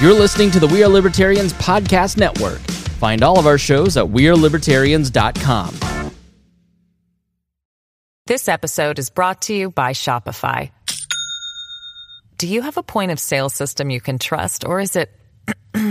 You're 0.00 0.14
listening 0.14 0.50
to 0.52 0.60
the 0.60 0.66
We 0.66 0.82
Are 0.82 0.88
Libertarians 0.88 1.52
Podcast 1.52 2.16
Network. 2.16 2.60
Find 3.00 3.22
all 3.22 3.38
of 3.38 3.46
our 3.46 3.58
shows 3.58 3.98
at 3.98 4.06
WeareLibertarians.com. 4.06 6.12
This 8.26 8.48
episode 8.48 8.98
is 8.98 9.10
brought 9.10 9.42
to 9.42 9.54
you 9.54 9.70
by 9.70 9.92
Shopify. 9.92 10.70
Do 12.38 12.48
you 12.48 12.62
have 12.62 12.78
a 12.78 12.82
point 12.82 13.10
of 13.10 13.20
sale 13.20 13.50
system 13.50 13.90
you 13.90 14.00
can 14.00 14.18
trust, 14.18 14.64
or 14.64 14.80
is 14.80 14.96
it 14.96 15.10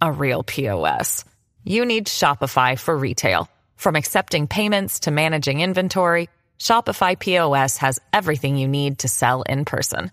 a 0.00 0.12
real 0.12 0.44
POS? 0.44 1.24
You 1.64 1.84
need 1.84 2.06
Shopify 2.06 2.78
for 2.78 2.96
retail. 2.96 3.50
From 3.74 3.96
accepting 3.96 4.46
payments 4.46 5.00
to 5.00 5.10
managing 5.10 5.62
inventory, 5.62 6.28
Shopify 6.60 7.18
POS 7.18 7.78
has 7.78 7.98
everything 8.12 8.56
you 8.56 8.68
need 8.68 9.00
to 9.00 9.08
sell 9.08 9.42
in 9.42 9.64
person. 9.64 10.12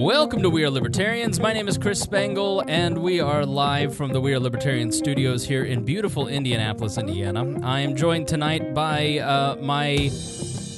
Welcome 0.00 0.40
to 0.44 0.48
We 0.48 0.64
Are 0.64 0.70
Libertarians. 0.70 1.38
My 1.38 1.52
name 1.52 1.68
is 1.68 1.76
Chris 1.76 2.00
Spangle, 2.00 2.64
and 2.66 2.96
we 3.02 3.20
are 3.20 3.44
live 3.44 3.94
from 3.94 4.14
the 4.14 4.20
We 4.20 4.32
Are 4.32 4.40
Libertarian 4.40 4.90
studios 4.90 5.44
here 5.44 5.64
in 5.64 5.84
beautiful 5.84 6.26
Indianapolis, 6.26 6.96
Indiana. 6.96 7.60
I 7.62 7.80
am 7.80 7.94
joined 7.94 8.26
tonight 8.26 8.72
by 8.72 9.18
uh, 9.18 9.56
my 9.60 10.10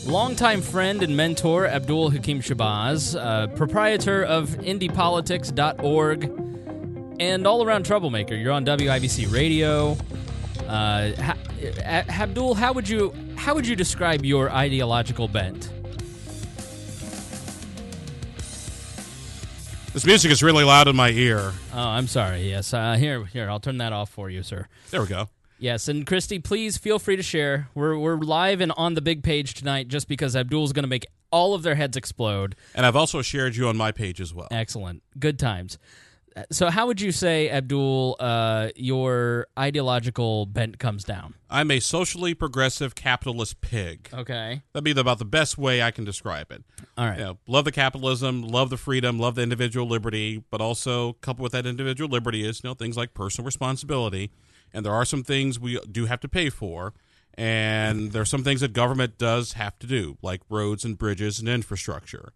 longtime 0.07 0.61
friend 0.61 1.05
and 1.05 1.17
mentor, 1.17 1.69
Abdul 1.69 2.11
Hakim 2.11 2.41
Shabazz, 2.41 3.17
uh, 3.17 3.47
proprietor 3.55 4.25
of 4.25 4.48
IndyPolitics.org, 4.48 6.25
and 7.20 7.47
all 7.47 7.64
around 7.64 7.86
troublemaker. 7.86 8.34
You're 8.34 8.51
on 8.51 8.67
WIBC 8.67 9.33
Radio. 9.33 9.97
Uh, 10.67 11.12
ha- 11.23 11.39
Abdul, 11.84 12.55
how 12.55 12.73
would 12.73 12.89
you 12.89 13.14
how 13.36 13.55
would 13.55 13.69
you 13.69 13.77
describe 13.77 14.25
your 14.25 14.51
ideological 14.51 15.29
bent? 15.29 15.70
This 19.93 20.07
music 20.07 20.31
is 20.31 20.43
really 20.43 20.65
loud 20.65 20.89
in 20.89 20.97
my 20.97 21.11
ear. 21.11 21.53
Oh, 21.75 21.79
I'm 21.79 22.07
sorry. 22.07 22.48
Yes, 22.48 22.73
uh, 22.73 22.95
here, 22.95 23.27
here. 23.27 23.51
I'll 23.51 23.61
turn 23.61 23.77
that 23.77 23.93
off 23.93 24.09
for 24.09 24.31
you, 24.31 24.43
sir. 24.43 24.67
There 24.91 25.03
we 25.03 25.07
go. 25.07 25.29
Yes, 25.59 25.87
and 25.87 26.07
Christy, 26.07 26.39
please 26.39 26.79
feel 26.79 26.98
free 26.98 27.15
to 27.17 27.23
share. 27.23 27.69
We're 27.75 27.98
we're 27.98 28.17
live 28.17 28.63
and 28.63 28.73
on 28.79 28.95
the 28.95 29.03
big 29.03 29.23
page 29.23 29.53
tonight, 29.53 29.89
just 29.89 30.09
because 30.09 30.35
Abdul's 30.35 30.73
going 30.73 30.85
to 30.85 30.89
make 30.89 31.05
all 31.31 31.53
of 31.53 31.63
their 31.63 31.75
heads 31.75 31.97
explode. 31.97 32.57
And 32.75 32.87
I've 32.87 32.97
also 32.97 33.20
shared 33.20 33.55
you 33.55 33.69
on 33.69 33.77
my 33.77 33.93
page 33.93 34.19
as 34.19 34.33
well. 34.33 34.48
Excellent, 34.51 35.03
good 35.19 35.39
times. 35.39 35.79
So, 36.50 36.70
how 36.70 36.86
would 36.86 37.00
you 37.00 37.12
say, 37.12 37.50
Abdul, 37.50 38.16
uh, 38.19 38.69
your 38.77 39.47
ideological 39.58 40.47
bent 40.47 40.78
comes 40.78 41.05
down? 41.05 41.34
I'm 41.50 41.70
a 41.70 41.80
socially 41.80 42.34
progressive 42.34 42.94
capitalist 42.94 43.61
pig. 43.61 44.08
Okay, 44.12 44.62
that'd 44.72 44.84
be 44.84 44.98
about 44.98 45.19
the 45.19 45.24
best 45.24 45.58
way 45.58 45.83
I 45.83 45.91
can 45.91 46.05
describe 46.05 46.50
it. 46.50 46.62
All 46.97 47.06
right. 47.06 47.19
You 47.19 47.24
know, 47.24 47.39
love 47.47 47.64
the 47.64 47.72
capitalism, 47.72 48.42
love 48.42 48.70
the 48.70 48.77
freedom, 48.77 49.19
love 49.19 49.34
the 49.34 49.42
individual 49.42 49.86
liberty, 49.86 50.42
but 50.50 50.61
also 50.61 51.14
coupled 51.14 51.42
with 51.42 51.52
that 51.52 51.66
individual 51.66 52.08
liberty 52.11 52.46
is 52.46 52.62
you 52.62 52.70
know 52.70 52.74
things 52.74 52.96
like 52.96 53.14
personal 53.14 53.44
responsibility, 53.44 54.30
and 54.72 54.86
there 54.86 54.94
are 54.94 55.05
some 55.05 55.22
things 55.22 55.61
we 55.61 55.78
do 55.91 56.06
have 56.06 56.20
to 56.20 56.28
pay 56.28 56.48
for, 56.48 56.94
and 57.34 58.12
there 58.12 58.22
are 58.22 58.27
some 58.27 58.44
things 58.44 58.61
that 58.61 58.72
government 58.72 59.19
does 59.19 59.55
have 59.55 59.78
to 59.80 59.86
do, 59.86 60.17
like 60.22 60.41
roads 60.48 60.84
and 60.84 60.98
bridges 60.98 61.39
and 61.39 61.48
infrastructure. 61.48 62.33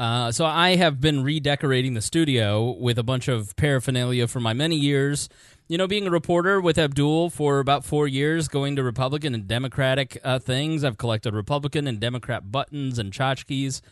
Uh, 0.00 0.32
so 0.32 0.46
I 0.46 0.76
have 0.76 0.98
been 0.98 1.22
redecorating 1.22 1.92
the 1.92 2.00
studio 2.00 2.70
with 2.70 2.98
a 2.98 3.02
bunch 3.02 3.28
of 3.28 3.54
paraphernalia 3.56 4.26
for 4.28 4.40
my 4.40 4.54
many 4.54 4.74
years. 4.74 5.28
You 5.68 5.76
know, 5.76 5.86
being 5.86 6.06
a 6.06 6.10
reporter 6.10 6.58
with 6.58 6.78
Abdul 6.78 7.28
for 7.28 7.58
about 7.58 7.84
four 7.84 8.08
years, 8.08 8.48
going 8.48 8.76
to 8.76 8.82
Republican 8.82 9.34
and 9.34 9.46
Democratic 9.46 10.18
uh, 10.24 10.38
things. 10.38 10.84
I've 10.84 10.96
collected 10.96 11.34
Republican 11.34 11.86
and 11.86 12.00
Democrat 12.00 12.50
buttons 12.50 12.98
and 12.98 13.12
tchotchkes. 13.12 13.82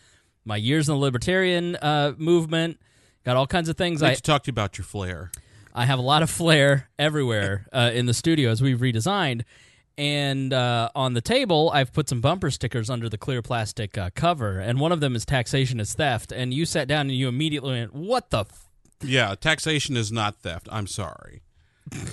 My 0.46 0.56
years 0.56 0.88
in 0.88 0.94
the 0.94 0.98
Libertarian 0.98 1.76
uh, 1.76 2.14
movement, 2.16 2.80
got 3.22 3.36
all 3.36 3.46
kinds 3.46 3.68
of 3.68 3.76
things. 3.76 4.02
I 4.02 4.08
need 4.08 4.16
to 4.16 4.22
talk 4.22 4.44
to 4.44 4.48
you 4.48 4.52
about 4.52 4.78
your 4.78 4.86
flair. 4.86 5.30
I 5.74 5.84
have 5.84 5.98
a 5.98 6.02
lot 6.02 6.22
of 6.22 6.30
flair 6.30 6.88
everywhere 6.98 7.66
uh, 7.70 7.90
in 7.92 8.06
the 8.06 8.14
studio 8.14 8.50
as 8.50 8.62
we've 8.62 8.78
redesigned. 8.78 9.42
And 9.98 10.52
uh, 10.52 10.90
on 10.94 11.14
the 11.14 11.20
table, 11.20 11.72
I've 11.74 11.92
put 11.92 12.08
some 12.08 12.20
bumper 12.20 12.52
stickers 12.52 12.88
under 12.88 13.08
the 13.08 13.18
clear 13.18 13.42
plastic 13.42 13.98
uh, 13.98 14.10
cover, 14.14 14.60
and 14.60 14.78
one 14.78 14.92
of 14.92 15.00
them 15.00 15.16
is 15.16 15.24
taxation 15.24 15.80
is 15.80 15.92
theft. 15.92 16.30
And 16.30 16.54
you 16.54 16.66
sat 16.66 16.86
down 16.86 17.02
and 17.02 17.16
you 17.16 17.26
immediately 17.26 17.72
went, 17.72 17.92
"What 17.92 18.30
the?" 18.30 18.40
F-? 18.40 18.68
Yeah, 19.02 19.34
taxation 19.34 19.96
is 19.96 20.12
not 20.12 20.36
theft. 20.36 20.68
I'm 20.70 20.86
sorry, 20.86 21.42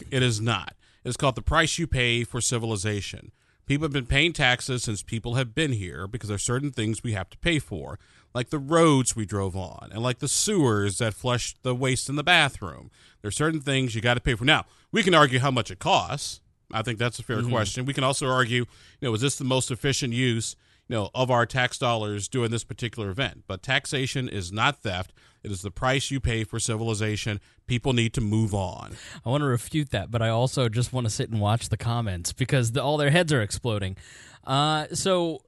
it 0.10 0.24
is 0.24 0.42
not. 0.42 0.74
It's 1.04 1.16
called 1.16 1.36
the 1.36 1.44
price 1.44 1.78
you 1.78 1.86
pay 1.86 2.24
for 2.24 2.42
civilization. 2.42 3.32
People 3.68 3.86
have 3.86 3.94
been 3.94 4.08
paying 4.08 4.34
taxes 4.34 4.84
since 4.84 5.04
people 5.04 5.36
have 5.36 5.54
been 5.54 5.74
here 5.74 6.08
because 6.08 6.30
there 6.30 6.36
are 6.36 6.40
certain 6.40 6.72
things 6.72 7.04
we 7.04 7.14
have 7.14 7.30
to 7.30 7.38
pay 7.38 7.60
for, 7.60 8.00
like 8.34 8.50
the 8.50 8.58
roads 8.58 9.16
we 9.16 9.26
drove 9.28 9.56
on, 9.56 9.90
and 9.92 10.02
like 10.02 10.18
the 10.20 10.28
sewers 10.28 10.98
that 10.98 11.14
flush 11.14 11.56
the 11.62 11.76
waste 11.76 12.10
in 12.10 12.16
the 12.16 12.24
bathroom. 12.24 12.90
There 13.22 13.30
are 13.30 13.32
certain 13.32 13.62
things 13.62 13.94
you 13.94 14.02
got 14.02 14.16
to 14.16 14.22
pay 14.22 14.34
for. 14.34 14.44
Now, 14.46 14.66
we 14.92 15.04
can 15.04 15.14
argue 15.14 15.38
how 15.38 15.52
much 15.52 15.70
it 15.70 15.78
costs 15.78 16.42
I 16.72 16.82
think 16.82 17.00
that's 17.00 17.20
a 17.20 17.24
fair 17.24 17.38
mm-hmm. 17.38 17.52
question. 17.52 17.86
We 17.86 17.94
can 17.94 18.04
also 18.04 18.28
argue, 18.28 18.66
you 19.00 19.08
know, 19.08 19.14
is 19.14 19.22
this 19.22 19.38
the 19.38 19.44
most 19.44 19.72
efficient 19.72 20.14
use, 20.14 20.56
you 20.88 20.96
know, 20.96 21.10
of 21.14 21.32
our 21.32 21.46
tax 21.46 21.78
dollars 21.78 22.28
doing 22.28 22.52
this 22.52 22.64
particular 22.64 23.10
event? 23.10 23.44
But 23.48 23.62
taxation 23.62 24.28
is 24.28 24.52
not 24.52 24.82
theft. 24.82 25.14
It 25.44 25.52
is 25.52 25.62
the 25.62 25.72
price 25.72 26.10
you 26.10 26.20
pay 26.20 26.44
for 26.44 26.60
civilization. 26.60 27.40
People 27.68 27.94
need 27.94 28.14
to 28.14 28.22
move 28.22 28.54
on. 28.56 28.94
I 29.24 29.30
want 29.30 29.42
to 29.42 29.48
refute 29.48 29.92
that, 29.92 30.10
but 30.10 30.22
I 30.22 30.30
also 30.30 30.70
just 30.70 30.92
want 30.92 31.06
to 31.06 31.12
sit 31.12 31.30
and 31.30 31.40
watch 31.40 31.70
the 31.70 31.78
comments 31.78 32.34
because 32.34 32.72
the, 32.72 32.82
all 32.82 32.98
their 32.98 33.12
heads 33.12 33.32
are 33.32 33.42
exploding. 33.42 33.96
Uh, 34.44 34.88
so 34.94 35.42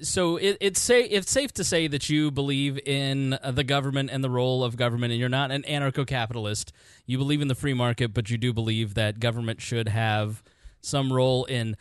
so 0.00 0.36
it, 0.36 0.56
it's 0.60 0.80
say 0.80 1.02
it's 1.02 1.30
safe 1.30 1.52
to 1.54 1.64
say 1.64 1.86
that 1.88 2.08
you 2.08 2.30
believe 2.30 2.78
in 2.86 3.34
uh, 3.34 3.50
the 3.50 3.64
government 3.64 4.10
and 4.10 4.22
the 4.22 4.30
role 4.30 4.64
of 4.64 4.76
government, 4.76 5.12
and 5.12 5.20
you're 5.20 5.28
not 5.28 5.50
an 5.50 5.62
anarcho-capitalist. 5.62 6.72
You 7.06 7.18
believe 7.18 7.40
in 7.40 7.48
the 7.48 7.54
free 7.54 7.74
market, 7.74 8.14
but 8.14 8.30
you 8.30 8.38
do 8.38 8.52
believe 8.52 8.94
that 8.94 9.20
government 9.20 9.60
should 9.60 9.88
have 9.88 10.42
some 10.80 11.12
role 11.12 11.44
in 11.44 11.76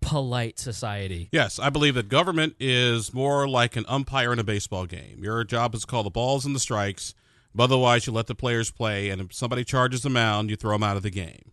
polite 0.00 0.58
society. 0.58 1.28
Yes, 1.32 1.58
I 1.58 1.70
believe 1.70 1.94
that 1.94 2.08
government 2.08 2.54
is 2.60 3.12
more 3.12 3.48
like 3.48 3.76
an 3.76 3.84
umpire 3.88 4.32
in 4.32 4.38
a 4.38 4.44
baseball 4.44 4.86
game. 4.86 5.22
Your 5.22 5.44
job 5.44 5.74
is 5.74 5.82
to 5.82 5.86
call 5.86 6.02
the 6.02 6.10
balls 6.10 6.46
and 6.46 6.54
the 6.54 6.60
strikes. 6.60 7.14
But 7.54 7.64
otherwise, 7.64 8.06
you 8.06 8.12
let 8.12 8.26
the 8.26 8.34
players 8.34 8.70
play, 8.70 9.08
and 9.08 9.20
if 9.20 9.34
somebody 9.34 9.64
charges 9.64 10.02
the 10.02 10.10
mound, 10.10 10.50
you 10.50 10.56
throw 10.56 10.72
them 10.72 10.82
out 10.82 10.96
of 10.96 11.02
the 11.02 11.10
game. 11.10 11.52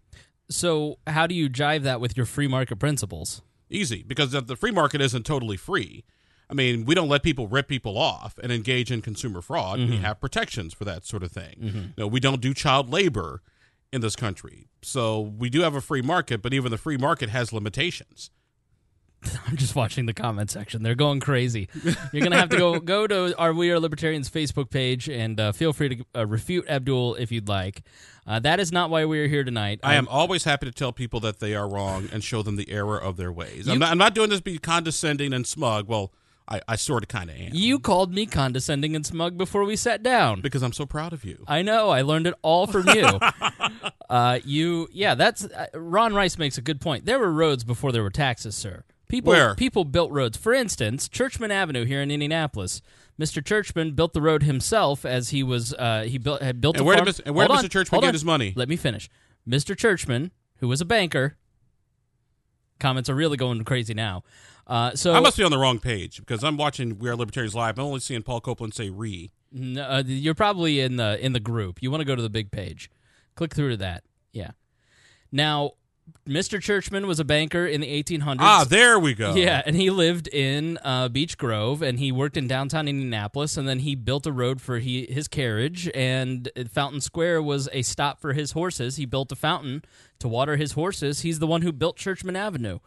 So, 0.50 1.00
how 1.08 1.26
do 1.26 1.34
you 1.34 1.50
jive 1.50 1.84
that 1.84 2.00
with 2.00 2.16
your 2.16 2.26
free 2.26 2.48
market 2.48 2.76
principles? 2.76 3.42
Easy, 3.70 4.04
because 4.04 4.32
the 4.32 4.56
free 4.56 4.72
market 4.72 5.02
isn't 5.02 5.26
totally 5.26 5.58
free. 5.58 6.04
I 6.50 6.54
mean, 6.54 6.86
we 6.86 6.94
don't 6.94 7.10
let 7.10 7.24
people 7.24 7.48
rip 7.48 7.68
people 7.68 7.98
off 7.98 8.38
and 8.44 8.52
engage 8.52 8.92
in 8.92 9.02
consumer 9.02 9.42
fraud. 9.42 9.80
Mm-hmm. 9.80 9.92
We 9.92 9.98
have 9.98 10.22
protections 10.22 10.74
for 10.74 10.86
that 10.86 11.04
sort 11.04 11.24
of 11.24 11.32
thing. 11.32 11.56
Mm-hmm. 11.60 11.82
Know, 11.98 12.08
we 12.08 12.20
don't 12.20 12.42
do 12.42 12.54
child 12.54 12.92
labor 12.92 13.42
in 13.92 14.02
this 14.02 14.16
country. 14.16 14.68
So 14.84 15.20
we 15.20 15.50
do 15.50 15.62
have 15.62 15.74
a 15.74 15.82
free 15.82 16.04
market, 16.04 16.44
but 16.44 16.54
even 16.54 16.70
the 16.70 16.78
free 16.78 16.98
market 16.98 17.30
has 17.30 17.52
limitations. 17.52 18.30
I'm 19.48 19.58
just 19.58 19.76
watching 19.76 20.06
the 20.06 20.14
comment 20.14 20.52
section. 20.52 20.84
They're 20.84 20.96
going 20.96 21.20
crazy. 21.20 21.70
You're 22.12 22.24
gonna 22.24 22.38
have 22.38 22.50
to 22.50 22.58
go 22.58 22.80
go 22.80 23.08
to 23.08 23.38
our 23.38 23.54
We 23.54 23.72
Are 23.72 23.80
Libertarians 23.80 24.30
Facebook 24.30 24.70
page 24.70 25.10
and 25.10 25.40
uh, 25.40 25.52
feel 25.52 25.74
free 25.74 25.90
to 25.90 26.06
uh, 26.16 26.26
refute 26.26 26.68
Abdul 26.68 27.16
if 27.16 27.32
you'd 27.32 27.48
like. 27.48 27.84
Uh, 28.28 28.40
that 28.40 28.60
is 28.60 28.72
not 28.72 28.90
why 28.90 29.06
we 29.06 29.20
are 29.20 29.28
here 29.28 29.44
tonight. 29.44 29.80
I 29.84 29.96
am 29.96 30.08
always 30.08 30.44
happy 30.44 30.66
to 30.66 30.72
tell 30.72 30.92
people 30.92 31.20
that 31.22 31.40
they 31.40 31.54
are 31.54 31.70
wrong 31.70 32.10
and 32.12 32.24
show 32.24 32.42
them 32.42 32.56
the 32.56 32.70
error 32.72 32.98
of 32.98 33.18
their 33.18 33.32
ways. 33.32 33.68
You, 33.68 33.74
I'm, 33.74 33.80
not, 33.80 33.92
I'm, 33.92 34.00
not, 34.00 34.16
doing 34.16 34.30
this 34.30 34.40
to 34.40 34.44
be 34.44 34.58
condescending 34.58 35.32
and 35.32 35.46
smug. 35.46 35.88
Well, 35.88 36.12
I, 36.48 36.62
I 36.68 36.76
sort 36.76 37.04
of 37.04 37.10
kind 37.10 37.30
of 37.30 37.36
am. 37.36 37.52
You 37.54 37.80
called 37.80 38.14
me 38.14 38.26
condescending 38.26 38.96
and 38.96 39.06
smug 39.06 39.38
before 39.38 39.64
we 39.64 39.76
sat 39.76 40.02
down 40.02 40.42
because 40.42 40.64
I'm 40.64 40.74
so 40.74 40.86
proud 40.86 41.14
of 41.14 41.24
you. 41.24 41.44
I 41.48 41.62
know. 41.62 41.90
I 41.90 42.02
learned 42.02 42.26
it 42.26 42.34
all 42.42 42.66
from 42.66 42.88
you. 42.90 43.08
uh, 44.10 44.40
you, 44.44 44.88
yeah. 44.92 45.16
That's 45.16 45.46
uh, 45.46 45.68
Ron 45.74 46.14
Rice 46.14 46.38
makes 46.38 46.58
a 46.58 46.62
good 46.62 46.82
point. 46.82 47.06
There 47.06 47.20
were 47.20 47.32
roads 47.32 47.64
before 47.64 47.92
there 47.92 48.04
were 48.04 48.10
taxes, 48.12 48.56
sir. 48.56 48.84
People, 49.16 49.32
Where? 49.32 49.56
people 49.56 49.86
built 49.86 50.12
roads. 50.12 50.36
For 50.36 50.54
instance, 50.54 51.08
Churchman 51.08 51.50
Avenue 51.50 51.86
here 51.86 52.02
in 52.02 52.12
Indianapolis. 52.12 52.82
Mr. 53.18 53.44
Churchman 53.44 53.94
built 53.94 54.12
the 54.12 54.22
road 54.22 54.44
himself 54.44 55.06
as 55.06 55.30
he 55.30 55.42
was 55.42 55.74
uh, 55.76 56.02
he 56.02 56.18
built 56.18 56.42
had 56.42 56.60
built. 56.60 56.76
And 56.76 56.86
where 56.86 56.98
farm. 56.98 57.06
did 57.06 57.16
Mr. 57.16 57.22
And 57.26 57.34
where 57.34 57.48
did 57.48 57.56
Mr. 57.56 57.70
Churchman 57.70 58.02
get 58.02 58.14
his 58.14 58.26
money? 58.26 58.52
Let 58.58 58.68
me 58.68 58.76
finish. 58.76 59.10
Mr. 59.48 59.74
Churchman, 59.78 60.32
who 60.58 60.68
was 60.68 60.82
a 60.82 60.86
banker. 60.86 61.38
Comments 62.78 63.10
are 63.10 63.16
really 63.16 63.38
going 63.38 63.64
crazy 63.64 63.94
now. 63.94 64.24
Uh, 64.68 64.94
so 64.96 65.14
I 65.14 65.22
must 65.22 65.38
be 65.38 65.46
on 65.46 65.52
the 65.52 65.58
wrong 65.58 65.80
page 65.80 66.18
because 66.18 66.44
I'm 66.44 66.58
watching 66.58 67.00
We 67.00 67.08
Are 67.08 67.16
Libertarians 67.16 67.56
live. 67.56 67.80
I'm 67.80 67.86
only 67.86 68.02
seeing 68.02 68.22
Paul 68.22 68.42
Copeland 68.42 68.74
say 68.74 68.90
"re." 68.90 69.32
No, 69.50 69.82
uh, 69.82 70.04
you're 70.06 70.36
probably 70.36 70.82
in 70.82 70.98
the 70.98 71.24
in 71.26 71.32
the 71.32 71.40
group. 71.40 71.82
You 71.82 71.90
want 71.90 72.02
to 72.02 72.06
go 72.06 72.18
to 72.18 72.22
the 72.22 72.30
big 72.30 72.52
page. 72.52 72.92
Click 73.36 73.56
through 73.56 73.70
to 73.70 73.78
that. 73.78 74.04
Yeah. 74.34 74.52
Now, 75.32 75.72
Mr. 76.28 76.60
Churchman 76.62 77.06
was 77.06 77.20
a 77.20 77.24
banker 77.24 77.66
in 77.68 77.82
the 77.82 78.04
1800s. 78.04 78.38
Ah, 78.40 78.66
there 78.68 78.98
we 78.98 79.14
go. 79.14 79.36
Yeah, 79.36 79.62
and 79.66 79.76
he 79.76 79.90
lived 79.92 80.28
in 80.28 80.80
uh, 80.84 81.08
Beech 81.08 81.38
Grove, 81.38 81.82
and 81.84 82.00
he 82.00 82.12
worked 82.12 82.36
in 82.36 82.48
downtown 82.48 82.88
Indianapolis, 82.88 83.58
and 83.58 83.68
then 83.68 83.80
he 83.80 83.94
built 83.96 84.26
a 84.26 84.32
road 84.32 84.60
for 84.60 84.80
he, 84.80 85.06
his 85.06 85.28
carriage, 85.28 85.90
and 85.94 86.50
Fountain 86.72 87.02
Square 87.02 87.44
was 87.44 87.70
a 87.72 87.84
stop 87.84 88.20
for 88.20 88.34
his 88.34 88.54
horses. 88.54 88.96
He 88.96 89.06
built 89.06 89.32
a 89.32 89.36
fountain 89.36 89.84
to 90.20 90.28
water 90.28 90.56
his 90.58 90.72
horses. 90.72 91.22
He's 91.22 91.38
the 91.40 91.48
one 91.48 91.62
who 91.62 91.72
built 91.72 91.98
Churchman 91.98 92.36
Avenue. 92.36 92.80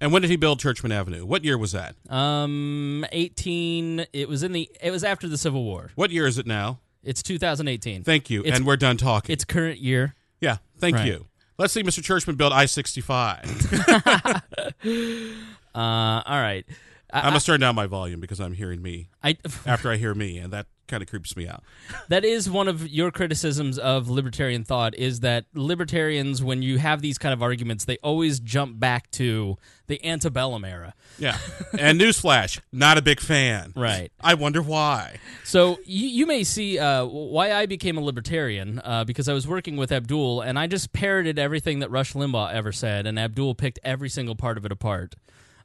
And 0.00 0.12
when 0.12 0.22
did 0.22 0.30
he 0.30 0.36
build 0.36 0.58
Churchman 0.58 0.90
Avenue? 0.92 1.24
What 1.26 1.44
year 1.44 1.56
was 1.58 1.72
that? 1.72 1.96
Um, 2.10 3.04
18. 3.12 4.06
It 4.12 4.28
was 4.28 4.42
in 4.42 4.52
the. 4.52 4.70
It 4.82 4.90
was 4.90 5.04
after 5.04 5.28
the 5.28 5.38
Civil 5.38 5.64
War. 5.64 5.90
What 5.94 6.10
year 6.10 6.26
is 6.26 6.36
it 6.38 6.46
now? 6.46 6.80
It's 7.02 7.22
2018. 7.22 8.04
Thank 8.04 8.30
you. 8.30 8.40
It's- 8.40 8.56
and 8.56 8.66
we're 8.66 8.76
done 8.76 8.96
talking. 8.96 9.32
It's 9.32 9.44
current 9.44 9.78
year. 9.80 10.14
yeah, 10.40 10.56
thank 10.78 10.96
Right. 10.96 11.06
you. 11.06 11.26
Let's 11.56 11.72
see 11.72 11.82
Mr. 11.82 12.02
Churchman 12.02 12.36
build 12.36 12.52
I 12.52 12.66
65. 12.66 14.42
Uh, 15.74 16.22
all 16.24 16.40
right. 16.40 16.64
I, 17.12 17.22
I'm 17.22 17.30
going 17.30 17.40
to 17.40 17.44
turn 17.44 17.58
down 17.58 17.74
my 17.74 17.86
volume 17.86 18.20
because 18.20 18.40
I'm 18.40 18.52
hearing 18.52 18.80
me 18.80 19.08
I, 19.24 19.36
after 19.66 19.90
I 19.90 19.96
hear 19.96 20.14
me, 20.14 20.38
and 20.38 20.52
that 20.52 20.66
kind 20.86 21.02
of 21.02 21.08
creeps 21.08 21.36
me 21.36 21.46
out. 21.48 21.62
that 22.08 22.24
is 22.24 22.48
one 22.48 22.68
of 22.68 22.88
your 22.88 23.10
criticisms 23.10 23.78
of 23.78 24.08
libertarian 24.08 24.64
thought 24.64 24.94
is 24.94 25.20
that 25.20 25.46
libertarians, 25.54 26.42
when 26.42 26.62
you 26.62 26.78
have 26.78 27.00
these 27.00 27.18
kind 27.18 27.32
of 27.32 27.42
arguments, 27.42 27.84
they 27.84 27.96
always 27.98 28.40
jump 28.40 28.78
back 28.78 29.10
to 29.12 29.56
the 29.86 30.04
antebellum 30.04 30.64
era. 30.64 30.94
Yeah. 31.18 31.38
And 31.78 32.00
newsflash, 32.00 32.60
not 32.72 32.98
a 32.98 33.02
big 33.02 33.20
fan. 33.20 33.72
Right. 33.76 34.10
I 34.20 34.34
wonder 34.34 34.62
why. 34.62 35.18
So 35.44 35.78
you, 35.84 36.06
you 36.06 36.26
may 36.26 36.44
see 36.44 36.78
uh, 36.78 37.04
why 37.04 37.52
I 37.52 37.66
became 37.66 37.98
a 37.98 38.00
libertarian 38.00 38.80
uh, 38.84 39.04
because 39.04 39.28
I 39.28 39.32
was 39.32 39.46
working 39.46 39.76
with 39.76 39.92
Abdul 39.92 40.40
and 40.40 40.58
I 40.58 40.66
just 40.66 40.92
parroted 40.92 41.38
everything 41.38 41.80
that 41.80 41.90
Rush 41.90 42.14
Limbaugh 42.14 42.52
ever 42.52 42.72
said, 42.72 43.06
and 43.06 43.18
Abdul 43.18 43.54
picked 43.54 43.78
every 43.84 44.08
single 44.08 44.34
part 44.34 44.56
of 44.56 44.64
it 44.64 44.72
apart. 44.72 45.14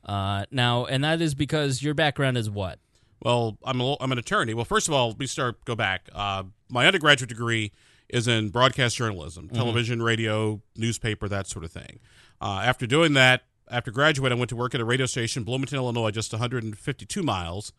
Uh, 0.05 0.45
now, 0.51 0.85
and 0.85 1.03
that 1.03 1.21
is 1.21 1.35
because 1.35 1.83
your 1.83 1.93
background 1.93 2.37
is 2.37 2.49
what? 2.49 2.79
Well, 3.21 3.57
I'm 3.63 3.81
a, 3.81 3.95
I'm 3.99 4.11
an 4.11 4.17
attorney. 4.17 4.53
Well, 4.53 4.65
first 4.65 4.87
of 4.87 4.93
all, 4.93 5.09
let 5.09 5.19
me 5.19 5.27
start 5.27 5.63
go 5.65 5.75
back. 5.75 6.09
Uh, 6.13 6.43
my 6.69 6.85
undergraduate 6.85 7.29
degree 7.29 7.71
is 8.07 8.27
in 8.27 8.49
broadcast 8.49 8.95
journalism, 8.95 9.49
television, 9.49 10.01
radio, 10.01 10.61
newspaper, 10.75 11.27
that 11.27 11.47
sort 11.47 11.63
of 11.65 11.71
thing. 11.71 11.99
Uh, 12.41 12.61
after 12.63 12.87
doing 12.87 13.13
that, 13.13 13.43
after 13.69 13.91
graduating, 13.91 14.37
I 14.37 14.39
went 14.39 14.49
to 14.49 14.55
work 14.55 14.73
at 14.73 14.81
a 14.81 14.85
radio 14.85 15.05
station, 15.05 15.43
Bloomington, 15.43 15.77
Illinois, 15.77 16.11
just 16.11 16.31
152 16.31 17.21
miles 17.21 17.71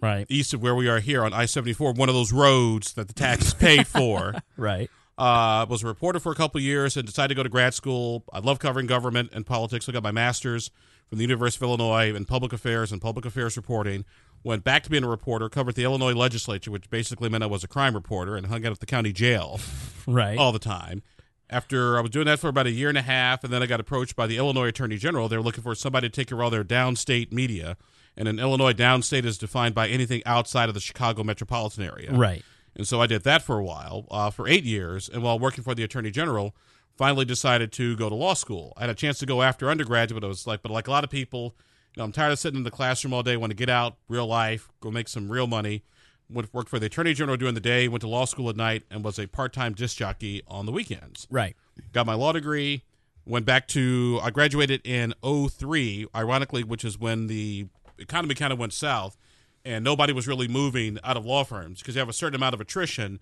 Right. 0.00 0.26
east 0.28 0.52
of 0.54 0.62
where 0.62 0.74
we 0.74 0.88
are 0.88 1.00
here 1.00 1.24
on 1.24 1.32
I-74, 1.32 1.96
one 1.96 2.08
of 2.08 2.14
those 2.14 2.32
roads 2.32 2.92
that 2.94 3.08
the 3.08 3.14
tax 3.14 3.48
is 3.48 3.54
paid 3.54 3.86
for. 3.86 4.34
Right. 4.56 4.90
Uh, 5.18 5.64
was 5.68 5.82
a 5.82 5.86
reporter 5.86 6.20
for 6.20 6.30
a 6.30 6.34
couple 6.34 6.58
of 6.58 6.62
years 6.62 6.94
and 6.96 7.06
decided 7.06 7.28
to 7.28 7.34
go 7.34 7.42
to 7.42 7.48
grad 7.48 7.72
school. 7.72 8.22
I 8.34 8.38
love 8.40 8.58
covering 8.58 8.86
government 8.86 9.30
and 9.32 9.46
politics. 9.46 9.88
I 9.88 9.92
got 9.92 10.02
my 10.02 10.10
master's 10.10 10.70
from 11.08 11.16
the 11.16 11.24
University 11.24 11.64
of 11.64 11.68
Illinois 11.70 12.14
in 12.14 12.26
public 12.26 12.52
affairs 12.52 12.92
and 12.92 13.00
public 13.00 13.24
affairs 13.24 13.56
reporting. 13.56 14.04
Went 14.46 14.62
back 14.62 14.84
to 14.84 14.90
being 14.90 15.02
a 15.02 15.08
reporter, 15.08 15.48
covered 15.48 15.74
the 15.74 15.82
Illinois 15.82 16.12
legislature, 16.14 16.70
which 16.70 16.88
basically 16.88 17.28
meant 17.28 17.42
I 17.42 17.48
was 17.48 17.64
a 17.64 17.68
crime 17.68 17.94
reporter 17.94 18.36
and 18.36 18.46
hung 18.46 18.64
out 18.64 18.70
at 18.70 18.78
the 18.78 18.86
county 18.86 19.12
jail 19.12 19.58
Right. 20.06 20.38
all 20.38 20.52
the 20.52 20.60
time. 20.60 21.02
After 21.50 21.98
I 21.98 22.00
was 22.00 22.12
doing 22.12 22.26
that 22.26 22.38
for 22.38 22.46
about 22.46 22.66
a 22.68 22.70
year 22.70 22.88
and 22.88 22.96
a 22.96 23.02
half, 23.02 23.42
and 23.42 23.52
then 23.52 23.60
I 23.60 23.66
got 23.66 23.80
approached 23.80 24.14
by 24.14 24.28
the 24.28 24.36
Illinois 24.36 24.68
Attorney 24.68 24.98
General. 24.98 25.28
They 25.28 25.36
were 25.36 25.42
looking 25.42 25.64
for 25.64 25.74
somebody 25.74 26.08
to 26.08 26.14
take 26.14 26.28
care 26.28 26.38
of 26.38 26.44
all 26.44 26.50
their 26.50 26.62
downstate 26.62 27.32
media. 27.32 27.76
And 28.16 28.28
in 28.28 28.38
Illinois, 28.38 28.72
downstate 28.72 29.24
is 29.24 29.36
defined 29.36 29.74
by 29.74 29.88
anything 29.88 30.22
outside 30.24 30.68
of 30.68 30.74
the 30.76 30.80
Chicago 30.80 31.24
metropolitan 31.24 31.82
area. 31.82 32.12
Right. 32.12 32.44
And 32.76 32.86
so 32.86 33.00
I 33.00 33.08
did 33.08 33.24
that 33.24 33.42
for 33.42 33.58
a 33.58 33.64
while, 33.64 34.06
uh, 34.12 34.30
for 34.30 34.46
eight 34.46 34.62
years. 34.62 35.08
And 35.08 35.24
while 35.24 35.40
working 35.40 35.64
for 35.64 35.74
the 35.74 35.82
Attorney 35.82 36.12
General, 36.12 36.54
finally 36.96 37.24
decided 37.24 37.72
to 37.72 37.96
go 37.96 38.08
to 38.08 38.14
law 38.14 38.34
school. 38.34 38.72
I 38.76 38.82
had 38.82 38.90
a 38.90 38.94
chance 38.94 39.18
to 39.18 39.26
go 39.26 39.42
after 39.42 39.68
undergraduate. 39.68 40.22
I 40.22 40.28
was 40.28 40.46
like, 40.46 40.62
but 40.62 40.70
like 40.70 40.86
a 40.86 40.92
lot 40.92 41.02
of 41.02 41.10
people, 41.10 41.56
know, 41.96 42.04
I'm 42.04 42.12
tired 42.12 42.32
of 42.32 42.38
sitting 42.38 42.58
in 42.58 42.64
the 42.64 42.70
classroom 42.70 43.14
all 43.14 43.22
day. 43.22 43.36
Want 43.36 43.50
to 43.50 43.56
get 43.56 43.70
out, 43.70 43.96
real 44.08 44.26
life, 44.26 44.68
go 44.80 44.90
make 44.90 45.08
some 45.08 45.30
real 45.30 45.46
money. 45.46 45.82
Went 46.28 46.52
worked 46.52 46.68
for 46.68 46.78
the 46.78 46.86
Attorney 46.86 47.14
General 47.14 47.36
during 47.36 47.54
the 47.54 47.60
day, 47.60 47.86
went 47.88 48.00
to 48.00 48.08
law 48.08 48.24
school 48.24 48.50
at 48.50 48.56
night, 48.56 48.82
and 48.90 49.04
was 49.04 49.18
a 49.18 49.28
part-time 49.28 49.74
disc 49.74 49.96
jockey 49.96 50.42
on 50.48 50.66
the 50.66 50.72
weekends. 50.72 51.26
Right. 51.30 51.56
Got 51.92 52.06
my 52.06 52.14
law 52.14 52.32
degree. 52.32 52.82
Went 53.24 53.46
back 53.46 53.68
to 53.68 54.20
I 54.22 54.30
graduated 54.30 54.80
in 54.84 55.14
03, 55.22 56.06
ironically, 56.14 56.64
which 56.64 56.84
is 56.84 56.98
when 56.98 57.26
the 57.28 57.66
economy 57.98 58.34
kind 58.34 58.52
of 58.52 58.58
went 58.58 58.72
south 58.72 59.16
and 59.64 59.82
nobody 59.82 60.12
was 60.12 60.28
really 60.28 60.46
moving 60.46 60.98
out 61.02 61.16
of 61.16 61.26
law 61.26 61.42
firms 61.42 61.80
because 61.80 61.96
you 61.96 61.98
have 61.98 62.08
a 62.08 62.12
certain 62.12 62.36
amount 62.36 62.54
of 62.54 62.60
attrition 62.60 63.18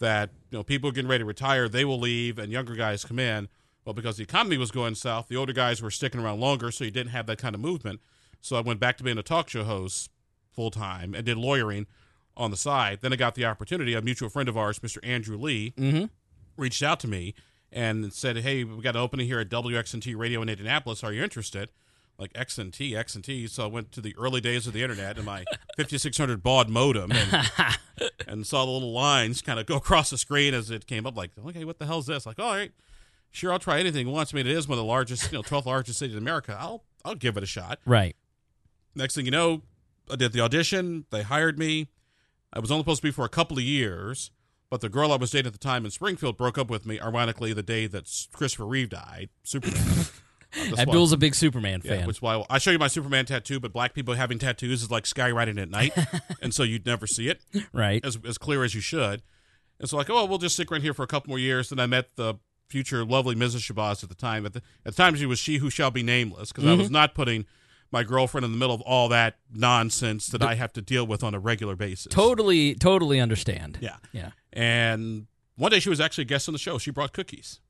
that 0.00 0.30
you 0.50 0.58
know 0.58 0.64
people 0.64 0.90
are 0.90 0.92
getting 0.92 1.08
ready 1.08 1.22
to 1.22 1.26
retire, 1.26 1.68
they 1.68 1.84
will 1.84 2.00
leave, 2.00 2.38
and 2.38 2.50
younger 2.50 2.74
guys 2.74 3.04
come 3.04 3.20
in. 3.20 3.48
Well, 3.84 3.94
because 3.94 4.16
the 4.16 4.24
economy 4.24 4.56
was 4.56 4.70
going 4.70 4.96
south, 4.96 5.28
the 5.28 5.36
older 5.36 5.52
guys 5.52 5.80
were 5.80 5.90
sticking 5.90 6.20
around 6.20 6.40
longer, 6.40 6.72
so 6.72 6.84
you 6.84 6.90
didn't 6.90 7.10
have 7.10 7.26
that 7.26 7.38
kind 7.38 7.54
of 7.54 7.60
movement. 7.60 8.00
So 8.44 8.56
I 8.56 8.60
went 8.60 8.78
back 8.78 8.98
to 8.98 9.04
being 9.04 9.16
a 9.16 9.22
talk 9.22 9.48
show 9.48 9.64
host 9.64 10.10
full 10.52 10.70
time 10.70 11.14
and 11.14 11.24
did 11.24 11.38
lawyering 11.38 11.86
on 12.36 12.50
the 12.50 12.58
side. 12.58 12.98
Then 13.00 13.10
I 13.10 13.16
got 13.16 13.36
the 13.36 13.46
opportunity. 13.46 13.94
A 13.94 14.02
mutual 14.02 14.28
friend 14.28 14.50
of 14.50 14.56
ours, 14.58 14.80
Mr. 14.80 14.98
Andrew 15.02 15.38
Lee, 15.38 15.72
Mm-hmm. 15.78 16.04
reached 16.58 16.82
out 16.82 17.00
to 17.00 17.08
me 17.08 17.34
and 17.72 18.12
said, 18.12 18.36
"Hey, 18.36 18.62
we 18.62 18.82
got 18.82 18.96
an 18.96 19.02
opening 19.02 19.26
here 19.26 19.40
at 19.40 19.48
WXNT 19.48 20.14
Radio 20.14 20.42
in 20.42 20.50
Indianapolis. 20.50 21.02
Are 21.02 21.12
you 21.12 21.22
interested?" 21.24 21.70
Like 22.18 22.32
X 22.34 22.58
and 22.58 22.70
T, 22.72 22.94
X 22.94 23.14
and 23.14 23.24
T. 23.24 23.46
So 23.46 23.64
I 23.64 23.66
went 23.66 23.90
to 23.92 24.00
the 24.02 24.14
early 24.18 24.40
days 24.42 24.66
of 24.66 24.72
the 24.74 24.82
internet 24.82 25.16
and 25.16 25.24
my 25.24 25.44
5600 25.78 26.42
baud 26.42 26.68
modem 26.68 27.10
and, 27.12 27.46
and 28.28 28.46
saw 28.46 28.64
the 28.66 28.70
little 28.70 28.92
lines 28.92 29.40
kind 29.42 29.58
of 29.58 29.64
go 29.66 29.76
across 29.76 30.10
the 30.10 30.18
screen 30.18 30.52
as 30.54 30.70
it 30.70 30.86
came 30.86 31.06
up. 31.06 31.16
Like, 31.16 31.30
okay, 31.46 31.64
what 31.64 31.78
the 31.78 31.86
hell's 31.86 32.06
this? 32.06 32.24
Like, 32.26 32.38
all 32.38 32.52
right, 32.54 32.70
sure, 33.32 33.52
I'll 33.52 33.58
try 33.58 33.80
anything 33.80 34.08
once. 34.12 34.32
I 34.32 34.36
mean, 34.36 34.46
it 34.46 34.52
is 34.56 34.68
one 34.68 34.78
of 34.78 34.84
the 34.84 34.88
largest, 34.88 35.32
you 35.32 35.38
know, 35.38 35.42
12th 35.42 35.66
largest 35.66 35.98
cities 35.98 36.14
in 36.14 36.22
America. 36.22 36.56
I'll 36.60 36.84
I'll 37.04 37.14
give 37.16 37.36
it 37.36 37.42
a 37.42 37.46
shot. 37.46 37.80
Right. 37.84 38.14
Next 38.94 39.14
thing 39.14 39.24
you 39.24 39.30
know, 39.30 39.62
I 40.10 40.16
did 40.16 40.32
the 40.32 40.40
audition. 40.40 41.06
They 41.10 41.22
hired 41.22 41.58
me. 41.58 41.88
I 42.52 42.60
was 42.60 42.70
only 42.70 42.82
supposed 42.82 43.02
to 43.02 43.08
be 43.08 43.10
for 43.10 43.24
a 43.24 43.28
couple 43.28 43.58
of 43.58 43.64
years, 43.64 44.30
but 44.70 44.80
the 44.80 44.88
girl 44.88 45.12
I 45.12 45.16
was 45.16 45.30
dating 45.30 45.48
at 45.48 45.52
the 45.52 45.58
time 45.58 45.84
in 45.84 45.90
Springfield 45.90 46.36
broke 46.36 46.56
up 46.56 46.70
with 46.70 46.86
me. 46.86 47.00
Ironically, 47.00 47.52
the 47.52 47.62
day 47.62 47.86
that 47.88 48.08
Christopher 48.32 48.66
Reeve 48.66 48.90
died, 48.90 49.30
Superman. 49.42 49.82
Uh, 49.82 50.04
that's 50.54 50.70
why- 50.70 50.82
Abdul's 50.82 51.12
a 51.12 51.16
big 51.16 51.34
Superman 51.34 51.80
yeah, 51.82 51.96
fan. 51.96 52.06
which 52.06 52.22
why 52.22 52.44
I 52.48 52.58
show 52.58 52.70
you 52.70 52.78
my 52.78 52.86
Superman 52.86 53.26
tattoo. 53.26 53.58
But 53.58 53.72
black 53.72 53.92
people 53.92 54.14
having 54.14 54.38
tattoos 54.38 54.82
is 54.82 54.90
like 54.90 55.04
skywriting 55.04 55.60
at 55.60 55.68
night, 55.68 55.92
and 56.42 56.54
so 56.54 56.62
you'd 56.62 56.86
never 56.86 57.08
see 57.08 57.28
it 57.28 57.40
right. 57.72 58.04
as 58.04 58.18
as 58.26 58.38
clear 58.38 58.62
as 58.62 58.74
you 58.74 58.80
should. 58.80 59.22
And 59.80 59.88
so 59.88 59.96
like, 59.96 60.10
oh, 60.10 60.24
we'll 60.26 60.38
just 60.38 60.54
stick 60.54 60.70
around 60.70 60.82
here 60.82 60.94
for 60.94 61.02
a 61.02 61.08
couple 61.08 61.30
more 61.30 61.40
years. 61.40 61.70
Then 61.70 61.80
I 61.80 61.86
met 61.86 62.14
the 62.14 62.36
future 62.68 63.04
lovely 63.04 63.34
Mrs. 63.34 63.70
Shabazz 63.70 64.02
at 64.04 64.08
the 64.08 64.14
time. 64.14 64.46
At 64.46 64.52
the 64.52 64.62
at 64.86 64.94
the 64.94 65.02
time, 65.02 65.16
she 65.16 65.26
was 65.26 65.40
she 65.40 65.58
who 65.58 65.70
shall 65.70 65.90
be 65.90 66.02
nameless 66.02 66.52
because 66.52 66.66
I 66.68 66.74
was 66.74 66.90
not 66.90 67.14
putting 67.14 67.46
my 67.90 68.02
girlfriend 68.02 68.44
in 68.44 68.52
the 68.52 68.58
middle 68.58 68.74
of 68.74 68.80
all 68.82 69.08
that 69.08 69.38
nonsense 69.52 70.26
that 70.28 70.42
I 70.42 70.54
have 70.54 70.72
to 70.74 70.82
deal 70.82 71.06
with 71.06 71.22
on 71.22 71.34
a 71.34 71.38
regular 71.38 71.76
basis. 71.76 72.06
Totally, 72.10 72.74
totally 72.74 73.20
understand. 73.20 73.78
Yeah. 73.80 73.96
Yeah. 74.12 74.30
And 74.52 75.26
one 75.56 75.70
day 75.70 75.80
she 75.80 75.90
was 75.90 76.00
actually 76.00 76.22
a 76.22 76.26
guest 76.26 76.48
on 76.48 76.52
the 76.52 76.58
show. 76.58 76.78
She 76.78 76.90
brought 76.90 77.12
cookies. 77.12 77.60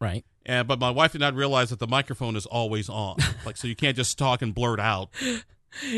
Right. 0.00 0.24
And 0.46 0.66
but 0.66 0.78
my 0.78 0.90
wife 0.90 1.12
did 1.12 1.20
not 1.20 1.34
realize 1.34 1.70
that 1.70 1.78
the 1.78 1.86
microphone 1.86 2.34
is 2.36 2.46
always 2.46 2.88
on. 2.88 3.18
like 3.46 3.56
so 3.56 3.68
you 3.68 3.76
can't 3.76 3.96
just 3.96 4.18
talk 4.18 4.42
and 4.42 4.54
blurt 4.54 4.80
out 4.80 5.10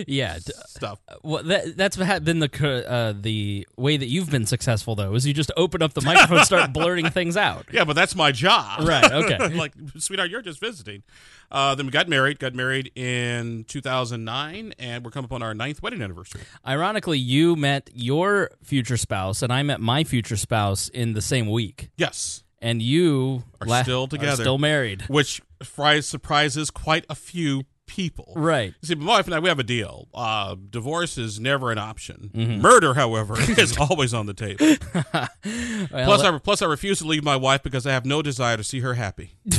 Yeah. 0.07 0.39
stuff. 0.67 1.01
Well, 1.23 1.43
that, 1.45 1.77
that's 1.77 1.97
ha- 1.97 2.19
been 2.19 2.39
the 2.41 2.85
uh, 2.89 3.15
the 3.19 3.67
way 3.77 3.97
that 3.97 4.07
you've 4.07 4.31
been 4.31 4.47
successful, 4.47 4.95
though, 4.95 5.15
is 5.15 5.27
you 5.27 5.33
just 5.35 5.51
open 5.57 5.83
up 5.83 5.95
the 5.95 6.01
microphone, 6.05 6.39
and 6.39 6.47
start 6.47 6.73
blurting 6.73 7.11
things 7.11 7.37
out. 7.37 7.67
Yeah, 7.73 7.85
but 7.85 7.95
that's 7.95 8.15
my 8.15 8.33
job. 8.33 8.87
Right, 8.87 9.11
okay. 9.11 9.49
like, 9.55 9.73
sweetheart, 9.99 10.31
you're 10.31 10.43
just 10.43 10.61
visiting. 10.61 11.03
Uh, 11.51 11.75
then 11.75 11.87
we 11.87 11.93
got 11.93 12.09
married. 12.09 12.39
Got 12.39 12.55
married 12.55 12.93
in 12.95 13.65
2009, 13.65 14.75
and 14.79 15.05
we're 15.05 15.11
coming 15.11 15.27
up 15.27 15.33
on 15.33 15.43
our 15.43 15.55
ninth 15.55 15.83
wedding 15.83 16.03
anniversary. 16.03 16.43
Ironically, 16.67 17.19
you 17.19 17.57
met 17.57 17.91
your 17.95 18.51
future 18.63 18.97
spouse, 18.97 19.43
and 19.43 19.53
I 19.53 19.63
met 19.63 19.81
my 19.81 20.05
future 20.05 20.37
spouse 20.37 20.89
in 20.89 21.13
the 21.15 21.23
same 21.23 21.49
week, 21.51 21.91
Yes, 21.97 22.43
and 22.61 22.81
you 22.83 23.45
Are 23.61 23.83
still 23.83 24.07
together. 24.09 24.43
still 24.43 24.59
married. 24.59 25.03
which 25.09 25.43
fries 25.63 26.07
surprises 26.07 26.71
quite 26.71 27.05
a 27.09 27.15
few 27.15 27.65
people. 27.93 28.33
Right. 28.35 28.75
See, 28.83 28.95
my 28.95 29.07
wife 29.17 29.27
and 29.27 29.35
I, 29.35 29.39
we 29.41 29.49
have 29.51 29.59
a 29.59 29.63
deal. 29.65 30.09
Uh, 30.15 30.57
divorce 30.71 31.19
is 31.19 31.39
never 31.39 31.71
an 31.71 31.77
option. 31.79 32.31
Mm-hmm. 32.35 32.61
Murder, 32.63 32.95
however, 32.95 33.35
is 33.39 33.77
always 33.77 34.15
on 34.15 34.27
the 34.27 34.35
table. 34.35 34.67
Well, 35.93 36.05
Plus, 36.07 36.23
I 36.23 36.39
plus 36.39 36.63
I 36.63 36.67
refuse 36.67 36.99
to 37.01 37.07
leave 37.07 37.25
my 37.25 37.37
wife 37.37 37.63
because 37.63 37.87
I 37.87 37.93
have 37.93 38.07
no 38.07 38.23
desire 38.23 38.57
to 38.57 38.65
see 38.65 38.81
her 38.81 38.95
happy. 38.95 39.35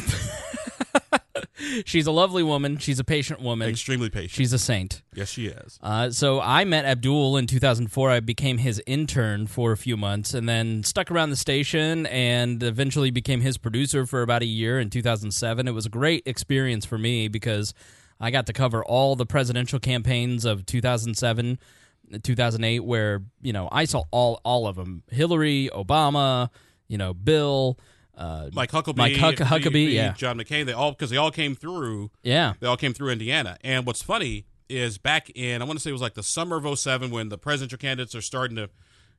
she's 1.86 2.08
a 2.08 2.12
lovely 2.12 2.44
woman. 2.44 2.78
She's 2.78 3.00
a 3.00 3.04
patient 3.04 3.42
woman. 3.42 3.70
Extremely 3.70 4.10
patient. 4.10 4.32
She's 4.32 4.54
a 4.54 4.60
saint. 4.60 5.02
yes, 5.14 5.30
she 5.30 5.48
is. 5.48 5.80
Uh, 5.82 6.10
so 6.10 6.40
I 6.42 6.64
met 6.64 6.86
Abdul 6.86 7.38
in 7.38 7.48
2004. 7.48 8.10
I 8.10 8.20
became 8.22 8.58
his 8.60 8.82
intern 8.88 9.48
for 9.48 9.72
a 9.72 9.78
few 9.78 9.98
months 9.98 10.34
and 10.34 10.48
then 10.48 10.84
stuck 10.84 11.12
around 11.12 11.30
the 11.30 11.36
station 11.36 12.06
and 12.08 12.64
eventually 12.64 13.12
became 13.12 13.42
his 13.42 13.58
producer 13.58 14.06
for 14.06 14.22
about 14.22 14.42
a 14.42 14.46
year 14.48 14.80
in 14.80 14.90
2007. 14.90 15.68
It 15.68 15.72
was 15.72 15.86
a 15.86 15.90
great 15.90 16.24
experience 16.26 16.86
for 16.86 16.98
me 16.98 17.28
because 17.28 17.74
I 18.24 18.32
got 18.32 18.46
to 18.48 18.54
cover 18.54 18.84
all 18.84 19.16
the 19.16 19.26
presidential 19.26 19.80
campaigns 19.80 20.46
of 20.46 20.66
2007, 20.66 21.60
2008, 22.24 22.80
where, 22.80 23.22
you 23.42 23.54
know, 23.54 23.68
I 23.72 23.86
saw 23.86 24.04
all, 24.12 24.40
all 24.44 24.68
of 24.68 24.76
them 24.76 25.04
Hillary, 25.10 25.70
Obama, 25.74 26.50
you 26.88 26.98
know, 26.98 27.14
Bill. 27.14 27.78
uh, 28.18 28.50
Mike 28.54 28.72
Huckabee, 28.72 28.98
Mike 28.98 29.18
Huck- 29.18 29.36
Huckabee, 29.36 29.92
yeah. 29.94 30.14
John 30.14 30.38
McCain. 30.38 30.66
They 30.66 30.74
all 30.74 30.92
because 30.92 31.10
they 31.10 31.18
all 31.18 31.32
came 31.32 31.56
through. 31.56 32.12
yeah, 32.24 32.54
They 32.60 32.68
all 32.68 32.78
came 32.78 32.94
through 32.94 33.10
Indiana. 33.10 33.58
And 33.64 33.86
what's 33.86 34.02
funny 34.04 34.46
is 34.70 34.98
back 34.98 35.30
in 35.36 35.62
I 35.62 35.66
want 35.66 35.78
to 35.78 35.84
say 35.84 35.90
it 35.90 35.94
was 35.94 36.02
like 36.02 36.14
the 36.14 36.24
summer 36.24 36.56
of 36.58 36.80
07 36.80 37.12
when 37.12 37.30
the 37.30 37.38
presidential 37.38 37.78
candidates 37.78 38.16
are 38.16 38.22
starting 38.22 38.56
to, 38.58 38.70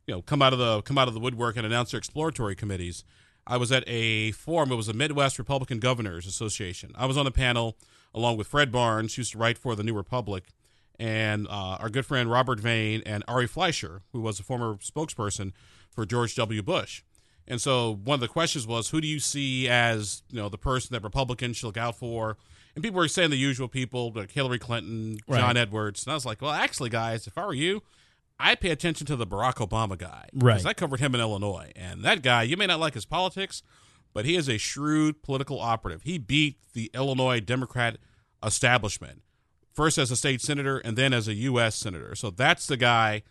you 0.06 0.14
know, 0.14 0.22
come 0.22 0.40
out 0.42 0.52
of 0.52 0.58
the 0.58 0.82
come 0.82 0.96
out 0.98 1.08
of 1.08 1.14
the 1.14 1.20
woodwork 1.20 1.56
and 1.56 1.66
announce 1.66 1.90
their 1.90 1.98
exploratory 1.98 2.54
committees. 2.54 3.04
I 3.46 3.56
was 3.58 3.70
at 3.70 3.84
a 3.86 4.30
forum. 4.32 4.72
It 4.72 4.76
was 4.76 4.86
the 4.86 4.94
Midwest 4.94 5.38
Republican 5.38 5.78
Governors 5.78 6.26
Association. 6.26 6.92
I 6.96 7.04
was 7.06 7.18
on 7.18 7.26
a 7.26 7.30
panel 7.30 7.76
along 8.14 8.36
with 8.36 8.46
Fred 8.46 8.70
Barnes, 8.70 9.14
who 9.14 9.20
used 9.20 9.32
to 9.32 9.38
write 9.38 9.58
for 9.58 9.74
the 9.74 9.82
New 9.82 9.94
Republic, 9.94 10.44
and 10.98 11.46
uh, 11.48 11.78
our 11.80 11.90
good 11.90 12.06
friend 12.06 12.30
Robert 12.30 12.60
Vane 12.60 13.02
and 13.04 13.24
Ari 13.26 13.48
Fleischer, 13.48 14.02
who 14.12 14.20
was 14.20 14.38
a 14.38 14.42
former 14.42 14.74
spokesperson 14.76 15.52
for 15.90 16.06
George 16.06 16.34
W. 16.36 16.62
Bush. 16.62 17.02
And 17.46 17.60
so 17.60 18.00
one 18.04 18.14
of 18.14 18.20
the 18.20 18.28
questions 18.28 18.66
was, 18.66 18.90
who 18.90 19.00
do 19.00 19.06
you 19.06 19.20
see 19.20 19.68
as 19.68 20.22
you 20.30 20.38
know 20.40 20.48
the 20.48 20.56
person 20.58 20.94
that 20.94 21.02
Republicans 21.02 21.56
should 21.56 21.66
look 21.66 21.76
out 21.76 21.96
for? 21.96 22.36
And 22.74 22.82
people 22.82 22.98
were 22.98 23.08
saying 23.08 23.30
the 23.30 23.36
usual 23.36 23.68
people, 23.68 24.12
like 24.14 24.30
Hillary 24.32 24.58
Clinton, 24.58 25.18
John 25.28 25.40
Right. 25.40 25.56
Edwards. 25.56 26.04
And 26.04 26.12
I 26.12 26.14
was 26.14 26.24
like, 26.26 26.40
well, 26.42 26.50
actually, 26.50 26.90
guys, 26.90 27.26
if 27.26 27.36
I 27.38 27.46
were 27.46 27.54
you, 27.54 27.82
I'd 28.40 28.60
pay 28.60 28.70
attention 28.70 29.06
to 29.08 29.16
the 29.16 29.26
Barack 29.26 29.56
Obama 29.56 29.96
guy. 29.96 30.28
Right. 30.32 30.54
Because 30.54 30.66
I 30.66 30.72
covered 30.72 30.98
him 30.98 31.14
in 31.14 31.20
Illinois. 31.20 31.70
And 31.76 32.02
that 32.04 32.22
guy, 32.22 32.42
you 32.42 32.56
may 32.56 32.66
not 32.66 32.80
like 32.80 32.94
his 32.94 33.04
politics, 33.04 33.62
but 34.14 34.24
he 34.24 34.36
is 34.36 34.48
a 34.48 34.56
shrewd 34.56 35.22
political 35.22 35.60
operative. 35.60 36.02
He 36.02 36.16
beat 36.18 36.56
the 36.72 36.90
Illinois 36.94 37.40
Democrat 37.40 37.98
establishment, 38.42 39.22
first 39.72 39.98
as 39.98 40.10
a 40.10 40.16
state 40.16 40.40
senator 40.40 40.78
and 40.78 40.96
then 40.96 41.12
as 41.12 41.28
a 41.28 41.34
U.S. 41.34 41.76
senator. 41.76 42.14
So 42.14 42.30
that's 42.30 42.66
the 42.66 42.76
guy 42.76 43.22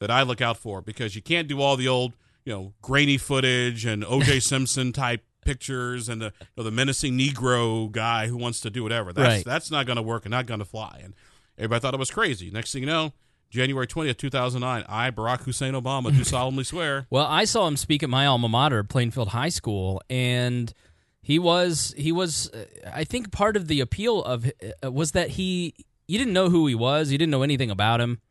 that 0.00 0.10
I 0.10 0.22
look 0.22 0.40
out 0.40 0.56
for 0.56 0.82
because 0.82 1.14
you 1.14 1.22
can't 1.22 1.48
do 1.48 1.60
all 1.60 1.76
the 1.76 1.88
old, 1.88 2.14
you 2.44 2.52
know, 2.52 2.72
grainy 2.82 3.18
footage 3.18 3.84
and 3.86 4.04
O.J. 4.04 4.40
Simpson 4.40 4.92
type 4.92 5.24
pictures 5.44 6.08
and 6.08 6.20
the 6.20 6.26
you 6.40 6.46
know, 6.56 6.62
the 6.64 6.70
menacing 6.70 7.18
Negro 7.18 7.90
guy 7.90 8.26
who 8.28 8.36
wants 8.36 8.60
to 8.60 8.70
do 8.70 8.82
whatever. 8.82 9.12
That's 9.12 9.36
Right. 9.36 9.44
that's 9.44 9.70
not 9.70 9.86
going 9.86 9.96
to 9.96 10.02
work 10.02 10.24
and 10.24 10.30
not 10.30 10.46
going 10.46 10.60
to 10.60 10.64
fly. 10.66 11.00
And 11.02 11.14
everybody 11.58 11.80
thought 11.80 11.94
it 11.94 12.00
was 12.00 12.10
crazy. 12.10 12.50
Next 12.50 12.72
thing 12.72 12.82
you 12.82 12.86
know, 12.86 13.12
January 13.52 13.86
twentieth, 13.86 14.16
two 14.16 14.30
thousand 14.30 14.62
nine, 14.62 14.82
I 14.88 15.10
Barack 15.10 15.42
Hussein 15.42 15.74
Obama 15.74 16.10
do 16.10 16.24
solemnly 16.24 16.64
swear. 16.64 17.06
Well, 17.10 17.26
I 17.26 17.44
saw 17.44 17.68
him 17.68 17.76
speak 17.76 18.02
at 18.02 18.08
my 18.08 18.24
alma 18.24 18.48
mater, 18.48 18.82
Plainfield 18.82 19.28
High 19.28 19.50
School, 19.50 20.00
and 20.08 20.72
he 21.20 21.38
was 21.38 21.94
he 21.98 22.12
was 22.12 22.50
uh, 22.50 22.64
I 22.92 23.04
think 23.04 23.30
part 23.30 23.56
of 23.56 23.68
the 23.68 23.80
appeal 23.80 24.24
of 24.24 24.50
uh, 24.82 24.90
was 24.90 25.12
that 25.12 25.30
he 25.30 25.74
you 26.08 26.18
didn't 26.18 26.32
know 26.32 26.48
who 26.48 26.66
he 26.66 26.74
was, 26.74 27.12
you 27.12 27.18
didn't 27.18 27.30
know 27.30 27.42
anything 27.42 27.70
about 27.70 28.00
him, 28.00 28.22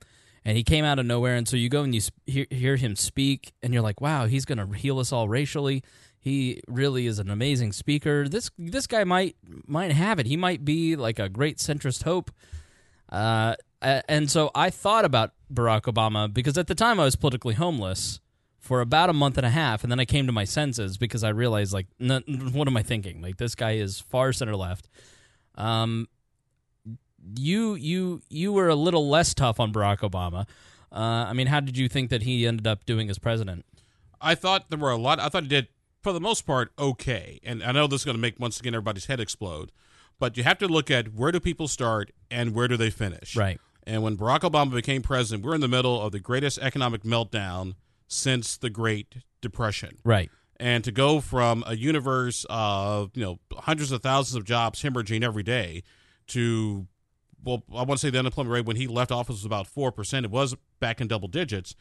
and 0.44 0.58
he 0.58 0.64
came 0.64 0.84
out 0.84 0.98
of 0.98 1.06
nowhere, 1.06 1.36
and 1.36 1.48
so 1.48 1.56
you 1.56 1.70
go 1.70 1.84
and 1.84 1.94
you 1.94 2.02
sp- 2.02 2.18
hear, 2.26 2.48
hear 2.50 2.76
him 2.76 2.96
speak, 2.96 3.54
and 3.62 3.74
you're 3.76 3.84
like, 3.84 4.02
wow, 4.02 4.26
he's 4.26 4.44
going 4.44 4.58
to 4.58 4.76
heal 4.76 4.98
us 4.98 5.12
all 5.12 5.30
racially. 5.30 5.84
He 6.20 6.62
really 6.68 7.06
is 7.06 7.20
an 7.20 7.30
amazing 7.30 7.74
speaker. 7.74 8.28
This 8.28 8.50
this 8.58 8.88
guy 8.88 9.04
might 9.04 9.36
might 9.68 9.92
have 9.92 10.18
it. 10.18 10.26
He 10.26 10.36
might 10.36 10.66
be 10.66 10.96
like 10.96 11.20
a 11.20 11.30
great 11.30 11.60
centrist 11.60 12.04
hope. 12.04 12.32
Uh, 13.12 13.56
and 13.82 14.30
so 14.30 14.52
I 14.56 14.70
thought 14.70 15.06
about 15.06 15.34
Barack 15.54 15.82
Obama 15.82 16.32
because 16.34 16.58
at 16.58 16.68
the 16.68 16.76
time 16.76 17.00
I 17.00 17.04
was 17.04 17.16
politically 17.16 17.56
homeless 17.56 18.20
for 18.60 18.80
about 18.80 19.10
a 19.10 19.14
month 19.14 19.38
and 19.38 19.46
a 19.46 19.50
half, 19.50 19.84
and 19.84 19.92
then 19.92 20.00
I 20.00 20.06
came 20.06 20.28
to 20.28 20.32
my 20.32 20.46
senses 20.46 20.98
because 20.98 21.24
I 21.24 21.30
realized, 21.30 21.74
like, 21.74 21.88
n- 22.00 22.52
what 22.54 22.68
am 22.68 22.78
I 22.78 22.84
thinking? 22.84 23.22
Like, 23.22 23.38
this 23.38 23.56
guy 23.56 23.72
is 23.72 24.00
far 24.00 24.32
center 24.32 24.56
left. 24.56 24.88
Um, 25.56 26.08
you 27.38 27.76
you 27.76 28.22
you 28.30 28.54
were 28.54 28.70
a 28.70 28.76
little 28.76 29.10
less 29.10 29.34
tough 29.34 29.60
on 29.60 29.74
Barack 29.74 30.00
Obama. 30.00 30.48
Uh, 30.92 31.26
I 31.28 31.34
mean, 31.34 31.48
how 31.48 31.60
did 31.60 31.78
you 31.78 31.88
think 31.90 32.10
that 32.10 32.24
he 32.24 32.46
ended 32.46 32.68
up 32.68 32.86
doing 32.86 33.10
as 33.10 33.18
president? 33.18 33.66
I 34.20 34.36
thought 34.36 34.70
there 34.70 34.80
were 34.80 34.92
a 34.92 34.98
lot. 34.98 35.20
I 35.20 35.30
thought 35.30 35.44
he 35.44 35.50
did, 35.50 35.68
for 36.02 36.14
the 36.14 36.20
most 36.20 36.46
part, 36.46 36.72
okay. 36.78 37.40
And 37.44 37.64
I 37.64 37.72
know 37.72 37.88
this 37.88 38.02
is 38.02 38.06
going 38.06 38.18
to 38.18 38.22
make 38.22 38.40
once 38.40 38.60
again 38.60 38.76
everybody's 38.76 39.06
head 39.06 39.20
explode, 39.20 39.72
but 40.22 40.38
you 40.38 40.44
have 40.44 40.60
to 40.60 40.68
look 40.68 40.92
at 40.92 41.16
where 41.16 41.32
do 41.32 41.40
people 41.40 41.68
start 41.68 42.12
and 42.30 42.54
where 42.54 42.68
do 42.68 42.78
they 42.78 42.92
finish. 42.92 43.36
Right. 43.36 43.60
And 43.88 44.04
when 44.04 44.16
Barack 44.16 44.42
Obama 44.42 44.72
became 44.72 45.02
president, 45.02 45.44
we're 45.44 45.56
in 45.56 45.62
the 45.62 45.68
middle 45.68 46.00
of 46.00 46.12
the 46.12 46.20
greatest 46.20 46.60
economic 46.60 47.02
meltdown 47.02 47.74
since 48.08 48.56
the 48.56 48.70
Great 48.70 49.16
Depression. 49.42 49.98
Right. 50.06 50.30
And 50.58 50.84
to 50.84 50.92
go 50.92 51.22
from 51.22 51.64
a 51.66 51.76
universe 51.76 52.46
of 52.52 53.10
you 53.16 53.24
know 53.24 53.40
hundreds 53.52 53.92
of 53.92 54.04
thousands 54.04 54.36
of 54.36 54.46
jobs 54.46 54.84
hemorrhaging 54.84 55.24
every 55.24 55.42
day 55.42 55.82
to 56.28 56.86
well, 57.44 57.64
I 57.72 57.82
want 57.82 57.94
to 57.94 57.98
say 57.98 58.12
the 58.12 58.20
unemployment 58.20 58.54
rate 58.54 58.66
when 58.66 58.76
he 58.76 58.86
left 58.86 59.12
office 59.12 59.38
was 59.38 59.46
about 59.46 59.66
four 59.66 59.92
percent. 59.92 60.24
It 60.24 60.32
was 60.32 60.56
back 60.80 61.02
in 61.02 61.08
double 61.08 61.30
digits. 61.30 61.76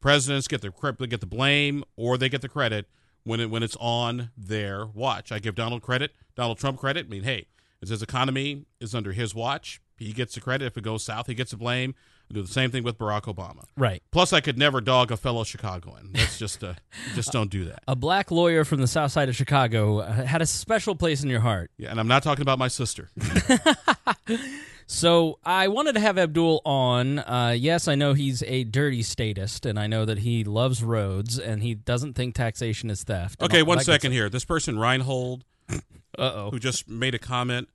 Presidents 0.00 0.48
get 0.48 0.62
the 0.62 0.70
get 1.06 1.20
the 1.20 1.26
blame 1.26 1.84
or 1.94 2.16
they 2.16 2.30
get 2.30 2.40
the 2.40 2.48
credit 2.48 2.86
when 3.24 3.38
it 3.38 3.50
when 3.50 3.62
it's 3.62 3.76
on 3.78 4.30
their 4.34 4.86
watch. 4.86 5.30
I 5.30 5.40
give 5.40 5.54
Donald 5.54 5.82
credit, 5.82 6.12
Donald 6.34 6.56
Trump 6.56 6.80
credit. 6.80 7.04
I 7.04 7.08
mean, 7.10 7.24
hey, 7.24 7.48
as 7.82 7.88
his 7.88 8.02
economy 8.02 8.64
is 8.80 8.94
under 8.94 9.12
his 9.12 9.34
watch, 9.34 9.80
he 9.96 10.12
gets 10.12 10.34
the 10.34 10.40
credit. 10.40 10.66
If 10.66 10.76
it 10.76 10.84
goes 10.84 11.02
south, 11.02 11.26
he 11.26 11.34
gets 11.34 11.50
the 11.50 11.56
blame. 11.56 11.94
I 12.30 12.34
do 12.34 12.42
the 12.42 12.48
same 12.48 12.70
thing 12.70 12.82
with 12.84 12.96
Barack 12.96 13.22
Obama. 13.22 13.64
Right. 13.76 14.02
Plus, 14.10 14.32
I 14.32 14.40
could 14.40 14.56
never 14.56 14.80
dog 14.80 15.10
a 15.10 15.16
fellow 15.16 15.44
Chicagoan. 15.44 16.10
That's 16.12 16.38
just 16.38 16.64
uh, 16.64 16.74
just 17.14 17.32
don't 17.32 17.50
do 17.50 17.64
that. 17.66 17.82
A 17.88 17.96
black 17.96 18.30
lawyer 18.30 18.64
from 18.64 18.80
the 18.80 18.86
south 18.86 19.12
side 19.12 19.28
of 19.28 19.36
Chicago 19.36 19.98
uh, 19.98 20.12
had 20.12 20.40
a 20.40 20.46
special 20.46 20.94
place 20.94 21.22
in 21.22 21.28
your 21.28 21.40
heart. 21.40 21.70
Yeah, 21.76 21.90
and 21.90 22.00
I'm 22.00 22.08
not 22.08 22.22
talking 22.22 22.42
about 22.42 22.58
my 22.58 22.68
sister. 22.68 23.10
So 24.86 25.38
I 25.42 25.68
wanted 25.68 25.94
to 25.94 26.00
have 26.00 26.18
Abdul 26.18 26.60
on. 26.66 27.18
Uh, 27.20 27.54
yes, 27.56 27.88
I 27.88 27.94
know 27.94 28.12
he's 28.12 28.42
a 28.42 28.64
dirty 28.64 29.02
statist, 29.02 29.64
and 29.64 29.78
I 29.78 29.86
know 29.86 30.04
that 30.04 30.18
he 30.18 30.44
loves 30.44 30.82
roads, 30.84 31.38
and 31.38 31.62
he 31.62 31.74
doesn't 31.74 32.12
think 32.12 32.34
taxation 32.34 32.90
is 32.90 33.02
theft. 33.02 33.42
Okay, 33.42 33.62
one 33.62 33.80
second 33.80 34.12
here. 34.12 34.28
This 34.28 34.44
person 34.44 34.78
Reinhold. 34.78 35.44
Uh-oh. 36.18 36.50
who 36.50 36.58
just 36.58 36.88
made 36.88 37.14
a 37.14 37.18
comment, 37.18 37.68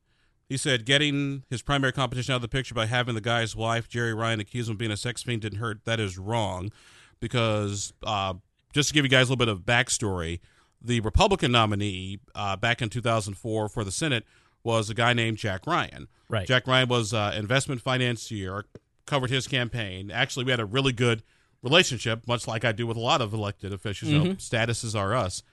he 0.48 0.58
said 0.58 0.86
getting 0.86 1.44
his 1.50 1.62
primary 1.62 1.92
competition 1.92 2.34
out 2.34 2.38
of 2.38 2.42
the 2.42 2.48
picture 2.48 2.74
by 2.74 2.86
having 2.86 3.16
the 3.16 3.22
guy's 3.22 3.56
wife, 3.56 3.90
Jeri 3.90 4.16
Ryan, 4.16 4.40
accuse 4.40 4.68
him 4.68 4.74
of 4.74 4.78
being 4.78 4.92
a 4.92 4.98
sex 4.98 5.24
fiend 5.24 5.42
didn't 5.42 5.60
hurt. 5.60 5.84
That 5.86 6.00
is 6.00 6.18
wrong, 6.18 6.72
because 7.20 7.94
uh, 8.04 8.36
just 8.74 8.90
to 8.90 8.94
give 8.94 9.04
you 9.04 9.10
guys 9.10 9.28
a 9.28 9.34
little 9.34 9.46
bit 9.46 9.50
of 9.50 9.62
backstory, 9.62 10.40
the 10.82 11.00
Republican 11.02 11.52
nominee 11.52 12.20
uh, 12.36 12.56
back 12.56 12.82
in 12.82 12.90
2004 12.90 13.70
for 13.70 13.84
the 13.84 13.92
Senate 13.92 14.24
was 14.64 14.90
a 14.90 14.94
guy 14.94 15.14
named 15.14 15.38
Jack 15.38 15.66
Ryan. 15.66 16.08
Right. 16.30 16.48
Jack 16.48 16.68
Ryan 16.68 16.88
was 16.90 17.14
uh, 17.14 17.34
investment 17.36 17.82
financier, 17.82 18.66
covered 19.06 19.30
his 19.30 19.48
campaign. 19.48 20.12
Actually, 20.12 20.46
we 20.46 20.52
had 20.52 20.60
a 20.60 20.66
really 20.66 20.92
good 20.92 21.24
relationship, 21.64 22.28
much 22.28 22.48
like 22.48 22.64
I 22.64 22.72
do 22.72 22.86
with 22.86 22.98
a 22.98 23.02
lot 23.02 23.22
of 23.22 23.34
elected 23.34 23.74
officials. 23.74 24.12
You 24.12 24.20
know, 24.20 24.30
statuses 24.36 24.98
are 24.98 25.16
us. 25.16 25.44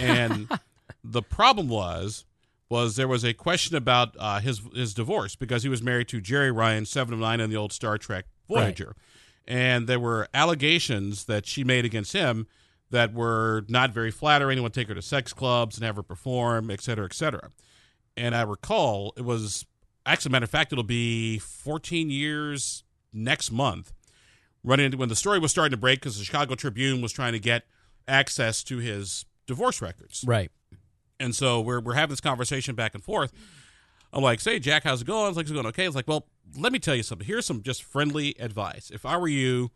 And 0.00 0.48
the 1.04 1.22
problem 1.22 1.68
was 1.68 2.24
was 2.70 2.96
there 2.96 3.08
was 3.08 3.24
a 3.24 3.32
question 3.32 3.76
about 3.76 4.14
uh, 4.18 4.40
his 4.40 4.60
his 4.74 4.94
divorce 4.94 5.36
because 5.36 5.62
he 5.62 5.68
was 5.68 5.82
married 5.82 6.08
to 6.08 6.20
Jeri 6.20 6.54
Ryan, 6.54 6.84
seven 6.84 7.14
of 7.14 7.20
nine 7.20 7.40
in 7.40 7.50
the 7.50 7.56
old 7.56 7.72
Star 7.72 7.98
Trek 7.98 8.26
Voyager, 8.48 8.94
and 9.46 9.86
there 9.86 10.00
were 10.00 10.28
allegations 10.34 11.24
that 11.24 11.46
she 11.46 11.64
made 11.64 11.84
against 11.84 12.12
him 12.12 12.46
that 12.90 13.12
were 13.12 13.64
not 13.68 13.90
very 13.90 14.10
flattering. 14.10 14.58
He 14.58 14.62
would 14.62 14.74
take 14.74 14.88
her 14.88 14.94
to 14.94 15.02
sex 15.02 15.32
clubs 15.32 15.76
and 15.76 15.84
have 15.84 15.96
her 15.96 16.02
perform, 16.02 16.70
et 16.70 16.80
cetera, 16.80 17.04
et 17.04 17.14
cetera. 17.14 17.50
And 18.16 18.34
I 18.34 18.42
recall 18.42 19.12
it 19.16 19.24
was 19.24 19.64
actually, 20.06 20.32
matter 20.32 20.44
of 20.44 20.50
fact, 20.50 20.72
it'll 20.72 20.84
be 20.84 21.38
14 21.38 22.10
years 22.10 22.84
next 23.12 23.50
month. 23.50 23.92
Running 24.64 24.86
into 24.86 24.98
when 24.98 25.08
the 25.08 25.16
story 25.16 25.38
was 25.38 25.52
starting 25.52 25.70
to 25.70 25.76
break 25.76 26.00
because 26.00 26.18
the 26.18 26.24
Chicago 26.24 26.54
Tribune 26.54 27.00
was 27.00 27.12
trying 27.12 27.32
to 27.32 27.38
get 27.38 27.64
access 28.08 28.64
to 28.64 28.78
his 28.78 29.24
divorce 29.46 29.80
records. 29.80 30.24
Right. 30.26 30.50
And 31.20 31.34
so 31.34 31.60
we're 31.60 31.80
we're 31.80 31.94
having 31.94 32.12
this 32.12 32.20
conversation 32.20 32.74
back 32.74 32.94
and 32.94 33.02
forth. 33.02 33.32
I'm 34.12 34.22
like, 34.22 34.40
say, 34.40 34.58
Jack, 34.58 34.84
how's 34.84 35.02
it 35.02 35.06
going? 35.06 35.24
I 35.24 35.28
was 35.28 35.36
like, 35.36 35.44
it's 35.44 35.52
going 35.52 35.66
okay. 35.66 35.84
It's 35.84 35.96
like, 35.96 36.08
well, 36.08 36.26
let 36.56 36.72
me 36.72 36.78
tell 36.78 36.94
you 36.94 37.02
something. 37.02 37.26
Here's 37.26 37.44
some 37.44 37.62
just 37.62 37.82
friendly 37.82 38.34
advice. 38.38 38.90
If 38.90 39.04
I 39.04 39.16
were 39.18 39.28
you, 39.28 39.70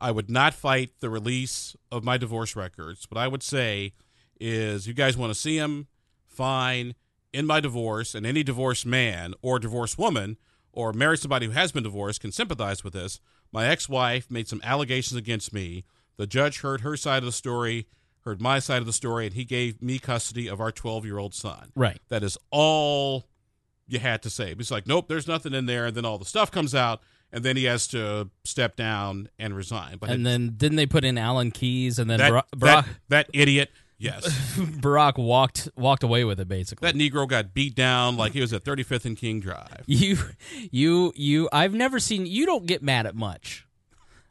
I 0.00 0.10
would 0.10 0.30
not 0.30 0.52
fight 0.52 0.90
the 1.00 1.08
release 1.08 1.76
of 1.90 2.04
my 2.04 2.18
divorce 2.18 2.54
records. 2.56 3.06
What 3.08 3.18
I 3.18 3.28
would 3.28 3.42
say 3.42 3.94
is, 4.38 4.86
you 4.86 4.94
guys 4.94 5.16
want 5.16 5.32
to 5.32 5.38
see 5.38 5.58
them? 5.58 5.86
Fine. 6.26 6.94
In 7.32 7.46
my 7.46 7.60
divorce, 7.60 8.14
and 8.14 8.26
any 8.26 8.42
divorced 8.42 8.84
man 8.84 9.34
or 9.40 9.60
divorced 9.60 9.96
woman 9.96 10.36
or 10.72 10.92
married 10.92 11.20
somebody 11.20 11.46
who 11.46 11.52
has 11.52 11.70
been 11.70 11.84
divorced 11.84 12.20
can 12.20 12.32
sympathize 12.32 12.82
with 12.82 12.92
this. 12.92 13.20
My 13.52 13.66
ex-wife 13.66 14.30
made 14.30 14.48
some 14.48 14.60
allegations 14.64 15.16
against 15.16 15.52
me. 15.52 15.84
The 16.16 16.26
judge 16.26 16.60
heard 16.60 16.80
her 16.80 16.96
side 16.96 17.18
of 17.18 17.26
the 17.26 17.32
story, 17.32 17.86
heard 18.24 18.40
my 18.40 18.58
side 18.58 18.78
of 18.78 18.86
the 18.86 18.92
story, 18.92 19.26
and 19.26 19.34
he 19.34 19.44
gave 19.44 19.80
me 19.82 19.98
custody 19.98 20.46
of 20.48 20.60
our 20.60 20.70
12-year-old 20.72 21.34
son. 21.34 21.72
Right. 21.74 22.00
That 22.08 22.22
is 22.22 22.36
all 22.50 23.26
you 23.88 23.98
had 23.98 24.22
to 24.22 24.30
say. 24.30 24.54
He's 24.56 24.70
like, 24.70 24.86
nope, 24.86 25.08
there's 25.08 25.26
nothing 25.26 25.54
in 25.54 25.66
there. 25.66 25.86
And 25.86 25.96
then 25.96 26.04
all 26.04 26.18
the 26.18 26.24
stuff 26.24 26.50
comes 26.50 26.74
out, 26.74 27.00
and 27.32 27.42
then 27.44 27.56
he 27.56 27.64
has 27.64 27.86
to 27.88 28.28
step 28.44 28.76
down 28.76 29.28
and 29.38 29.56
resign. 29.56 29.96
But 29.98 30.10
And 30.10 30.20
it- 30.20 30.24
then 30.24 30.54
didn't 30.56 30.76
they 30.76 30.86
put 30.86 31.04
in 31.04 31.16
Alan 31.18 31.50
Keyes, 31.50 31.98
and 31.98 32.08
then 32.10 32.18
that, 32.18 32.30
Barack, 32.32 32.44
that, 32.60 32.86
that 33.08 33.30
idiot, 33.32 33.70
yes. 33.98 34.26
Barack 34.56 35.18
walked 35.18 35.68
walked 35.76 36.02
away 36.02 36.24
with 36.24 36.38
it 36.40 36.46
basically. 36.48 36.90
that 36.90 36.96
Negro 36.98 37.26
got 37.26 37.52
beat 37.54 37.74
down 37.74 38.16
like 38.16 38.32
he 38.32 38.40
was 38.40 38.52
at 38.52 38.64
35th 38.64 39.04
and 39.06 39.16
King 39.16 39.40
Drive. 39.40 39.82
you 39.86 40.18
you 40.70 41.12
you 41.16 41.48
I've 41.52 41.74
never 41.74 41.98
seen 41.98 42.26
you 42.26 42.46
don't 42.46 42.66
get 42.66 42.82
mad 42.82 43.06
at 43.06 43.14
much. 43.16 43.66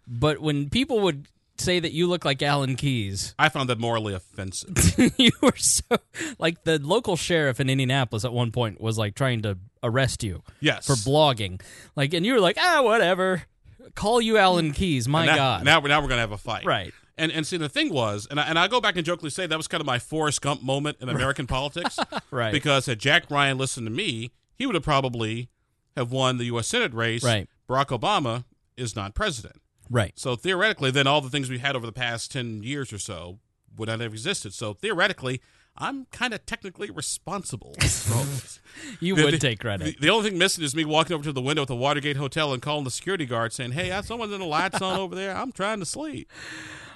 But 0.07 0.39
when 0.39 0.69
people 0.69 1.01
would 1.01 1.27
say 1.59 1.79
that 1.79 1.91
you 1.91 2.07
look 2.07 2.25
like 2.25 2.41
Alan 2.41 2.75
Keyes. 2.75 3.35
I 3.39 3.49
found 3.49 3.69
that 3.69 3.79
morally 3.79 4.13
offensive. 4.13 4.73
you 5.17 5.31
were 5.41 5.55
so 5.55 5.97
like 6.37 6.63
the 6.63 6.79
local 6.79 7.15
sheriff 7.15 7.59
in 7.59 7.69
Indianapolis 7.69 8.25
at 8.25 8.33
one 8.33 8.51
point 8.51 8.79
was 8.81 8.97
like 8.97 9.15
trying 9.15 9.41
to 9.43 9.57
arrest 9.83 10.23
you 10.23 10.43
Yes. 10.59 10.85
for 10.85 10.93
blogging. 10.93 11.61
Like 11.95 12.13
and 12.13 12.25
you 12.25 12.33
were 12.33 12.39
like, 12.39 12.57
"Ah, 12.59 12.81
whatever. 12.83 13.43
Call 13.95 14.21
you 14.21 14.37
Alan 14.37 14.71
Keyes." 14.71 15.07
My 15.07 15.25
now, 15.25 15.35
god. 15.35 15.63
Now, 15.65 15.79
now 15.79 16.01
we're 16.01 16.07
going 16.07 16.17
to 16.17 16.21
have 16.21 16.31
a 16.31 16.37
fight. 16.37 16.65
Right. 16.65 16.93
And 17.17 17.31
and 17.33 17.45
see 17.45 17.57
the 17.57 17.67
thing 17.69 17.91
was, 17.93 18.27
and 18.31 18.39
I, 18.39 18.43
and 18.43 18.57
I 18.57 18.67
go 18.69 18.79
back 18.79 18.95
and 18.95 19.05
jokingly 19.05 19.29
say 19.29 19.45
that 19.45 19.57
was 19.57 19.67
kind 19.67 19.81
of 19.81 19.85
my 19.87 19.99
Forrest 19.99 20.41
Gump 20.41 20.63
moment 20.63 20.97
in 21.01 21.09
American 21.09 21.47
politics, 21.57 21.99
Right. 22.31 22.51
Because 22.53 22.85
had 22.85 22.99
Jack 22.99 23.29
Ryan 23.29 23.57
listened 23.57 23.85
to 23.87 23.91
me, 23.91 24.31
he 24.55 24.65
would 24.65 24.75
have 24.75 24.85
probably 24.85 25.49
have 25.97 26.11
won 26.13 26.37
the 26.37 26.45
U.S. 26.45 26.67
Senate 26.67 26.93
race. 26.93 27.23
Right. 27.23 27.49
Barack 27.67 27.87
Obama 27.87 28.45
is 28.77 28.95
not 28.95 29.15
president, 29.15 29.61
right. 29.89 30.13
so 30.15 30.35
theoretically, 30.35 30.91
then 30.91 31.07
all 31.07 31.21
the 31.21 31.29
things 31.29 31.49
we 31.49 31.59
had 31.59 31.75
over 31.75 31.85
the 31.85 31.91
past 31.91 32.31
ten 32.31 32.63
years 32.63 32.91
or 32.93 32.99
so 32.99 33.39
would 33.77 33.89
not 33.89 33.99
have 33.99 34.11
existed. 34.13 34.53
So 34.53 34.73
theoretically, 34.73 35.41
I'm 35.77 36.05
kind 36.11 36.33
of 36.33 36.45
technically 36.45 36.89
responsible 36.89 37.73
for 37.79 38.13
all 38.15 38.23
this. 38.23 38.59
You 38.99 39.15
The- 39.15 39.23
would 39.25 39.33
the- 39.33 39.37
take 39.39 39.59
credit. 39.59 39.95
The, 39.99 40.07
the 40.07 40.09
only 40.09 40.29
thing 40.29 40.39
missing 40.39 40.63
is 40.63 40.75
me 40.75 40.85
walking 40.85 41.13
over 41.13 41.23
to 41.23 41.31
the 41.31 41.41
window 41.41 41.61
at 41.63 41.67
the 41.67 41.75
Watergate 41.75 42.17
Hotel 42.17 42.53
and 42.53 42.61
calling 42.61 42.83
the 42.83 42.91
security 42.91 43.25
guard 43.25 43.53
saying, 43.53 43.71
"Hey, 43.71 43.91
I- 43.91 44.01
someone's 44.01 44.33
in 44.33 44.39
the 44.39 44.45
lights 44.45 44.81
on 44.81 44.99
over 44.99 45.15
there. 45.15 45.35
I'm 45.35 45.51
trying 45.51 45.79
to 45.79 45.85
sleep." 45.85 46.29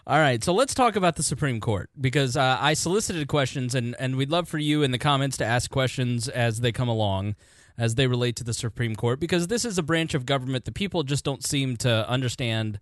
All 0.06 0.18
right, 0.20 0.44
so 0.44 0.54
let's 0.54 0.74
talk 0.74 0.98
about 0.98 1.16
the 1.16 1.24
Supreme 1.24 1.62
Court 1.62 1.90
because 2.00 2.36
uh, 2.36 2.58
I 2.60 2.74
solicited 2.74 3.30
questions, 3.30 3.74
and, 3.74 3.96
and 4.00 4.18
we'd 4.18 4.30
love 4.30 4.50
for 4.50 4.58
you 4.58 4.84
in 4.84 4.92
the 4.92 4.98
comments 4.98 5.38
to 5.38 5.46
ask 5.46 5.72
questions 5.72 6.28
as 6.28 6.60
they 6.60 6.74
come 6.74 6.90
along, 6.90 7.36
as 7.78 7.96
they 7.96 8.08
relate 8.08 8.36
to 8.38 8.44
the 8.44 8.54
Supreme 8.54 8.96
Court, 8.96 9.20
because 9.20 9.48
this 9.48 9.66
is 9.66 9.78
a 9.78 9.84
branch 9.84 10.14
of 10.14 10.26
government 10.26 10.66
that 10.66 10.76
people 10.76 11.04
just 11.04 11.26
don't 11.26 11.44
seem 11.44 11.76
to 11.78 12.08
understand 12.10 12.80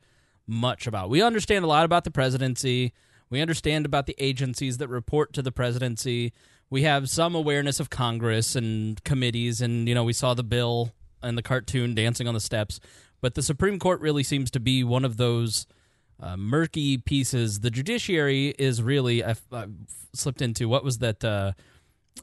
much 0.47 0.87
about. 0.87 1.09
We 1.09 1.21
understand 1.21 1.63
a 1.63 1.67
lot 1.67 1.85
about 1.85 2.03
the 2.03 2.11
presidency, 2.11 2.93
we 3.29 3.41
understand 3.41 3.85
about 3.85 4.05
the 4.05 4.15
agencies 4.17 4.77
that 4.79 4.89
report 4.89 5.33
to 5.33 5.41
the 5.41 5.51
presidency, 5.51 6.33
we 6.69 6.83
have 6.83 7.09
some 7.09 7.35
awareness 7.35 7.79
of 7.79 7.89
Congress 7.89 8.55
and 8.55 9.03
committees, 9.03 9.61
and 9.61 9.87
you 9.87 9.93
know 9.93 10.03
we 10.03 10.13
saw 10.13 10.33
the 10.33 10.43
bill 10.43 10.91
and 11.21 11.37
the 11.37 11.43
cartoon 11.43 11.93
dancing 11.93 12.27
on 12.27 12.33
the 12.33 12.39
steps, 12.39 12.79
but 13.19 13.35
the 13.35 13.43
Supreme 13.43 13.77
Court 13.77 14.01
really 14.01 14.23
seems 14.23 14.49
to 14.51 14.59
be 14.59 14.83
one 14.83 15.05
of 15.05 15.17
those 15.17 15.67
uh, 16.19 16.37
murky 16.37 16.97
pieces. 16.97 17.59
The 17.59 17.71
judiciary 17.71 18.55
is 18.57 18.81
really 18.81 19.23
I, 19.23 19.35
I 19.51 19.65
slipped 20.13 20.41
into 20.41 20.67
what 20.67 20.83
was 20.83 20.99
that 20.99 21.23
uh, 21.23 21.51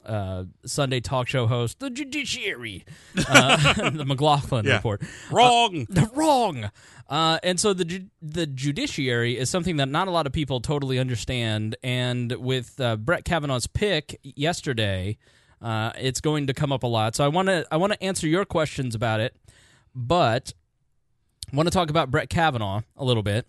uh, 0.05 0.45
Sunday 0.65 0.99
talk 0.99 1.27
show 1.27 1.47
host? 1.47 1.79
The 1.79 1.89
judiciary, 1.89 2.85
uh, 3.27 3.89
the 3.89 4.05
McLaughlin 4.05 4.65
Yeah. 4.65 4.75
report. 4.75 5.01
Wrong. 5.31 5.85
The 5.89 6.09
wrong. 6.13 6.69
Uh, 7.09 7.39
and 7.43 7.59
so 7.59 7.73
the 7.73 7.85
ju- 7.85 8.07
the 8.21 8.45
judiciary 8.45 9.37
is 9.37 9.49
something 9.49 9.77
that 9.77 9.87
not 9.89 10.07
a 10.07 10.11
lot 10.11 10.27
of 10.27 10.33
people 10.33 10.59
totally 10.61 10.99
understand. 10.99 11.75
And 11.83 12.31
with 12.33 12.79
uh, 12.79 12.97
Brett 12.97 13.25
Kavanaugh's 13.25 13.65
pick 13.67 14.19
yesterday, 14.23 15.17
uh, 15.61 15.91
it's 15.99 16.21
going 16.21 16.47
to 16.47 16.53
come 16.53 16.71
up 16.71 16.83
a 16.83 16.87
lot. 16.87 17.15
So 17.15 17.25
I 17.25 17.27
want 17.27 17.47
to 17.47 17.65
I 17.71 17.77
want 17.77 17.93
to 17.93 18.03
answer 18.03 18.27
your 18.27 18.45
questions 18.45 18.93
about 18.95 19.19
it, 19.21 19.35
but 19.95 20.53
I 21.51 21.55
want 21.55 21.67
to 21.67 21.71
talk 21.71 21.89
about 21.89 22.11
Brett 22.11 22.29
Kavanaugh 22.29 22.81
a 22.95 23.03
little 23.03 23.23
bit. 23.23 23.47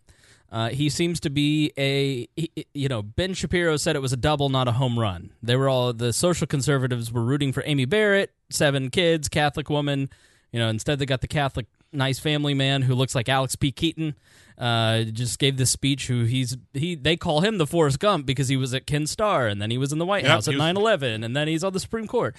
Uh, 0.52 0.68
he 0.70 0.88
seems 0.88 1.20
to 1.20 1.30
be 1.30 1.72
a, 1.78 2.26
he- 2.36 2.66
you 2.74 2.88
know, 2.88 3.02
Ben 3.02 3.34
Shapiro 3.34 3.76
said 3.76 3.94
it 3.94 4.02
was 4.02 4.12
a 4.12 4.16
double, 4.16 4.48
not 4.48 4.66
a 4.66 4.72
home 4.72 4.98
run. 4.98 5.30
They 5.42 5.54
were 5.56 5.68
all, 5.68 5.92
the 5.92 6.12
social 6.12 6.46
conservatives 6.46 7.12
were 7.12 7.22
rooting 7.22 7.52
for 7.52 7.62
Amy 7.66 7.84
Barrett, 7.84 8.32
seven 8.50 8.90
kids, 8.90 9.28
Catholic 9.28 9.70
woman. 9.70 10.10
You 10.52 10.58
know, 10.58 10.68
instead 10.68 10.98
they 10.98 11.06
got 11.06 11.20
the 11.20 11.28
Catholic 11.28 11.66
nice 11.92 12.18
family 12.18 12.54
man 12.54 12.82
who 12.82 12.94
looks 12.94 13.14
like 13.14 13.28
Alex 13.28 13.54
P. 13.56 13.70
Keaton. 13.70 14.16
Uh, 14.58 15.04
just 15.04 15.38
gave 15.38 15.56
this 15.56 15.70
speech. 15.70 16.08
Who 16.08 16.24
he's 16.24 16.56
he 16.74 16.94
they 16.96 17.16
call 17.16 17.40
him 17.40 17.56
the 17.58 17.66
Forrest 17.66 17.98
Gump 18.00 18.26
because 18.26 18.48
he 18.48 18.56
was 18.56 18.74
at 18.74 18.86
Ken 18.86 19.06
Starr 19.06 19.46
and 19.46 19.62
then 19.62 19.70
he 19.70 19.78
was 19.78 19.92
in 19.92 19.98
the 19.98 20.04
White 20.04 20.24
Yep, 20.24 20.30
House 20.32 20.48
at 20.48 20.54
he 20.54 20.60
9/11 20.60 21.24
and 21.24 21.34
then 21.34 21.48
he's 21.48 21.64
on 21.64 21.72
the 21.72 21.80
Supreme 21.80 22.06
Court. 22.06 22.34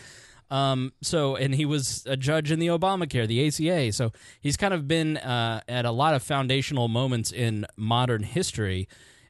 Um, 0.51 0.91
so 1.01 1.35
and 1.37 1.55
he 1.55 1.65
was 1.65 2.05
a 2.05 2.15
judge 2.17 2.51
in 2.51 2.59
the 2.59 2.67
Obamacare, 2.67 3.25
the 3.27 3.47
ACA. 3.47 3.91
So 3.93 4.11
he's 4.41 4.57
kind 4.57 4.73
of 4.73 4.87
been 4.87 5.17
uh, 5.17 5.61
at 5.67 5.85
a 5.85 5.91
lot 5.91 6.13
of 6.13 6.21
foundational 6.21 6.87
moments 6.89 7.31
in 7.31 7.65
modern 7.77 8.23
history, 8.23 8.87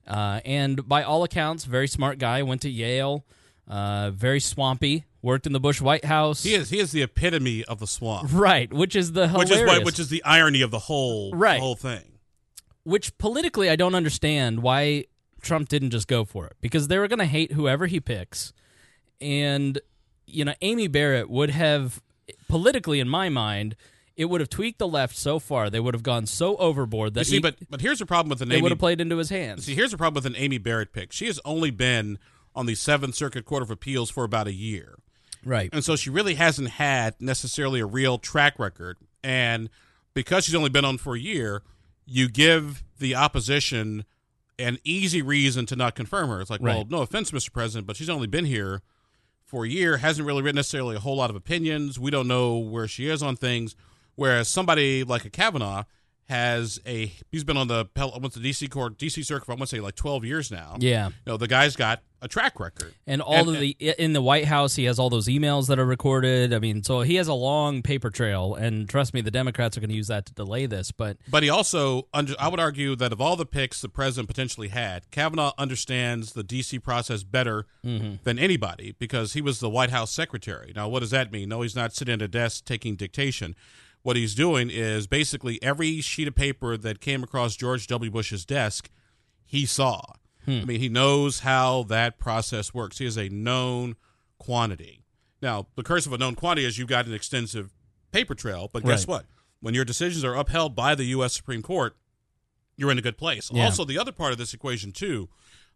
uh, 0.07 0.41
and 0.43 0.87
by 0.89 1.03
all 1.03 1.23
accounts, 1.23 1.65
very 1.65 1.87
smart 1.87 2.17
guy. 2.17 2.41
Went 2.43 2.62
to 2.63 2.69
Yale. 2.69 3.23
Uh, 3.67 4.10
very 4.12 4.39
swampy. 4.41 5.05
Worked 5.21 5.45
in 5.45 5.53
the 5.53 5.60
Bush 5.60 5.79
White 5.79 6.03
House. 6.05 6.41
He 6.43 6.55
is 6.55 6.71
he 6.71 6.79
is 6.79 6.91
the 6.91 7.03
epitome 7.03 7.63
of 7.65 7.79
the 7.79 7.86
swamp, 7.86 8.29
right, 8.34 8.73
which 8.73 8.95
is 8.95 9.12
the 9.12 9.29
which 9.29 9.51
is 9.51 9.62
what, 9.62 9.86
which 9.86 9.99
is 9.99 10.10
the 10.10 10.23
irony 10.23 10.63
of 10.63 10.71
the 10.71 10.79
whole 10.79 11.31
Right. 11.36 11.57
the 11.57 11.62
whole 11.62 11.75
thing. 11.75 12.01
which 12.84 13.15
politically 13.19 13.69
I 13.69 13.75
don't 13.75 13.93
understand 13.93 14.63
why 14.63 15.05
Trump 15.43 15.69
didn't 15.69 15.91
just 15.91 16.07
go 16.07 16.25
for 16.25 16.47
it 16.47 16.57
because 16.60 16.88
they 16.88 16.97
were 16.97 17.07
going 17.07 17.19
to 17.19 17.25
hate 17.25 17.51
whoever 17.51 17.86
he 17.86 17.99
picks, 17.99 18.51
and 19.21 19.79
you 20.34 20.46
know 20.46 20.54
Amy 20.62 20.88
Barrett 20.88 21.30
would 21.30 21.50
have 21.52 22.02
politically, 22.48 23.00
in 23.00 23.10
my 23.10 23.30
mind, 23.30 23.76
it 24.15 24.26
would 24.26 24.41
have 24.41 24.50
tweaked 24.50 24.80
the 24.80 24.88
left 24.88 25.15
so 25.15 25.39
far 25.39 25.70
they 25.70 25.80
would 25.80 25.94
have 25.94 26.04
gone 26.04 26.26
so 26.26 26.56
overboard 26.58 27.13
that 27.13 27.22
You 27.22 27.26
see, 27.26 27.36
he, 27.36 27.39
but 27.41 27.56
but 27.70 27.82
here's 27.82 28.00
the 28.00 28.06
problem 28.06 28.30
with 28.30 28.41
an 28.41 28.52
Amy. 28.52 28.62
would 28.62 28.72
have 28.72 28.80
played 28.80 29.02
into 29.02 29.17
his 29.17 29.30
hands. 29.30 29.65
See, 29.65 29.76
here's 29.76 29.91
the 29.91 29.98
problem 29.98 30.24
with 30.24 30.26
an 30.26 30.36
Amy 30.36 30.58
Barrett 30.58 30.94
pick. 30.94 31.12
She 31.12 31.28
has 31.28 31.39
only 31.46 31.72
been 31.72 32.20
on 32.56 32.65
the 32.65 32.76
Seventh 32.76 33.15
Circuit 33.15 33.46
Court 33.46 33.63
of 33.63 33.72
Appeals 33.72 34.10
for 34.10 34.24
about 34.24 34.48
a 34.48 34.54
year. 34.54 34.98
right, 35.46 35.70
And 35.72 35.84
so 35.84 35.96
she 35.96 36.10
really 36.10 36.36
hasn't 36.36 36.72
had 36.72 37.15
necessarily 37.20 37.80
a 37.80 37.86
real 37.86 38.17
track 38.17 38.60
record. 38.60 38.98
And 39.24 39.70
because 40.13 40.46
she's 40.46 40.56
only 40.56 40.70
been 40.70 40.84
on 40.84 40.98
for 40.98 41.15
a 41.15 41.20
year, 41.20 41.63
you 42.06 42.28
give 42.28 42.84
the 43.00 43.15
opposition 43.15 44.04
an 44.60 44.80
easy 44.84 45.22
reason 45.22 45.65
to 45.67 45.76
not 45.76 45.96
confirm 45.96 46.30
her. 46.30 46.41
It's 46.41 46.50
like, 46.50 46.62
well, 46.62 46.86
no 46.89 47.02
offense, 47.02 47.32
Mr. 47.32 47.52
President, 47.54 47.88
but 47.88 47.96
she's 47.96 48.10
only 48.10 48.28
been 48.28 48.46
here 48.46 48.82
for 49.51 49.65
a 49.65 49.69
year, 49.69 49.97
hasn't 49.97 50.25
really 50.25 50.41
written 50.41 50.55
necessarily 50.55 50.95
a 50.95 50.99
whole 51.01 51.17
lot 51.17 51.29
of 51.29 51.35
opinions. 51.35 51.99
We 51.99 52.09
don't 52.09 52.29
know 52.29 52.55
where 52.55 52.87
she 52.87 53.09
is 53.09 53.21
on 53.21 53.35
things. 53.35 53.75
Whereas 54.15 54.47
somebody 54.47 55.03
like 55.03 55.25
a 55.25 55.29
Kavanaugh 55.29 55.83
has 56.32 56.80
a 56.86 57.12
he's 57.30 57.44
been 57.44 57.58
on 57.58 57.67
the 57.67 57.89
what's 57.96 58.36
the 58.36 58.50
DC 58.50 58.70
court 58.72 58.98
DC 58.98 59.26
circuit 59.26 59.46
for 59.46 59.52
I 59.52 59.56
want 59.56 59.70
to 59.70 59.76
say 59.76 59.82
like 59.82 59.96
twelve 59.96 60.24
years 60.24 60.50
now. 60.50 60.78
yeah. 60.80 61.08
You 61.10 61.13
know, 61.26 61.38
the 61.38 61.48
guy's 61.48 61.76
got 61.76 62.02
a 62.22 62.28
track 62.28 62.60
record. 62.60 62.94
And 63.06 63.22
all 63.22 63.34
And- 63.34 63.50
of 63.50 63.60
the 63.60 63.72
in 63.98 64.13
the 64.13 64.22
White 64.22 64.46
House, 64.46 64.76
he 64.76 64.86
has 64.86 64.98
all 64.98 65.10
those 65.10 65.28
emails 65.28 65.67
that 65.67 65.78
are 65.78 65.86
recorded. 65.86 66.54
I 66.54 66.60
mean, 66.60 66.84
so 66.84 67.02
he 67.02 67.15
has 67.15 67.28
a 67.28 67.34
long 67.34 67.82
paper 67.82 68.10
trail, 68.10 68.56
and 68.56 68.88
trust 68.88 69.13
me, 69.13 69.22
the 69.22 69.32
Democrats 69.32 69.76
are 69.76 69.82
going 69.82 69.89
to 69.89 69.96
use 69.96 70.08
that 70.08 70.26
to 70.28 70.34
delay 70.34 70.67
this. 70.67 70.91
But 70.91 71.17
But 71.30 71.44
he 71.44 71.50
also, 71.50 72.08
under, 72.13 72.34
I 72.39 72.48
would 72.48 72.60
argue 72.60 72.96
that 72.96 73.12
of 73.12 73.20
all 73.20 73.36
the 73.36 73.46
picks 73.46 73.82
the 73.82 73.89
president 73.89 74.30
potentially 74.30 74.70
had, 74.70 75.10
Kavanaugh 75.12 75.52
understands 75.58 76.34
the 76.34 76.44
D.C. 76.44 76.80
process 76.80 77.24
better 77.24 77.65
mm-hmm. 77.86 78.15
than 78.24 78.39
anybody 78.39 78.96
because 78.98 79.34
he 79.34 79.41
was 79.41 79.60
the 79.60 79.70
White 79.70 79.89
House 79.89 80.12
secretary. 80.12 80.72
Now, 80.76 80.88
what 80.88 81.00
does 81.00 81.12
that 81.12 81.32
mean? 81.32 81.50
No, 81.50 81.62
he's 81.62 81.76
not 81.76 81.94
sitting 81.94 82.13
at 82.13 82.22
a 82.22 82.28
desk 82.28 82.63
taking 82.65 82.96
dictation. 82.96 83.56
What 84.03 84.15
he's 84.15 84.33
doing 84.33 84.69
is 84.71 85.05
basically 85.07 85.61
every 85.61 86.01
sheet 86.01 86.27
of 86.27 86.35
paper 86.35 86.75
that 86.77 86.99
came 87.01 87.23
across 87.23 87.55
George 87.55 87.85
W. 87.87 88.09
Bush's 88.11 88.45
desk, 88.45 88.89
he 89.45 89.65
saw. 89.65 90.01
Hmm. 90.45 90.51
I 90.61 90.65
mean, 90.65 90.79
he 90.79 90.89
knows 90.89 91.41
how 91.41 91.83
that 91.83 92.17
process 92.17 92.73
works. 92.73 92.97
He 92.97 93.05
is 93.05 93.17
a 93.17 93.29
known 93.29 93.95
quantity. 94.39 95.03
Now, 95.41 95.67
the 95.75 95.83
curse 95.83 96.05
of 96.07 96.13
a 96.13 96.17
known 96.17 96.35
quantity 96.35 96.65
is 96.65 96.77
you've 96.79 96.87
got 96.87 97.05
an 97.05 97.13
extensive 97.13 97.71
paper 98.11 98.33
trail, 98.35 98.69
but 98.73 98.83
guess 98.83 99.01
Right. 99.01 99.07
what? 99.07 99.25
When 99.59 99.73
your 99.75 99.85
decisions 99.85 100.23
are 100.23 100.35
upheld 100.35 100.75
by 100.75 100.95
the 100.95 101.03
U.S. 101.05 101.33
Supreme 101.33 101.61
Court, 101.61 101.95
you're 102.75 102.91
in 102.91 102.97
a 102.97 103.01
good 103.03 103.17
place. 103.17 103.51
Yeah. 103.53 103.65
Also, 103.65 103.85
the 103.85 103.99
other 103.99 104.11
part 104.11 104.31
of 104.31 104.39
this 104.39 104.53
equation, 104.55 104.91
too, 104.91 105.29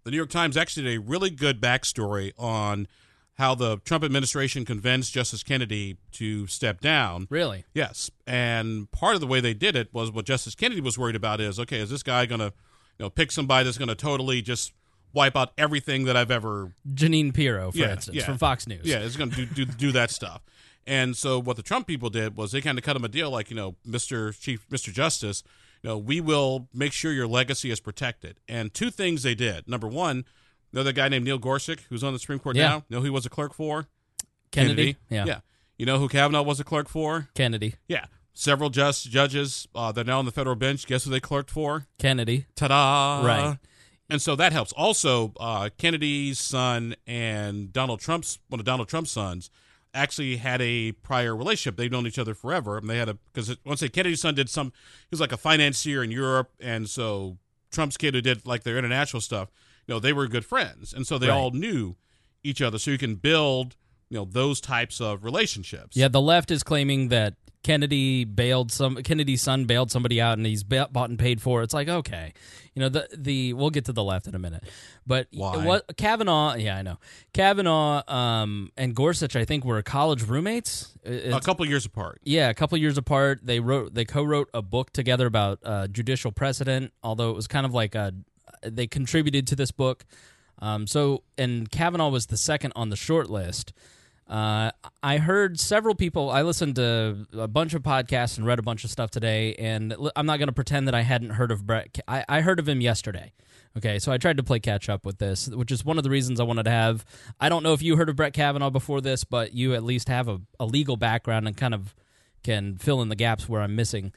the 0.03 0.09
New 0.11 0.17
York 0.17 0.31
Times 0.31 0.57
actually 0.57 0.83
did 0.83 0.95
a 0.97 0.99
really 1.01 1.29
good 1.29 1.61
backstory 1.61 2.31
on 2.38 2.88
how 3.36 3.54
the 3.56 3.78
Trump 3.86 4.04
administration 4.04 4.63
convinced 4.65 5.13
Justice 5.13 5.43
Kennedy 5.43 5.98
to 6.13 6.48
step 6.48 6.80
down. 6.82 7.28
really, 7.30 7.65
Yes, 7.74 8.10
and 8.26 8.89
part 8.91 9.15
of 9.15 9.21
the 9.21 9.28
way 9.28 9.39
they 9.41 9.54
did 9.54 9.76
it 9.76 9.93
was 9.93 10.12
what 10.12 10.26
Justice 10.26 10.56
Kennedy 10.56 10.82
was 10.82 10.98
worried 10.98 11.15
about 11.15 11.39
is 11.41 11.60
okay, 11.60 11.80
is 11.80 11.89
this 11.89 12.04
guy 12.04 12.26
going 12.26 12.39
to, 12.39 12.54
you 12.98 13.04
know, 13.06 13.10
pick 13.10 13.32
somebody 13.32 13.65
that's 13.65 13.78
going 13.78 13.89
to 13.89 13.95
totally 13.95 14.41
just 14.41 14.71
wipe 15.13 15.36
out 15.38 15.52
everything 15.58 16.06
that 16.06 16.15
I've 16.17 16.32
ever 16.32 16.71
Jeanine 16.93 17.34
Pirro, 17.34 17.71
for 17.71 17.78
Yeah, 17.78 17.91
instance, 17.93 18.17
yeah. 18.17 18.26
from 18.26 18.38
Fox 18.38 18.67
News. 18.67 18.86
yeah, 18.86 19.00
it's 19.00 19.15
going 19.15 19.32
to 19.32 19.45
do, 19.45 19.65
do 19.65 19.65
do 19.65 19.91
that 19.93 20.12
stuff. 20.12 20.41
And 20.88 21.17
so 21.17 21.39
what 21.41 21.56
the 21.58 21.63
Trump 21.63 21.88
people 21.88 22.10
did 22.12 22.38
was 22.38 22.52
they 22.52 22.62
kind 22.62 22.78
of 22.78 22.84
cut 22.84 22.95
him 22.95 23.04
a 23.04 23.08
deal 23.08 23.32
like, 23.32 23.50
you 23.50 23.56
know, 23.56 23.76
Mr. 23.88 24.38
Chief 24.39 24.65
Mr. 24.69 24.93
Justice, 24.93 25.43
you 25.82 25.89
know, 25.89 25.98
we 25.98 26.21
will 26.21 26.67
make 26.74 26.93
sure 26.93 27.12
your 27.12 27.28
legacy 27.28 27.71
is 27.71 27.80
protected. 27.80 28.39
And 28.48 28.74
two 28.74 28.91
things 28.91 29.24
they 29.24 29.36
did. 29.36 29.67
Number 29.67 29.88
one, 29.88 30.17
you 30.17 30.24
know 30.73 30.84
the 30.84 30.93
guy 30.93 31.08
named 31.10 31.25
Neil 31.25 31.38
Gorsuch 31.38 31.82
who's 31.89 32.04
on 32.04 32.13
the 32.13 32.19
Supreme 32.19 32.39
Court 32.39 32.56
Yeah. 32.56 32.67
now? 32.67 32.84
Know 32.89 32.97
who 32.99 33.06
he 33.06 33.10
was 33.10 33.25
a 33.25 33.30
clerk 33.30 33.54
for? 33.54 33.88
Kennedy. 34.51 34.97
Yeah. 35.10 35.25
Yeah. 35.25 35.39
You 35.78 35.86
know 35.86 35.99
who 35.99 36.08
Kavanaugh 36.08 36.43
was 36.43 36.60
a 36.60 36.63
clerk 36.63 36.88
for? 36.88 37.30
Kennedy. 37.36 37.75
Yeah. 37.88 38.06
Several 38.34 38.69
just 38.69 39.10
judges, 39.10 39.67
uh, 39.75 39.91
they're 39.91 40.04
now 40.04 40.19
on 40.19 40.25
the 40.25 40.32
federal 40.32 40.56
bench. 40.56 40.86
Guess 40.88 41.06
who 41.06 41.12
they 41.12 41.19
clerked 41.21 41.49
for? 41.49 41.88
Kennedy. 41.97 42.45
Ta-da! 42.56 43.25
Right. 43.25 43.58
And 44.10 44.21
so 44.21 44.36
that 44.36 44.51
helps. 44.51 44.71
Also, 44.73 45.34
uh, 45.39 45.69
Kennedy's 45.78 46.39
son 46.39 46.95
and 47.08 47.71
Donald 47.73 47.99
Trump's 48.01 48.39
one 48.49 48.60
of 48.60 48.65
Donald 48.65 48.88
Trump's 48.88 49.12
sons 49.12 49.49
actually 49.93 50.36
had 50.38 50.62
a 50.62 50.91
prior 50.91 51.36
relationship. 51.36 51.78
They've 51.78 51.91
known 51.91 52.06
each 52.06 52.19
other 52.19 52.34
forever. 52.34 52.78
And 52.78 52.89
they 52.89 52.97
had 52.97 53.08
a 53.10 53.13
because 53.34 53.56
once 53.65 53.80
say 53.80 53.88
Kennedy's 53.89 54.21
son 54.21 54.36
did 54.36 54.49
some, 54.49 54.67
he 54.67 55.08
was 55.12 55.21
like 55.21 55.32
a 55.32 55.38
financier 55.38 56.04
in 56.04 56.12
Europe, 56.12 56.51
and 56.60 56.89
so 56.89 57.38
Trump's 57.71 57.97
kid 57.97 58.13
who 58.13 58.21
did 58.21 58.45
like 58.45 58.63
their 58.63 58.78
international 58.78 59.21
stuff, 59.21 59.49
you 59.88 59.93
know, 59.95 60.00
they 60.00 60.13
were 60.13 60.28
good 60.28 60.45
friends, 60.45 60.93
and 60.93 61.06
so 61.08 61.17
they 61.17 61.28
Right. 61.28 61.36
all 61.36 61.52
knew 61.52 61.95
each 62.43 62.62
other. 62.62 62.78
So 62.80 62.91
you 62.91 62.98
can 62.98 63.15
build, 63.15 63.76
you 64.10 64.17
know, 64.17 64.26
those 64.26 64.62
types 64.62 65.00
of 65.02 65.24
relationships. 65.24 65.95
Yeah, 65.98 66.08
the 66.08 66.21
left 66.21 66.52
is 66.52 66.63
claiming 66.63 67.10
that 67.10 67.36
Kennedy 67.63 68.26
bailed 68.26 68.71
some 68.71 68.98
Kennedy's 68.98 69.41
son 69.41 69.65
bailed 69.65 69.89
somebody 69.89 70.21
out 70.21 70.38
and 70.38 70.45
he's 70.45 70.63
bought 70.63 71.10
and 71.10 71.17
paid 71.17 71.41
for. 71.41 71.63
It's 71.63 71.74
like 71.74 71.89
okay, 71.89 72.32
you 72.76 72.80
know 72.80 72.89
the 72.89 73.08
the 73.17 73.54
we'll 73.54 73.71
get 73.71 73.86
to 73.86 73.91
the 73.93 74.04
left 74.04 74.28
in 74.28 74.36
a 74.36 74.39
minute, 74.39 74.63
but 75.08 75.26
Why? 75.34 75.65
what 75.65 75.98
Kavanaugh? 75.98 76.54
Yeah, 76.54 76.78
I 76.78 76.84
know 76.84 77.00
Kavanaugh 77.34 78.04
um, 78.08 78.71
and 78.78 78.95
Gorsuch. 78.95 79.36
I 79.36 79.45
think 79.45 79.65
were 79.65 79.82
college 79.82 80.21
roommates. 80.21 80.95
It- 81.04 81.34
a 81.34 81.39
couple 81.39 81.65
years 81.65 81.88
apart. 81.88 82.21
yeah, 82.24 82.50
a 82.50 82.54
couple 82.54 82.78
years 82.78 83.00
apart. 83.00 83.39
They 83.43 83.60
wrote 83.60 83.95
they 83.95 84.06
co-wrote 84.06 84.50
a 84.54 84.62
book 84.62 84.93
together 84.93 85.26
about 85.26 85.58
uh, 85.63 85.88
judicial 85.88 86.32
precedent. 86.32 86.93
Although 87.04 87.32
it 87.32 87.36
was 87.36 87.48
kind 87.48 87.65
of 87.65 87.74
like 87.74 87.95
a 87.95 88.13
they 88.65 88.88
contributed 88.88 89.47
to 89.47 89.56
this 89.56 89.71
book. 89.71 90.06
Um, 90.60 90.88
so 90.88 91.23
and 91.38 91.69
Kavanaugh 91.69 92.10
was 92.10 92.28
the 92.28 92.38
second 92.38 92.73
on 92.75 92.89
the 92.89 92.95
short 92.95 93.30
list. 93.30 93.73
Uh, 94.28 94.71
I 95.04 95.17
heard 95.19 95.60
several 95.60 95.93
people. 95.93 96.32
I 96.32 96.41
listened 96.41 96.78
to 96.78 97.28
a 97.34 97.47
bunch 97.47 97.75
of 97.75 97.84
podcasts 97.84 98.38
and 98.38 98.45
read 98.47 98.58
a 98.58 98.63
bunch 98.63 98.84
of 98.84 98.89
stuff 98.89 99.12
today, 99.12 99.54
and 99.56 99.95
I'm 100.15 100.25
not 100.25 100.38
going 100.38 100.47
to 100.47 100.54
pretend 100.54 100.88
that 100.88 100.95
I 100.95 101.01
hadn't 101.01 101.32
heard 101.32 101.51
of 101.51 101.67
Brett. 101.67 101.99
I, 102.08 102.25
I 102.28 102.41
heard 102.41 102.60
of 102.60 102.67
him 102.67 102.82
yesterday. 102.82 103.34
Okay, 103.78 103.99
so 103.99 104.12
I 104.12 104.17
tried 104.17 104.38
to 104.38 104.43
play 104.43 104.60
catch 104.60 104.89
up 104.89 105.06
with 105.06 105.19
this, 105.19 105.47
which 105.49 105.71
is 105.71 105.84
one 105.84 105.97
of 105.97 106.04
the 106.04 106.10
reasons 106.10 106.39
I 106.39 106.43
wanted 106.43 106.63
to 106.63 106.71
have. 106.71 107.06
I 107.39 107.49
don't 107.49 107.62
know 107.62 107.73
if 107.73 107.84
you 107.84 107.97
heard 107.97 108.10
of 108.10 108.15
Brett 108.15 108.34
Kavanaugh 108.34 108.69
before 108.69 109.01
this, 109.01 109.25
but 109.25 109.54
you 109.54 109.75
at 109.75 109.84
least 109.84 110.08
have 110.08 110.28
a, 110.28 110.39
a 110.60 110.65
legal 110.65 110.95
background 110.95 111.45
and 111.47 111.56
kind 111.56 111.73
of 111.73 111.93
can 112.41 112.78
fill 112.78 113.01
in 113.01 113.10
the 113.10 113.15
gaps 113.15 113.49
where 113.49 113.62
I'm 113.62 113.75
missing. 113.75 114.13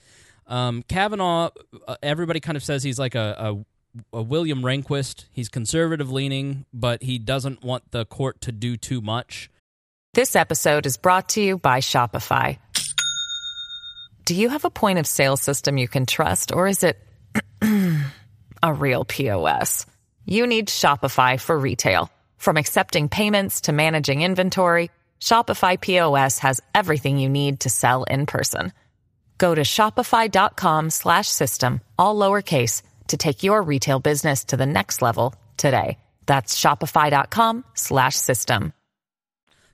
Um, 0.46 0.84
Kavanaugh, 0.84 1.50
uh, 1.87 1.96
everybody 2.02 2.40
kind 2.40 2.56
of 2.56 2.62
says 2.62 2.82
he's 2.82 2.98
like 2.98 3.14
a, 3.14 3.58
a 4.12 4.22
William 4.22 4.62
Rehnquist. 4.62 5.24
He's 5.33 5.48
conservative 5.48 6.11
leaning, 6.11 6.64
but 6.72 7.03
he 7.03 7.18
doesn't 7.18 7.62
want 7.64 7.90
the 7.90 8.05
court 8.05 8.40
to 8.42 8.53
do 8.53 8.77
too 8.77 9.01
much. 9.01 9.51
This 10.14 10.35
episode 10.35 10.87
is 10.87 10.96
brought 10.96 11.31
to 11.31 11.40
you 11.40 11.59
by 11.59 11.81
Shopify. 11.81 12.59
Do 14.24 14.35
you 14.35 14.48
have 14.48 14.64
a 14.64 14.70
point 14.70 14.98
of 14.98 15.07
sale 15.07 15.37
system 15.37 15.79
you 15.79 15.88
can 15.88 16.07
trust, 16.07 16.53
or 16.53 16.66
is 16.66 16.83
it 16.85 16.98
a 18.62 18.72
real 18.72 19.05
POS? 19.05 19.87
You 20.24 20.46
need 20.46 20.68
Shopify 20.68 21.40
for 21.40 21.59
retail. 21.59 22.11
From 22.37 22.57
accepting 22.57 23.09
payments 23.09 23.62
to 23.62 23.72
managing 23.72 24.22
inventory, 24.22 24.90
Shopify 25.20 25.81
POS 25.81 26.40
has 26.40 26.61
everything 26.74 27.18
you 27.18 27.29
need 27.29 27.61
to 27.61 27.70
sell 27.70 28.05
in 28.05 28.27
person. 28.27 28.72
Go 29.38 29.55
to 29.55 29.62
shopify.com 29.62 30.90
slash 30.90 31.29
system, 31.29 31.81
all 31.98 32.16
lowercase, 32.16 32.83
to 33.08 33.16
take 33.16 33.42
your 33.42 33.62
retail 33.62 34.00
business 34.00 34.44
to 34.44 34.56
the 34.56 34.66
next 34.66 35.02
level 35.02 35.34
today. 35.56 35.98
That's 36.26 36.58
shopify.com 36.60 37.64
slash 37.74 38.16
system. 38.16 38.72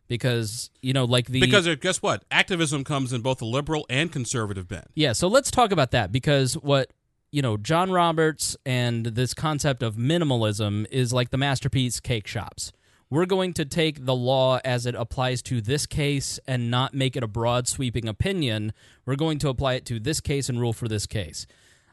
because 0.09 0.71
you 0.83 0.93
know 0.93 1.05
like 1.05 1.27
the 1.27 1.41
Because 1.41 1.67
uh, 1.67 1.75
guess 1.81 2.03
what? 2.03 2.25
Activism 2.31 2.85
comes 2.85 3.13
in 3.13 3.23
both 3.23 3.39
the 3.39 3.47
liberal 3.47 3.87
and 3.89 4.13
conservative 4.13 4.69
bent. 4.69 4.87
yeah 4.95 5.13
so 5.13 5.29
let's 5.29 5.51
talk 5.51 5.73
about 5.73 5.91
that 5.93 6.13
because 6.13 6.55
what 6.55 6.93
you 7.33 7.43
know 7.43 7.57
john 7.57 7.91
roberts 7.91 8.57
and 8.65 9.07
this 9.07 9.35
concept 9.35 9.83
of 9.83 9.97
minimalism 9.97 10.87
is 10.91 11.13
like 11.13 11.31
the 11.31 11.37
masterpiece 11.39 11.99
cake 12.01 12.27
shops 12.27 12.71
we're 13.11 13.27
going 13.27 13.53
to 13.55 13.65
take 13.65 14.05
the 14.07 14.15
law 14.15 14.59
as 14.65 14.87
it 14.87 14.95
applies 14.95 15.43
to 15.43 15.61
this 15.61 15.87
case 15.87 16.39
and 16.47 16.71
not 16.71 16.95
make 16.95 17.17
it 17.17 17.23
a 17.23 17.27
broad 17.27 17.67
sweeping 17.67 18.07
opinion 18.07 18.73
we're 19.07 19.17
going 19.17 19.39
to 19.39 19.49
apply 19.49 19.75
it 19.75 19.85
to 19.87 19.99
this 19.99 20.21
case 20.21 20.49
and 20.49 20.61
rule 20.61 20.73
for 20.73 20.87
this 20.87 21.07
case 21.07 21.47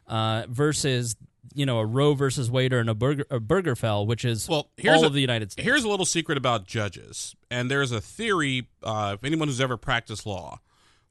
uh, 0.06 0.44
versus 0.48 1.16
you 1.54 1.66
know 1.66 1.78
a 1.78 1.86
roe 1.86 2.14
versus 2.14 2.50
wader 2.50 2.78
and 2.78 2.88
a 2.88 2.94
burger 2.94 3.24
a 3.30 3.40
Obergefell 3.40 4.06
which 4.06 4.24
is 4.24 4.48
Well, 4.48 4.70
here's 4.76 4.98
all 4.98 5.04
a, 5.04 5.06
of 5.08 5.12
the 5.12 5.20
united 5.20 5.52
states 5.52 5.64
Here's 5.64 5.84
a 5.84 5.88
little 5.88 6.06
secret 6.06 6.38
about 6.38 6.66
judges, 6.66 7.34
and 7.50 7.70
there's 7.70 7.92
a 7.92 8.00
theory. 8.00 8.68
Uh, 8.82 9.16
if 9.18 9.24
anyone 9.24 9.48
who's 9.48 9.60
ever 9.60 9.76
practiced 9.76 10.26
law, 10.26 10.60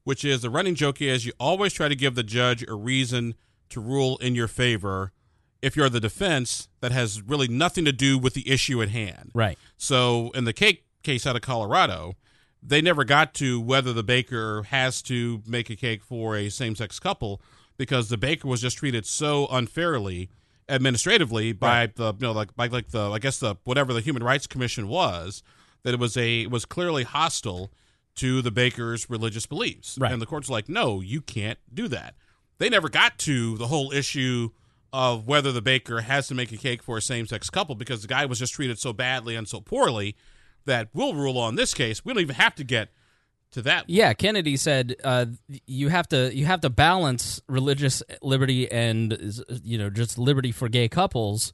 which 0.04 0.24
is 0.24 0.42
the 0.42 0.50
running 0.50 0.74
joke 0.74 1.00
is 1.02 1.26
you 1.26 1.32
always 1.38 1.72
try 1.72 1.88
to 1.88 1.96
give 1.96 2.14
the 2.14 2.22
judge 2.22 2.64
a 2.66 2.74
reason 2.74 3.34
to 3.70 3.80
rule 3.80 4.16
in 4.18 4.34
your 4.34 4.48
favor 4.48 5.12
if 5.60 5.76
you're 5.76 5.88
the 5.88 6.00
defense 6.00 6.68
that 6.80 6.92
has 6.92 7.22
really 7.22 7.48
nothing 7.48 7.84
to 7.84 7.92
do 7.92 8.18
with 8.18 8.34
the 8.34 8.50
issue 8.50 8.82
at 8.82 8.88
hand. 8.88 9.30
right 9.34 9.58
So 9.76 10.30
in 10.34 10.44
the 10.44 10.52
cake 10.52 10.84
case 11.02 11.26
out 11.26 11.36
of 11.36 11.42
Colorado, 11.42 12.16
they 12.62 12.80
never 12.80 13.04
got 13.04 13.34
to 13.34 13.60
whether 13.60 13.92
the 13.92 14.02
baker 14.02 14.64
has 14.64 15.02
to 15.02 15.42
make 15.46 15.70
a 15.70 15.76
cake 15.76 16.02
for 16.02 16.36
a 16.36 16.48
same-sex 16.48 16.98
couple 16.98 17.40
because 17.76 18.08
the 18.08 18.16
baker 18.16 18.48
was 18.48 18.60
just 18.60 18.78
treated 18.78 19.06
so 19.06 19.46
unfairly 19.50 20.30
administratively 20.68 21.52
by 21.52 21.86
the 21.94 22.14
you 22.14 22.26
know 22.26 22.32
like 22.32 22.54
by 22.54 22.66
like 22.66 22.88
the 22.90 23.10
I 23.10 23.18
guess 23.18 23.38
the 23.38 23.56
whatever 23.64 23.92
the 23.92 24.00
Human 24.00 24.22
Rights 24.22 24.46
Commission 24.46 24.88
was 24.88 25.42
that 25.82 25.94
it 25.94 26.00
was 26.00 26.16
a 26.16 26.42
it 26.42 26.50
was 26.50 26.64
clearly 26.64 27.02
hostile 27.02 27.70
to 28.16 28.42
the 28.42 28.50
baker's 28.50 29.08
religious 29.08 29.46
beliefs. 29.46 29.98
Right. 29.98 30.12
And 30.12 30.20
the 30.20 30.26
court's 30.26 30.50
like, 30.50 30.68
"No, 30.68 31.00
you 31.00 31.20
can't 31.20 31.58
do 31.72 31.88
that." 31.88 32.14
They 32.58 32.68
never 32.68 32.88
got 32.88 33.18
to 33.20 33.56
the 33.58 33.66
whole 33.66 33.92
issue 33.92 34.50
of 34.92 35.26
whether 35.26 35.50
the 35.52 35.62
baker 35.62 36.02
has 36.02 36.28
to 36.28 36.34
make 36.34 36.52
a 36.52 36.56
cake 36.56 36.82
for 36.82 36.98
a 36.98 37.02
same-sex 37.02 37.48
couple 37.48 37.74
because 37.74 38.02
the 38.02 38.08
guy 38.08 38.26
was 38.26 38.38
just 38.38 38.52
treated 38.52 38.78
so 38.78 38.92
badly 38.92 39.34
and 39.34 39.48
so 39.48 39.58
poorly 39.60 40.14
that 40.66 40.88
we'll 40.92 41.14
rule 41.14 41.38
on 41.38 41.54
this 41.56 41.72
case. 41.72 42.04
We 42.04 42.12
don't 42.12 42.20
even 42.20 42.34
have 42.36 42.54
to 42.56 42.64
get 42.64 42.90
to 43.52 43.62
that. 43.62 43.84
Yeah, 43.88 44.12
Kennedy 44.14 44.56
said 44.56 44.96
uh, 45.04 45.26
you 45.66 45.88
have 45.88 46.08
to 46.08 46.34
you 46.34 46.46
have 46.46 46.60
to 46.62 46.70
balance 46.70 47.40
religious 47.48 48.02
liberty 48.22 48.70
and 48.70 49.16
you 49.62 49.78
know 49.78 49.90
just 49.90 50.18
liberty 50.18 50.52
for 50.52 50.68
gay 50.68 50.88
couples, 50.88 51.52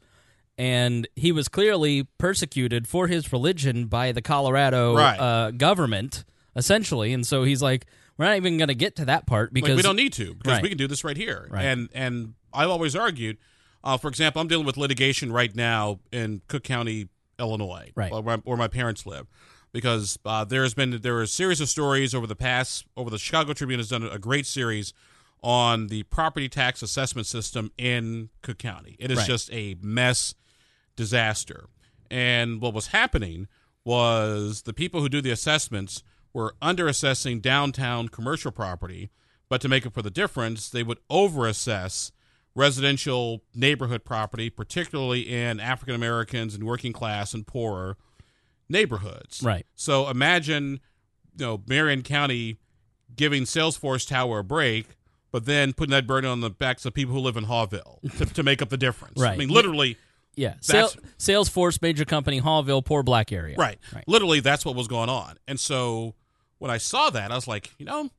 and 0.57 1.07
he 1.17 1.33
was 1.33 1.49
clearly 1.49 2.05
persecuted 2.19 2.87
for 2.89 3.07
his 3.07 3.33
religion 3.33 3.87
by 3.87 4.13
the 4.13 4.23
Colorado 4.23 4.97
Right. 4.97 5.19
uh, 5.19 5.51
government, 5.53 6.25
essentially, 6.57 7.13
and 7.13 7.27
so 7.27 7.45
he's 7.45 7.63
like, 7.63 7.87
we're 8.17 8.25
not 8.27 8.37
even 8.37 8.59
going 8.59 8.69
to 8.69 8.75
get 8.75 8.97
to 8.97 9.05
that 9.05 9.27
part 9.27 9.53
because 9.53 9.71
Like, 9.71 9.77
we 9.77 9.83
don't 9.83 9.97
need 9.97 10.13
to 10.15 10.35
because 10.35 10.55
Right. 10.55 10.63
we 10.63 10.69
can 10.69 10.79
do 10.79 10.89
this 10.89 11.05
right 11.05 11.17
here. 11.17 11.47
Right. 11.51 11.65
And 11.65 11.89
and 11.95 12.35
I've 12.53 12.71
always 12.71 12.97
argued, 12.97 13.37
uh, 13.85 13.97
for 13.97 14.09
example, 14.09 14.41
I'm 14.43 14.49
dealing 14.49 14.67
with 14.67 14.77
litigation 14.77 15.31
right 15.33 15.55
now 15.55 16.01
in 16.11 16.43
Cook 16.49 16.65
County, 16.65 17.09
Illinois, 17.39 17.93
Right. 17.95 18.11
where, 18.11 18.39
where 18.39 18.57
my 18.57 18.67
parents 18.69 19.07
live, 19.07 19.27
because 19.73 20.19
uh, 20.25 20.45
there's 20.45 20.75
been 20.75 20.99
there 21.03 21.17
are 21.17 21.23
a 21.23 21.27
series 21.27 21.61
of 21.61 21.69
stories 21.69 22.15
over 22.15 22.27
the 22.27 22.37
past 22.37 22.87
over 22.97 23.11
the 23.11 23.19
Chicago 23.19 23.53
Tribune 23.53 23.79
has 23.81 23.89
done 23.89 24.03
a 24.03 24.19
great 24.19 24.47
series 24.47 24.93
on 25.43 25.87
the 25.87 26.03
property 26.05 26.49
tax 26.49 26.83
assessment 26.83 27.27
system 27.27 27.71
in 27.79 28.29
Cook 28.43 28.59
County. 28.59 28.97
It 28.99 29.11
is 29.11 29.19
Right. 29.19 29.27
just 29.27 29.53
a 29.53 29.77
mess 29.81 30.35
disaster. 30.97 31.67
And 32.11 32.61
what 32.61 32.75
was 32.75 32.89
happening 32.89 33.47
was 33.85 34.63
the 34.63 34.73
people 34.73 35.01
who 35.01 35.09
do 35.09 35.21
the 35.21 35.31
assessments 35.31 36.03
were 36.33 36.55
underassessing 36.61 37.41
downtown 37.41 38.09
commercial 38.09 38.51
property, 38.51 39.11
but 39.49 39.61
to 39.61 39.69
make 39.69 39.87
up 39.87 39.95
for 39.95 40.03
the 40.03 40.11
difference, 40.11 40.69
they 40.69 40.83
would 40.83 40.99
overassess 41.09 42.11
residential 42.55 43.43
neighborhood 43.55 44.05
property, 44.05 44.51
particularly 44.51 45.21
in 45.33 45.61
African 45.61 45.95
Americans 45.95 46.55
and 46.55 46.65
working 46.65 46.93
class 46.93 47.33
and 47.33 47.47
poorer 47.47 47.97
neighborhoods. 48.69 49.43
Right. 49.43 49.67
So 49.75 50.09
imagine, 50.09 50.81
you 51.37 51.47
know, 51.47 51.63
Marion 51.67 52.03
County 52.03 52.59
giving 53.17 53.45
Salesforce 53.45 54.07
Tower 54.09 54.41
a 54.41 54.45
break, 54.45 54.87
but 55.33 55.45
then 55.47 55.73
putting 55.73 55.91
that 55.93 56.07
burden 56.07 56.31
on 56.31 56.41
the 56.41 56.51
backs 56.51 56.85
of 56.87 56.95
people 56.95 57.15
who 57.15 57.21
live 57.21 57.37
in 57.37 57.45
Haughville 57.47 58.01
to, 58.19 58.27
to 58.27 58.43
make 58.43 58.63
up 58.63 58.69
the 58.69 58.77
difference. 58.77 59.21
Right. 59.21 59.33
I 59.33 59.37
mean, 59.37 59.49
literally. 59.49 59.97
yeah, 60.37 60.55
That's- 60.67 60.97
Salesforce 61.19 61.81
major 61.83 62.05
company 62.05 62.41
Haughville 62.41 62.85
poor 62.85 63.03
black 63.03 63.33
area 63.33 63.57
Right. 63.59 63.79
right 63.95 64.05
Literally, 64.07 64.41
that's 64.41 64.65
what 64.65 64.75
was 64.77 64.87
going 64.89 65.09
on. 65.09 65.37
And 65.47 65.59
so 65.59 66.15
when 66.59 66.71
I 66.71 66.79
saw 66.79 67.11
that, 67.11 67.31
I 67.31 67.35
was 67.35 67.49
like, 67.49 67.73
you 67.79 67.87
know, 67.87 68.11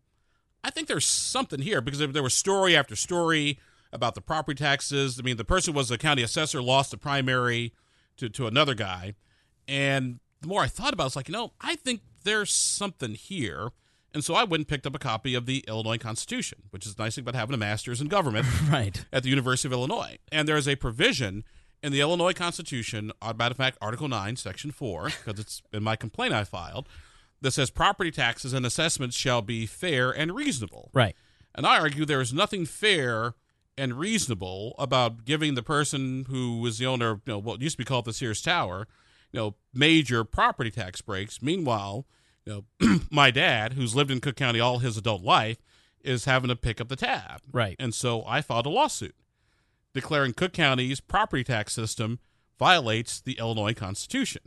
I 0.63 0.69
think 0.71 0.87
there's 0.87 1.05
something 1.05 1.61
here 1.61 1.79
because 1.81 1.99
there, 1.99 2.07
there 2.09 2.23
was 2.23 2.33
story 2.33 2.75
after 2.75 2.95
story 2.95 3.59
about 3.93 4.13
the 4.13 4.21
property 4.21 4.57
taxes. 4.61 5.17
I 5.19 5.23
mean, 5.23 5.37
the 5.37 5.45
person 5.45 5.73
was 5.73 5.89
the 5.89 5.97
county 5.97 6.21
assessor, 6.21 6.61
lost 6.61 6.91
the 6.91 6.97
primary 6.97 7.73
to, 8.17 8.27
to 8.29 8.45
another 8.45 8.75
guy. 8.75 9.13
And 9.67 10.19
the 10.41 10.47
more 10.47 10.61
I 10.61 10.67
thought 10.67 10.93
about 10.93 11.03
it, 11.03 11.05
I 11.05 11.07
was 11.07 11.15
like, 11.15 11.27
you 11.27 11.33
know, 11.33 11.53
I 11.61 11.75
think 11.75 12.01
there's 12.23 12.53
something 12.53 13.13
here. 13.15 13.69
And 14.13 14.23
so 14.23 14.33
I 14.33 14.43
went 14.43 14.61
and 14.61 14.67
picked 14.67 14.87
up 14.87 14.95
a 14.95 14.99
copy 14.99 15.35
of 15.35 15.45
the 15.45 15.63
Illinois 15.67 15.97
Constitution, 15.97 16.63
which 16.71 16.85
is 16.85 16.95
the 16.95 17.03
nice 17.03 17.15
thing 17.15 17.23
about 17.23 17.35
having 17.35 17.53
a 17.53 17.57
master's 17.57 18.01
in 18.01 18.07
government 18.07 18.47
right 18.69 19.05
at 19.13 19.23
the 19.23 19.29
University 19.29 19.67
of 19.67 19.73
Illinois. 19.73 20.17
And 20.31 20.47
there 20.47 20.57
is 20.57 20.67
a 20.67 20.75
provision 20.75 21.43
in 21.83 21.91
the 21.91 22.01
Illinois 22.01 22.33
Constitution, 22.33 23.11
matter 23.23 23.51
of 23.51 23.57
fact, 23.57 23.77
Article 23.81 24.07
9, 24.07 24.35
Section 24.35 24.71
4, 24.71 25.05
because 25.05 25.39
it's 25.39 25.61
in 25.71 25.83
my 25.83 25.95
complaint 25.95 26.33
I 26.33 26.43
filed, 26.43 26.89
that 27.41 27.51
says 27.51 27.69
property 27.69 28.11
taxes 28.11 28.51
and 28.51 28.65
assessments 28.65 29.15
shall 29.15 29.41
be 29.41 29.65
fair 29.65 30.11
and 30.11 30.35
reasonable. 30.35 30.89
right 30.93 31.15
And 31.55 31.65
I 31.65 31.79
argue 31.79 32.05
there 32.05 32.21
is 32.21 32.33
nothing 32.33 32.65
fair 32.65 33.35
and 33.77 33.97
reasonable 33.97 34.75
about 34.77 35.23
giving 35.23 35.55
the 35.55 35.63
person 35.63 36.25
who 36.27 36.59
was 36.59 36.79
the 36.79 36.85
owner 36.85 37.11
of 37.11 37.21
you 37.25 37.33
know, 37.33 37.39
what 37.39 37.61
used 37.61 37.75
to 37.75 37.77
be 37.77 37.85
called 37.85 38.05
the 38.05 38.13
Sears 38.13 38.41
Tower, 38.41 38.87
you 39.31 39.39
know, 39.39 39.55
major 39.73 40.23
property 40.23 40.71
tax 40.71 41.01
breaks. 41.01 41.41
Meanwhile, 41.41 42.05
you 42.45 42.65
know, 42.81 42.99
my 43.11 43.31
dad, 43.31 43.73
who's 43.73 43.95
lived 43.95 44.11
in 44.11 44.19
Cook 44.21 44.35
County 44.35 44.59
all 44.59 44.79
his 44.79 44.97
adult 44.97 45.21
life, 45.23 45.57
is 46.01 46.25
having 46.25 46.47
to 46.49 46.55
pick 46.55 46.79
up 46.79 46.87
the 46.87 46.95
tab. 46.95 47.41
Right. 47.51 47.75
And 47.79 47.93
so 47.93 48.23
I 48.25 48.41
filed 48.41 48.65
a 48.65 48.69
lawsuit. 48.69 49.15
declaring 49.93 50.33
Cook 50.33 50.53
County's 50.53 50.99
property 51.01 51.43
tax 51.43 51.73
system 51.73 52.19
violates 52.57 53.19
the 53.21 53.33
Illinois 53.39 53.73
Constitution. 53.73 54.41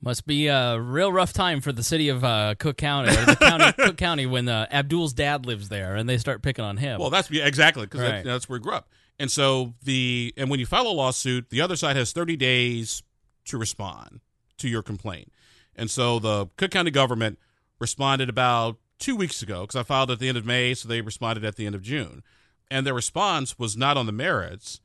Must 0.00 0.26
be 0.26 0.48
a 0.48 0.80
real 0.80 1.12
rough 1.12 1.32
time 1.32 1.60
for 1.60 1.70
the 1.70 1.84
city 1.84 2.08
of 2.08 2.24
uh, 2.24 2.56
Cook 2.58 2.76
County, 2.76 3.10
or 3.16 3.24
the 3.24 3.36
county, 3.36 3.72
Cook 3.78 3.96
County, 3.96 4.26
when 4.26 4.48
uh, 4.48 4.66
Abdul's 4.70 5.12
dad 5.12 5.46
lives 5.46 5.68
there, 5.68 5.94
and 5.94 6.08
they 6.08 6.18
start 6.18 6.42
picking 6.42 6.64
on 6.64 6.76
him. 6.78 6.98
Well, 6.98 7.10
that's 7.10 7.30
yeah, 7.30 7.46
exactly 7.46 7.84
because 7.86 8.00
Right. 8.00 8.24
that's 8.24 8.48
where 8.48 8.58
he 8.58 8.62
grew 8.64 8.72
up. 8.72 8.88
And 9.20 9.30
so 9.30 9.74
the 9.84 10.34
and 10.36 10.50
when 10.50 10.58
you 10.58 10.66
file 10.66 10.88
a 10.88 10.88
lawsuit, 10.88 11.50
the 11.50 11.60
other 11.60 11.76
side 11.76 11.94
has 11.94 12.10
30 12.12 12.36
days 12.36 13.04
to 13.46 13.58
respond 13.58 14.20
to 14.58 14.68
your 14.68 14.82
complaint. 14.82 15.32
And 15.74 15.90
so 15.90 16.18
the 16.18 16.46
Cook 16.56 16.70
County 16.70 16.90
government 16.90 17.38
responded 17.78 18.28
about 18.28 18.76
two 18.98 19.16
weeks 19.16 19.42
ago 19.42 19.62
because 19.62 19.76
I 19.76 19.82
filed 19.82 20.10
at 20.10 20.18
the 20.18 20.28
end 20.28 20.38
of 20.38 20.44
May, 20.46 20.74
so 20.74 20.88
they 20.88 21.00
responded 21.00 21.44
at 21.44 21.56
the 21.56 21.66
end 21.66 21.74
of 21.74 21.82
June. 21.82 22.22
And 22.70 22.86
their 22.86 22.94
response 22.94 23.58
was 23.58 23.76
not 23.76 23.96
on 23.96 24.06
the 24.06 24.12
merits. 24.12 24.80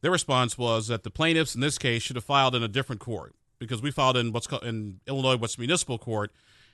Their 0.00 0.10
response 0.10 0.56
was 0.56 0.86
that 0.88 1.02
the 1.02 1.10
plaintiffs 1.10 1.54
in 1.54 1.60
this 1.60 1.78
case 1.78 2.02
should 2.02 2.16
have 2.16 2.24
filed 2.24 2.54
in 2.54 2.62
a 2.62 2.68
different 2.68 3.00
court 3.00 3.34
because 3.58 3.82
we 3.82 3.90
filed 3.90 4.16
in 4.16 4.32
what's 4.32 4.46
called 4.46 4.64
in 4.64 5.00
Illinois 5.06 5.36
what's 5.36 5.58
municipal 5.58 5.98
court, 5.98 6.32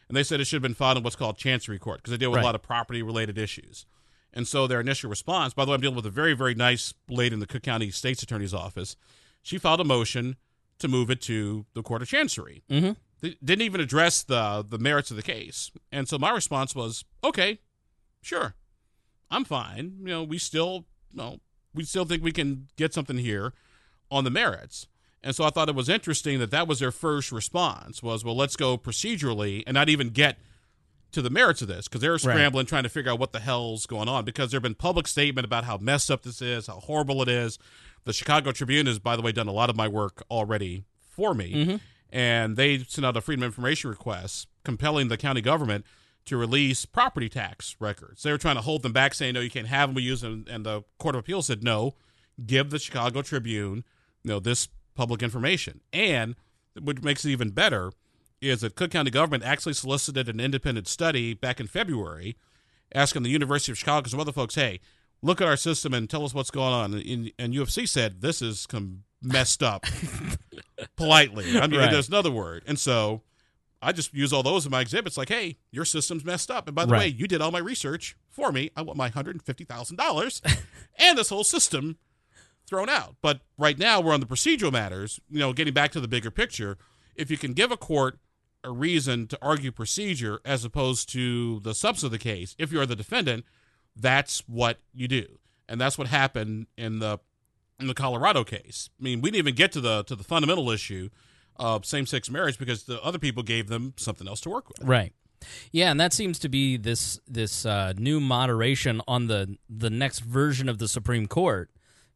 and 0.08 0.16
they 0.16 0.22
said 0.22 0.40
it 0.40 0.44
should 0.44 0.56
have 0.56 0.62
been 0.62 0.74
filed 0.74 0.98
in 0.98 1.02
what's 1.02 1.16
called 1.16 1.38
chancery 1.38 1.78
court 1.78 1.98
because 1.98 2.10
they 2.10 2.18
deal 2.18 2.30
with 2.30 2.36
Right. 2.36 2.42
a 2.42 2.46
lot 2.46 2.54
of 2.54 2.62
property 2.62 3.02
related 3.02 3.38
issues. 3.38 3.86
And 4.34 4.46
so 4.46 4.66
their 4.66 4.80
initial 4.80 5.08
response, 5.08 5.54
by 5.54 5.64
the 5.64 5.70
way, 5.70 5.76
I'm 5.76 5.80
dealing 5.80 5.96
with 5.96 6.06
a 6.06 6.10
very, 6.10 6.34
very 6.34 6.54
nice 6.54 6.92
lady 7.08 7.32
in 7.34 7.40
the 7.40 7.46
Cook 7.46 7.62
County 7.62 7.90
State's 7.90 8.22
Attorney's 8.22 8.52
Office. 8.52 8.96
She 9.42 9.58
filed 9.58 9.80
a 9.80 9.84
motion 9.84 10.36
to 10.78 10.88
move 10.88 11.10
it 11.10 11.20
to 11.22 11.66
the 11.74 11.82
Court 11.82 12.02
of 12.02 12.08
Chancery. 12.08 12.62
hmm 12.68 12.90
They 13.20 13.36
didn't 13.42 13.62
even 13.62 13.80
address 13.80 14.22
the 14.22 14.64
the 14.68 14.78
merits 14.78 15.10
of 15.10 15.16
the 15.16 15.22
case. 15.22 15.70
And 15.92 16.08
so 16.08 16.18
my 16.18 16.30
response 16.30 16.74
was, 16.74 17.04
okay, 17.22 17.60
sure, 18.22 18.54
I'm 19.30 19.44
fine. 19.44 19.94
You 20.00 20.06
know, 20.06 20.22
we 20.22 20.38
still, 20.38 20.84
you 21.12 21.18
know, 21.18 21.40
we 21.74 21.84
still 21.84 22.04
think 22.04 22.22
we 22.22 22.32
can 22.32 22.68
get 22.76 22.92
something 22.94 23.18
here 23.18 23.52
on 24.10 24.24
the 24.24 24.30
merits. 24.30 24.86
And 25.22 25.34
so 25.34 25.44
I 25.44 25.50
thought 25.50 25.70
it 25.70 25.74
was 25.74 25.88
interesting 25.88 26.38
that 26.40 26.50
that 26.50 26.68
was 26.68 26.80
their 26.80 26.90
first 26.92 27.32
response 27.32 28.02
was, 28.02 28.24
well, 28.24 28.36
let's 28.36 28.56
go 28.56 28.76
procedurally 28.76 29.62
and 29.66 29.74
not 29.74 29.88
even 29.88 30.10
get 30.10 30.36
to 31.12 31.22
the 31.22 31.30
merits 31.30 31.62
of 31.62 31.68
this 31.68 31.88
because 31.88 32.00
they're 32.02 32.18
scrambling 32.18 32.66
trying 32.66 32.82
to 32.82 32.88
figure 32.90 33.10
out 33.10 33.18
what 33.18 33.32
the 33.32 33.40
hell's 33.40 33.86
going 33.86 34.08
on 34.08 34.24
because 34.24 34.50
there 34.50 34.58
have 34.58 34.62
been 34.64 34.74
public 34.74 35.06
statement 35.06 35.46
about 35.46 35.64
how 35.64 35.78
messed 35.78 36.10
up 36.10 36.22
this 36.24 36.42
is, 36.42 36.66
how 36.66 36.74
horrible 36.80 37.22
it 37.22 37.28
is. 37.28 37.58
The 38.04 38.12
Chicago 38.12 38.52
Tribune 38.52 38.86
has, 38.86 38.98
by 38.98 39.16
the 39.16 39.22
way, 39.22 39.32
done 39.32 39.48
a 39.48 39.52
lot 39.52 39.70
of 39.70 39.76
my 39.76 39.88
work 39.88 40.22
already 40.30 40.84
for 41.08 41.34
me, 41.34 41.52
mm-hmm. 41.54 41.76
and 42.10 42.56
they 42.56 42.78
sent 42.78 43.06
out 43.06 43.16
a 43.16 43.20
Freedom 43.20 43.44
of 43.44 43.48
Information 43.48 43.90
request 43.90 44.48
compelling 44.64 45.08
the 45.08 45.16
county 45.16 45.40
government 45.40 45.84
to 46.26 46.36
release 46.36 46.86
property 46.86 47.28
tax 47.28 47.76
records. 47.78 48.22
They 48.22 48.32
were 48.32 48.38
trying 48.38 48.56
to 48.56 48.62
hold 48.62 48.82
them 48.82 48.92
back, 48.92 49.14
saying 49.14 49.34
no, 49.34 49.40
you 49.40 49.50
can't 49.50 49.68
have 49.68 49.88
them. 49.88 49.94
We 49.94 50.02
use 50.02 50.22
them, 50.22 50.44
and 50.48 50.64
the 50.64 50.82
Court 50.98 51.14
of 51.14 51.20
Appeal 51.20 51.42
said 51.42 51.62
no, 51.62 51.94
give 52.44 52.70
the 52.70 52.78
Chicago 52.78 53.22
Tribune, 53.22 53.84
you 54.22 54.30
know, 54.30 54.40
this 54.40 54.68
public 54.94 55.22
information. 55.22 55.80
And 55.92 56.34
what 56.80 57.02
makes 57.02 57.24
it 57.24 57.30
even 57.30 57.50
better 57.50 57.92
is 58.40 58.60
that 58.60 58.74
Cook 58.74 58.90
County 58.90 59.10
government 59.10 59.44
actually 59.44 59.74
solicited 59.74 60.28
an 60.28 60.40
independent 60.40 60.88
study 60.88 61.34
back 61.34 61.60
in 61.60 61.66
February, 61.66 62.36
asking 62.94 63.22
the 63.22 63.30
University 63.30 63.72
of 63.72 63.78
Chicago 63.78 64.04
and 64.04 64.10
some 64.10 64.20
other 64.20 64.32
folks, 64.32 64.54
hey, 64.54 64.80
look 65.24 65.40
at 65.40 65.48
our 65.48 65.56
system 65.56 65.94
and 65.94 66.08
tell 66.08 66.24
us 66.24 66.34
what's 66.34 66.50
going 66.50 66.72
on. 66.72 66.94
And, 66.94 67.32
and 67.38 67.54
U 67.54 67.62
of 67.62 67.70
C 67.70 67.86
said 67.86 68.20
this 68.20 68.40
is 68.42 68.66
com- 68.66 69.04
messed 69.22 69.62
up, 69.62 69.84
politely. 70.96 71.58
I 71.58 71.66
mean, 71.66 71.80
Right. 71.80 71.90
there's 71.90 72.08
another 72.08 72.30
word. 72.30 72.62
And 72.66 72.78
so 72.78 73.22
I 73.82 73.92
just 73.92 74.14
use 74.14 74.32
all 74.32 74.42
those 74.42 74.64
in 74.64 74.70
my 74.70 74.80
exhibits, 74.80 75.16
like, 75.16 75.28
hey, 75.28 75.56
your 75.70 75.84
system's 75.84 76.24
messed 76.24 76.50
up. 76.50 76.66
And 76.68 76.74
by 76.74 76.84
the 76.84 76.92
way, 76.92 77.08
you 77.08 77.26
did 77.26 77.40
all 77.40 77.50
my 77.50 77.58
research 77.58 78.16
for 78.30 78.52
me. 78.52 78.70
I 78.76 78.82
want 78.82 78.96
my 78.98 79.10
$150,000 79.10 80.56
and 80.98 81.18
this 81.18 81.28
whole 81.28 81.44
system 81.44 81.98
thrown 82.66 82.88
out. 82.88 83.16
But 83.20 83.40
right 83.58 83.78
now 83.78 84.00
we're 84.00 84.14
on 84.14 84.20
the 84.20 84.26
procedural 84.26 84.72
matters. 84.72 85.20
You 85.30 85.38
know, 85.38 85.52
getting 85.52 85.74
back 85.74 85.90
to 85.92 86.00
the 86.00 86.08
bigger 86.08 86.30
picture, 86.30 86.78
if 87.14 87.30
you 87.30 87.36
can 87.36 87.52
give 87.52 87.70
a 87.70 87.76
court 87.76 88.18
a 88.62 88.70
reason 88.70 89.26
to 89.26 89.38
argue 89.42 89.70
procedure 89.70 90.40
as 90.44 90.64
opposed 90.64 91.10
to 91.10 91.60
the 91.60 91.74
substance 91.74 92.04
of 92.04 92.10
the 92.10 92.18
case, 92.18 92.54
if 92.58 92.72
you're 92.72 92.86
the 92.86 92.96
defendant, 92.96 93.44
that's 93.96 94.40
what 94.46 94.78
you 94.92 95.08
do, 95.08 95.38
and 95.68 95.80
that's 95.80 95.96
what 95.98 96.08
happened 96.08 96.66
in 96.76 96.98
the 96.98 97.18
in 97.80 97.86
the 97.86 97.94
Colorado 97.94 98.44
case. 98.44 98.90
I 99.00 99.02
mean, 99.02 99.20
we 99.20 99.30
didn't 99.30 99.38
even 99.46 99.54
get 99.54 99.72
to 99.72 99.80
the 99.80 100.04
to 100.04 100.16
the 100.16 100.24
fundamental 100.24 100.70
issue 100.70 101.10
of 101.56 101.84
same 101.86 102.06
sex 102.06 102.30
marriage 102.30 102.58
because 102.58 102.84
the 102.84 103.00
other 103.02 103.18
people 103.18 103.42
gave 103.42 103.68
them 103.68 103.94
something 103.96 104.26
else 104.26 104.40
to 104.42 104.50
work 104.50 104.68
with. 104.68 104.82
Right. 104.82 105.12
Yeah, 105.70 105.90
and 105.90 106.00
that 106.00 106.12
seems 106.12 106.38
to 106.40 106.48
be 106.48 106.76
this 106.76 107.20
this 107.28 107.66
uh, 107.66 107.92
new 107.96 108.18
moderation 108.20 109.00
on 109.06 109.26
the 109.26 109.56
the 109.68 109.90
next 109.90 110.20
version 110.20 110.68
of 110.68 110.78
the 110.78 110.88
Supreme 110.88 111.26
Court. 111.26 111.70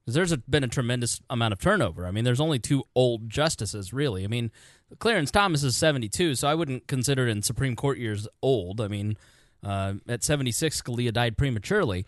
'Cause 0.06 0.14
there's 0.14 0.32
a, 0.32 0.38
been 0.38 0.64
a 0.64 0.68
tremendous 0.68 1.20
amount 1.28 1.52
of 1.52 1.60
turnover. 1.60 2.06
I 2.06 2.10
mean, 2.10 2.24
there's 2.24 2.40
only 2.40 2.58
two 2.58 2.82
old 2.94 3.28
justices, 3.28 3.92
really. 3.92 4.24
I 4.24 4.26
mean, 4.26 4.50
Clarence 5.00 5.30
Thomas 5.30 5.62
is 5.62 5.76
72, 5.76 6.34
so 6.34 6.48
I 6.48 6.54
wouldn't 6.54 6.86
consider 6.86 7.28
it 7.28 7.30
in 7.30 7.42
Supreme 7.42 7.76
Court 7.76 7.98
years 7.98 8.26
old. 8.40 8.80
I 8.80 8.88
mean, 8.88 9.18
uh, 9.64 9.94
at 10.08 10.22
76, 10.22 10.82
Scalia 10.82 11.12
died 11.12 11.36
prematurely. 11.36 12.06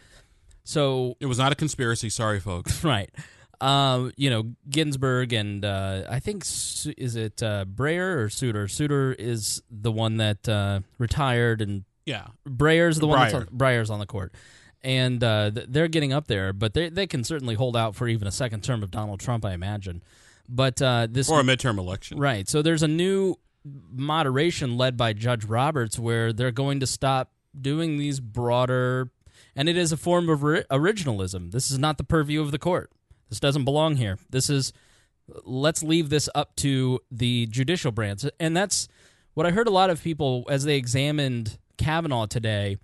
So 0.65 1.17
It 1.21 1.27
was 1.27 1.39
not 1.39 1.53
a 1.53 1.55
conspiracy. 1.55 2.11
Sorry, 2.11 2.41
folks. 2.41 2.85
right. 2.85 3.11
Um, 3.61 4.13
you 4.17 4.31
know, 4.31 4.55
Ginsburg 4.71 5.33
and 5.35 5.65
uh, 5.65 6.05
I 6.09 6.19
think 6.19 6.45
is 6.45 7.17
it 7.17 7.43
uh, 7.43 7.67
Breyer 7.67 8.17
or 8.17 8.31
Souter? 8.31 8.67
Souter 8.69 9.13
is 9.13 9.63
the 9.71 9.93
one 9.93 10.17
that 10.17 10.49
uh, 10.49 10.81
retired, 10.97 11.61
and 11.61 11.85
Yeah, 12.07 12.29
Breyer's 12.49 12.99
the 12.99 13.07
one 13.07 13.19
that's 13.19 13.35
on, 13.35 13.47
Breyer's 13.47 13.91
on 13.91 13.99
the 13.99 14.07
court, 14.07 14.33
and 14.81 15.23
uh, 15.23 15.51
th- 15.51 15.67
they're 15.69 15.89
getting 15.89 16.11
up 16.11 16.27
there. 16.27 16.55
But 16.55 16.73
they 16.73 16.89
they 16.89 17.07
can 17.07 17.23
certainly 17.23 17.55
hold 17.55 17.77
out 17.77 17.95
for 17.95 18.09
even 18.09 18.27
a 18.27 18.33
second 18.33 18.65
term 18.65 18.83
of 18.83 18.91
Donald 18.91 19.21
Trump, 19.21 19.45
I 19.45 19.53
imagine. 19.53 20.03
But 20.49 20.81
uh, 20.81 21.07
this 21.11 21.29
or 21.29 21.41
a 21.41 21.43
midterm 21.43 21.77
election. 21.77 22.19
Right. 22.19 22.49
So 22.49 22.63
there's 22.63 22.83
a 22.83 22.89
new 22.89 23.37
moderation 23.93 24.77
led 24.79 24.97
by 24.97 25.13
Judge 25.13 25.45
Roberts 25.45 25.99
where 25.99 26.33
they're 26.33 26.51
going 26.51 26.81
to 26.81 26.87
stop 26.87 27.31
doing 27.59 27.99
these 27.99 28.21
broader, 28.21 29.11
and 29.57 29.69
it 29.69 29.77
is 29.77 29.93
a 29.93 29.97
form 29.97 30.29
of 30.29 30.43
ri- 30.43 30.65
originalism. 30.71 31.53
This 31.53 31.71
is 31.71 31.79
not 31.79 31.99
the 31.99 32.05
purview 32.05 32.41
of 32.41 32.51
the 32.51 32.59
court. 32.59 32.91
This 33.29 33.41
doesn't 33.41 33.65
belong 33.65 33.97
here. 33.97 34.19
This 34.29 34.51
is, 34.51 34.73
let's 35.45 35.83
leave 35.83 36.11
this 36.11 36.29
up 36.35 36.57
to 36.57 37.01
the 37.11 37.47
judicial 37.47 37.93
branch. 37.93 38.25
And 38.39 38.57
that's 38.57 38.89
what 39.35 39.47
I 39.47 39.51
heard 39.51 39.69
a 39.69 39.73
lot 39.73 39.91
of 39.91 40.03
people 40.03 40.45
as 40.51 40.65
they 40.65 40.77
examined 40.77 41.59
Kavanaugh 41.79 42.27
today. 42.27 42.79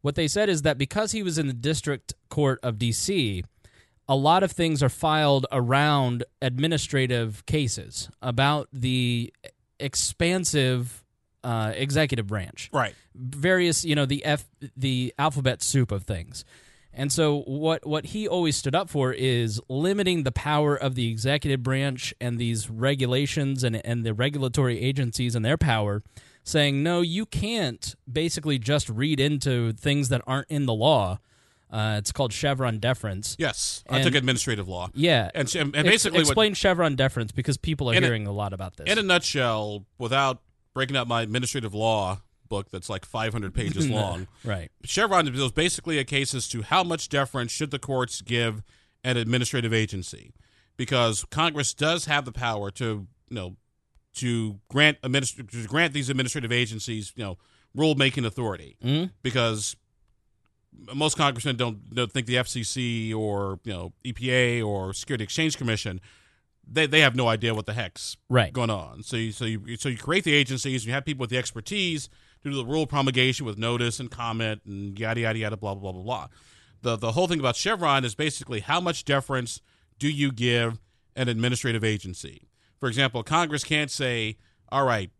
What 0.00 0.16
they 0.16 0.26
said 0.26 0.48
is 0.48 0.62
that 0.62 0.78
because 0.78 1.12
he 1.12 1.22
was 1.22 1.38
in 1.38 1.46
the 1.46 1.52
district 1.52 2.14
court 2.28 2.58
of 2.62 2.78
D.C., 2.78 3.44
a 4.08 4.16
lot 4.16 4.42
of 4.42 4.50
things 4.50 4.82
are 4.82 4.88
filed 4.88 5.46
around 5.52 6.24
administrative 6.42 7.46
cases 7.46 8.10
about 8.20 8.68
the 8.72 9.32
expansive 9.78 11.01
uh, 11.44 11.72
executive 11.74 12.26
branch. 12.26 12.70
Right. 12.72 12.94
various 13.14 13.84
you 13.84 13.94
know 13.94 14.06
the 14.06 14.24
f 14.24 14.44
the 14.76 15.12
alphabet 15.18 15.62
soup 15.62 15.90
of 15.92 16.04
things. 16.04 16.44
And 16.94 17.10
so 17.10 17.40
what 17.46 17.86
what 17.86 18.04
he 18.06 18.28
always 18.28 18.54
stood 18.56 18.74
up 18.74 18.90
for 18.90 19.12
is 19.12 19.60
limiting 19.68 20.24
the 20.24 20.32
power 20.32 20.76
of 20.76 20.94
the 20.94 21.08
executive 21.10 21.62
branch 21.62 22.12
and 22.20 22.38
these 22.38 22.68
regulations 22.68 23.64
and 23.64 23.76
and 23.84 24.04
the 24.04 24.12
regulatory 24.14 24.78
agencies 24.80 25.34
and 25.34 25.44
their 25.44 25.56
power 25.56 26.02
saying 26.44 26.82
no 26.82 27.00
you 27.00 27.24
can't 27.24 27.94
basically 28.10 28.58
just 28.58 28.88
read 28.88 29.18
into 29.20 29.72
things 29.72 30.08
that 30.10 30.20
aren't 30.26 30.48
in 30.50 30.66
the 30.66 30.74
law. 30.74 31.18
Uh, 31.70 31.94
it's 31.96 32.12
called 32.12 32.34
chevron 32.34 32.78
deference. 32.78 33.34
Yes, 33.38 33.82
I 33.88 34.02
took 34.02 34.14
administrative 34.14 34.68
law. 34.68 34.90
yeah. 34.92 35.30
And, 35.34 35.48
and 35.56 35.74
Ex- 35.74 35.88
basically, 35.88 36.18
what, 36.18 36.28
explain 36.28 36.52
chevron 36.52 36.96
deference 36.96 37.32
because 37.32 37.56
people 37.56 37.90
are 37.90 37.94
In 37.94 38.02
a- 38.04 38.06
hearing 38.06 38.26
a 38.26 38.32
lot 38.32 38.52
about 38.52 38.76
this. 38.76 38.90
in 38.92 38.98
a 38.98 39.02
nutshell, 39.02 39.86
without 39.98 40.42
breaking 40.74 40.96
out 40.96 41.06
my 41.08 41.22
administrative 41.22 41.74
law 41.74 42.20
book 42.48 42.70
that's 42.70 42.90
like 42.90 43.04
500 43.04 43.54
pages 43.54 43.88
long, 43.90 44.26
right. 44.44 44.70
Chevron 44.84 45.26
is 45.28 45.52
basically 45.52 45.98
a 45.98 46.04
case 46.04 46.34
as 46.34 46.48
to 46.48 46.62
how 46.62 46.82
much 46.84 47.08
deference 47.08 47.50
should 47.50 47.70
the 47.70 47.78
courts 47.78 48.20
give 48.22 48.62
an 49.04 49.16
administrative 49.16 49.72
agency, 49.72 50.32
because 50.76 51.24
Congress 51.30 51.72
does 51.74 52.04
have 52.04 52.24
the 52.24 52.32
power 52.32 52.70
to 52.72 53.06
you 53.28 53.34
know 53.34 53.56
to 54.16 54.60
grant 54.68 55.00
administ- 55.02 55.50
to 55.50 55.66
grant 55.66 55.92
these 55.94 56.08
administrative 56.10 56.52
agencies 56.52 57.12
you 57.16 57.24
know 57.24 57.38
rule 57.74 57.94
making 57.94 58.24
authority. 58.26 58.76
Mhm. 58.84 59.10
because 59.22 59.74
most 60.94 61.16
congressmen 61.18 61.56
don't, 61.56 61.94
don't 61.94 62.10
think 62.10 62.26
the 62.26 62.36
FCC 62.36 63.14
or 63.14 63.60
you 63.64 63.72
know 63.72 63.92
EPA 64.04 64.62
or 64.66 64.92
Security 64.94 65.24
Exchange 65.24 65.56
Commission 65.56 66.00
they, 66.66 66.86
they 66.86 67.00
have 67.00 67.14
no 67.16 67.28
idea 67.28 67.54
what 67.54 67.66
the 67.66 67.72
heck's 67.72 68.16
Right. 68.28 68.52
going 68.52 68.70
on. 68.70 69.02
So 69.02 69.16
you 69.16 69.32
so 69.32 69.44
you 69.44 69.76
so 69.76 69.88
you 69.88 69.96
create 69.98 70.24
the 70.24 70.34
agencies, 70.34 70.86
you 70.86 70.92
have 70.92 71.04
people 71.04 71.22
with 71.22 71.30
the 71.30 71.38
expertise 71.38 72.08
to 72.42 72.50
do 72.50 72.56
the 72.56 72.64
rule 72.64 72.86
promulgation 72.86 73.46
with 73.46 73.58
notice 73.58 74.00
and 74.00 74.10
comment 74.10 74.62
and 74.66 74.98
yada 74.98 75.20
yada 75.20 75.38
yada 75.38 75.56
blah 75.56 75.74
blah 75.74 75.92
blah 75.92 75.92
blah 75.92 76.02
blah. 76.02 76.28
The 76.82 76.96
the 76.96 77.12
whole 77.12 77.28
thing 77.28 77.40
about 77.40 77.56
Chevron 77.56 78.04
is 78.04 78.14
basically 78.14 78.60
how 78.60 78.80
much 78.80 79.04
deference 79.04 79.60
do 79.98 80.08
you 80.08 80.32
give 80.32 80.80
an 81.14 81.28
administrative 81.28 81.84
agency? 81.84 82.48
For 82.80 82.88
example, 82.88 83.22
Congress 83.22 83.62
can't 83.64 83.90
say, 83.90 84.36
"All 84.70 84.84
right, 84.84 85.10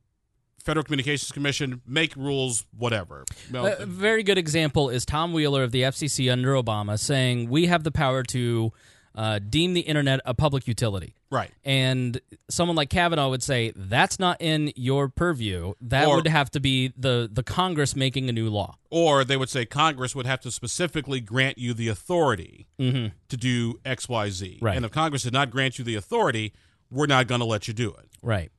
Federal 0.59 0.83
Communications 0.85 1.31
Commission, 1.31 1.81
make 1.87 2.17
rules, 2.17 2.67
whatever." 2.77 3.25
A 3.55 3.87
very 3.87 4.23
good 4.25 4.39
example 4.39 4.91
is 4.91 5.05
Tom 5.05 5.33
Wheeler 5.33 5.63
of 5.63 5.71
the 5.71 5.83
FCC 5.83 6.33
under 6.33 6.55
Obama 6.55 6.99
saying 6.99 7.49
we 7.51 7.67
have 7.67 7.85
the 7.85 7.93
power 7.93 8.23
to 8.25 8.73
uh, 9.15 9.39
deem 9.39 9.75
the 9.75 9.81
internet 9.83 10.21
a 10.25 10.35
public 10.35 10.67
utility. 10.67 11.15
Right. 11.33 11.51
And 11.65 12.21
someone 12.51 12.77
like 12.77 12.91
Kavanaugh 12.91 13.31
would 13.31 13.43
say 13.43 13.73
that's 13.75 14.19
not 14.19 14.37
in 14.41 14.71
your 14.77 15.09
purview. 15.09 15.73
That 15.81 16.07
Or- 16.07 16.17
would 16.17 16.29
have 16.29 16.51
to 16.51 16.61
be 16.61 16.93
the 16.97 17.29
the 17.33 17.43
Congress 17.43 17.97
making 17.97 18.29
a 18.29 18.33
new 18.33 18.51
law. 18.51 18.77
Or 18.91 19.25
they 19.25 19.39
would 19.39 19.49
say 19.49 19.65
Congress 19.65 20.15
would 20.15 20.27
have 20.27 20.41
to 20.43 20.51
specifically 20.51 21.21
grant 21.21 21.57
you 21.57 21.73
the 21.73 21.89
authority 21.89 22.67
to 22.79 23.11
do 23.37 23.81
X, 23.85 24.11
Y, 24.11 24.29
Z. 24.29 24.59
Right. 24.61 24.77
And 24.77 24.85
if 24.85 24.91
Congress 24.93 25.23
did 25.23 25.33
not 25.33 25.51
grant 25.51 25.79
you 25.79 25.85
the 25.87 25.95
authority, 25.95 26.53
we're 26.91 27.07
not 27.07 27.27
going 27.29 27.41
to 27.41 27.47
let 27.47 27.67
you 27.67 27.73
do 27.73 27.89
it. 27.89 28.09
Right. 28.21 28.53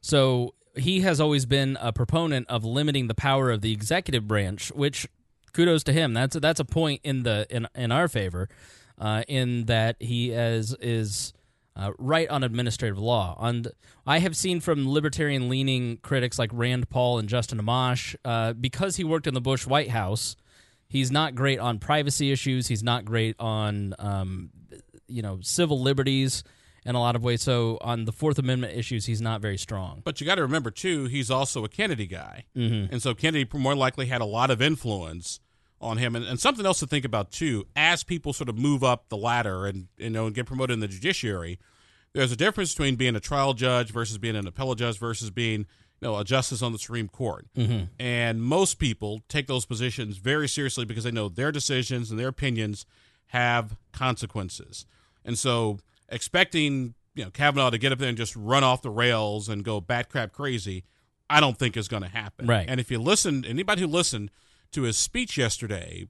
So 0.00 0.54
he 0.76 1.00
has 1.02 1.20
always 1.20 1.44
been 1.44 1.76
a 1.78 1.92
proponent 1.92 2.48
of 2.48 2.64
limiting 2.64 3.06
the 3.08 3.14
power 3.14 3.50
of 3.50 3.60
the 3.60 3.70
executive 3.72 4.26
branch, 4.26 4.72
which 4.72 5.06
kudos 5.52 5.84
to 5.84 5.92
him. 5.92 6.14
That's 6.14 6.36
that's 6.36 6.58
a 6.60 6.64
point 6.64 7.02
in 7.04 7.22
the 7.24 7.46
in 7.50 7.68
in 7.74 7.92
our 7.92 8.08
favor, 8.08 8.48
uh, 8.98 9.24
in 9.28 9.66
that 9.66 9.96
he 10.00 10.30
is 10.30 10.74
is. 10.80 11.34
Uh, 11.76 11.90
right 11.98 12.28
on 12.28 12.44
administrative 12.44 12.98
law. 12.98 13.36
And 13.40 13.66
I 14.06 14.20
have 14.20 14.36
seen 14.36 14.60
from 14.60 14.88
libertarian 14.88 15.48
leaning 15.48 15.96
critics 15.96 16.38
like 16.38 16.50
Rand 16.52 16.88
Paul 16.88 17.18
and 17.18 17.28
Justin 17.28 17.60
Amash, 17.60 18.14
uh, 18.24 18.52
because 18.52 18.94
he 18.94 19.02
worked 19.02 19.26
in 19.26 19.34
the 19.34 19.40
Bush 19.40 19.66
White 19.66 19.90
House, 19.90 20.36
he's 20.86 21.10
not 21.10 21.34
great 21.34 21.58
on 21.58 21.80
privacy 21.80 22.30
issues. 22.30 22.68
He's 22.68 22.84
not 22.84 23.04
great 23.04 23.34
on 23.40 23.92
um, 23.98 24.50
you 25.08 25.20
know 25.20 25.40
civil 25.42 25.80
liberties 25.80 26.44
in 26.84 26.94
a 26.94 27.00
lot 27.00 27.16
of 27.16 27.24
ways. 27.24 27.42
So 27.42 27.78
on 27.80 28.04
the 28.04 28.12
Fourth 28.12 28.38
Amendment 28.38 28.76
issues, 28.76 29.06
he's 29.06 29.20
not 29.20 29.40
very 29.40 29.56
strong. 29.56 30.02
But 30.04 30.20
you 30.20 30.26
got 30.26 30.36
to 30.36 30.42
remember, 30.42 30.70
too, 30.70 31.06
he's 31.06 31.30
also 31.30 31.64
a 31.64 31.68
Kennedy 31.68 32.06
guy. 32.06 32.44
Mm-hmm. 32.56 32.92
And 32.92 33.02
so 33.02 33.14
Kennedy 33.14 33.48
more 33.58 33.74
likely 33.74 34.06
had 34.06 34.20
a 34.20 34.26
lot 34.26 34.50
of 34.50 34.60
influence 34.60 35.40
on 35.80 35.98
him. 35.98 36.16
And, 36.16 36.24
and 36.24 36.40
something 36.40 36.64
else 36.64 36.80
to 36.80 36.86
think 36.86 37.04
about, 37.04 37.30
too, 37.30 37.66
as 37.76 38.04
people 38.04 38.32
sort 38.32 38.48
of 38.48 38.58
move 38.58 38.82
up 38.82 39.08
the 39.08 39.16
ladder 39.16 39.66
and, 39.66 39.88
you 39.98 40.10
know, 40.10 40.26
and 40.26 40.34
get 40.34 40.46
promoted 40.46 40.74
in 40.74 40.80
the 40.80 40.88
judiciary, 40.88 41.58
there's 42.12 42.32
a 42.32 42.36
difference 42.36 42.72
between 42.72 42.96
being 42.96 43.16
a 43.16 43.20
trial 43.20 43.54
judge 43.54 43.90
versus 43.90 44.18
being 44.18 44.36
an 44.36 44.46
appellate 44.46 44.78
judge 44.78 44.98
versus 44.98 45.30
being, 45.30 45.60
you 46.00 46.08
know, 46.08 46.16
a 46.16 46.24
justice 46.24 46.62
on 46.62 46.72
the 46.72 46.78
Supreme 46.78 47.08
Court. 47.08 47.46
Mm-hmm. 47.56 47.86
And 47.98 48.42
most 48.42 48.78
people 48.78 49.22
take 49.28 49.46
those 49.46 49.66
positions 49.66 50.16
very 50.16 50.48
seriously 50.48 50.84
because 50.84 51.04
they 51.04 51.10
know 51.10 51.28
their 51.28 51.52
decisions 51.52 52.10
and 52.10 52.18
their 52.18 52.28
opinions 52.28 52.86
have 53.28 53.76
consequences. 53.92 54.86
And 55.24 55.36
so 55.36 55.78
expecting, 56.08 56.94
you 57.14 57.24
know, 57.24 57.30
Kavanaugh 57.30 57.70
to 57.70 57.78
get 57.78 57.90
up 57.90 57.98
there 57.98 58.08
and 58.08 58.16
just 58.16 58.36
run 58.36 58.62
off 58.62 58.82
the 58.82 58.90
rails 58.90 59.48
and 59.48 59.64
go 59.64 59.80
bat 59.80 60.08
crap 60.08 60.32
crazy, 60.32 60.84
I 61.28 61.40
don't 61.40 61.58
think 61.58 61.76
is 61.76 61.88
going 61.88 62.02
to 62.02 62.08
happen. 62.08 62.46
Right. 62.46 62.66
And 62.68 62.78
if 62.78 62.90
you 62.90 62.98
listen, 63.00 63.44
anybody 63.44 63.80
who 63.80 63.86
listened 63.88 64.30
to 64.74 64.82
his 64.82 64.96
speech 64.96 65.36
yesterday, 65.36 66.08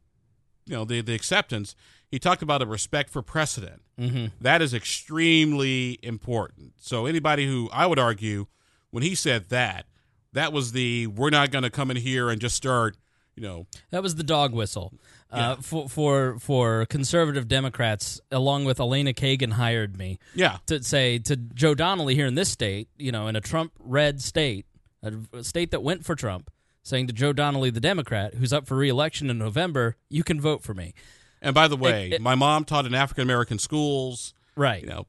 you 0.67 0.75
know, 0.75 0.85
the 0.85 1.01
the 1.01 1.15
acceptance, 1.15 1.75
he 2.11 2.19
talked 2.19 2.43
about 2.43 2.63
a 2.63 2.67
respect 2.67 3.11
for 3.11 3.23
precedent. 3.23 3.83
Mm-hmm. 3.99 4.27
That 4.41 4.63
is 4.63 4.75
extremely 4.75 5.99
important. 6.03 6.75
So 6.81 7.07
anybody 7.07 7.47
who 7.47 7.69
I 7.73 7.87
would 7.87 7.99
argue 7.99 8.47
when 8.91 9.03
he 9.03 9.15
said 9.15 9.49
that, 9.51 9.87
that 10.33 10.53
was 10.53 10.73
the 10.73 11.07
we're 11.07 11.31
not 11.31 11.51
going 11.51 11.65
to 11.65 11.71
come 11.71 11.91
in 11.91 11.97
here 11.97 12.29
and 12.31 12.41
just 12.41 12.57
start, 12.57 12.97
you 13.37 13.43
know, 13.43 13.67
That 13.91 14.03
was 14.03 14.15
the 14.15 14.23
dog 14.23 14.53
whistle 14.53 14.93
uh, 15.31 15.57
for 15.57 15.89
for 15.89 16.39
for 16.39 16.87
conservative 16.87 17.49
Democrats, 17.49 18.21
along 18.31 18.65
with 18.65 18.81
Elena 18.81 19.13
Kagan 19.13 19.53
hired 19.53 19.99
me 19.99 20.19
yeah, 20.35 20.59
to 20.67 20.83
say 20.83 21.19
to 21.21 21.37
Joe 21.37 21.75
Donnelly 21.75 22.15
here 22.15 22.27
in 22.27 22.37
this 22.37 22.49
state, 22.49 22.89
you 22.97 23.13
know, 23.13 23.27
in 23.27 23.37
a 23.37 23.41
Trump-red 23.41 24.23
state, 24.23 24.67
a 25.03 25.43
state 25.43 25.73
that 25.73 25.83
went 25.83 26.05
for 26.05 26.15
Trump, 26.15 26.51
saying 26.85 27.09
to 27.09 27.13
Joe 27.13 27.33
Donnelly, 27.33 27.71
the 27.71 27.81
Democrat, 27.81 28.35
who's 28.35 28.53
up 28.53 28.67
for 28.69 28.77
re-election 28.77 29.29
in 29.31 29.39
November, 29.39 29.97
you 30.09 30.23
can 30.23 30.41
vote 30.41 30.63
for 30.63 30.75
me. 30.75 30.95
And 31.43 31.53
by 31.55 31.67
the 31.67 31.77
way, 31.77 32.11
it- 32.13 32.21
my 32.23 32.37
mom 32.37 32.65
taught 32.65 32.87
in 32.87 32.95
African 32.95 33.23
American 33.23 33.59
schools. 33.59 34.33
Right. 34.55 34.83
You 34.83 34.89
know, 34.89 35.07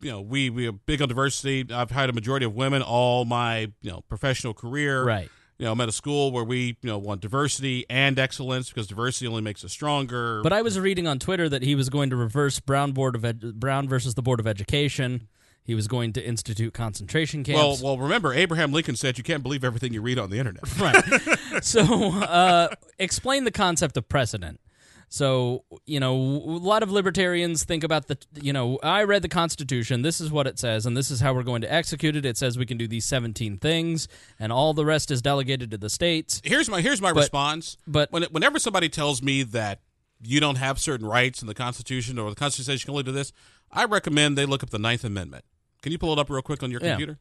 you 0.00 0.10
know, 0.10 0.20
we 0.22 0.48
we 0.50 0.66
are 0.66 0.72
big 0.72 1.02
on 1.02 1.08
diversity. 1.08 1.66
I've 1.70 1.90
had 1.90 2.08
a 2.08 2.12
majority 2.12 2.46
of 2.46 2.54
women 2.54 2.80
all 2.80 3.24
my 3.26 3.72
you 3.82 3.90
know 3.90 4.02
professional 4.08 4.54
career. 4.54 5.04
Right. 5.04 5.28
You 5.58 5.64
know, 5.64 5.72
I'm 5.72 5.80
at 5.80 5.88
a 5.88 5.92
school 5.92 6.32
where 6.32 6.44
we 6.44 6.76
you 6.82 6.90
know 6.90 6.98
want 6.98 7.20
diversity 7.22 7.86
and 7.88 8.18
excellence 8.18 8.68
because 8.68 8.86
diversity 8.86 9.26
only 9.26 9.42
makes 9.42 9.64
us 9.64 9.72
stronger. 9.72 10.42
But 10.42 10.52
I 10.52 10.60
was 10.62 10.78
reading 10.78 11.06
on 11.06 11.18
Twitter 11.18 11.48
that 11.48 11.62
he 11.62 11.74
was 11.74 11.88
going 11.88 12.10
to 12.10 12.16
reverse 12.16 12.60
Brown 12.60 12.92
board 12.92 13.14
of 13.16 13.24
Ed- 13.24 13.58
Brown 13.58 13.88
versus 13.88 14.14
the 14.14 14.22
Board 14.22 14.38
of 14.40 14.46
Education. 14.46 15.28
He 15.66 15.74
was 15.74 15.88
going 15.88 16.12
to 16.12 16.24
institute 16.24 16.72
concentration 16.72 17.42
camps. 17.42 17.82
well, 17.82 17.96
well, 17.96 17.98
remember 17.98 18.32
Abraham 18.32 18.72
Lincoln 18.72 18.94
said 18.94 19.18
you 19.18 19.24
can't 19.24 19.42
believe 19.42 19.64
everything 19.64 19.92
you 19.92 20.00
read 20.00 20.18
on 20.18 20.30
the 20.30 20.38
internet. 20.38 20.62
right. 20.80 21.64
so, 21.64 22.12
uh, 22.20 22.68
explain 22.98 23.44
the 23.44 23.50
concept 23.50 23.96
of 23.96 24.08
precedent. 24.08 24.60
So, 25.08 25.64
you 25.84 26.00
know, 26.00 26.14
a 26.14 26.60
lot 26.60 26.82
of 26.82 26.90
libertarians 26.90 27.64
think 27.64 27.84
about 27.84 28.08
the, 28.08 28.18
you 28.40 28.52
know, 28.52 28.78
I 28.82 29.04
read 29.04 29.22
the 29.22 29.28
Constitution. 29.28 30.02
This 30.02 30.20
is 30.20 30.32
what 30.32 30.46
it 30.46 30.58
says, 30.58 30.84
and 30.84 30.96
this 30.96 31.10
is 31.10 31.20
how 31.20 31.32
we're 31.32 31.44
going 31.44 31.62
to 31.62 31.72
execute 31.72 32.16
it. 32.16 32.24
It 32.24 32.36
says 32.36 32.58
we 32.58 32.66
can 32.66 32.76
do 32.76 32.88
these 32.88 33.04
17 33.04 33.58
things, 33.58 34.08
and 34.38 34.52
all 34.52 34.74
the 34.74 34.84
rest 34.84 35.10
is 35.10 35.22
delegated 35.22 35.70
to 35.70 35.78
the 35.78 35.90
states. 35.90 36.40
here's 36.44 36.68
my 36.68 36.80
here's 36.80 37.00
my 37.00 37.10
response. 37.10 37.76
but- 37.86 38.10
when 38.10 38.24
whenever 38.24 38.58
somebody 38.58 38.88
tells 38.88 39.22
me 39.22 39.42
that 39.44 39.80
you 40.20 40.40
don't 40.40 40.56
have 40.56 40.78
certain 40.78 41.06
rights 41.06 41.40
in 41.40 41.46
the 41.46 41.54
Constitution 41.54 42.18
or 42.18 42.30
the 42.30 42.36
Constitution 42.36 42.86
can 42.86 42.90
only 42.90 43.02
do 43.04 43.12
this, 43.12 43.32
I 43.70 43.84
recommend 43.84 44.36
they 44.36 44.46
look 44.46 44.62
up 44.62 44.70
the 44.70 44.78
Ninth 44.78 45.04
Amendment. 45.04 45.44
Can 45.86 45.92
you 45.92 45.98
pull 45.98 46.12
it 46.12 46.18
up 46.18 46.28
real 46.28 46.42
quick 46.42 46.64
on 46.64 46.72
your 46.72 46.80
Yeah. 46.82 46.88
computer? 46.94 47.16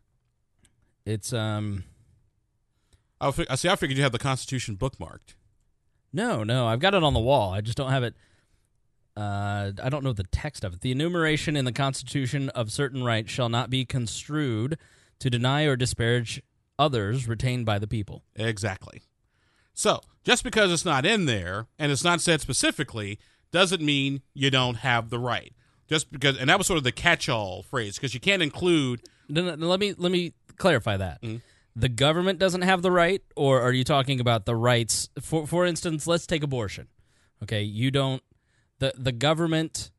It's, 1.06 1.32
um, 1.34 1.84
I, 3.22 3.30
fi- 3.30 3.46
see. 3.56 3.70
I 3.70 3.76
figured 3.76 3.96
you 3.96 4.02
have 4.02 4.12
the 4.12 4.18
Constitution 4.18 4.76
bookmarked. 4.76 5.36
no, 6.12 6.44
no, 6.44 6.66
I've 6.66 6.80
got 6.80 6.96
it 6.96 7.04
on 7.04 7.14
the 7.14 7.20
wall. 7.20 7.54
I 7.54 7.62
just 7.62 7.78
don't 7.78 7.92
have 7.92 8.02
it. 8.02 8.16
Uh, 9.16 9.72
I 9.84 9.90
don't 9.90 10.04
know 10.04 10.14
the 10.14 10.24
text 10.24 10.64
of 10.64 10.74
it. 10.74 10.82
The 10.82 10.92
enumeration 10.92 11.56
in 11.56 11.64
the 11.66 11.72
Constitution 11.72 12.50
of 12.50 12.72
certain 12.72 13.04
rights 13.04 13.32
shall 13.32 13.50
not 13.50 13.70
be 13.70 13.86
construed 13.86 14.80
to 15.20 15.30
deny 15.30 15.66
or 15.66 15.76
disparage 15.76 16.42
others 16.80 17.28
retained 17.28 17.68
by 17.68 17.78
the 17.78 17.86
people. 17.86 18.24
Exactly. 18.36 19.04
So 19.76 20.02
just 20.24 20.44
because 20.44 20.72
it's 20.74 20.86
not 20.86 21.06
in 21.06 21.26
there 21.28 21.68
and 21.78 21.92
it's 21.92 22.04
not 22.04 22.20
said 22.20 22.42
specifically 22.42 23.20
doesn't 23.52 23.82
mean 23.84 24.24
you 24.34 24.50
don't 24.50 24.78
have 24.78 25.12
the 25.12 25.20
right. 25.20 25.54
Just 25.88 26.12
because, 26.12 26.38
and 26.38 26.50
that 26.50 26.58
was 26.58 26.68
sort 26.68 26.78
of 26.78 26.84
the 26.84 26.92
catch-all 26.92 27.64
phrase 27.64 27.96
because 27.96 28.14
you 28.14 28.20
can't 28.20 28.42
include. 28.42 29.02
No, 29.30 29.44
no, 29.44 29.56
no, 29.56 29.68
let 29.68 29.80
me 29.80 29.94
let 29.98 30.12
me 30.12 30.34
clarify 30.58 30.98
that. 30.98 31.22
Mm-hmm. 31.22 31.38
The 31.76 31.90
government 31.90 32.40
doesn't 32.40 32.62
have 32.62 32.82
the 32.82 32.92
right, 32.92 33.22
or 33.36 33.62
are 33.62 33.72
you 33.72 33.84
talking 33.84 34.20
about 34.20 34.46
the 34.46 34.56
rights? 34.56 35.10
For 35.22 35.46
for 35.46 35.66
instance, 35.66 36.08
let's 36.08 36.26
take 36.26 36.42
abortion. 36.42 36.88
Okay, 37.44 37.62
you 37.62 37.92
don't. 37.92 38.24
the 38.80 38.94
The 38.98 39.12
government 39.12 39.92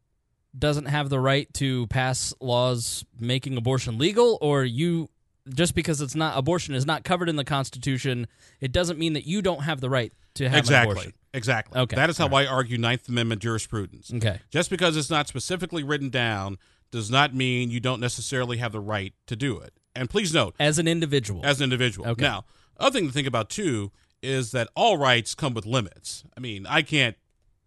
doesn't 0.59 0.87
have 0.87 1.11
the 1.11 1.21
right 1.21 1.53
to 1.55 1.87
pass 1.89 2.33
laws 2.41 3.05
making 3.21 3.57
abortion 3.57 3.99
legal, 3.99 4.39
or 4.41 4.65
you 4.65 5.11
just 5.55 5.75
because 5.75 6.01
it's 6.01 6.15
not 6.15 6.37
abortion 6.37 6.75
is 6.75 6.87
not 6.87 7.05
covered 7.05 7.29
in 7.29 7.37
the 7.37 7.45
Constitution, 7.45 8.27
it 8.61 8.73
doesn't 8.73 8.99
mean 8.99 9.13
that 9.13 9.27
you 9.27 9.43
don't 9.43 9.63
have 9.63 9.81
the 9.81 9.91
right 9.91 10.13
to 10.35 10.49
have 10.49 10.69
an 10.69 10.91
abortion. 10.91 11.13
Exactly. 11.37 11.79
Okay, 11.79 11.95
That 11.97 12.11
is 12.11 12.19
how 12.19 12.29
all 12.29 12.35
I 12.37 12.47
argue 12.47 12.79
Ninth 12.79 13.09
Amendment 13.09 13.43
jurisprudence. 13.43 14.13
Okay, 14.13 14.41
Just 14.51 14.71
because 14.71 14.97
it's 14.97 15.11
not 15.11 15.29
specifically 15.29 15.85
written 15.85 16.09
down 16.09 16.59
does 16.91 17.11
not 17.11 17.35
mean 17.35 17.71
you 17.71 17.79
don't 17.79 18.01
necessarily 18.01 18.57
have 18.57 18.73
the 18.73 18.81
right 18.81 19.13
to 19.27 19.37
do 19.37 19.59
it. 19.59 19.73
And 19.95 20.09
please 20.11 20.33
note, 20.35 20.55
as 20.59 20.79
an 20.79 20.89
individual, 20.89 21.41
as 21.45 21.61
an 21.61 21.65
individual. 21.65 22.09
Okay. 22.09 22.23
Now, 22.23 22.45
other 22.79 22.99
thing 22.99 23.07
to 23.09 23.13
think 23.13 23.27
about 23.29 23.51
too 23.51 23.93
is 24.23 24.51
that 24.53 24.69
all 24.75 24.97
rights 24.97 25.35
come 25.35 25.53
with 25.55 25.67
limits. 25.67 26.25
I 26.37 26.41
mean, 26.41 26.67
I 26.67 26.83
can't. 26.83 27.17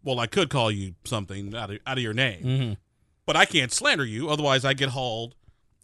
Well, 0.04 0.20
I 0.20 0.28
could 0.28 0.50
call 0.50 0.72
you 0.72 0.96
something 1.06 1.54
out 1.56 1.70
of 1.72 1.80
out 1.86 1.98
of 1.98 2.04
your 2.04 2.14
name, 2.14 2.44
Mhm. 2.44 2.78
but 3.26 3.36
I 3.36 3.46
can't 3.46 3.72
slander 3.72 4.06
you. 4.06 4.30
Otherwise, 4.30 4.64
I 4.66 4.74
get 4.74 4.90
hauled 4.90 5.36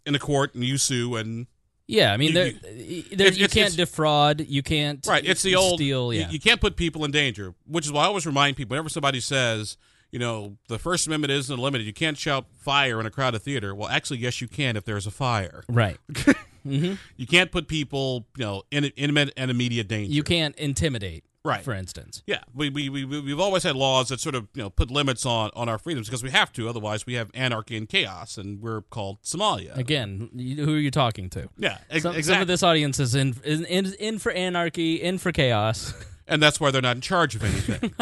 in 0.04 0.14
a 0.14 0.18
court 0.18 0.54
and 0.54 0.64
you 0.64 0.78
sue 0.78 1.16
and 1.16 1.46
yeah. 1.86 2.12
I 2.12 2.16
mean, 2.16 2.32
You- 2.32 2.58
you- 2.76 3.02
there, 3.16 3.26
it's- 3.28 3.38
you 3.38 3.48
can't 3.48 3.76
defraud. 3.76 4.44
You 4.48 4.62
can't 4.62 5.06
right. 5.06 5.24
It's 5.24 5.42
the 5.42 5.54
old 5.56 5.78
steal. 5.78 6.12
you- 6.12 6.20
Yeah, 6.20 6.30
You, 6.30 6.40
can't 6.40 6.60
put 6.60 6.76
people 6.76 7.04
in 7.04 7.10
danger, 7.10 7.54
which 7.66 7.86
is 7.86 7.92
why 7.92 8.02
I 8.04 8.06
always 8.06 8.26
remind 8.26 8.56
people 8.56 8.74
whenever 8.74 8.88
somebody 8.88 9.20
says. 9.20 9.76
You 10.12 10.20
know, 10.20 10.56
the 10.68 10.78
First 10.78 11.08
Amendment 11.08 11.32
isn't 11.32 11.58
limited. 11.58 11.84
You 11.84 11.92
can't 11.92 12.16
shout 12.16 12.46
fire 12.56 13.00
in 13.00 13.06
a 13.06 13.10
crowded 13.10 13.40
theater. 13.42 13.74
Well, 13.74 13.88
actually, 13.88 14.18
yes, 14.20 14.40
you 14.40 14.46
can 14.46 14.76
if 14.76 14.84
there's 14.84 15.06
a 15.06 15.10
fire. 15.10 15.64
right. 15.68 15.98
Mm-hmm. 16.66 16.94
You 17.16 17.26
can't 17.28 17.52
put 17.52 17.68
people, 17.68 18.26
you 18.36 18.44
know, 18.44 18.64
in 18.72 18.86
intimate 18.96 19.32
and 19.36 19.52
immediate 19.52 19.86
danger. 19.86 20.12
You 20.12 20.24
can't 20.24 20.56
intimidate, 20.56 21.22
Right. 21.46 21.62
For 21.62 21.72
instance, 21.72 22.22
Yeah, 22.26 22.40
we, 22.54 22.68
we, 22.70 22.88
we, 22.88 23.04
we've 23.04 23.38
always 23.40 23.62
had 23.62 23.76
laws 23.76 24.08
that 24.08 24.20
sort 24.20 24.34
of 24.34 24.48
you 24.54 24.62
know 24.62 24.70
put 24.70 24.90
limits 24.90 25.24
on, 25.24 25.50
on 25.54 25.68
our 25.68 25.78
freedoms 25.78 26.08
because 26.08 26.22
we 26.22 26.30
have 26.30 26.52
to. 26.54 26.68
Otherwise, 26.68 27.06
we 27.06 27.14
have 27.14 27.30
anarchy 27.34 27.76
and 27.76 27.88
chaos, 27.88 28.36
and 28.36 28.60
we're 28.60 28.82
called 28.82 29.22
Somalia. 29.22 29.76
again, 29.76 30.28
who 30.58 30.74
are 30.74 30.78
you 30.78 30.90
talking 30.90 31.30
to? 31.30 31.48
yeah, 31.56 31.78
ex- 31.90 32.02
Some, 32.02 32.12
some 32.12 32.18
exactly. 32.18 32.42
of 32.42 32.48
this 32.48 32.62
audience 32.62 32.98
is 33.00 33.14
in, 33.14 33.34
in 33.44 33.64
in 33.66 33.92
in 34.00 34.18
for 34.18 34.32
anarchy, 34.32 34.96
in 34.96 35.18
for 35.18 35.30
chaos. 35.32 35.94
and 36.26 36.42
that's 36.42 36.58
why 36.58 36.70
they're 36.70 36.82
not 36.82 36.96
in 36.96 37.00
charge 37.02 37.36
of 37.36 37.44
anything. 37.44 37.94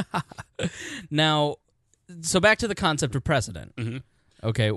now, 1.10 1.56
so 2.22 2.40
back 2.40 2.58
to 2.58 2.68
the 2.68 2.74
concept 2.74 3.14
of 3.14 3.24
precedent. 3.24 3.74
Mhm. 3.76 4.02
Okay, 4.42 4.70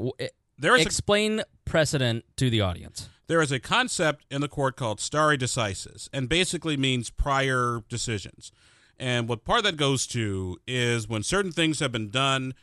there 0.57 0.75
is 0.75 0.83
a, 0.83 0.85
explain 0.85 1.41
precedent 1.65 2.25
to 2.37 2.49
the 2.49 2.61
audience. 2.61 3.09
there 3.27 3.41
is 3.41 3.51
a 3.51 3.59
concept 3.59 4.25
in 4.31 4.41
the 4.41 4.47
court 4.47 4.75
called 4.75 4.99
stare 4.99 5.37
decisis, 5.37 6.09
and 6.13 6.29
basically 6.29 6.77
means 6.77 7.09
prior 7.09 7.83
decisions. 7.89 8.51
And 8.99 9.27
what 9.27 9.43
part 9.43 9.59
of 9.59 9.63
that 9.65 9.77
goes 9.77 10.07
to 10.07 10.57
is 10.65 11.07
when 11.07 11.23
certain 11.23 11.51
things 11.51 11.79
have 11.79 11.91
been 11.91 12.09
done 12.09 12.53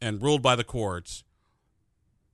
and 0.00 0.20
ruled 0.20 0.42
by 0.42 0.56
the 0.56 0.64
courts, 0.64 1.22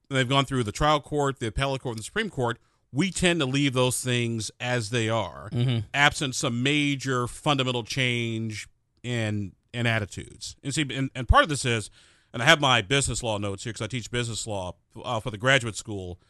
they've 0.09 0.29
gone 0.29 0.47
through 0.47 0.65
the 0.65 0.73
trial 0.73 1.01
court, 1.01 1.41
the 1.41 1.49
appellate 1.49 1.83
court, 1.83 1.95
and 1.95 1.99
the 2.01 2.05
Supreme 2.05 2.31
Court, 2.31 2.59
we 2.93 3.11
tend 3.11 3.39
to 3.41 3.47
leave 3.47 3.73
those 3.73 4.01
things 4.03 4.51
as 4.59 4.91
they 4.91 5.09
are, 5.09 5.49
mm-hmm. 5.53 5.81
absent 5.95 6.35
some 6.35 6.63
major 6.63 7.27
fundamental 7.27 7.85
change 7.85 8.69
in 9.03 9.53
in 9.73 9.87
attitudes. 9.87 10.57
And 10.65 10.75
see, 10.75 10.85
and, 10.93 11.11
and 11.15 11.29
part 11.29 11.45
of 11.45 11.49
this 11.49 11.65
is, 11.65 11.91
and 12.33 12.43
I 12.43 12.47
have 12.47 12.61
my 12.61 12.83
business 12.83 13.23
law 13.23 13.39
notes 13.39 13.65
here 13.65 13.73
because 13.73 13.85
I 13.85 13.89
teach 13.89 14.11
business 14.11 14.47
law 14.47 14.77
uh, 15.03 15.21
for 15.21 15.31
the 15.31 15.39
graduate 15.39 15.77
school 15.77 16.21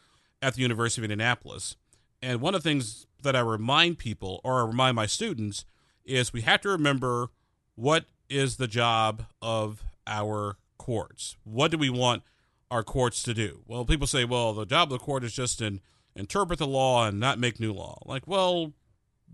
at 0.43 0.55
the 0.55 0.63
University 0.63 1.01
of 1.01 1.05
Indianapolis. 1.05 1.77
And 2.23 2.41
one 2.41 2.55
of 2.55 2.63
the 2.63 2.69
things 2.69 3.07
that 3.23 3.37
I 3.37 3.41
remind 3.41 3.99
people, 3.99 4.41
or 4.45 4.61
I 4.61 4.67
remind 4.67 4.97
my 4.97 5.07
students, 5.07 5.65
is 6.05 6.33
we 6.33 6.43
have 6.43 6.61
to 6.63 6.69
remember 6.69 7.29
what 7.75 8.07
is 8.29 8.57
the 8.57 8.69
job 8.69 9.25
of 9.43 9.85
our 10.07 10.57
courts. 10.79 11.37
What 11.45 11.71
do 11.71 11.79
we 11.79 11.91
want 11.91 12.23
our 12.71 12.83
courts 12.83 13.23
to 13.25 13.35
do? 13.35 13.61
Well, 13.67 13.85
people 13.85 14.07
say, 14.07 14.25
well, 14.25 14.53
the 14.53 14.67
job 14.67 14.93
of 14.93 14.99
the 14.99 15.05
court 15.05 15.25
is 15.25 15.33
just 15.33 15.59
to 15.59 15.81
interpret 16.15 16.59
the 16.59 16.67
law 16.67 17.07
and 17.07 17.21
not 17.21 17.39
make 17.39 17.61
new 17.61 17.73
law. 17.73 17.99
Like, 18.05 18.27
well, 18.27 18.73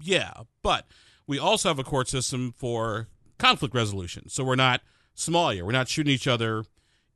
yeah, 0.00 0.32
but 0.62 0.86
we 1.26 1.38
also 1.38 1.68
have 1.68 1.78
a 1.78 1.84
court 1.84 2.08
system 2.08 2.54
for 2.56 3.08
conflict 3.38 3.74
resolution. 3.74 4.28
So 4.28 4.44
we're 4.44 4.56
not 4.56 4.80
here. 5.16 5.64
We're 5.64 5.72
not 5.72 5.88
shooting 5.88 6.12
each 6.12 6.26
other 6.26 6.64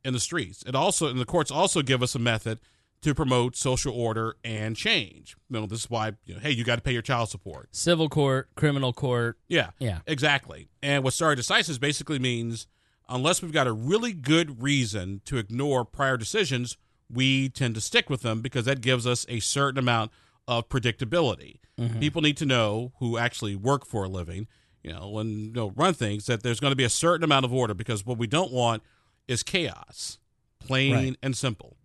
in 0.03 0.13
the 0.13 0.19
streets. 0.19 0.63
It 0.65 0.75
also, 0.75 1.07
and 1.07 1.19
the 1.19 1.25
courts 1.25 1.51
also 1.51 1.81
give 1.81 2.01
us 2.01 2.15
a 2.15 2.19
method 2.19 2.59
to 3.01 3.15
promote 3.15 3.55
social 3.55 3.93
order 3.93 4.35
and 4.43 4.75
change. 4.75 5.35
You 5.49 5.61
know, 5.61 5.65
this 5.65 5.81
is 5.81 5.89
why, 5.89 6.13
you 6.25 6.35
know, 6.35 6.39
hey, 6.39 6.51
you 6.51 6.63
got 6.63 6.75
to 6.75 6.81
pay 6.81 6.93
your 6.93 7.01
child 7.01 7.29
support. 7.29 7.69
Civil 7.71 8.09
court, 8.09 8.49
criminal 8.55 8.93
court. 8.93 9.39
Yeah. 9.47 9.71
Yeah. 9.79 9.99
Exactly. 10.05 10.69
And 10.83 11.03
what 11.03 11.13
stare 11.13 11.35
decisis 11.35 11.79
basically 11.79 12.19
means 12.19 12.67
unless 13.09 13.41
we've 13.41 13.51
got 13.51 13.67
a 13.67 13.73
really 13.73 14.13
good 14.13 14.61
reason 14.61 15.21
to 15.25 15.37
ignore 15.37 15.83
prior 15.83 16.15
decisions, 16.15 16.77
we 17.11 17.49
tend 17.49 17.75
to 17.75 17.81
stick 17.81 18.09
with 18.09 18.21
them 18.21 18.41
because 18.41 18.65
that 18.65 18.81
gives 18.81 19.07
us 19.07 19.25
a 19.27 19.39
certain 19.39 19.79
amount 19.79 20.11
of 20.47 20.69
predictability. 20.69 21.59
Mm-hmm. 21.79 21.99
People 21.99 22.21
need 22.21 22.37
to 22.37 22.45
know 22.45 22.93
who 22.99 23.17
actually 23.17 23.55
work 23.55 23.85
for 23.85 24.03
a 24.03 24.09
living, 24.09 24.47
you 24.83 24.91
know, 24.91 25.19
and 25.19 25.29
you 25.47 25.51
know, 25.53 25.71
run 25.75 25.93
things 25.93 26.25
that 26.25 26.43
there's 26.43 26.59
going 26.59 26.71
to 26.71 26.75
be 26.75 26.83
a 26.83 26.89
certain 26.89 27.23
amount 27.23 27.45
of 27.45 27.53
order 27.53 27.73
because 27.73 28.05
what 28.05 28.17
we 28.17 28.27
don't 28.27 28.51
want 28.51 28.83
is 29.27 29.43
chaos, 29.43 30.19
plain 30.59 30.93
Right. 30.93 31.15
and 31.21 31.35
simple. 31.37 31.77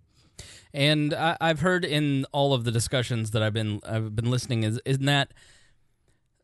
And 0.75 1.15
I, 1.15 1.37
I've 1.41 1.61
heard 1.61 1.85
in 1.85 2.27
all 2.33 2.53
of 2.53 2.65
the 2.65 2.71
discussions 2.71 3.31
that 3.31 3.43
I've 3.43 3.55
been 3.55 3.81
I've 3.87 4.15
been 4.15 4.31
listening 4.31 4.63
is 4.63 4.79
in 4.85 5.07
that 5.07 5.33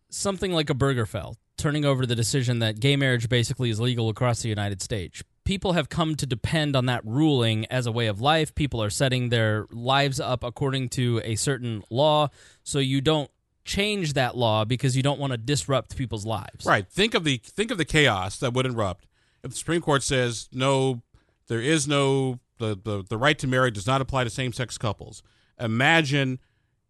something 0.09 0.53
like 0.53 0.67
Obergefell 0.67 1.37
turning 1.59 1.85
over 1.85 2.07
the 2.07 2.15
decision 2.17 2.59
that 2.61 2.81
gay 2.81 2.97
marriage 2.97 3.29
basically 3.29 3.71
is 3.71 3.79
legal 3.81 4.09
across 4.09 4.43
the 4.43 4.49
United 4.49 4.83
States. 4.83 5.23
People 5.45 5.73
have 5.73 5.89
come 5.89 6.15
to 6.17 6.27
depend 6.27 6.75
on 6.77 6.87
that 6.87 7.05
ruling 7.05 7.67
as 7.67 7.87
a 7.87 7.93
way 7.93 8.07
of 8.07 8.21
life. 8.21 8.55
People 8.55 8.83
are 8.83 8.91
setting 8.91 9.29
their 9.29 9.67
lives 9.71 10.19
up 10.21 10.45
according 10.45 10.89
to 10.91 11.21
a 11.25 11.35
certain 11.35 11.83
law, 11.91 12.29
so 12.63 12.79
you 12.79 13.01
don't 13.01 13.31
change 13.65 14.15
that 14.15 14.37
law 14.37 14.65
because 14.65 14.97
you 14.97 15.03
don't 15.03 15.21
want 15.21 15.33
to 15.33 15.37
disrupt 15.37 15.97
people's 15.97 16.27
lives. 16.27 16.65
Right. 16.67 16.87
Think 16.89 17.15
of 17.15 17.25
the 17.25 17.39
think 17.39 17.71
of 17.71 17.79
the 17.79 17.85
chaos 17.85 18.39
that 18.39 18.53
would 18.53 18.67
erupt 18.67 19.07
if 19.43 19.51
the 19.51 19.57
Supreme 19.57 19.81
Court 19.81 20.03
says 20.03 20.49
no, 20.53 21.03
there 21.49 21.61
is 21.61 21.89
no 21.89 22.41
the 22.59 22.79
the, 22.83 23.05
the 23.09 23.19
right 23.19 23.39
to 23.39 23.47
marry 23.47 23.71
does 23.71 23.87
not 23.87 24.01
apply 24.01 24.25
to 24.25 24.31
same 24.31 24.53
sex 24.53 24.79
couples. 24.79 25.23
Imagine, 25.59 26.39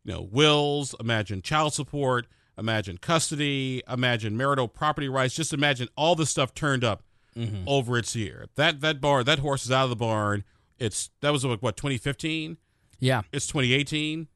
you 0.04 0.12
know, 0.12 0.22
wills. 0.22 0.94
Imagine 1.00 1.42
child 1.42 1.74
support. 1.74 2.26
Imagine 2.58 2.98
custody. 2.98 3.82
Imagine 3.88 4.36
marital 4.36 4.68
property 4.68 5.08
rights. 5.08 5.34
Just 5.34 5.52
imagine 5.52 5.88
all 5.96 6.14
this 6.14 6.30
stuff 6.30 6.54
turned 6.54 6.84
up 6.84 7.02
mm-hmm. 7.36 7.64
over 7.66 7.96
its 7.96 8.14
ear. 8.16 8.46
That 8.56 8.80
that 8.80 9.00
bar 9.00 9.24
that 9.24 9.38
horse 9.38 9.64
is 9.64 9.72
out 9.72 9.84
of 9.84 9.90
the 9.90 9.96
barn. 9.96 10.44
It's 10.78 11.10
that 11.20 11.30
was 11.30 11.46
what 11.46 11.76
2015 11.76 12.56
Yeah. 12.98 13.22
it's 13.32 13.46
2018 13.46 14.28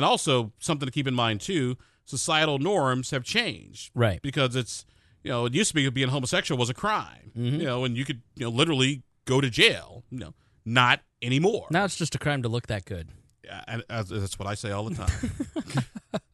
and 0.00 0.04
also 0.06 0.50
something 0.58 0.86
to 0.86 0.92
keep 0.92 1.06
in 1.06 1.14
mind 1.14 1.40
too 1.42 1.76
societal 2.06 2.58
norms 2.58 3.10
have 3.10 3.22
changed 3.22 3.90
Right. 3.94 4.20
because 4.22 4.56
it's 4.56 4.86
you 5.22 5.30
know 5.30 5.44
it 5.44 5.52
used 5.54 5.68
to 5.68 5.74
be 5.74 5.88
being 5.90 6.08
homosexual 6.08 6.58
was 6.58 6.70
a 6.70 6.74
crime 6.74 7.32
Mm-hmm. 7.38 7.60
you 7.60 7.66
know 7.66 7.84
and 7.84 7.96
you 7.98 8.04
could 8.06 8.22
you 8.34 8.44
know 8.46 8.50
literally 8.50 9.02
go 9.26 9.40
to 9.40 9.50
jail 9.50 10.02
you 10.10 10.18
know 10.18 10.32
not 10.64 11.00
anymore 11.22 11.66
Now 11.70 11.84
it's 11.84 11.96
just 11.96 12.14
a 12.14 12.18
crime 12.18 12.42
to 12.42 12.48
look 12.48 12.66
that 12.68 12.84
good. 12.86 13.08
Yeah, 13.44 13.62
and 13.68 13.84
that's 13.88 14.38
what 14.38 14.48
i 14.48 14.54
say 14.54 14.70
all 14.70 14.84
the 14.88 14.96
time 14.96 16.20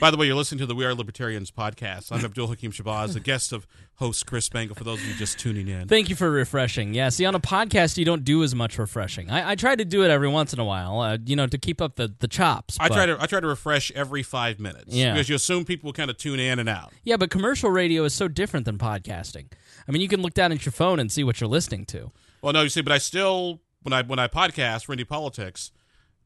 by 0.00 0.10
the 0.10 0.16
way 0.16 0.26
you're 0.26 0.36
listening 0.36 0.58
to 0.58 0.66
the 0.66 0.74
we 0.74 0.84
are 0.84 0.94
libertarians 0.94 1.50
podcast 1.50 2.12
i'm 2.12 2.24
abdul 2.24 2.46
hakim 2.46 2.70
shabazz 2.70 3.14
the 3.14 3.20
guest 3.20 3.52
of 3.52 3.66
host 3.96 4.26
chris 4.26 4.44
spangle 4.44 4.76
for 4.76 4.84
those 4.84 5.00
of 5.00 5.06
you 5.06 5.14
just 5.14 5.38
tuning 5.38 5.68
in 5.68 5.88
Thank 5.88 6.08
you 6.08 6.16
for 6.16 6.30
refreshing. 6.30 6.94
Yeah, 6.94 7.08
see, 7.08 7.24
on 7.24 7.34
a 7.34 7.40
podcast, 7.40 7.96
you 7.96 8.04
don't 8.04 8.24
do 8.24 8.42
as 8.42 8.54
much 8.54 8.78
refreshing. 8.78 9.30
I, 9.30 9.50
I 9.50 9.54
try 9.54 9.74
to 9.74 9.84
do 9.84 10.04
it 10.04 10.10
every 10.10 10.28
once 10.28 10.52
in 10.52 10.60
a 10.60 10.64
while, 10.64 11.00
uh, 11.00 11.18
you 11.24 11.34
know, 11.34 11.46
to 11.46 11.58
keep 11.58 11.80
up 11.80 11.96
the, 11.96 12.14
the 12.18 12.28
chops. 12.28 12.76
I 12.78 12.88
but- 12.88 12.94
try 12.94 13.06
to 13.06 13.16
I 13.20 13.26
try 13.26 13.40
to 13.40 13.46
refresh 13.46 13.90
every 13.92 14.22
five 14.22 14.60
minutes. 14.60 14.94
Yeah. 14.94 15.14
Because 15.14 15.28
you 15.28 15.36
assume 15.36 15.64
people 15.64 15.92
kind 15.92 16.10
of 16.10 16.16
tune 16.18 16.38
in 16.38 16.58
and 16.58 16.68
out. 16.68 16.92
Yeah, 17.04 17.16
but 17.16 17.30
commercial 17.30 17.70
radio 17.70 18.04
is 18.04 18.14
so 18.14 18.28
different 18.28 18.66
than 18.66 18.78
podcasting. 18.78 19.46
I 19.88 19.92
mean, 19.92 20.02
you 20.02 20.08
can 20.08 20.20
look 20.22 20.34
down 20.34 20.52
at 20.52 20.64
your 20.64 20.72
phone 20.72 21.00
and 21.00 21.10
see 21.10 21.24
what 21.24 21.40
you're 21.40 21.48
listening 21.48 21.86
to. 21.86 22.12
Well, 22.42 22.52
no, 22.52 22.62
you 22.62 22.68
see, 22.68 22.82
but 22.82 22.92
I 22.92 22.98
still 22.98 23.60
when 23.82 23.92
I 23.92 24.02
when 24.02 24.18
I 24.18 24.28
podcast 24.28 24.88
Indy 24.88 25.04
Politics, 25.04 25.72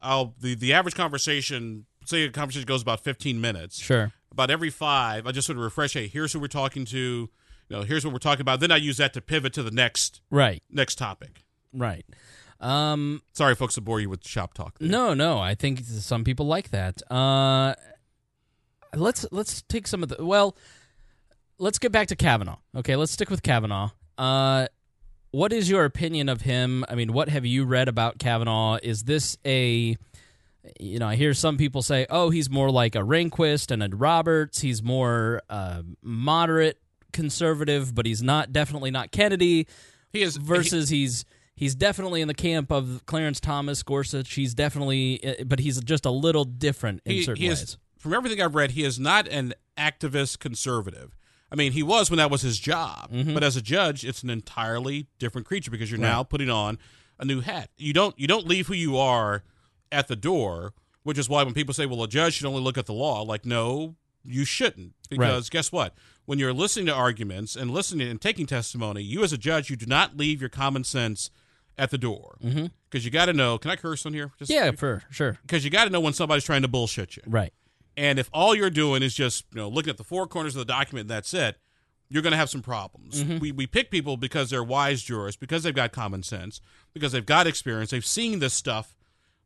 I'll 0.01 0.35
the 0.39 0.55
the 0.55 0.73
average 0.73 0.95
conversation 0.95 1.85
say 2.05 2.23
a 2.23 2.31
conversation 2.31 2.65
goes 2.65 2.81
about 2.81 3.01
fifteen 3.03 3.39
minutes. 3.41 3.79
Sure. 3.81 4.11
About 4.31 4.49
every 4.49 4.69
five, 4.71 5.27
I 5.27 5.31
just 5.31 5.45
sort 5.47 5.57
of 5.57 5.63
refresh. 5.63 5.93
Hey, 5.93 6.07
here's 6.07 6.33
who 6.33 6.39
we're 6.39 6.47
talking 6.47 6.85
to. 6.85 6.97
You 6.97 7.29
know, 7.69 7.81
here's 7.83 8.03
what 8.03 8.11
we're 8.13 8.19
talking 8.19 8.41
about. 8.41 8.59
Then 8.59 8.71
I 8.71 8.77
use 8.77 8.97
that 8.97 9.13
to 9.13 9.21
pivot 9.21 9.53
to 9.53 9.63
the 9.63 9.71
next 9.71 10.21
Right, 10.31 10.61
next 10.69 10.97
topic. 10.97 11.43
right. 11.71 12.05
Um, 12.59 13.21
Sorry, 13.33 13.55
folks, 13.55 13.75
to 13.75 13.81
bore 13.81 13.99
you 13.99 14.09
with 14.09 14.25
shop 14.25 14.53
talk. 14.53 14.79
there. 14.79 14.87
no, 14.89 15.13
no, 15.13 15.37
I 15.39 15.53
think 15.53 15.81
some 15.83 16.23
people 16.23 16.45
like 16.47 16.69
that. 16.71 17.01
Uh, 17.11 17.73
let's 18.95 19.25
let's 19.31 19.61
take 19.63 19.87
some 19.87 20.03
of 20.03 20.09
the 20.09 20.23
well. 20.25 20.55
Let's 21.59 21.77
get 21.79 21.91
back 21.91 22.07
to 22.07 22.15
Kavanaugh. 22.15 22.57
Okay, 22.75 22.95
let's 22.95 23.11
stick 23.11 23.29
with 23.29 23.43
Kavanaugh. 23.43 23.89
Uh, 24.17 24.67
what 25.31 25.53
is 25.53 25.69
your 25.69 25.85
opinion 25.85 26.27
of 26.29 26.41
him? 26.41 26.83
I 26.89 26.95
mean, 26.95 27.13
what 27.13 27.29
have 27.29 27.45
you 27.45 27.65
read 27.65 27.87
about 27.87 28.17
Kavanaugh? 28.17 28.79
Is 28.81 29.03
this 29.03 29.37
a 29.45 29.97
you 30.79 30.99
know, 30.99 31.07
I 31.07 31.15
hear 31.15 31.33
some 31.33 31.57
people 31.57 31.81
say, 31.81 32.05
"Oh, 32.09 32.29
he's 32.29 32.49
more 32.49 32.69
like 32.71 32.95
a 32.95 32.99
Rehnquist 32.99 33.71
and 33.71 33.83
a 33.83 33.89
Roberts. 33.95 34.61
He's 34.61 34.81
more 34.83 35.41
uh, 35.49 35.83
moderate 36.01 36.79
conservative, 37.11 37.93
but 37.95 38.05
he's 38.05 38.21
not 38.23 38.51
definitely 38.51 38.91
not 38.91 39.11
Kennedy." 39.11 39.67
He 40.11 40.21
is 40.21 40.37
Versus 40.37 40.89
he's 40.89 41.25
he's 41.55 41.75
definitely 41.75 42.21
in 42.21 42.27
the 42.27 42.33
camp 42.33 42.71
of 42.71 43.03
Clarence 43.05 43.39
Thomas, 43.39 43.81
Gorsuch. 43.83 44.33
He's 44.33 44.53
definitely, 44.53 45.23
uh, 45.23 45.43
but 45.45 45.59
he's 45.59 45.79
just 45.81 46.05
a 46.05 46.11
little 46.11 46.43
different 46.45 47.01
in 47.05 47.13
he, 47.13 47.23
certain 47.23 47.41
he 47.41 47.49
ways. 47.49 47.61
is 47.61 47.77
from 47.97 48.13
everything 48.13 48.41
I've 48.41 48.55
read, 48.55 48.71
he 48.71 48.83
is 48.83 48.99
not 48.99 49.27
an 49.29 49.53
activist 49.77 50.39
conservative. 50.39 51.15
I 51.51 51.55
mean, 51.55 51.71
he 51.71 51.83
was 51.83 52.09
when 52.09 52.17
that 52.17 52.31
was 52.31 52.41
his 52.41 52.57
job, 52.59 53.11
Mm-hmm. 53.11 53.33
but 53.33 53.43
as 53.43 53.55
a 53.55 53.61
judge, 53.61 54.03
it's 54.03 54.23
an 54.23 54.29
entirely 54.29 55.07
different 55.19 55.45
creature 55.47 55.71
because 55.71 55.89
you're 55.91 55.99
now 55.99 56.23
putting 56.23 56.49
on 56.49 56.79
a 57.19 57.25
new 57.25 57.41
hat. 57.41 57.69
You 57.77 57.93
don't 57.93 58.17
you 58.19 58.27
don't 58.27 58.47
leave 58.47 58.67
who 58.67 58.73
you 58.73 58.97
are 58.97 59.43
at 59.93 60.07
the 60.09 60.15
door, 60.17 60.73
which 61.03 61.17
is 61.17 61.29
why 61.29 61.43
when 61.43 61.53
people 61.53 61.73
say, 61.73 61.85
"Well, 61.85 62.03
a 62.03 62.07
judge 62.07 62.33
should 62.35 62.45
only 62.47 62.61
look 62.61 62.77
at 62.77 62.85
the 62.85 62.93
law," 62.93 63.21
like, 63.21 63.45
no, 63.45 63.95
you 64.25 64.43
shouldn't, 64.45 64.93
because 65.09 65.49
guess 65.49 65.71
what? 65.71 65.93
When 66.25 66.39
you're 66.39 66.53
listening 66.53 66.85
to 66.87 66.93
arguments 66.93 67.55
and 67.55 67.71
listening 67.71 68.09
and 68.09 68.19
taking 68.21 68.45
testimony, 68.45 69.01
you 69.03 69.23
as 69.23 69.33
a 69.33 69.37
judge, 69.37 69.69
you 69.69 69.75
do 69.75 69.85
not 69.85 70.17
leave 70.17 70.39
your 70.41 70.49
common 70.49 70.83
sense 70.83 71.29
at 71.77 71.89
the 71.91 71.97
door 71.97 72.37
because 72.89 73.03
you 73.03 73.11
got 73.11 73.25
to 73.25 73.33
know. 73.33 73.57
Can 73.57 73.71
I 73.71 73.75
curse 73.75 74.05
on 74.05 74.13
here? 74.13 74.31
Just, 74.39 74.51
Mm-hmm. 74.51 74.65
Yeah, 74.65 74.71
for 74.71 75.03
sure. 75.09 75.39
because 75.41 75.63
you 75.65 75.69
got 75.71 75.85
to 75.85 75.89
know 75.89 75.99
when 75.99 76.13
somebody's 76.13 76.43
trying 76.45 76.61
to 76.61 76.67
bullshit 76.67 77.17
you. 77.17 77.23
Right. 77.27 77.51
And 77.97 78.17
if 78.19 78.29
all 78.33 78.55
you're 78.55 78.69
doing 78.69 79.03
is 79.03 79.13
just 79.13 79.45
you 79.53 79.59
know 79.59 79.67
looking 79.69 79.89
at 79.91 79.97
the 79.97 80.03
four 80.03 80.25
corners 80.27 80.55
of 80.55 80.59
the 80.65 80.71
document 80.73 81.03
and 81.03 81.09
that's 81.09 81.33
it, 81.33 81.57
you're 82.09 82.21
going 82.23 82.31
to 82.31 82.37
have 82.37 82.49
some 82.49 82.61
problems. 82.61 83.23
We 83.25 83.51
we 83.51 83.67
pick 83.67 83.91
people 83.91 84.15
because 84.17 84.49
they're 84.49 84.63
wise 84.63 85.01
jurists, 85.03 85.37
because 85.39 85.63
they've 85.63 85.75
got 85.75 85.91
common 85.91 86.23
sense, 86.23 86.61
because 86.93 87.11
they've 87.11 87.25
got 87.25 87.47
experience, 87.47 87.89
they've 87.91 88.05
seen 88.05 88.39
this 88.39 88.53
stuff 88.53 88.95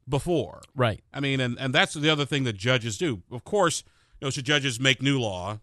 before. 0.08 0.62
Right. 0.76 1.04
I 1.14 1.20
mean, 1.20 1.40
and 1.40 1.58
and 1.60 1.74
that's 1.74 1.94
the 1.94 2.10
other 2.10 2.26
thing 2.26 2.44
that 2.46 2.54
judges 2.58 2.98
do. 2.98 3.24
Of 3.32 3.44
course, 3.44 3.84
you 4.22 4.26
know, 4.26 4.30
should 4.32 4.46
judges 4.46 4.80
make 4.80 5.02
new 5.02 5.20
law? 5.20 5.60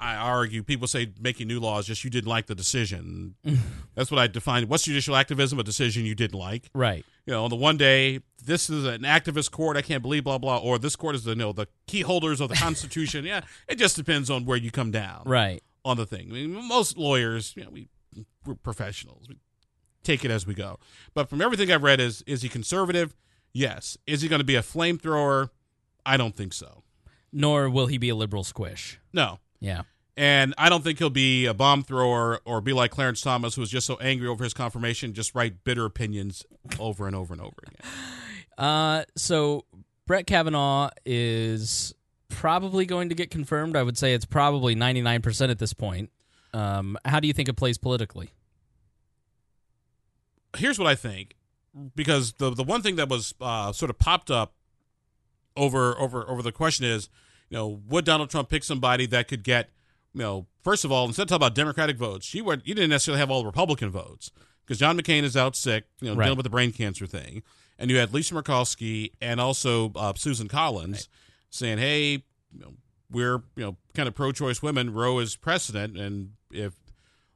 I 0.00 0.14
argue 0.14 0.62
people 0.62 0.86
say 0.86 1.12
making 1.20 1.48
new 1.48 1.58
law 1.58 1.80
is 1.80 1.86
just 1.86 2.04
you 2.04 2.10
didn't 2.10 2.28
like 2.28 2.46
the 2.46 2.54
decision. 2.54 3.34
that's 3.96 4.12
what 4.12 4.20
I 4.20 4.28
define. 4.28 4.68
What's 4.68 4.84
judicial 4.84 5.16
activism? 5.16 5.58
A 5.58 5.64
decision 5.64 6.04
you 6.04 6.14
didn't 6.14 6.38
like 6.38 6.70
Right. 6.72 7.04
you 7.26 7.32
know, 7.32 7.42
on 7.42 7.50
the 7.50 7.56
one 7.56 7.76
day, 7.76 8.20
this 8.44 8.70
is 8.70 8.84
an 8.84 9.02
activist 9.02 9.50
court, 9.50 9.76
I 9.76 9.82
can't 9.82 10.00
believe, 10.00 10.22
blah, 10.22 10.38
blah, 10.38 10.58
or 10.58 10.78
this 10.78 10.94
court 10.94 11.16
is 11.16 11.24
the, 11.24 11.30
you 11.32 11.36
know, 11.38 11.52
the 11.52 11.66
key 11.88 12.02
holders 12.02 12.40
of 12.40 12.48
the 12.48 12.54
Constitution. 12.66 13.24
yeah, 13.24 13.40
it 13.66 13.74
just 13.76 13.96
depends 13.96 14.30
on 14.30 14.44
where 14.44 14.56
you 14.56 14.70
come 14.70 14.92
down 14.92 15.22
Right. 15.26 15.64
on 15.84 15.96
the 15.96 16.06
thing. 16.06 16.28
I 16.30 16.34
mean, 16.34 16.52
most 16.68 16.96
lawyers, 16.96 17.54
you 17.56 17.64
know, 17.64 17.70
we, 17.70 17.88
we're 18.46 18.54
professionals. 18.54 19.26
We 19.28 19.36
take 20.04 20.24
it 20.24 20.30
as 20.30 20.46
we 20.46 20.54
go. 20.54 20.78
But 21.12 21.28
from 21.28 21.42
everything 21.42 21.72
I've 21.72 21.82
read, 21.82 21.98
is 21.98 22.22
is 22.22 22.42
he 22.42 22.48
conservative? 22.48 23.16
Yes. 23.58 23.98
Is 24.06 24.22
he 24.22 24.28
going 24.28 24.38
to 24.38 24.44
be 24.44 24.54
a 24.54 24.62
flamethrower? 24.62 25.50
I 26.06 26.16
don't 26.16 26.36
think 26.36 26.52
so. 26.52 26.84
Nor 27.32 27.68
will 27.68 27.88
he 27.88 27.98
be 27.98 28.08
a 28.08 28.14
liberal 28.14 28.44
squish. 28.44 29.00
No. 29.12 29.40
Yeah. 29.58 29.82
And 30.16 30.54
I 30.56 30.68
don't 30.68 30.84
think 30.84 31.00
he'll 31.00 31.10
be 31.10 31.46
a 31.46 31.54
bomb 31.54 31.82
thrower 31.82 32.40
or 32.44 32.60
be 32.60 32.72
like 32.72 32.92
Clarence 32.92 33.20
Thomas, 33.20 33.56
who 33.56 33.60
was 33.60 33.70
just 33.70 33.84
so 33.84 33.96
angry 33.96 34.28
over 34.28 34.44
his 34.44 34.54
confirmation, 34.54 35.12
just 35.12 35.34
write 35.34 35.64
bitter 35.64 35.84
opinions 35.84 36.46
over 36.78 37.08
and 37.08 37.16
over 37.16 37.34
and 37.34 37.42
over 37.42 37.54
again. 37.66 37.90
Uh, 38.56 39.04
so 39.14 39.64
Brett 40.04 40.26
Kavanaugh 40.26 40.90
is 41.06 41.94
probably 42.28 42.86
going 42.86 43.10
to 43.10 43.14
get 43.14 43.30
confirmed. 43.30 43.76
I 43.76 43.84
would 43.84 43.96
say 43.96 44.14
it's 44.14 44.24
probably 44.24 44.74
99% 44.74 45.48
at 45.48 45.60
this 45.60 45.72
point. 45.72 46.10
Um, 46.52 46.98
how 47.04 47.20
do 47.20 47.28
you 47.28 47.32
think 47.32 47.48
it 47.48 47.52
plays 47.52 47.78
politically? 47.78 48.30
Here's 50.56 50.76
what 50.76 50.88
I 50.88 50.96
think, 50.96 51.36
because 51.94 52.32
the 52.34 52.50
the 52.50 52.62
one 52.64 52.82
thing 52.82 52.96
that 52.96 53.08
was 53.08 53.34
uh, 53.40 53.72
sort 53.72 53.90
of 53.90 53.98
popped 53.98 54.30
up 54.30 54.54
over 55.56 55.98
over 55.98 56.28
over 56.28 56.42
the 56.42 56.52
question 56.52 56.84
is, 56.86 57.08
you 57.50 57.56
know, 57.56 57.80
would 57.88 58.04
Donald 58.04 58.30
Trump 58.30 58.48
pick 58.48 58.64
somebody 58.64 59.06
that 59.06 59.28
could 59.28 59.42
get, 59.42 59.70
you 60.14 60.20
know, 60.20 60.46
first 60.62 60.84
of 60.84 60.92
all, 60.92 61.06
instead 61.06 61.22
of 61.22 61.28
talking 61.28 61.42
about 61.46 61.54
Democratic 61.54 61.96
votes, 61.96 62.32
you 62.34 62.44
were 62.44 62.58
you 62.64 62.74
didn't 62.74 62.90
necessarily 62.90 63.20
have 63.20 63.30
all 63.30 63.44
Republican 63.44 63.90
votes 63.90 64.30
because 64.64 64.78
John 64.78 64.98
McCain 64.98 65.22
is 65.22 65.36
out 65.36 65.56
sick, 65.56 65.84
you 66.00 66.08
know, 66.10 66.16
Right. 66.16 66.26
dealing 66.26 66.36
with 66.36 66.44
the 66.44 66.50
brain 66.50 66.72
cancer 66.72 67.06
thing, 67.06 67.42
and 67.78 67.90
you 67.90 67.96
had 67.98 68.12
Lisa 68.14 68.34
Murkowski 68.34 69.12
and 69.20 69.40
also 69.40 69.92
uh, 69.96 70.12
Susan 70.16 70.48
Collins 70.48 71.08
saying, 71.50 71.78
hey, 71.78 72.10
you 72.52 72.60
know, 72.60 72.74
we're 73.10 73.42
you 73.56 73.64
know 73.64 73.76
kind 73.94 74.06
of 74.08 74.14
pro-choice 74.14 74.62
women. 74.62 74.92
Roe 74.92 75.18
is 75.18 75.36
precedent, 75.36 75.96
and 75.98 76.32
if 76.52 76.74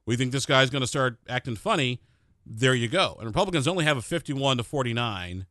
we 0.07 0.17
think 0.17 0.33
this 0.33 0.47
guy's 0.47 0.69
going 0.71 0.81
to 0.83 0.87
start 0.87 1.17
acting 1.29 1.57
funny, 1.57 2.01
there 2.47 2.75
you 2.75 2.89
go. 2.89 3.17
And 3.19 3.27
Republicans 3.27 3.67
only 3.69 3.85
have 3.85 3.97
a 3.97 4.03
51 4.03 4.57
to 4.59 4.63
49 4.63 5.47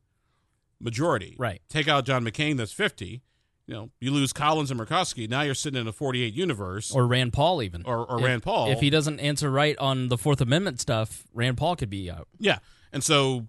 majority. 0.80 1.36
Right. 1.38 1.60
Take 1.68 1.88
out 1.88 2.04
John 2.04 2.24
McCain, 2.24 2.56
that's 2.56 2.72
50. 2.72 3.22
You 3.66 3.74
know, 3.74 3.90
you 4.00 4.10
lose 4.10 4.32
Collins 4.32 4.70
and 4.70 4.80
Murkowski. 4.80 5.28
Now 5.28 5.42
you're 5.42 5.54
sitting 5.54 5.80
in 5.80 5.86
a 5.86 5.92
48 5.92 6.34
universe. 6.34 6.92
Or 6.92 7.06
Rand 7.06 7.32
Paul, 7.32 7.62
even. 7.62 7.82
Or- 7.84 8.04
or 8.10 8.18
If- 8.18 8.24
Rand 8.24 8.42
Paul. 8.42 8.70
If 8.70 8.80
he 8.80 8.90
doesn't 8.90 9.20
answer 9.20 9.50
right 9.50 9.78
on 9.78 10.08
the 10.08 10.18
Fourth 10.18 10.40
Amendment 10.40 10.80
stuff, 10.80 11.24
Rand 11.32 11.56
Paul 11.56 11.76
could 11.76 11.90
be 11.90 12.10
out. 12.10 12.28
yeah. 12.38 12.58
And 12.92 13.02
so 13.02 13.46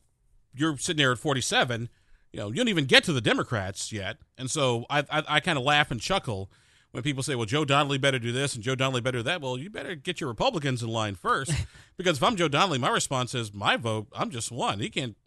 you're 0.56 0.78
sitting 0.78 1.00
there 1.00 1.12
at 1.12 1.18
47. 1.20 1.90
You 2.32 2.40
know, 2.40 2.48
you 2.50 2.56
don't 2.56 2.70
even 2.70 2.86
get 2.86 3.04
to 3.06 3.14
the 3.14 3.20
Democrats 3.22 3.92
yet. 3.92 4.18
And 4.38 4.50
so 4.50 4.86
I, 4.90 5.00
I, 5.12 5.24
I 5.28 5.40
kind 5.42 5.58
of 5.58 5.66
laugh 5.66 5.92
and 5.92 6.00
chuckle 6.00 6.50
when 6.94 7.02
people 7.02 7.24
say, 7.24 7.34
well, 7.34 7.48
Joe 7.48 7.66
Donnelly 7.66 7.98
better 7.98 8.20
do 8.20 8.32
this 8.32 8.54
and 8.54 8.64
Joe 8.64 8.76
Donnelly 8.76 9.02
better 9.02 9.18
do 9.18 9.24
that. 9.24 9.42
Well, 9.42 9.58
you 9.58 9.72
better 9.72 9.96
get 9.96 10.22
your 10.22 10.30
Republicans 10.30 10.84
in 10.84 10.90
line 10.90 11.16
first. 11.16 11.52
because 11.98 12.18
if 12.18 12.24
I'm 12.24 12.36
Joe 12.36 12.48
Donnelly, 12.48 12.78
my 12.78 12.90
response 12.90 13.34
is, 13.34 13.52
my 13.52 13.78
vote, 13.78 14.08
I'm 14.14 14.30
just 14.30 14.52
one. 14.52 14.80
He 14.80 14.90
can't. 14.90 15.18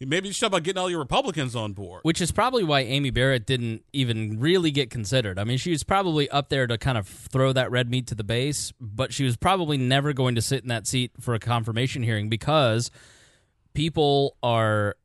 Maybe 0.00 0.30
talk 0.32 0.48
about 0.48 0.64
getting 0.64 0.78
all 0.78 0.90
your 0.90 0.98
Republicans 0.98 1.56
on 1.56 1.72
board. 1.72 2.00
Which 2.02 2.20
is 2.20 2.30
probably 2.30 2.62
why 2.62 2.80
Amy 2.80 3.08
Barrett 3.08 3.46
didn't 3.46 3.84
even 3.94 4.38
really 4.38 4.70
get 4.70 4.90
considered. 4.90 5.38
I 5.38 5.44
mean, 5.44 5.56
she 5.56 5.70
was 5.70 5.82
probably 5.82 6.28
up 6.28 6.50
there 6.50 6.66
to 6.66 6.76
kind 6.76 6.98
of 6.98 7.08
throw 7.08 7.54
that 7.54 7.70
red 7.70 7.88
meat 7.88 8.08
to 8.08 8.14
the 8.14 8.24
base, 8.24 8.74
but 8.78 9.14
she 9.14 9.24
was 9.24 9.38
probably 9.38 9.78
never 9.78 10.12
going 10.12 10.34
to 10.34 10.42
sit 10.42 10.62
in 10.62 10.68
that 10.68 10.86
seat 10.86 11.12
for 11.20 11.32
a 11.32 11.38
confirmation 11.38 12.02
hearing 12.02 12.28
because 12.28 12.90
people 13.72 14.36
are 14.42 14.96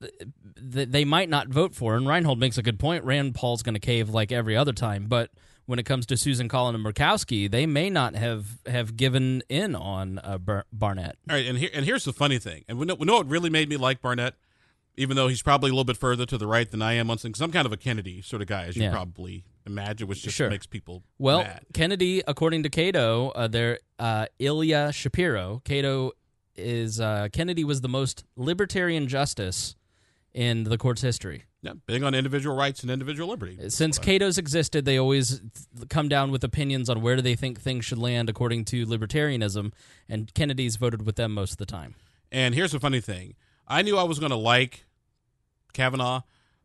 th- 0.00 0.88
they 0.88 1.04
might 1.04 1.28
not 1.28 1.48
vote 1.48 1.74
for. 1.74 1.96
And 1.96 2.06
Reinhold 2.06 2.38
makes 2.38 2.56
a 2.56 2.62
good 2.62 2.78
point. 2.78 3.04
Rand 3.04 3.34
Paul's 3.34 3.62
going 3.62 3.74
to 3.74 3.80
cave 3.80 4.08
like 4.08 4.32
every 4.32 4.56
other 4.56 4.72
time, 4.72 5.06
but 5.06 5.30
when 5.66 5.78
it 5.78 5.84
comes 5.84 6.06
to 6.06 6.16
Susan 6.16 6.48
Collins 6.48 6.76
and 6.76 6.84
Murkowski, 6.84 7.50
they 7.50 7.66
may 7.66 7.90
not 7.90 8.14
have 8.14 8.58
have 8.66 8.96
given 8.96 9.42
in 9.48 9.74
on 9.74 10.18
uh, 10.24 10.38
Bar- 10.38 10.64
Barrett. 10.72 11.18
All 11.28 11.36
right, 11.36 11.46
and 11.46 11.58
here 11.58 11.70
and 11.74 11.84
here's 11.84 12.04
the 12.04 12.12
funny 12.12 12.38
thing, 12.38 12.64
and 12.68 12.78
we 12.78 12.86
know, 12.86 12.94
we 12.94 13.04
know 13.06 13.16
what 13.16 13.28
really 13.28 13.50
made 13.50 13.68
me 13.68 13.76
like 13.76 14.00
Barnett, 14.00 14.34
even 14.96 15.16
though 15.16 15.28
he's 15.28 15.42
probably 15.42 15.70
a 15.70 15.72
little 15.72 15.84
bit 15.84 15.96
further 15.96 16.24
to 16.26 16.38
the 16.38 16.46
right 16.46 16.70
than 16.70 16.82
I 16.82 16.94
am 16.94 17.10
on 17.10 17.18
things. 17.18 17.40
I'm 17.40 17.52
kind 17.52 17.66
of 17.66 17.72
a 17.72 17.76
Kennedy 17.76 18.22
sort 18.22 18.42
of 18.42 18.48
guy, 18.48 18.64
as 18.64 18.76
you 18.76 18.84
Yeah. 18.84 18.92
probably 18.92 19.44
imagine, 19.66 20.06
which 20.08 20.22
just 20.22 20.36
Sure. 20.36 20.48
makes 20.48 20.66
people 20.66 21.02
Well, 21.18 21.42
mad. 21.42 21.66
Kennedy, 21.74 22.22
according 22.26 22.62
to 22.62 22.70
Cato, 22.70 23.30
uh, 23.30 23.48
there 23.48 23.80
uh, 23.98 24.26
Ilya 24.38 24.92
Shapiro. 24.92 25.60
Cato 25.64 26.12
is 26.54 27.00
uh, 27.00 27.28
Kennedy 27.32 27.64
was 27.64 27.80
the 27.80 27.88
most 27.88 28.24
libertarian 28.36 29.08
justice 29.08 29.74
in 30.32 30.64
the 30.64 30.78
court's 30.78 31.02
history. 31.02 31.44
Yeah, 31.66 31.74
big 31.86 32.02
on 32.02 32.14
individual 32.14 32.56
rights 32.56 32.82
and 32.82 32.90
individual 32.90 33.28
liberty. 33.28 33.58
Since 33.68 33.98
Cato's 33.98 34.38
existed, 34.38 34.84
they 34.84 34.98
always 34.98 35.40
come 35.90 36.08
down 36.08 36.30
with 36.30 36.42
opinions 36.44 36.88
on 36.88 37.02
where 37.02 37.16
do 37.16 37.22
they 37.22 37.34
think 37.34 37.60
things 37.60 37.84
should 37.84 37.98
land 37.98 38.28
according 38.30 38.64
to 38.66 38.86
libertarianism, 38.86 39.72
and 40.08 40.32
Kennedy's 40.34 40.76
voted 40.76 41.04
with 41.04 41.16
them 41.16 41.32
most 41.34 41.52
of 41.52 41.58
the 41.58 41.66
time. 41.66 41.94
And 42.32 42.54
here's 42.54 42.72
the 42.72 42.80
funny 42.80 43.00
thing: 43.00 43.34
I 43.68 43.82
knew 43.82 43.96
I 43.98 44.04
was 44.04 44.18
going 44.18 44.30
to 44.30 44.36
like 44.36 44.84
Kavanaugh 45.72 46.22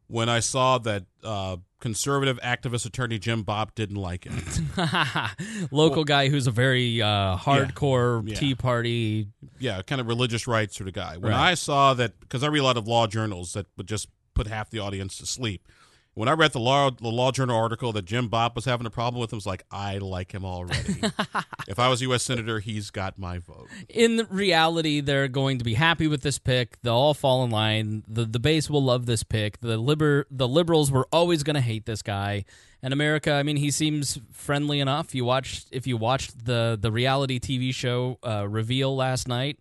when 0.08 0.28
I 0.28 0.39
saw 0.41 0.78
that 0.80 1.06
uh, 1.24 1.56
conservative 1.80 2.38
activist 2.43 2.86
attorney 2.86 3.18
Jim 3.18 3.43
Bob 3.43 3.74
didn't 3.76 3.95
like 3.95 4.26
it. 4.26 4.62
Local 5.72 6.04
guy 6.04 6.28
who's 6.30 6.47
a 6.47 6.52
very 6.52 7.02
uh, 7.02 7.38
hardcore 7.38 8.28
Yeah. 8.28 8.36
Tea 8.36 8.56
Party. 8.56 9.28
yeah, 9.60 9.82
kind 9.84 10.02
of 10.02 10.08
religious 10.08 10.47
rights 10.47 10.76
sort 10.78 10.88
of 10.89 10.93
guy. 10.93 11.18
When 11.18 11.32
Right. 11.32 11.52
I 11.52 11.54
saw 11.54 11.93
that, 11.93 12.20
because 12.20 12.43
I 12.43 12.47
read 12.47 12.60
a 12.60 12.64
lot 12.64 12.76
of 12.78 12.88
law 12.88 13.08
journals 13.08 13.54
that 13.54 13.68
would 13.78 13.88
just 13.88 14.10
put 14.34 14.47
half 14.47 14.69
the 14.69 14.79
audience 14.79 15.17
to 15.17 15.25
sleep. 15.25 15.67
When 16.13 16.27
I 16.27 16.34
read 16.34 16.51
the 16.51 16.59
law 16.59 16.89
the 16.89 17.07
law 17.07 17.32
journal 17.32 17.55
article 17.57 17.93
that 17.93 18.03
Jim 18.03 18.27
Bob 18.27 18.53
was 18.53 18.65
having 18.65 18.86
a 18.86 18.89
problem 18.89 19.21
with, 19.21 19.32
I 19.34 19.38
was 19.38 19.45
like, 19.45 19.63
I 19.71 19.97
like 19.99 20.34
him 20.34 20.43
already. 20.43 21.01
if 21.69 21.79
I 21.79 21.88
was 21.88 22.01
U.S. 22.01 22.23
senator, 22.23 22.59
he's 22.59 22.91
got 22.91 23.17
my 23.17 23.38
vote. 23.38 23.69
in 23.88 24.27
reality, 24.29 24.99
they're 24.99 25.29
going 25.29 25.57
to 25.59 25.63
be 25.63 25.75
happy 25.75 26.07
with 26.07 26.21
this 26.21 26.38
pick. 26.38 26.82
They'll 26.82 26.93
all 26.93 27.13
fall 27.13 27.45
in 27.45 27.49
line. 27.49 28.03
the 28.09 28.25
The 28.25 28.39
base 28.39 28.69
will 28.69 28.84
love 28.84 29.05
this 29.05 29.23
pick. 29.23 29.61
The 29.61 29.77
liber 29.77 30.27
the 30.29 30.49
liberals 30.49 30.91
were 30.91 31.07
always 31.13 31.43
going 31.43 31.55
to 31.55 31.61
hate 31.61 31.86
this 31.86 32.01
guy. 32.01 32.43
And 32.84 32.93
America, 32.93 33.32
I 33.32 33.43
mean, 33.43 33.57
he 33.57 33.71
seems 33.71 34.19
friendly 34.34 34.82
enough. 34.82 35.15
You 35.15 35.23
watched 35.23 35.69
if 35.71 35.88
you 35.88 35.95
watched 35.95 36.43
the 36.43 36.77
the 36.79 36.91
reality 36.91 37.39
TV 37.39 37.73
show 37.73 38.19
uh, 38.21 38.49
Reveal 38.49 38.93
last 38.93 39.29
night. 39.29 39.59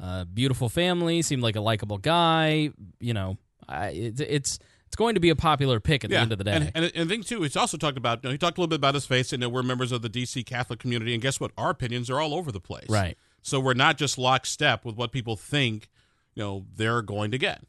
Uh, 0.00 0.24
beautiful 0.24 0.68
family, 0.70 1.20
seemed 1.20 1.42
like 1.42 1.54
a 1.54 1.60
likable 1.60 1.98
guy. 1.98 2.70
You 2.98 3.12
know, 3.12 3.36
I, 3.72 3.88
it's 3.88 4.58
it's 4.92 4.96
going 4.96 5.14
to 5.14 5.20
be 5.20 5.30
a 5.30 5.36
popular 5.36 5.80
pick 5.80 6.04
at 6.04 6.10
the 6.10 6.18
end 6.18 6.32
of 6.32 6.38
the 6.38 6.44
day. 6.44 6.52
And, 6.52 6.70
and, 6.74 6.92
and 6.94 7.08
the 7.08 7.14
thing 7.14 7.22
too, 7.22 7.40
he's 7.40 7.56
also 7.56 7.78
talked 7.78 7.96
about. 7.96 8.22
You 8.22 8.28
know, 8.28 8.32
he 8.32 8.36
talked 8.36 8.58
a 8.58 8.60
little 8.60 8.68
bit 8.68 8.76
about 8.76 8.92
his 8.92 9.06
faith, 9.06 9.32
and 9.32 9.40
know, 9.40 9.48
we're 9.48 9.62
members 9.62 9.90
of 9.90 10.02
the 10.02 10.10
D.C. 10.10 10.44
Catholic 10.44 10.80
community, 10.80 11.14
and 11.14 11.22
guess 11.22 11.40
what? 11.40 11.50
Our 11.56 11.70
opinions 11.70 12.10
are 12.10 12.20
all 12.20 12.34
over 12.34 12.52
the 12.52 12.60
place. 12.60 12.90
Right. 12.90 13.16
So 13.40 13.58
we're 13.58 13.72
not 13.72 13.96
just 13.96 14.18
lockstep 14.18 14.84
with 14.84 14.96
what 14.96 15.10
people 15.10 15.34
think. 15.34 15.88
You 16.34 16.42
know, 16.42 16.66
they're 16.76 17.00
going 17.00 17.30
to 17.30 17.38
get. 17.38 17.62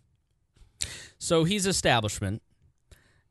So 1.17 1.45
he's 1.45 1.65
establishment, 1.65 2.41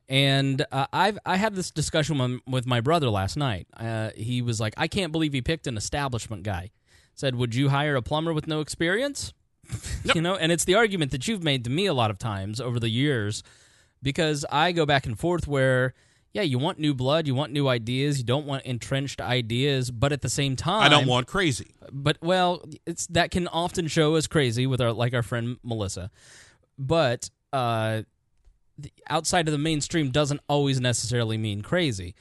and 0.09 0.65
uh, 0.73 0.87
I've 0.91 1.19
I 1.27 1.37
had 1.37 1.55
this 1.55 1.71
discussion 1.71 2.17
with, 2.17 2.41
with 2.47 2.67
my 2.67 2.81
brother 2.81 3.11
last 3.11 3.37
night. 3.37 3.67
Uh, 3.77 4.09
he 4.17 4.41
was 4.41 4.59
like, 4.59 4.73
"I 4.79 4.89
can't 4.89 5.13
believe 5.13 5.35
he 5.35 5.43
picked 5.43 5.67
an 5.67 5.77
establishment 5.77 6.45
guy." 6.45 6.71
Said, 7.15 7.35
"Would 7.35 7.55
you 7.55 7.69
hire 7.69 7.95
a 7.95 8.01
plumber 8.01 8.33
with 8.33 8.47
no 8.47 8.61
experience?" 8.61 9.35
You 10.15 10.21
know, 10.21 10.37
and 10.37 10.53
it's 10.53 10.65
the 10.65 10.75
argument 10.75 11.11
that 11.13 11.29
you've 11.29 11.43
made 11.43 11.65
to 11.65 11.71
me 11.71 11.87
a 11.87 11.95
lot 11.95 12.11
of 12.11 12.19
times 12.19 12.61
over 12.61 12.79
the 12.81 12.89
years, 12.89 13.43
because 14.03 14.45
I 14.51 14.73
go 14.73 14.87
back 14.87 15.07
and 15.07 15.19
forth 15.19 15.47
where. 15.47 15.95
Yeah, 16.35 16.41
you 16.41 16.59
want 16.59 16.79
new 16.79 16.95
blood, 16.95 17.27
you 17.27 17.35
want 17.35 17.53
new 17.53 17.69
ideas, 17.69 18.17
you 18.17 18.25
don't 18.25 18.47
want 18.47 18.65
entrenched 18.65 19.21
ideas, 19.21 19.91
but 19.91 20.13
at 20.13 20.23
the 20.23 20.31
same 20.31 20.57
time 20.57 20.81
I 20.83 20.89
don't 20.89 21.07
want 21.07 21.27
crazy. 21.27 21.75
but 21.93 22.17
well, 22.23 22.65
it's 22.87 23.07
that 23.09 23.31
can 23.31 23.49
often 23.49 23.87
show 23.87 24.15
as 24.15 24.27
crazy 24.27 24.67
with 24.67 24.81
our 24.81 24.95
like 24.95 25.13
our 25.13 25.23
friend 25.23 25.59
Melissa, 25.63 26.11
but 26.79 27.29
uh, 27.53 28.05
the, 28.79 28.91
outside 29.11 29.47
of 29.47 29.53
the 29.53 29.59
mainstream 29.59 30.11
doesn't 30.11 30.41
always 30.49 30.81
necessarily 30.81 31.37
mean 31.37 31.61
crazy. 31.61 32.15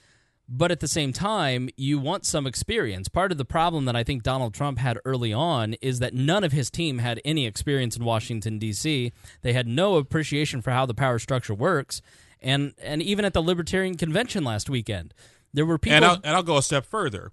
But 0.54 0.70
at 0.70 0.82
the 0.82 0.88
same 0.90 1.14
time, 1.14 1.70
you 1.78 1.98
want 1.98 2.26
some 2.26 2.46
experience. 2.46 3.08
Part 3.08 3.32
of 3.32 3.38
the 3.38 3.46
problem 3.46 3.86
that 3.86 3.96
I 3.96 4.04
think 4.04 4.22
Donald 4.22 4.54
Trump 4.54 4.80
had 4.80 5.00
early 5.06 5.32
on 5.32 5.76
is 5.76 6.00
that 6.00 6.14
none 6.14 6.44
of 6.44 6.52
his 6.52 6.70
team 6.70 6.98
had 6.98 7.22
any 7.24 7.48
experience 7.48 7.96
in 7.96 8.04
Washington 8.04 8.60
D.C. 8.60 9.14
They 9.44 9.54
had 9.54 9.66
no 9.66 9.96
appreciation 9.96 10.62
for 10.62 10.72
how 10.72 10.86
the 10.86 10.94
power 10.94 11.20
structure 11.20 11.54
works, 11.54 12.02
and 12.42 12.74
and 12.82 13.02
even 13.02 13.24
at 13.24 13.32
the 13.32 13.42
Libertarian 13.42 13.96
convention 13.96 14.44
last 14.44 14.70
weekend, 14.70 15.14
there 15.54 15.66
were 15.66 15.78
people. 15.78 15.96
And 15.96 16.04
I'll, 16.04 16.16
and 16.22 16.36
I'll 16.36 16.44
go 16.44 16.58
a 16.58 16.62
step 16.62 16.86
further. 16.86 17.32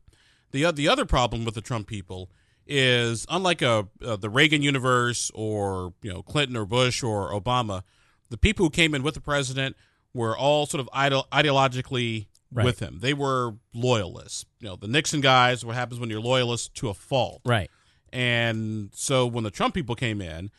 The 0.52 0.70
the 0.70 0.88
other 0.88 1.04
problem 1.04 1.44
with 1.44 1.56
the 1.56 1.60
Trump 1.60 1.88
people 1.88 2.30
is 2.68 3.26
unlike 3.28 3.62
a 3.62 3.88
uh, 4.00 4.14
the 4.14 4.30
Reagan 4.30 4.62
universe 4.62 5.32
or 5.34 5.92
you 6.02 6.12
know 6.12 6.22
Clinton 6.22 6.56
or 6.56 6.66
Bush 6.66 7.02
or 7.02 7.32
Obama, 7.32 7.82
the 8.30 8.38
people 8.38 8.64
who 8.66 8.70
came 8.70 8.94
in 8.94 9.02
with 9.02 9.14
the 9.14 9.20
president 9.20 9.74
were 10.14 10.36
all 10.36 10.66
sort 10.66 10.80
of 10.80 10.88
ideo- 10.94 11.28
ideologically 11.30 12.28
Right. 12.51 12.64
with 12.64 12.78
him. 12.80 12.99
They 13.01 13.12
were 13.12 13.57
loyalists. 13.74 14.46
You 14.61 14.68
know, 14.70 14.76
the 14.76 14.88
Nixon 14.88 15.20
guys. 15.20 15.64
What 15.64 15.74
happens 15.76 16.01
when 16.01 16.09
you're 16.09 16.20
loyalist 16.20 16.74
to 16.76 16.88
a 16.88 16.94
fault? 16.94 17.42
right. 17.44 17.70
And 18.11 18.90
so 18.94 19.26
when 19.26 19.44
the 19.44 19.51
Trump 19.51 19.74
people 19.74 19.94
came 19.94 20.22
in, 20.22 20.51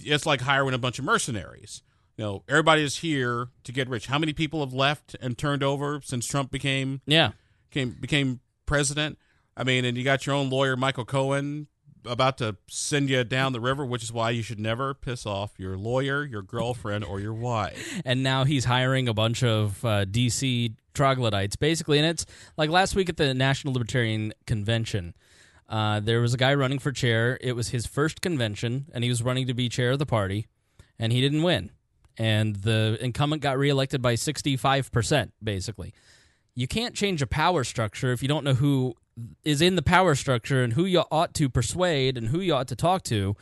it's 0.00 0.26
like 0.26 0.40
hiring 0.40 0.74
a 0.74 0.78
bunch 0.78 0.98
of 0.98 1.04
mercenaries. 1.04 1.82
You 2.16 2.24
know, 2.24 2.44
everybody 2.48 2.82
is 2.82 2.96
here 2.96 3.50
to 3.62 3.70
get 3.70 3.88
rich. 3.88 4.06
How 4.08 4.18
many 4.18 4.32
people 4.32 4.58
have 4.60 4.72
left 4.74 5.14
and 5.20 5.38
turned 5.38 5.62
over 5.62 6.00
since 6.02 6.26
Trump 6.26 6.50
became 6.50 7.00
Yeah. 7.06 7.30
became 7.70 7.96
became 8.00 8.40
president? 8.66 9.16
I 9.56 9.62
mean, 9.62 9.84
and 9.84 9.96
you 9.96 10.02
got 10.02 10.26
your 10.26 10.34
own 10.34 10.50
lawyer, 10.50 10.76
Michael 10.76 11.04
Cohen. 11.04 11.68
About 12.08 12.38
to 12.38 12.56
send 12.68 13.10
you 13.10 13.22
down 13.24 13.52
the 13.52 13.60
river, 13.60 13.84
which 13.84 14.02
is 14.02 14.12
why 14.12 14.30
you 14.30 14.42
should 14.42 14.58
never 14.58 14.94
piss 14.94 15.26
off 15.26 15.52
your 15.58 15.76
lawyer, 15.76 16.24
your 16.24 16.42
girlfriend, 16.42 17.04
or 17.04 17.20
your 17.20 17.34
wife. 17.34 18.00
and 18.04 18.22
now 18.22 18.44
he's 18.44 18.64
hiring 18.64 19.08
a 19.08 19.14
bunch 19.14 19.42
of 19.42 19.84
uh, 19.84 20.04
DC 20.04 20.74
troglodytes, 20.94 21.56
basically. 21.56 21.98
And 21.98 22.06
it's 22.06 22.26
like 22.56 22.70
last 22.70 22.96
week 22.96 23.08
at 23.08 23.16
the 23.16 23.34
National 23.34 23.72
Libertarian 23.72 24.32
Convention. 24.46 25.14
Uh, 25.68 26.00
there 26.00 26.20
was 26.20 26.34
a 26.34 26.38
guy 26.38 26.54
running 26.54 26.78
for 26.78 26.92
chair. 26.92 27.38
It 27.40 27.52
was 27.52 27.68
his 27.68 27.86
first 27.86 28.20
convention, 28.20 28.86
and 28.92 29.04
he 29.04 29.10
was 29.10 29.22
running 29.22 29.46
to 29.46 29.54
be 29.54 29.68
chair 29.68 29.90
of 29.90 29.98
the 29.98 30.06
party, 30.06 30.46
and 30.98 31.12
he 31.12 31.20
didn't 31.20 31.42
win. 31.42 31.70
And 32.16 32.56
the 32.56 32.98
incumbent 33.00 33.42
got 33.42 33.58
reelected 33.58 34.02
by 34.02 34.14
65%, 34.14 35.30
basically. 35.42 35.92
You 36.54 36.66
can't 36.66 36.94
change 36.94 37.22
a 37.22 37.26
power 37.26 37.62
structure 37.62 38.12
if 38.12 38.22
you 38.22 38.28
don't 38.28 38.42
know 38.42 38.54
who 38.54 38.94
is 39.44 39.60
in 39.60 39.76
the 39.76 39.82
power 39.82 40.14
structure 40.14 40.62
and 40.62 40.74
who 40.74 40.84
you 40.84 41.04
ought 41.10 41.34
to 41.34 41.48
persuade 41.48 42.16
and 42.16 42.28
who 42.28 42.40
you 42.40 42.54
ought 42.54 42.68
to 42.68 42.76
talk 42.76 43.02
to. 43.04 43.36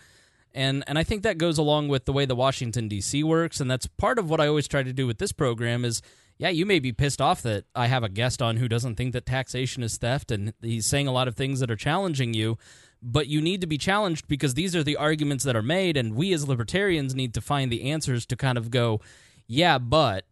And 0.54 0.84
and 0.86 0.98
I 0.98 1.04
think 1.04 1.22
that 1.22 1.36
goes 1.36 1.58
along 1.58 1.88
with 1.88 2.06
the 2.06 2.12
way 2.12 2.24
the 2.24 2.34
Washington 2.34 2.88
D.C. 2.88 3.22
works, 3.22 3.60
and 3.60 3.70
that's 3.70 3.86
part 3.86 4.18
of 4.18 4.30
what 4.30 4.40
I 4.40 4.46
always 4.46 4.66
try 4.66 4.82
to 4.82 4.92
do 4.92 5.06
with 5.06 5.18
this 5.18 5.32
program. 5.32 5.84
Is 5.84 6.00
yeah, 6.38 6.48
you 6.48 6.64
may 6.64 6.78
be 6.78 6.92
pissed 6.92 7.20
off 7.20 7.42
that 7.42 7.64
I 7.74 7.86
have 7.86 8.02
a 8.02 8.08
guest 8.08 8.40
on 8.40 8.56
who 8.56 8.68
doesn't 8.68 8.96
think 8.96 9.12
that 9.12 9.26
taxation 9.26 9.82
is 9.82 9.98
theft, 9.98 10.30
and 10.30 10.54
he's 10.62 10.86
saying 10.86 11.06
a 11.06 11.12
lot 11.12 11.28
of 11.28 11.36
things 11.36 11.60
that 11.60 11.70
are 11.70 11.76
challenging 11.76 12.32
you. 12.32 12.56
But 13.02 13.28
you 13.28 13.42
need 13.42 13.60
to 13.60 13.66
be 13.66 13.76
challenged 13.76 14.26
because 14.28 14.54
these 14.54 14.74
are 14.74 14.82
the 14.82 14.96
arguments 14.96 15.44
that 15.44 15.56
are 15.56 15.62
made, 15.62 15.96
and 15.96 16.14
we 16.14 16.32
as 16.32 16.48
libertarians 16.48 17.14
need 17.14 17.34
to 17.34 17.40
find 17.42 17.70
the 17.70 17.90
answers 17.90 18.24
to 18.26 18.36
kind 18.36 18.58
of 18.58 18.70
go, 18.70 19.00
yeah, 19.46 19.78
but. 19.78 20.24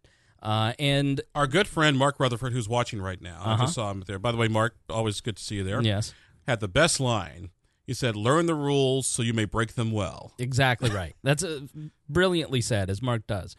Uh, 0.45 0.73
and 0.77 1.21
Our 1.33 1.47
good 1.47 1.67
friend 1.67 1.97
Mark 1.97 2.19
Rutherford, 2.19 2.53
who's 2.53 2.69
watching 2.69 3.01
right 3.01 3.19
now, 3.19 3.41
I 3.43 3.57
just 3.57 3.73
saw 3.73 3.89
him 3.89 4.03
there. 4.05 4.19
By 4.19 4.31
the 4.31 4.37
way, 4.37 4.47
Mark, 4.47 4.75
always 4.89 5.19
good 5.19 5.37
to 5.37 5.43
see 5.43 5.55
you 5.55 5.63
there. 5.63 5.81
yes, 5.81 6.13
Had 6.47 6.59
the 6.59 6.67
best 6.67 6.99
line. 6.99 7.49
He 7.87 7.93
said, 7.93 8.15
"Learn 8.15 8.45
the 8.45 8.55
rules 8.55 9.07
so 9.07 9.21
you 9.23 9.33
may 9.33 9.45
break 9.45 9.73
them 9.73 9.91
well." 9.91 10.33
Exactly 10.39 10.89
right. 10.91 11.15
That's 11.23 11.43
uh 11.43 11.61
brilliantly 12.07 12.61
said, 12.61 12.89
as 12.91 13.01
Mark 13.01 13.25
does. 13.27 13.55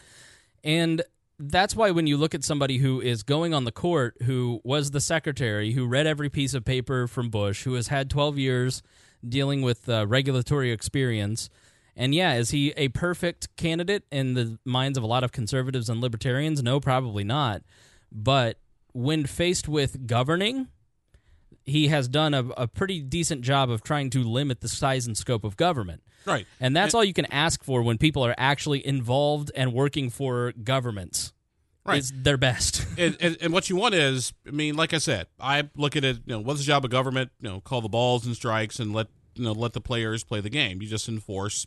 And 0.64 1.02
that's 1.38 1.76
why 1.76 1.90
when 1.90 2.06
you 2.06 2.16
look 2.16 2.34
at 2.34 2.42
somebody 2.44 2.78
who 2.78 3.00
is 3.00 3.22
going 3.22 3.52
on 3.52 3.64
the 3.64 3.72
court, 3.72 4.16
who 4.22 4.60
was 4.64 4.92
the 4.92 5.00
secretary, 5.00 5.72
who 5.72 5.86
read 5.86 6.06
every 6.06 6.30
piece 6.30 6.54
of 6.54 6.64
paper 6.64 7.06
from 7.06 7.30
Bush, 7.30 7.64
who 7.64 7.74
has 7.74 7.88
had 7.88 8.08
12 8.08 8.38
years 8.38 8.82
dealing 9.28 9.60
with 9.62 9.88
uh, 9.88 10.06
regulatory 10.06 10.70
experience, 10.72 11.50
and 11.96 12.14
yeah, 12.14 12.34
is 12.34 12.50
he 12.50 12.72
a 12.76 12.88
perfect 12.88 13.56
candidate 13.56 14.04
in 14.12 14.34
the 14.34 14.58
minds 14.64 14.98
of 14.98 15.04
a 15.04 15.06
lot 15.06 15.24
of 15.24 15.32
conservatives 15.32 15.88
and 15.88 16.00
libertarians? 16.00 16.62
No, 16.62 16.78
probably 16.78 17.24
not. 17.24 17.62
But 18.12 18.58
when 18.92 19.24
faced 19.24 19.66
with 19.66 20.06
governing, 20.06 20.68
he 21.64 21.88
has 21.88 22.06
done 22.06 22.34
a, 22.34 22.46
a 22.56 22.68
pretty 22.68 23.00
decent 23.00 23.42
job 23.42 23.70
of 23.70 23.82
trying 23.82 24.10
to 24.10 24.22
limit 24.22 24.60
the 24.60 24.68
size 24.68 25.06
and 25.06 25.16
scope 25.16 25.42
of 25.42 25.56
government. 25.56 26.02
Right. 26.26 26.46
And 26.60 26.76
that's 26.76 26.94
all 26.94 27.04
you 27.04 27.12
can 27.12 27.26
ask 27.26 27.64
for 27.64 27.82
when 27.82 27.98
people 27.98 28.24
are 28.24 28.34
actually 28.36 28.86
involved 28.86 29.50
and 29.54 29.72
working 29.72 30.10
for 30.10 30.52
governments. 30.52 31.32
Right. 31.84 31.98
Is 31.98 32.12
their 32.14 32.36
best. 32.36 32.84
and, 32.98 33.16
and, 33.20 33.36
and 33.40 33.52
what 33.52 33.70
you 33.70 33.76
want 33.76 33.94
is, 33.94 34.32
I 34.46 34.50
mean, 34.50 34.74
like 34.74 34.92
I 34.92 34.98
said, 34.98 35.28
I 35.38 35.70
look 35.76 35.94
at 35.94 36.04
it. 36.04 36.16
You 36.26 36.34
know, 36.34 36.40
what's 36.40 36.58
the 36.58 36.66
job 36.66 36.84
of 36.84 36.90
government? 36.90 37.30
You 37.40 37.48
know, 37.48 37.60
call 37.60 37.80
the 37.80 37.88
balls 37.88 38.26
and 38.26 38.34
strikes 38.34 38.80
and 38.80 38.92
let 38.92 39.06
you 39.36 39.44
know 39.44 39.52
let 39.52 39.72
the 39.72 39.80
players 39.80 40.24
play 40.24 40.40
the 40.40 40.50
game. 40.50 40.82
You 40.82 40.88
just 40.88 41.08
enforce 41.08 41.66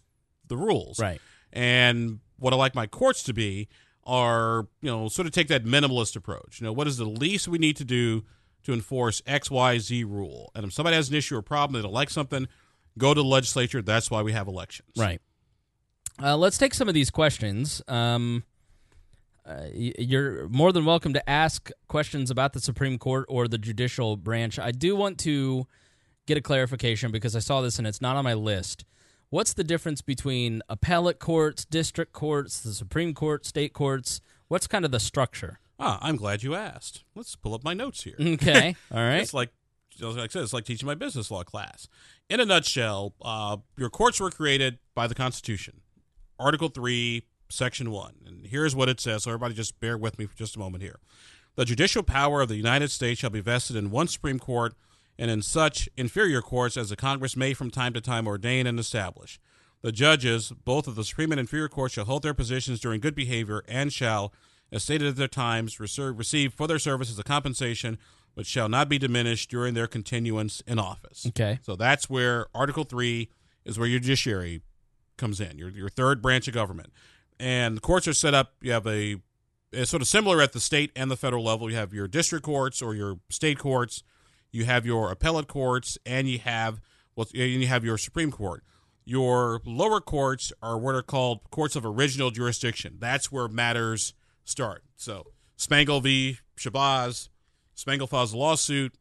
the 0.50 0.58
rules. 0.58 1.00
right. 1.00 1.22
And 1.52 2.20
what 2.38 2.54
I 2.54 2.58
like 2.58 2.76
my 2.76 2.86
courts 2.88 3.24
to 3.24 3.34
be 3.34 3.68
are, 4.04 4.68
you 4.82 4.90
know, 4.90 5.08
sort 5.08 5.26
of 5.26 5.32
take 5.34 5.48
that 5.48 5.66
minimalist 5.66 6.16
approach. 6.16 6.60
You 6.60 6.66
know, 6.66 6.74
what 6.74 6.88
is 6.88 6.98
the 6.98 7.06
least 7.06 7.48
we 7.48 7.58
need 7.58 7.78
to 7.78 7.86
do 7.86 8.24
to 8.64 8.74
enforce 8.74 9.22
X, 9.26 9.50
Y, 9.50 9.78
Z 9.80 10.04
rule? 10.04 10.52
And 10.56 10.66
if 10.66 10.74
somebody 10.74 10.96
has 10.96 11.10
an 11.10 11.16
issue 11.16 11.38
or 11.38 11.42
problem, 11.42 11.80
they 11.80 11.84
don't 11.84 11.94
like 11.94 12.10
something, 12.10 12.48
go 12.98 13.14
to 13.14 13.22
the 13.22 13.28
legislature. 13.28 13.82
That's 13.82 14.12
why 14.12 14.22
we 14.22 14.32
have 14.32 14.48
elections. 14.48 14.90
Right. 14.98 15.22
Uh, 16.22 16.36
let's 16.38 16.58
take 16.58 16.74
some 16.74 16.88
of 16.88 16.94
these 16.94 17.10
questions. 17.10 17.82
Um, 17.88 18.44
uh, 19.46 19.68
you're 19.74 20.48
more 20.50 20.72
than 20.72 20.86
welcome 20.86 21.14
to 21.14 21.30
ask 21.30 21.72
questions 21.88 22.30
about 22.30 22.54
the 22.54 22.60
Supreme 22.60 22.98
Court 23.00 23.26
or 23.30 23.48
the 23.48 23.58
judicial 23.58 24.18
branch. 24.18 24.60
I 24.60 24.72
do 24.72 24.96
want 24.96 25.18
to 25.20 25.66
get 26.28 26.38
a 26.38 26.42
clarification 26.42 27.12
because 27.12 27.36
I 27.36 27.40
saw 27.40 27.62
this 27.62 27.80
and 27.80 27.88
it's 27.88 28.02
not 28.02 28.16
on 28.16 28.24
my 28.24 28.34
list. 28.34 28.86
What's 29.32 29.54
the 29.54 29.64
difference 29.64 30.02
between 30.02 30.64
appellate 30.70 31.20
courts, 31.20 31.64
district 31.64 32.14
courts, 32.14 32.62
the 32.62 32.74
Supreme 32.74 33.14
Court, 33.14 33.46
state 33.46 33.74
courts? 33.74 34.22
What's 34.48 34.66
kind 34.66 34.86
of 34.86 34.92
the 34.92 35.00
structure? 35.00 35.60
Ah, 35.80 36.00
I'm 36.02 36.16
glad 36.16 36.42
you 36.42 36.56
asked. 36.56 37.04
Let's 37.14 37.36
pull 37.36 37.54
up 37.54 37.64
my 37.64 37.76
notes 37.76 38.04
here. 38.04 38.16
Okay. 38.20 38.76
All 38.92 38.98
right. 38.98 39.22
It's 39.22 39.34
like, 39.34 39.52
like 40.02 40.18
I 40.18 40.28
said, 40.28 40.42
it's 40.42 40.54
like 40.54 40.66
teaching 40.66 40.88
my 40.88 40.96
business 40.96 41.30
law 41.30 41.44
class. 41.44 41.88
In 42.28 42.40
a 42.40 42.46
nutshell, 42.46 43.14
uh, 43.22 43.58
your 43.78 43.92
courts 43.92 44.20
were 44.20 44.32
created 44.32 44.80
by 44.96 45.06
the 45.06 45.16
Constitution, 45.16 45.82
Article 46.40 46.70
3, 46.70 47.24
Section 47.50 47.92
1. 47.92 48.16
And 48.26 48.48
here's 48.48 48.76
what 48.76 48.90
it 48.90 49.00
says. 49.00 49.24
So, 49.24 49.32
everybody 49.32 49.54
just 49.54 49.80
bear 49.80 49.98
with 49.98 50.18
me 50.18 50.26
for 50.26 50.36
just 50.36 50.56
a 50.56 50.60
moment 50.60 50.82
here. 50.82 51.00
The 51.56 51.66
judicial 51.66 52.02
power 52.02 52.42
of 52.42 52.50
the 52.50 52.56
United 52.56 52.90
States 52.90 53.20
shall 53.20 53.30
be 53.30 53.42
vested 53.42 53.76
in 53.76 53.92
one 53.92 54.08
Supreme 54.08 54.40
Court 54.40 54.74
and 55.20 55.30
in 55.30 55.42
such 55.42 55.90
inferior 55.98 56.42
courts 56.42 56.78
as 56.78 56.90
the 56.90 56.96
Congress 56.96 57.36
may 57.36 57.54
from 57.54 57.70
time 57.70 57.94
to 57.94 58.00
time 58.00 58.26
ordain 58.26 58.66
and 58.66 58.80
establish. 58.80 59.38
The 59.82 59.92
judges, 59.92 60.54
both 60.64 60.88
of 60.88 60.96
the 60.96 61.04
Supreme 61.04 61.32
and 61.32 61.40
inferior 61.40 61.68
courts, 61.68 61.94
shall 61.94 62.06
hold 62.06 62.24
their 62.24 62.34
positions 62.34 62.80
during 62.80 63.02
good 63.02 63.16
behavior 63.16 63.64
and 63.68 63.92
shall, 63.92 64.34
as 64.72 64.84
stated 64.84 65.10
at 65.10 65.16
their 65.18 65.28
times, 65.28 65.80
receive 65.80 66.54
for 66.54 66.68
their 66.68 66.80
services 66.80 67.20
a 67.20 67.24
compensation 67.24 67.98
which 68.34 68.48
shall 68.48 68.70
not 68.70 68.88
be 68.88 68.98
diminished 68.98 69.50
during 69.50 69.74
their 69.74 69.88
continuance 69.88 70.62
in 70.66 70.80
office. 70.80 71.26
Okay. 71.28 71.60
So 71.64 71.76
that's 71.76 72.10
where 72.10 72.48
Article 72.56 72.86
3 72.86 73.30
is 73.66 73.78
where 73.78 73.88
your 73.88 74.00
judiciary 74.00 74.62
comes 75.18 75.42
in, 75.42 75.58
your, 75.58 75.70
your 75.70 75.90
third 75.90 76.22
branch 76.22 76.48
of 76.48 76.54
government. 76.54 76.94
And 77.40 77.76
the 77.76 77.82
courts 77.82 78.08
are 78.08 78.14
set 78.14 78.34
up, 78.34 78.54
you 78.62 78.72
have 78.72 78.88
a, 78.88 79.18
it's 79.74 79.92
sort 79.92 80.02
of 80.02 80.08
similar 80.08 80.42
at 80.42 80.54
the 80.54 80.62
state 80.62 80.92
and 80.96 81.12
the 81.12 81.18
federal 81.18 81.44
level. 81.44 81.70
You 81.70 81.76
have 81.76 81.94
your 81.94 82.08
district 82.08 82.46
courts 82.46 82.82
or 82.82 82.96
your 82.96 83.20
state 83.30 83.60
courts, 83.60 84.04
you 84.52 84.66
have 84.66 84.86
your 84.86 85.12
appellate 85.12 85.48
courts, 85.48 85.98
and 86.06 86.28
you 86.30 86.40
have 86.40 86.80
well, 87.16 87.28
and 87.34 87.52
you 87.62 87.68
have 87.68 87.84
your 87.84 87.98
Supreme 87.98 88.32
Court. 88.32 88.64
Your 89.06 89.62
lower 89.66 90.00
courts 90.02 90.54
are 90.62 90.78
what 90.78 90.94
are 90.96 91.02
called 91.02 91.40
courts 91.50 91.76
of 91.76 91.86
original 91.86 92.30
jurisdiction. 92.32 92.98
That's 93.00 93.32
where 93.32 93.48
matters 93.48 94.14
start. 94.44 94.84
So 94.96 95.28
Spangle 95.56 96.00
v. 96.00 96.38
Shabazz, 96.58 97.30
Spangle 97.74 98.08
files 98.08 98.34
a 98.34 98.38
lawsuit, 98.38 98.94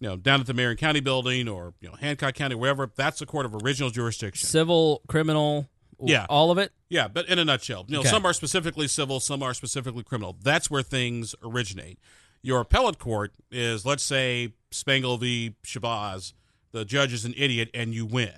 you 0.00 0.08
know, 0.08 0.16
down 0.16 0.40
at 0.40 0.46
the 0.46 0.54
Marion 0.54 0.76
County 0.76 1.00
building 1.00 1.48
or 1.48 1.74
you 1.80 1.88
know 1.88 1.96
Hancock 1.96 2.34
County, 2.34 2.54
wherever. 2.54 2.90
That's 2.94 3.18
the 3.18 3.26
court 3.26 3.46
of 3.46 3.54
original 3.64 3.90
jurisdiction. 3.90 4.46
Civil, 4.48 5.02
criminal, 5.08 5.68
Yeah. 6.00 6.26
all 6.28 6.50
of 6.52 6.58
it? 6.58 6.72
Yeah, 6.88 7.08
but 7.08 7.28
in 7.28 7.38
a 7.40 7.44
nutshell, 7.44 7.84
you 7.88 7.94
know, 7.94 8.00
Okay. 8.00 8.08
some 8.10 8.24
are 8.24 8.32
specifically 8.32 8.86
civil, 8.88 9.18
some 9.20 9.42
are 9.42 9.54
specifically 9.54 10.04
criminal. 10.04 10.36
That's 10.40 10.70
where 10.70 10.82
things 10.82 11.34
originate. 11.42 11.98
Your 12.42 12.60
appellate 12.60 12.98
court 13.00 13.32
is, 13.50 13.84
let's 13.84 14.04
say, 14.04 14.54
Spangle 14.70 15.16
v. 15.18 15.54
Shabazz. 15.64 16.32
The 16.72 16.84
judge 16.84 17.12
is 17.12 17.24
an 17.24 17.34
idiot, 17.36 17.70
and 17.74 17.94
you 17.94 18.06
win. 18.06 18.32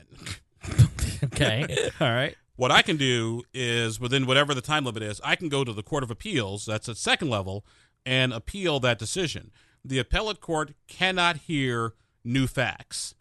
Okay. 1.23 1.91
all 2.01 2.11
right. 2.11 2.35
What 2.57 2.71
I 2.71 2.83
can 2.83 2.97
do 2.97 3.43
is, 3.55 4.01
within 4.01 4.27
whatever 4.27 4.55
the 4.55 4.61
time 4.61 4.85
limit 4.85 5.03
is, 5.03 5.21
I 5.25 5.37
can 5.37 5.49
go 5.49 5.65
to 5.65 5.73
the 5.73 5.83
Court 5.83 6.03
of 6.03 6.11
Appeals, 6.11 6.67
that's 6.67 6.89
at 6.89 6.97
second 6.97 7.29
level, 7.29 7.65
and 8.05 8.33
appeal 8.33 8.81
that 8.81 8.99
decision. 8.99 9.51
The 9.85 9.99
appellate 9.99 10.41
court 10.41 10.73
cannot 10.89 11.37
hear 11.39 11.95
new 12.25 12.47
facts. 12.47 13.15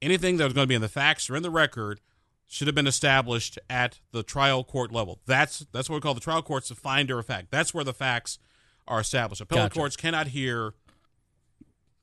Anything 0.00 0.36
that 0.36 0.44
was 0.44 0.52
going 0.52 0.64
to 0.64 0.68
be 0.68 0.74
in 0.74 0.82
the 0.82 0.88
facts 0.88 1.28
or 1.28 1.36
in 1.36 1.42
the 1.42 1.50
record 1.50 2.00
should 2.46 2.68
have 2.68 2.74
been 2.74 2.86
established 2.86 3.58
at 3.68 4.00
the 4.12 4.22
trial 4.22 4.64
court 4.64 4.92
level. 4.92 5.20
That's 5.26 5.66
that's 5.72 5.90
what 5.90 5.96
we 5.96 6.00
call 6.00 6.14
the 6.14 6.20
trial 6.20 6.42
court's 6.42 6.68
the 6.68 6.74
finder 6.74 7.18
of 7.18 7.26
fact. 7.26 7.50
That's 7.50 7.74
where 7.74 7.84
the 7.84 7.92
facts 7.92 8.38
are 8.86 9.00
established. 9.00 9.40
Appellate 9.40 9.64
Gotcha. 9.64 9.78
courts 9.78 9.96
cannot 9.96 10.28
hear 10.28 10.74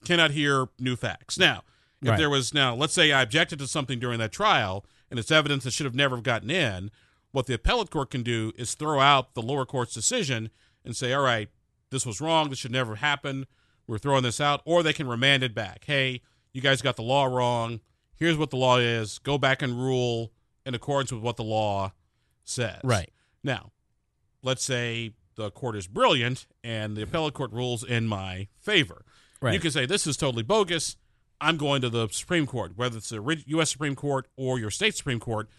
cannot 0.06 0.32
hear 0.32 0.68
new 0.80 0.96
facts. 0.96 1.38
Now, 1.38 1.64
if 2.02 2.10
Right. 2.10 2.18
there 2.18 2.30
was 2.30 2.54
now, 2.54 2.76
let's 2.76 2.94
say 2.94 3.12
I 3.12 3.22
objected 3.22 3.60
to 3.60 3.68
something 3.68 4.00
during 4.00 4.20
that 4.20 4.32
trial 4.32 4.86
and 5.10 5.20
it's 5.20 5.32
evidence 5.32 5.64
that 5.64 5.72
should 5.72 5.86
have 5.86 5.96
never 5.96 6.18
gotten 6.22 6.50
in, 6.50 6.92
what 7.32 7.46
the 7.48 7.54
appellate 7.54 7.90
court 7.90 8.12
can 8.12 8.24
do 8.24 8.52
is 8.58 8.74
throw 8.76 9.00
out 9.00 9.34
the 9.34 9.42
lower 9.42 9.66
court's 9.66 9.94
decision 9.94 10.50
and 10.86 10.96
say, 10.96 11.14
all 11.14 11.24
right, 11.24 11.50
this 11.90 12.06
was 12.06 12.20
wrong, 12.22 12.50
this 12.50 12.60
should 12.60 12.72
never 12.72 12.96
happen. 12.96 13.46
We're 13.88 13.98
throwing 13.98 14.24
this 14.24 14.40
out, 14.42 14.62
or 14.66 14.82
they 14.84 14.94
can 14.94 15.08
remand 15.08 15.44
it 15.44 15.54
back. 15.54 15.84
Hey, 15.86 16.22
you 16.52 16.62
guys 16.62 16.82
got 16.82 16.96
the 16.96 17.02
law 17.04 17.26
wrong. 17.26 17.80
Here's 18.16 18.38
what 18.38 18.50
the 18.50 18.58
law 18.58 18.78
is. 18.78 19.20
Go 19.20 19.38
back 19.38 19.62
and 19.62 19.78
rule 19.82 20.32
in 20.66 20.74
accordance 20.76 21.12
with 21.12 21.22
what 21.22 21.38
the 21.38 21.44
law 21.44 21.92
says. 22.44 22.80
Right. 22.84 23.12
Now, 23.44 23.72
let's 24.42 24.64
say 24.64 25.14
the 25.36 25.52
court 25.52 25.76
is 25.76 25.88
brilliant 25.88 26.46
and 26.64 26.96
the 26.96 27.02
appellate 27.02 27.34
court 27.34 27.52
rules 27.52 27.84
in 27.84 28.08
my 28.08 28.48
favor. 28.60 29.04
Right. 29.44 29.54
You 29.54 29.60
can 29.60 29.72
say 29.72 29.86
this 29.86 30.08
is 30.08 30.16
totally 30.16 30.44
bogus. 30.44 30.96
I'm 31.42 31.58
going 31.58 31.82
to 31.82 31.90
the 31.90 32.08
Supreme 32.10 32.48
Court, 32.48 32.72
whether 32.78 32.98
it's 32.98 33.10
the 33.10 33.44
U.S. 33.48 33.70
Supreme 33.70 33.96
Court 33.96 34.28
or 34.38 34.58
your 34.58 34.72
state 34.72 34.96
Supreme 34.96 35.20
Court. 35.20 35.50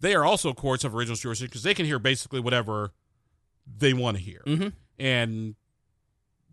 They 0.00 0.14
are 0.14 0.24
also 0.24 0.52
courts 0.52 0.84
of 0.84 0.94
original 0.94 1.16
jurisdiction 1.16 1.48
because 1.48 1.62
they 1.62 1.72
can 1.72 1.86
hear 1.86 1.98
basically 1.98 2.40
whatever 2.40 2.92
they 3.66 3.94
want 3.94 4.18
to 4.18 4.22
hear. 4.22 4.42
Mm-hmm. 4.46 4.68
And 4.98 5.54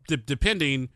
de- 0.07 0.17
depending 0.17 0.89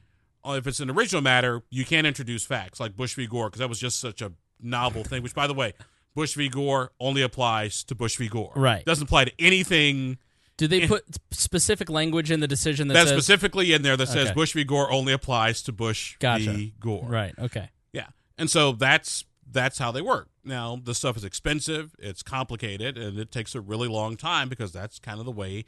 on 0.44 0.58
if 0.58 0.68
it's 0.68 0.80
an 0.80 0.90
original 0.90 1.22
matter, 1.22 1.64
you 1.70 1.84
can't 1.84 2.08
introduce 2.08 2.46
facts 2.46 2.80
like 2.80 2.96
Bush 2.96 3.16
v. 3.16 3.28
Gore 3.28 3.50
because 3.50 3.60
that 3.60 3.70
was 3.70 3.80
just 3.80 4.00
such 4.00 4.22
a 4.22 4.32
novel 4.62 5.04
thing. 5.04 5.22
Which, 5.22 5.36
by 5.36 5.48
the 5.48 5.54
way, 5.54 5.74
Bush 6.16 6.36
v. 6.36 6.48
Gore 6.48 6.92
only 7.00 7.24
applies 7.24 7.84
to 7.86 7.96
Bush 7.96 8.16
v. 8.16 8.30
Gore. 8.30 8.54
Right. 8.56 8.86
Doesn't 8.86 9.04
apply 9.04 9.26
to 9.26 9.34
anything 9.38 10.20
Do 10.64 10.80
they 10.80 10.88
put 10.88 11.04
specific 11.32 11.90
language 11.90 12.32
in 12.32 12.40
the 12.40 12.48
decision 12.48 12.88
that 12.88 12.94
that's 12.94 13.10
says 13.10 13.18
specifically 13.18 13.74
in 13.74 13.82
there 13.82 13.98
that 13.98 14.08
says 14.08 14.28
Okay. 14.28 14.34
Bush 14.34 14.54
v. 14.54 14.64
Gore 14.64 14.90
only 14.90 15.12
applies 15.12 15.62
to 15.64 15.74
Bush 15.74 16.16
Gotcha. 16.20 16.54
v. 16.54 16.74
Gore. 16.80 17.06
right? 17.06 17.34
Okay, 17.38 17.70
Yeah. 17.92 18.08
And 18.38 18.50
so 18.50 18.72
that's 18.72 19.26
that's 19.52 19.78
how 19.78 19.92
they 19.92 20.02
work. 20.02 20.30
Now, 20.46 20.80
this 20.82 20.98
stuff 21.00 21.18
is 21.18 21.26
expensive, 21.26 21.96
it's 22.00 22.24
complicated, 22.24 22.98
and 22.98 23.20
it 23.20 23.30
takes 23.30 23.56
a 23.56 23.62
really 23.62 23.90
long 23.90 24.16
time 24.16 24.48
because 24.48 24.72
that's 24.72 25.00
kind 25.00 25.20
of 25.20 25.26
the 25.26 25.32
way 25.32 25.66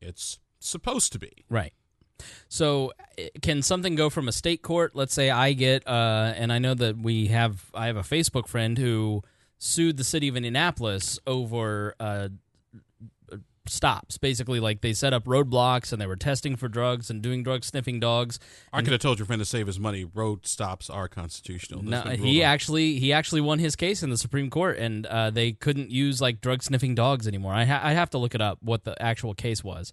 it's 0.00 0.38
supposed 0.60 1.12
to 1.14 1.18
be. 1.18 1.44
right. 1.50 1.72
So, 2.48 2.92
can 3.42 3.60
something 3.62 3.94
go 3.94 4.08
from 4.08 4.26
a 4.28 4.32
state 4.32 4.62
court? 4.62 4.92
Let's 4.94 5.12
say 5.12 5.28
I 5.28 5.52
get, 5.52 5.86
uh, 5.86 6.32
and 6.36 6.50
I 6.52 6.58
know 6.58 6.72
that 6.74 6.96
we 6.96 7.26
have, 7.26 7.66
I 7.74 7.86
have 7.88 7.96
a 7.96 8.02
Facebook 8.02 8.46
friend 8.48 8.78
who 8.78 9.22
sued 9.58 9.96
the 9.96 10.04
city 10.04 10.28
of 10.28 10.36
Indianapolis 10.36 11.18
over 11.26 11.94
uh, 12.00 12.28
stops. 13.68 14.18
Basically, 14.18 14.60
like 14.60 14.80
they 14.80 14.92
set 14.92 15.12
up 15.12 15.24
roadblocks 15.24 15.92
and 15.92 16.00
they 16.00 16.06
were 16.06 16.16
testing 16.16 16.56
for 16.56 16.68
drugs 16.68 17.10
and 17.10 17.22
doing 17.22 17.42
drug 17.42 17.64
sniffing 17.64 18.00
dogs. 18.00 18.38
I 18.72 18.82
could 18.82 18.92
have 18.92 19.00
told 19.00 19.18
your 19.18 19.26
friend 19.26 19.40
to 19.40 19.46
save 19.46 19.66
his 19.66 19.78
money. 19.80 20.04
Road 20.04 20.46
stops 20.46 20.88
are 20.90 21.08
constitutional. 21.08 21.82
No, 21.82 21.90
That's 21.90 22.08
been 22.10 22.20
he 22.20 22.42
on. 22.42 22.50
actually 22.50 22.98
he 22.98 23.12
actually 23.12 23.40
won 23.40 23.58
his 23.58 23.76
case 23.76 24.02
in 24.02 24.10
the 24.10 24.16
Supreme 24.18 24.50
Court, 24.50 24.78
and 24.78 25.06
uh, 25.06 25.30
they 25.30 25.52
couldn't 25.52 25.90
use 25.90 26.20
like 26.20 26.40
drug 26.40 26.62
sniffing 26.62 26.94
dogs 26.94 27.26
anymore. 27.28 27.52
I 27.52 27.64
ha- 27.64 27.80
I 27.82 27.92
have 27.92 28.10
to 28.10 28.18
look 28.18 28.34
it 28.34 28.40
up 28.40 28.58
what 28.62 28.84
the 28.84 29.00
actual 29.02 29.34
case 29.34 29.62
was, 29.64 29.92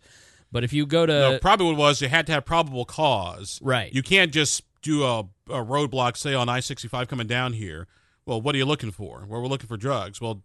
but 0.52 0.64
if 0.64 0.74
you 0.74 0.86
go 0.86 1.06
to 1.06 1.14
No, 1.14 1.40
probably 1.40 1.68
what 1.68 1.74
it 1.74 1.78
was 1.78 2.02
you 2.02 2.10
had 2.10 2.26
to 2.28 2.34
have 2.34 2.46
probable 2.46 2.86
cause. 2.86 3.60
Right. 3.62 3.94
You 3.94 4.04
can't 4.04 4.32
just 4.32 4.64
do 4.82 5.04
a, 5.04 5.20
a 5.50 5.64
roadblock, 5.64 6.18
say 6.18 6.34
on 6.34 6.50
I 6.50 6.60
sixty 6.60 6.88
five 6.88 7.08
coming 7.08 7.28
down 7.28 7.54
here. 7.54 7.88
Well, 8.26 8.42
what 8.42 8.56
are 8.56 8.58
you 8.58 8.66
looking 8.66 8.92
for? 8.92 9.26
Well, 9.28 9.42
we're 9.42 9.48
looking 9.48 9.68
for 9.68 9.76
drugs. 9.78 10.22
Well, 10.22 10.44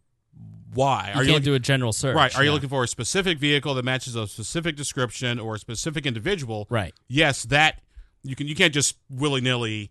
why? 0.74 1.06
you 1.06 1.10
are 1.10 1.14
can't 1.14 1.26
you 1.26 1.32
looking, 1.32 1.44
do 1.44 1.54
a 1.54 1.58
general 1.58 1.92
search, 1.92 2.14
right? 2.16 2.34
Are 2.36 2.44
you 2.44 2.52
looking 2.52 2.68
for 2.68 2.84
a 2.84 2.88
specific 2.88 3.38
vehicle 3.38 3.74
that 3.74 3.84
matches 3.84 4.14
a 4.16 4.26
specific 4.26 4.76
description 4.76 5.38
or 5.38 5.54
a 5.54 5.58
specific 5.58 6.06
individual? 6.06 6.66
right? 6.70 6.94
Yes, 7.08 7.44
that 7.44 7.80
you 8.22 8.36
can. 8.36 8.46
You 8.46 8.54
can't 8.54 8.74
just 8.74 8.96
willy 9.08 9.40
nilly 9.40 9.90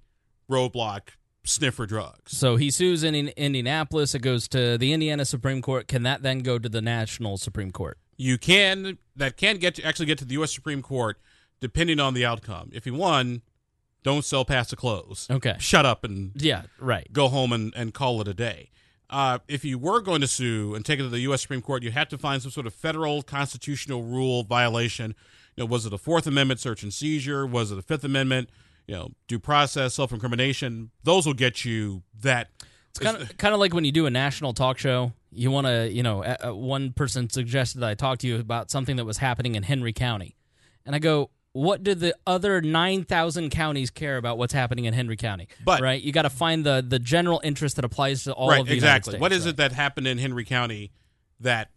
roadblock 0.50 1.10
sniffer 1.44 1.86
drugs. 1.86 2.38
So 2.38 2.56
he 2.58 2.70
sues 2.72 3.04
in 3.04 3.16
in 3.16 3.30
Indianapolis. 3.30 4.14
It 4.16 4.20
goes 4.20 4.48
to 4.50 4.78
the 4.78 4.94
Indiana 4.94 5.26
Supreme 5.26 5.62
Court. 5.62 5.88
Can 5.88 6.04
that 6.04 6.22
then 6.22 6.40
go 6.40 6.60
to 6.60 6.70
the 6.70 6.82
national 6.82 7.38
Supreme 7.38 7.72
Court? 7.72 7.98
You 8.18 8.38
can 8.38 8.98
that 9.16 9.38
can 9.38 9.58
get 9.58 9.76
to 9.76 9.84
actually 9.84 10.06
get 10.08 10.18
to 10.20 10.26
the 10.26 10.34
U.S. 10.34 10.54
Supreme 10.54 10.82
Court 10.82 11.18
depending 11.60 12.00
on 12.00 12.14
the 12.14 12.26
outcome. 12.26 12.70
If 12.74 12.86
he 12.86 12.92
won, 12.92 13.42
don't 14.04 14.24
sell 14.24 14.46
past 14.46 14.70
the 14.70 14.76
close. 14.76 15.28
Okay. 15.30 15.56
Shut 15.60 15.86
up 15.86 16.04
and 16.04 16.32
Yeah, 16.36 16.64
right. 16.80 17.12
go 17.12 17.28
home 17.30 17.52
and, 17.52 17.74
and 17.76 17.94
call 17.94 18.22
it 18.22 18.28
a 18.28 18.34
day. 18.34 18.70
Uh, 19.10 19.40
if 19.48 19.64
you 19.64 19.78
were 19.78 20.02
going 20.02 20.22
to 20.22 20.28
sue 20.28 20.76
and 20.76 20.86
take 20.86 21.00
it 21.00 21.04
to 21.04 21.10
the 21.10 21.20
U.S. 21.22 21.42
Supreme 21.42 21.62
Court, 21.62 21.82
you 21.82 21.92
have 21.92 22.10
to 22.10 22.18
find 22.18 22.42
some 22.42 22.52
sort 22.52 22.68
of 22.68 22.74
federal 22.74 23.22
constitutional 23.22 24.04
rule 24.04 24.44
violation. 24.44 25.16
You 25.56 25.64
know, 25.64 25.66
was 25.66 25.86
it 25.86 25.94
a 25.94 25.98
Fourth 25.98 26.28
Amendment 26.28 26.60
search 26.60 26.84
and 26.84 26.94
seizure? 26.94 27.48
Was 27.48 27.72
it 27.72 27.78
a 27.78 27.82
Fifth 27.82 28.04
Amendment? 28.04 28.50
You 28.86 28.96
know, 28.96 29.12
due 29.28 29.40
process, 29.40 29.94
self 29.94 30.12
incrimination. 30.12 30.92
Those 31.04 31.26
will 31.26 31.34
get 31.34 31.64
you 31.64 32.04
that. 32.22 32.50
It's 32.90 33.00
kind 33.00 33.18
of 33.18 33.38
kind 33.38 33.54
of 33.54 33.60
like 33.60 33.74
when 33.74 33.86
you 33.86 33.92
do 33.92 34.06
a 34.06 34.10
national 34.10 34.54
talk 34.54 34.78
show. 34.78 35.14
You 35.32 35.52
want 35.52 35.68
to, 35.68 35.90
you 35.92 36.04
know, 36.04 36.24
uh, 36.24 36.54
one 36.54 36.94
person 36.94 37.30
suggested 37.30 37.80
that 37.80 37.90
I 37.90 37.94
talk 37.94 38.20
to 38.20 38.28
you 38.28 38.40
about 38.40 38.72
something 38.72 38.96
that 38.96 39.06
was 39.06 39.18
happening 39.18 39.56
in 39.56 39.64
Henry 39.64 39.94
County, 39.94 40.36
and 40.86 40.96
I 40.96 41.00
go, 41.00 41.30
"What 41.58 41.84
do 41.84 41.96
the 41.96 42.16
other 42.26 42.62
nine 42.62 43.04
thousand 43.04 43.50
counties 43.50 43.90
care 43.90 44.18
about 44.18 44.38
what's 44.38 44.54
happening 44.54 44.86
in 44.86 44.94
Henry 44.94 45.18
County?" 45.18 45.48
But- 45.66 45.82
right, 45.82 46.02
you 46.02 46.12
got 46.12 46.22
to 46.24 46.30
find 46.30 46.66
the 46.66 46.86
the 46.88 47.00
general 47.00 47.42
interest 47.44 47.76
that 47.78 47.86
applies 47.86 48.24
to 48.26 48.34
all 48.34 48.50
right, 48.50 48.62
of 48.62 48.68
the 48.68 48.74
exactly. 48.76 49.12
United 49.12 49.22
What 49.22 49.32
States, 49.32 49.46
is 49.46 49.52
it 49.52 49.58
that 49.58 49.72
happened 49.72 50.08
in 50.08 50.18
Henry 50.18 50.46
County 50.46 50.92
that 51.40 51.70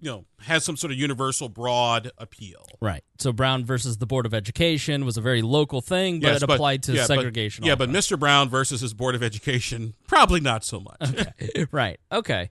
you 0.00 0.10
know 0.10 0.24
has 0.40 0.64
some 0.64 0.76
sort 0.76 0.92
of 0.92 0.98
universal 0.98 1.48
broad 1.50 2.10
appeal? 2.16 2.64
Right. 2.80 3.04
So 3.18 3.32
Brown 3.32 3.64
versus 3.66 3.98
the 3.98 4.06
Board 4.06 4.24
of 4.24 4.32
Education 4.32 5.04
was 5.04 5.18
a 5.18 5.20
very 5.20 5.42
local 5.42 5.82
thing, 5.82 6.20
but 6.20 6.28
Yes, 6.28 6.42
it 6.42 6.50
applied 6.50 6.82
to 6.84 6.92
yeah, 6.94 7.02
but- 7.02 7.06
segregation. 7.16 7.64
yeah, 7.66 7.74
but. 7.74 7.90
Mr. 7.90 8.18
Brown 8.18 8.48
versus 8.48 8.80
his 8.80 8.94
Board 8.94 9.14
of 9.14 9.22
Education, 9.22 9.92
probably 10.06 10.40
not 10.40 10.64
so 10.64 10.80
much. 10.80 11.26
right. 11.70 12.00
Okay. 12.10 12.48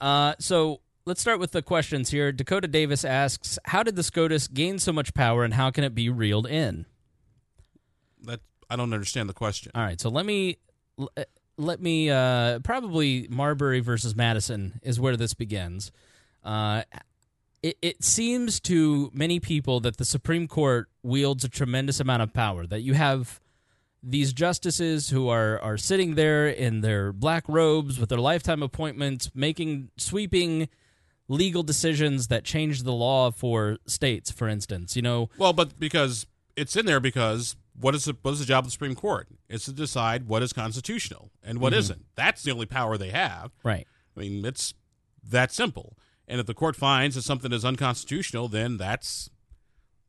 Uh, 0.00 0.34
so 0.38 0.80
let's 1.06 1.20
start 1.20 1.38
with 1.38 1.52
the 1.52 1.62
questions 1.62 2.10
here. 2.10 2.32
Dakota 2.32 2.68
Davis 2.68 3.04
asks, 3.04 3.58
"How 3.66 3.82
did 3.82 3.96
the 3.96 4.02
SCOTUS 4.02 4.48
gain 4.48 4.78
so 4.78 4.92
much 4.92 5.14
power, 5.14 5.44
and 5.44 5.54
how 5.54 5.70
can 5.70 5.84
it 5.84 5.94
be 5.94 6.08
reeled 6.08 6.46
in?" 6.46 6.86
that 8.26 8.40
I 8.70 8.76
don't 8.76 8.92
understand 8.92 9.28
the 9.28 9.34
question. 9.34 9.72
All 9.74 9.82
right. 9.82 10.00
So 10.00 10.08
let 10.08 10.26
me 10.26 10.58
uh, 10.98 11.24
let 11.56 11.80
me 11.80 12.10
uh, 12.10 12.60
probably 12.60 13.26
Marbury 13.30 13.80
versus 13.80 14.16
Madison 14.16 14.80
is 14.82 14.98
where 14.98 15.16
this 15.16 15.34
begins. 15.34 15.92
Uh, 16.42 16.82
it, 17.62 17.78
it 17.80 18.04
seems 18.04 18.60
to 18.60 19.10
many 19.14 19.40
people 19.40 19.80
that 19.80 19.96
the 19.96 20.04
Supreme 20.04 20.46
Court 20.46 20.88
wields 21.02 21.44
a 21.44 21.48
tremendous 21.48 22.00
amount 22.00 22.22
of 22.22 22.32
power. 22.32 22.66
That 22.66 22.80
you 22.80 22.94
have 22.94 23.40
these 24.02 24.32
justices 24.32 25.10
who 25.10 25.28
are 25.28 25.58
are 25.60 25.78
sitting 25.78 26.14
there 26.14 26.48
in 26.48 26.80
their 26.82 27.12
black 27.12 27.44
robes 27.48 27.98
with 27.98 28.10
their 28.10 28.18
lifetime 28.18 28.62
appointments, 28.62 29.30
making 29.34 29.90
sweeping 29.96 30.68
legal 31.28 31.62
decisions 31.62 32.28
that 32.28 32.44
change 32.44 32.82
the 32.82 32.92
law 32.92 33.30
for 33.30 33.78
states. 33.86 34.30
For 34.30 34.48
instance, 34.48 34.94
you 34.96 35.02
know, 35.02 35.30
Well, 35.38 35.52
but 35.52 35.78
because 35.78 36.26
it's 36.56 36.76
in 36.76 36.86
there 36.86 37.00
because 37.00 37.56
what 37.80 37.94
is 37.94 38.04
the, 38.04 38.16
what 38.22 38.32
is 38.32 38.38
the 38.40 38.44
job 38.44 38.60
of 38.64 38.66
the 38.66 38.70
Supreme 38.72 38.94
Court? 38.94 39.28
It's 39.48 39.64
to 39.64 39.72
decide 39.72 40.28
what 40.28 40.42
is 40.42 40.52
constitutional 40.52 41.30
and 41.42 41.58
what 41.58 41.72
Mm-hmm. 41.72 41.88
not 41.88 41.98
That's 42.14 42.42
the 42.42 42.52
only 42.52 42.66
power 42.66 42.96
they 42.98 43.10
have. 43.10 43.50
right? 43.64 43.86
I 44.16 44.20
mean, 44.20 44.44
it's 44.44 44.74
that 45.28 45.50
simple. 45.50 45.96
And 46.28 46.38
if 46.40 46.46
the 46.46 46.54
court 46.54 46.76
finds 46.76 47.16
that 47.16 47.22
something 47.22 47.52
is 47.52 47.64
unconstitutional, 47.64 48.48
then 48.48 48.76
that's 48.76 49.28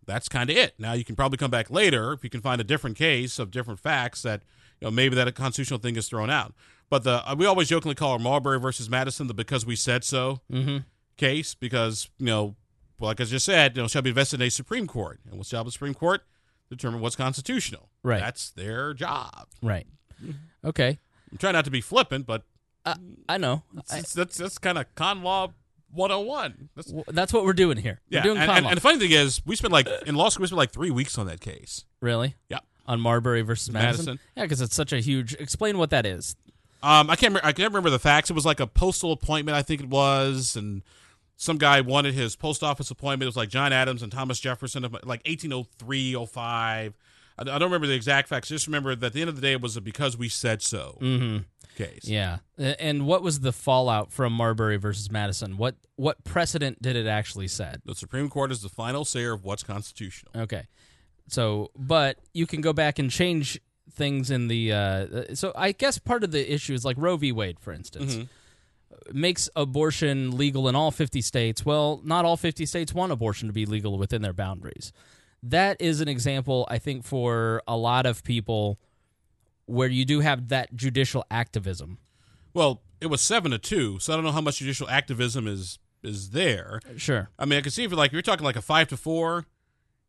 that's 0.05 0.30
kind 0.30 0.49
of 0.51 0.55
it. 0.55 0.76
Now 0.78 0.93
you 0.93 1.03
can 1.03 1.16
probably 1.16 1.38
come 1.38 1.49
back 1.49 1.72
later 1.72 2.13
if 2.13 2.24
you 2.24 2.30
can 2.30 2.41
find 2.41 2.61
a 2.61 2.63
different 2.63 2.95
case 2.97 3.39
of 3.39 3.49
different 3.49 3.80
facts 3.80 4.22
that 4.22 4.43
you 4.80 4.86
know 4.86 4.91
maybe 4.91 5.16
that 5.16 5.28
a 5.28 5.32
constitutional 5.32 5.80
thing 5.80 5.95
is 5.95 6.07
thrown 6.07 6.30
out. 6.30 6.53
But 6.89 7.03
the 7.03 7.28
uh, 7.28 7.36
we 7.36 7.45
always 7.47 7.70
jokingly 7.70 7.95
call 7.95 8.16
it 8.16 8.22
Marbury 8.22 8.59
versus 8.59 8.88
Madison 8.89 9.26
the 9.28 9.34
because 9.34 9.66
we 9.66 9.76
said 9.76 10.03
so 10.03 10.41
Mm-hmm. 10.51 10.78
Case 11.18 11.55
because 11.55 12.09
you 12.20 12.26
know, 12.28 12.55
well, 12.99 13.09
like 13.09 13.22
I 13.22 13.26
just 13.26 13.45
said, 13.45 13.76
you 13.76 13.82
know, 13.84 13.88
shall 13.88 14.01
be 14.01 14.11
vested 14.11 14.41
in 14.41 14.47
a 14.47 14.51
Supreme 14.51 14.88
Court, 14.88 15.20
and 15.26 15.38
what's 15.38 15.49
the 15.49 15.57
job 15.57 15.61
of 15.61 15.66
the 15.68 15.72
Supreme 15.72 15.93
Court? 15.93 16.22
Determine 16.70 16.99
what's 17.01 17.16
constitutional. 17.16 17.89
Right. 18.03 18.20
That's 18.20 18.49
their 18.51 18.93
job. 18.93 19.47
Right. 19.61 19.86
Okay. 20.63 20.97
I'm 21.32 21.38
trying 21.38 21.53
not 21.53 21.66
to 21.66 21.72
be 21.72 21.82
flippant, 21.82 22.26
but 22.26 22.43
I, 22.86 22.95
I 23.30 23.38
know. 23.38 23.63
I, 23.89 23.95
that's 23.97 24.13
that's, 24.13 24.38
that's 24.38 24.57
kind 24.57 24.78
of 24.78 24.86
con 24.95 25.22
law 25.22 25.51
101. 25.91 26.70
That's, 26.76 26.88
w- 26.88 27.03
that's 27.07 27.34
what 27.34 27.45
we're 27.45 27.53
doing 27.53 27.78
here. 27.78 28.01
yeah, 28.09 28.20
We're 28.20 28.24
doing 28.24 28.38
and, 28.38 28.47
con 28.47 28.57
and, 28.57 28.63
law. 28.66 28.70
and 28.72 28.78
the 28.78 28.82
funny 28.82 28.99
thing 28.99 29.11
is, 29.11 29.41
we 29.45 29.55
spent 29.55 29.72
like 29.74 29.88
in 30.07 30.16
law 30.16 30.30
school, 30.30 30.43
we 30.43 30.47
spent 30.47 30.57
like 30.57 30.72
three 30.72 30.91
weeks 30.91 31.18
on 31.18 31.28
that 31.28 31.39
case. 31.41 31.86
really? 32.01 32.36
Yeah. 32.49 32.59
On 32.88 32.99
Marbury 32.99 33.41
versus 33.41 33.72
Madison? 33.72 34.05
Madison. 34.05 34.20
Yeah, 34.38 34.43
because 34.43 34.61
it's 34.61 34.76
such 34.76 34.93
a 34.93 34.99
huge. 34.99 35.34
Explain 35.36 35.78
what 35.80 35.89
that 35.89 36.05
is. 36.05 36.36
Um, 36.84 37.09
I 37.09 37.16
can't. 37.16 37.32
Remember, 37.32 37.47
I 37.47 37.51
can't 37.51 37.72
remember 37.72 37.89
the 37.89 37.97
facts. 37.97 38.30
It 38.30 38.34
was 38.34 38.45
like 38.45 38.59
a 38.59 38.68
postal 38.68 39.11
appointment, 39.11 39.55
I 39.57 39.63
think 39.63 39.82
it 39.82 39.89
was, 39.89 40.55
and 40.55 40.84
some 41.38 41.57
guy 41.57 41.81
wanted 41.81 42.13
his 42.13 42.36
post 42.36 42.63
office 42.63 42.89
appointment. 42.91 43.23
It 43.23 43.27
was 43.27 43.36
like 43.36 43.49
John 43.49 43.73
Adams 43.73 44.01
and 44.01 44.11
Thomas 44.11 44.39
Jefferson, 44.39 44.86
of 44.86 44.93
like 44.93 45.25
1803, 45.25 46.25
05. 46.25 46.93
I, 47.38 47.41
I 47.41 47.43
don't 47.43 47.63
remember 47.63 47.88
the 47.88 47.93
exact 47.95 48.27
facts. 48.29 48.47
Just 48.49 48.67
remember 48.67 48.95
that 48.95 49.07
at 49.07 49.13
the 49.13 49.21
end 49.21 49.29
of 49.29 49.36
the 49.36 49.41
day, 49.41 49.53
it 49.53 49.61
was 49.61 49.75
a 49.77 49.81
because 49.81 50.17
we 50.17 50.29
said 50.29 50.61
so 50.61 50.97
Mm-hmm. 51.01 51.39
case. 51.77 52.05
Yeah. 52.07 52.38
And 52.57 53.05
what 53.05 53.21
was 53.21 53.41
the 53.41 53.51
fallout 53.51 54.11
from 54.11 54.31
Marbury 54.33 54.77
versus 54.77 55.11
Madison? 55.11 55.57
What 55.57 55.75
what 55.97 56.23
precedent 56.23 56.81
did 56.81 56.95
it 56.95 57.07
actually 57.07 57.47
set? 57.49 57.81
The 57.86 57.95
Supreme 57.95 58.29
Court 58.29 58.51
is 58.51 58.61
the 58.61 58.69
final 58.69 59.03
sayer 59.05 59.33
of 59.33 59.43
what's 59.43 59.63
constitutional. 59.63 60.31
Okay. 60.36 60.63
So, 61.27 61.71
but 61.75 62.17
you 62.33 62.45
can 62.45 62.61
go 62.61 62.71
back 62.71 62.99
and 62.99 63.09
change 63.09 63.59
things 63.91 64.29
in 64.31 64.47
the. 64.47 64.71
Uh, 64.71 65.36
so, 65.36 65.51
I 65.55 65.71
guess 65.71 65.97
part 65.97 66.23
of 66.23 66.31
the 66.31 66.53
issue 66.53 66.73
is 66.73 66.86
like 66.86 66.97
Roe 66.99 67.17
v. 67.17 67.31
Wade, 67.31 67.59
for 67.59 67.73
instance, 67.73 68.17
makes 69.11 69.49
abortion 69.55 70.37
legal 70.37 70.67
in 70.67 70.75
all 70.75 70.91
50 70.91 71.21
states. 71.21 71.65
Well, 71.65 72.01
not 72.03 72.25
all 72.25 72.37
50 72.37 72.65
states 72.65 72.93
want 72.93 73.11
abortion 73.11 73.47
to 73.47 73.53
be 73.53 73.65
legal 73.65 73.97
within 73.97 74.21
their 74.21 74.33
boundaries. 74.33 74.91
That 75.43 75.77
is 75.79 76.01
an 76.01 76.07
example, 76.07 76.67
I 76.69 76.79
think, 76.79 77.03
for 77.03 77.61
a 77.67 77.77
lot 77.77 78.05
of 78.05 78.23
people 78.23 78.79
where 79.65 79.87
you 79.87 80.05
do 80.05 80.19
have 80.21 80.47
that 80.49 80.75
judicial 80.75 81.25
activism. 81.29 81.99
Well, 82.53 82.81
it 83.01 83.07
was 83.07 83.21
seven 83.21 83.51
to 83.51 83.57
two, 83.57 83.99
so 83.99 84.13
I 84.13 84.15
don't 84.15 84.25
know 84.25 84.31
how 84.31 84.41
much 84.41 84.59
judicial 84.59 84.89
activism 84.89 85.47
is 85.47 85.79
is 86.03 86.31
there. 86.31 86.79
Sure. 86.97 87.29
I 87.37 87.45
mean, 87.45 87.57
I 87.57 87.61
can 87.61 87.71
see 87.71 87.83
if 87.83 87.91
you're 87.91 87.97
like 87.97 88.11
you're 88.11 88.21
talking 88.21 88.45
like 88.45 88.55
a 88.55 88.61
five 88.61 88.87
to 88.89 88.97
four, 88.97 89.45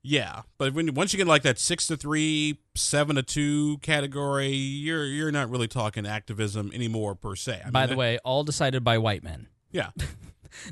yeah. 0.06 0.42
But 0.58 0.74
when 0.74 0.94
once 0.94 1.12
you 1.12 1.16
get 1.16 1.26
like 1.26 1.42
that 1.42 1.58
six 1.58 1.86
to 1.88 1.96
three, 1.96 2.58
seven 2.74 3.16
to 3.16 3.22
two 3.22 3.78
category, 3.78 4.48
you're 4.48 5.04
you're 5.04 5.32
not 5.32 5.50
really 5.50 5.68
talking 5.68 6.06
activism 6.06 6.70
anymore 6.72 7.14
per 7.14 7.34
se. 7.36 7.62
I 7.66 7.70
By 7.70 7.80
mean, 7.80 7.88
the 7.88 7.94
that- 7.94 7.98
way, 7.98 8.18
all 8.24 8.44
decided 8.44 8.84
by 8.84 8.98
white 8.98 9.22
men. 9.22 9.48
yeah. 9.70 9.90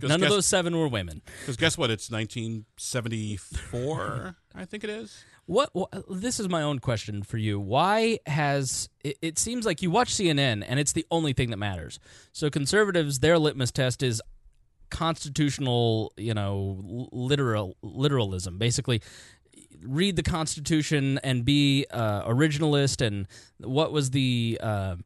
None 0.01 0.23
of 0.23 0.31
those 0.31 0.47
seven 0.47 0.79
were 0.79 0.89
women. 0.89 1.21
Because 1.41 1.57
guess 1.59 1.77
what? 1.77 1.91
It's 1.91 2.11
1974, 2.11 4.37
I 4.55 4.65
think 4.65 4.83
it 4.85 4.89
is. 4.91 5.25
What, 5.47 5.69
what, 5.75 5.91
This 6.09 6.41
is 6.41 6.49
my 6.49 6.63
own 6.63 6.79
question 6.79 7.23
for 7.23 7.37
you. 7.37 7.61
Why 7.61 8.19
has 8.27 8.89
it, 9.03 9.19
it 9.21 9.39
seems 9.39 9.67
like 9.67 9.83
you 9.83 9.91
watch 9.91 10.15
CNN 10.15 10.65
and 10.67 10.81
it's 10.81 10.93
the 10.93 11.05
only 11.11 11.35
thing 11.35 11.51
that 11.51 11.59
matters. 11.59 11.99
So 12.33 12.49
conservatives, 12.49 13.19
their 13.19 13.39
litmus 13.39 13.71
test 13.73 14.03
is 14.03 14.23
constitutional, 14.91 16.13
you 16.17 16.35
know, 16.35 17.09
literal 17.13 17.77
literalism. 17.83 18.59
Basically, 18.59 19.03
read 19.83 20.17
the 20.17 20.23
Constitution 20.23 21.19
and 21.23 21.45
be 21.45 21.87
uh, 21.91 22.25
originalist 22.29 23.05
and 23.05 23.27
what 23.59 23.93
was 23.93 24.11
the 24.11 24.59
uh, 24.63 24.97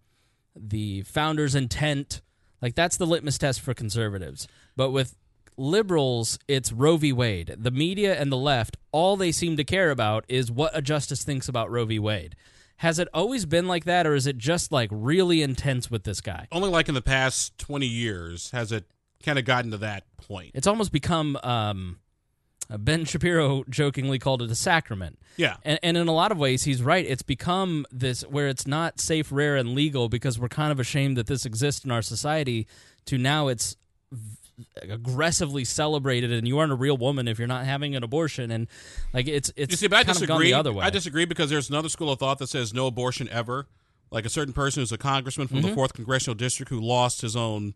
the 0.56 1.02
founder's 1.02 1.54
intent. 1.54 2.20
Like 2.60 2.74
that's 2.74 2.96
the 2.96 3.06
litmus 3.06 3.38
test 3.38 3.60
for 3.60 3.74
conservatives. 3.74 4.48
But 4.76 4.90
with 4.90 5.16
liberals, 5.56 6.38
it's 6.48 6.72
Roe 6.72 6.96
v. 6.96 7.12
Wade. 7.12 7.54
The 7.58 7.70
media 7.70 8.18
and 8.18 8.32
the 8.32 8.36
left, 8.36 8.76
all 8.92 9.16
they 9.16 9.32
seem 9.32 9.56
to 9.56 9.64
care 9.64 9.90
about 9.90 10.24
is 10.28 10.50
what 10.50 10.76
a 10.76 10.82
justice 10.82 11.22
thinks 11.24 11.48
about 11.48 11.70
Roe 11.70 11.84
v. 11.84 11.98
Wade. 11.98 12.36
Has 12.78 13.00
it 13.00 13.08
always 13.12 13.44
been 13.44 13.66
like 13.66 13.84
that, 13.86 14.06
or 14.06 14.14
is 14.14 14.28
it 14.28 14.38
just 14.38 14.70
like 14.70 14.88
really 14.92 15.42
intense 15.42 15.90
with 15.90 16.04
this 16.04 16.20
guy? 16.20 16.46
Only 16.52 16.70
like 16.70 16.88
in 16.88 16.94
the 16.94 17.02
past 17.02 17.58
20 17.58 17.86
years 17.86 18.52
has 18.52 18.70
it 18.70 18.84
kind 19.24 19.38
of 19.38 19.44
gotten 19.44 19.70
to 19.72 19.78
that 19.78 20.04
point. 20.16 20.52
It's 20.54 20.66
almost 20.66 20.92
become. 20.92 21.36
Um, 21.42 21.98
ben 22.70 23.06
Shapiro 23.06 23.64
jokingly 23.70 24.18
called 24.18 24.42
it 24.42 24.50
a 24.50 24.54
sacrament. 24.54 25.18
Yeah. 25.38 25.56
And, 25.64 25.78
and 25.82 25.96
in 25.96 26.06
a 26.06 26.12
lot 26.12 26.32
of 26.32 26.36
ways, 26.38 26.64
he's 26.64 26.82
right. 26.82 27.06
It's 27.06 27.22
become 27.22 27.86
this 27.90 28.20
where 28.22 28.46
it's 28.48 28.66
not 28.66 29.00
safe, 29.00 29.32
rare, 29.32 29.56
and 29.56 29.70
legal 29.74 30.10
because 30.10 30.38
we're 30.38 30.48
kind 30.48 30.70
of 30.70 30.78
ashamed 30.78 31.16
that 31.16 31.28
this 31.28 31.46
exists 31.46 31.82
in 31.86 31.90
our 31.90 32.02
society, 32.02 32.66
to 33.06 33.16
now 33.16 33.48
it's 33.48 33.76
aggressively 34.82 35.64
celebrated 35.64 36.32
and 36.32 36.46
you 36.48 36.58
aren't 36.58 36.72
a 36.72 36.74
real 36.74 36.96
woman 36.96 37.28
if 37.28 37.38
you're 37.38 37.48
not 37.48 37.64
having 37.64 37.94
an 37.94 38.02
abortion 38.02 38.50
and 38.50 38.66
like 39.14 39.28
it's 39.28 39.52
it's 39.56 39.70
you 39.70 39.76
see, 39.76 39.86
but 39.86 39.96
I 39.96 40.04
kind 40.04 40.10
of 40.10 40.14
disagree. 40.16 40.34
gone 40.34 40.42
the 40.42 40.54
other 40.54 40.72
way. 40.72 40.84
I 40.84 40.90
disagree 40.90 41.24
because 41.24 41.48
there's 41.48 41.70
another 41.70 41.88
school 41.88 42.10
of 42.10 42.18
thought 42.18 42.38
that 42.38 42.48
says 42.48 42.74
no 42.74 42.86
abortion 42.88 43.28
ever. 43.30 43.66
Like 44.10 44.24
a 44.24 44.30
certain 44.30 44.52
person 44.54 44.80
who's 44.80 44.90
a 44.92 44.98
congressman 44.98 45.48
from 45.48 45.58
Mm-hmm. 45.58 45.68
the 45.68 45.74
fourth 45.74 45.92
congressional 45.92 46.34
district 46.34 46.70
who 46.70 46.80
lost 46.80 47.20
his 47.20 47.36
own, 47.36 47.74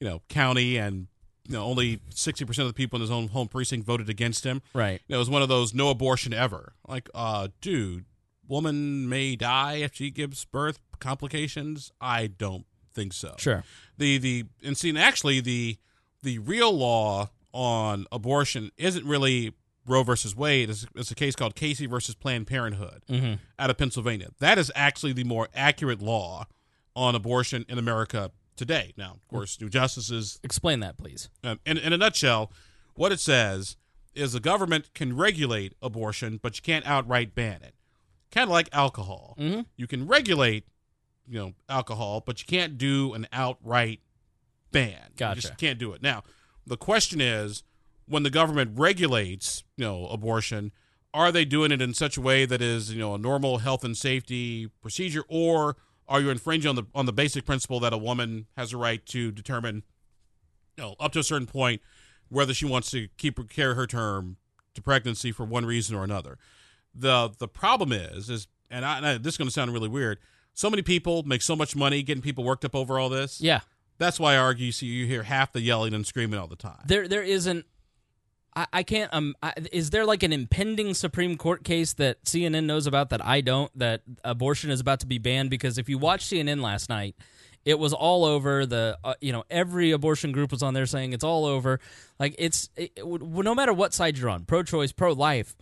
you 0.00 0.08
know, 0.08 0.22
county 0.28 0.76
and 0.76 1.06
you 1.46 1.54
know 1.54 1.64
only 1.64 2.00
sixty 2.10 2.44
percent 2.44 2.66
of 2.66 2.74
the 2.74 2.76
people 2.76 2.96
in 2.96 3.00
his 3.02 3.10
own 3.10 3.28
home 3.28 3.48
precinct 3.48 3.86
voted 3.86 4.08
against 4.08 4.44
him. 4.44 4.62
Right. 4.74 5.00
It 5.08 5.16
was 5.16 5.28
one 5.30 5.42
of 5.42 5.48
those 5.48 5.74
no 5.74 5.90
abortion 5.90 6.32
ever. 6.32 6.74
Like, 6.88 7.08
uh, 7.14 7.48
dude, 7.60 8.04
woman 8.48 9.08
may 9.08 9.36
die 9.36 9.74
if 9.76 9.94
she 9.94 10.10
gives 10.10 10.44
birth. 10.44 10.78
Complications? 11.00 11.92
I 12.00 12.26
don't 12.28 12.66
think 12.94 13.12
so. 13.12 13.34
Sure. 13.38 13.62
The 13.98 14.18
the 14.18 14.44
and 14.62 14.76
see, 14.76 14.88
and 14.88 14.98
actually 14.98 15.40
the 15.40 15.76
the 16.22 16.38
real 16.38 16.72
law 16.72 17.30
on 17.52 18.06
abortion 18.10 18.70
isn't 18.76 19.04
really 19.06 19.52
Roe 19.86 20.02
versus 20.02 20.34
Wade. 20.34 20.70
It's, 20.70 20.86
it's 20.96 21.10
a 21.10 21.14
case 21.14 21.36
called 21.36 21.54
Casey 21.54 21.86
versus 21.86 22.14
Planned 22.14 22.46
Parenthood 22.46 23.02
Mm-hmm. 23.08 23.34
out 23.58 23.68
of 23.70 23.76
Pennsylvania. 23.76 24.28
That 24.40 24.56
is 24.58 24.72
actually 24.74 25.12
the 25.12 25.24
more 25.24 25.48
accurate 25.54 26.00
law 26.00 26.46
on 26.96 27.14
abortion 27.14 27.64
in 27.68 27.76
America 27.78 28.30
today. 28.56 28.92
Now, 28.96 29.12
of 29.14 29.26
course, 29.28 29.60
new 29.60 29.68
justices 29.68 30.38
Explain 30.42 30.80
that, 30.80 30.96
please. 30.96 31.28
um, 31.42 31.60
in, 31.66 31.78
in 31.78 31.92
a 31.92 31.96
nutshell, 31.98 32.52
what 32.94 33.12
it 33.12 33.20
says 33.20 33.76
is 34.14 34.32
the 34.32 34.40
government 34.40 34.90
can 34.94 35.16
regulate 35.16 35.74
abortion, 35.82 36.38
but 36.42 36.56
you 36.56 36.62
can't 36.62 36.86
outright 36.86 37.34
ban 37.34 37.62
it. 37.62 37.74
Kind 38.30 38.44
of 38.44 38.50
like 38.52 38.68
alcohol. 38.72 39.36
Mm-hmm. 39.38 39.62
You 39.76 39.86
can 39.86 40.06
regulate, 40.06 40.66
you 41.28 41.38
know, 41.38 41.52
alcohol, 41.68 42.22
but 42.24 42.40
you 42.40 42.46
can't 42.46 42.78
do 42.78 43.14
an 43.14 43.26
outright 43.32 44.00
ban. 44.70 44.98
You 45.10 45.16
Gotcha. 45.16 45.40
just 45.40 45.56
can't 45.58 45.78
do 45.78 45.92
it. 45.92 46.02
Now, 46.02 46.22
the 46.66 46.76
question 46.76 47.20
is, 47.20 47.62
when 48.06 48.22
the 48.22 48.30
government 48.30 48.72
regulates, 48.78 49.64
you 49.76 49.84
know, 49.84 50.06
abortion, 50.08 50.72
are 51.12 51.30
they 51.30 51.44
doing 51.44 51.70
it 51.72 51.80
in 51.80 51.94
such 51.94 52.16
a 52.16 52.20
way 52.20 52.44
that 52.44 52.60
is, 52.60 52.92
you 52.92 52.98
know, 52.98 53.14
a 53.14 53.18
normal 53.18 53.58
health 53.58 53.84
and 53.84 53.96
safety 53.96 54.68
procedure, 54.80 55.24
or 55.28 55.76
are 56.08 56.20
you 56.20 56.30
infringing 56.30 56.68
on 56.68 56.76
the 56.76 56.84
on 56.94 57.06
the 57.06 57.12
basic 57.12 57.44
principle 57.44 57.80
that 57.80 57.92
a 57.92 57.98
woman 57.98 58.46
has 58.56 58.72
a 58.72 58.76
right 58.76 59.04
to 59.06 59.32
determine 59.32 59.82
you 60.76 60.84
know, 60.84 60.96
up 61.00 61.12
to 61.12 61.18
a 61.18 61.24
certain 61.24 61.46
point, 61.46 61.80
whether 62.28 62.54
she 62.54 62.66
wants 62.66 62.90
to 62.90 63.08
keep 63.16 63.38
or 63.38 63.44
carry 63.44 63.74
her 63.74 63.86
term 63.86 64.36
to 64.74 64.82
pregnancy 64.82 65.32
for 65.32 65.44
one 65.44 65.64
reason 65.64 65.96
or 65.96 66.04
another. 66.04 66.38
The 66.94 67.30
the 67.38 67.48
problem 67.48 67.92
is 67.92 68.30
is 68.30 68.46
and, 68.70 68.84
I, 68.84 68.96
and 68.96 69.06
I, 69.06 69.18
this 69.18 69.34
is 69.34 69.38
going 69.38 69.48
to 69.48 69.52
sound 69.52 69.72
really 69.72 69.88
weird. 69.88 70.18
So 70.54 70.70
many 70.70 70.82
people 70.82 71.22
make 71.24 71.42
so 71.42 71.54
much 71.54 71.76
money 71.76 72.02
getting 72.02 72.22
people 72.22 72.44
worked 72.44 72.64
up 72.64 72.74
over 72.74 72.98
all 72.98 73.08
this. 73.08 73.40
Yeah. 73.40 73.60
That's 73.98 74.18
why 74.18 74.34
I 74.34 74.38
argue. 74.38 74.66
You 74.66 74.72
see, 74.72 74.86
you 74.86 75.06
hear 75.06 75.22
half 75.22 75.52
the 75.52 75.60
yelling 75.60 75.94
and 75.94 76.06
screaming 76.06 76.38
all 76.38 76.48
the 76.48 76.56
time. 76.56 76.82
There 76.86 77.06
there 77.06 77.22
isn't 77.22 77.66
I, 78.56 78.82
can't 78.84 79.12
um 79.12 79.34
I, 79.42 79.52
is 79.72 79.90
there 79.90 80.04
like 80.04 80.22
an 80.22 80.32
impending 80.32 80.94
Supreme 80.94 81.36
Court 81.36 81.64
case 81.64 81.94
that 81.94 82.22
CNN 82.24 82.64
knows 82.64 82.86
about 82.86 83.10
that 83.10 83.24
I 83.24 83.40
don't 83.40 83.76
that 83.78 84.02
abortion 84.22 84.70
is 84.70 84.80
about 84.80 85.00
to 85.00 85.06
be 85.06 85.18
banned? 85.18 85.50
Because 85.50 85.78
if 85.78 85.88
you 85.88 85.98
watched 85.98 86.30
CNN 86.30 86.60
last 86.60 86.88
night 86.88 87.16
it 87.64 87.78
was 87.78 87.92
all 87.92 88.24
over 88.24 88.66
the 88.66 88.98
uh, 89.02 89.14
you 89.20 89.32
know 89.32 89.44
every 89.50 89.90
abortion 89.90 90.32
group 90.32 90.50
was 90.50 90.62
on 90.62 90.74
there 90.74 90.86
saying 90.86 91.12
it's 91.12 91.24
all 91.24 91.46
over. 91.46 91.80
Like 92.18 92.34
it's 92.38 92.70
it, 92.76 92.92
it, 92.96 93.04
no 93.04 93.54
matter 93.54 93.72
what 93.72 93.92
side 93.92 94.18
you're 94.18 94.30
on 94.30 94.44
pro 94.44 94.62
choice 94.62 94.92
pro 94.92 95.12
life 95.12 95.56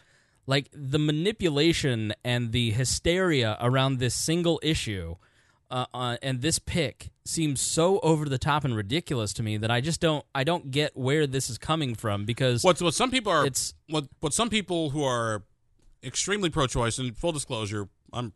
like 0.47 0.69
the 0.73 0.99
manipulation 0.99 2.13
and 2.25 2.53
the 2.53 2.71
hysteria 2.73 3.57
around 3.61 3.99
this 3.99 4.15
single 4.15 4.59
issue 4.63 5.15
uh, 5.73 5.87
uh, 5.95 6.17
and 6.23 6.41
this 6.43 6.59
pick 6.61 7.11
seems 7.25 7.61
so 7.61 7.99
over 8.01 8.29
the 8.29 8.39
top 8.39 8.65
and 8.65 8.77
ridiculous 8.77 9.33
to 9.33 9.43
me 9.43 9.57
that 9.57 9.71
I 9.71 9.81
just 9.81 10.01
don't 10.01 10.25
I 10.35 10.45
don't 10.45 10.71
get 10.71 10.97
where 10.97 11.27
this 11.27 11.49
is 11.51 11.59
coming 11.59 11.95
from 11.95 12.25
because 12.25 12.63
What 12.63 12.81
what 12.83 12.95
some 12.95 13.11
people 13.11 13.33
are 13.33 13.47
It's- 13.47 13.75
what 13.89 14.05
what 14.21 14.33
some 14.35 14.51
people 14.51 14.91
who 14.91 15.03
are 15.03 15.43
extremely 16.05 16.51
pro-choice 16.51 16.99
and 16.99 17.17
full 17.17 17.33
disclosure, 17.33 17.89
I'm 18.13 18.27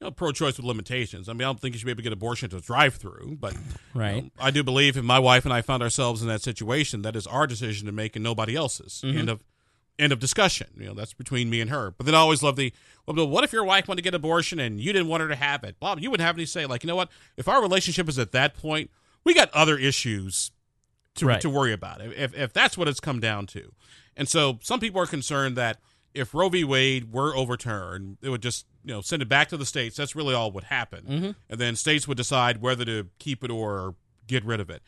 you 0.00 0.06
know, 0.06 0.10
pro-choice 0.10 0.56
with 0.58 0.64
limitations. 0.66 1.28
I 1.28 1.32
mean, 1.32 1.42
I 1.42 1.44
don't 1.46 1.60
think 1.60 1.74
you 1.74 1.78
should 1.78 1.84
be 1.86 1.90
able 1.92 1.98
to 1.98 2.02
get 2.04 2.12
abortion 2.12 2.48
to 2.50 2.60
drive-through, 2.60 3.36
but 3.40 3.54
Right. 3.94 4.16
you 4.16 4.22
know, 4.22 4.30
I 4.38 4.50
do 4.50 4.62
believe 4.62 4.96
if 4.96 5.04
my 5.04 5.18
wife 5.18 5.44
and 5.44 5.52
I 5.52 5.60
found 5.62 5.82
ourselves 5.82 6.22
in 6.22 6.28
that 6.28 6.40
situation, 6.42 7.02
that 7.02 7.16
is 7.16 7.26
our 7.26 7.46
decision 7.46 7.84
to 7.86 7.92
make 7.92 8.16
and 8.16 8.22
nobody 8.22 8.54
else's. 8.56 9.02
Mm-hmm. 9.04 9.18
End 9.18 9.28
of 9.30 9.44
end 9.98 10.12
of 10.12 10.18
discussion. 10.18 10.68
You 10.76 10.86
know, 10.86 10.94
that's 10.94 11.12
between 11.12 11.50
me 11.50 11.60
and 11.60 11.70
her. 11.70 11.90
But 11.90 12.06
then 12.06 12.14
I 12.14 12.18
always 12.18 12.42
love 12.42 12.56
the 12.56 12.72
well, 13.06 13.26
what 13.26 13.44
if 13.44 13.52
your 13.52 13.64
wife 13.64 13.88
wanted 13.88 13.98
to 13.98 14.02
get 14.02 14.14
abortion 14.14 14.58
and 14.58 14.80
you 14.80 14.92
didn't 14.92 15.08
want 15.08 15.22
her 15.22 15.28
to 15.28 15.36
have 15.36 15.64
it? 15.64 15.80
Bob, 15.80 16.00
you 16.00 16.10
wouldn't 16.10 16.26
have 16.26 16.36
any 16.36 16.46
say. 16.46 16.66
Like, 16.66 16.82
you 16.82 16.88
know 16.88 16.96
what? 16.96 17.10
If 17.36 17.48
our 17.48 17.60
relationship 17.60 18.08
is 18.08 18.18
at 18.18 18.32
that 18.32 18.54
point, 18.54 18.90
we 19.24 19.34
got 19.34 19.50
other 19.52 19.76
issues 19.76 20.52
to 21.16 21.26
Right. 21.26 21.40
to 21.40 21.50
worry 21.50 21.72
about. 21.72 22.00
If 22.00 22.34
if 22.34 22.52
that's 22.52 22.78
what 22.78 22.88
it's 22.88 23.00
come 23.00 23.20
down 23.20 23.46
to, 23.48 23.72
and 24.16 24.28
so 24.28 24.58
some 24.62 24.80
people 24.80 25.00
are 25.00 25.06
concerned 25.06 25.56
that 25.56 25.78
if 26.14 26.34
Roe 26.34 26.48
v. 26.48 26.64
Wade 26.64 27.12
were 27.12 27.34
overturned, 27.34 28.18
it 28.22 28.30
would 28.30 28.42
just 28.42 28.66
you 28.84 28.94
know 28.94 29.00
send 29.00 29.22
it 29.22 29.28
back 29.28 29.48
to 29.48 29.56
the 29.56 29.66
states. 29.66 29.96
That's 29.96 30.16
really 30.16 30.34
all 30.34 30.50
would 30.52 30.64
happen, 30.64 31.04
mm-hmm. 31.04 31.30
and 31.48 31.60
then 31.60 31.76
states 31.76 32.08
would 32.08 32.16
decide 32.16 32.60
whether 32.62 32.84
to 32.84 33.08
keep 33.18 33.44
it 33.44 33.50
or 33.50 33.94
get 34.26 34.44
rid 34.44 34.60
of 34.60 34.70
it. 34.70 34.82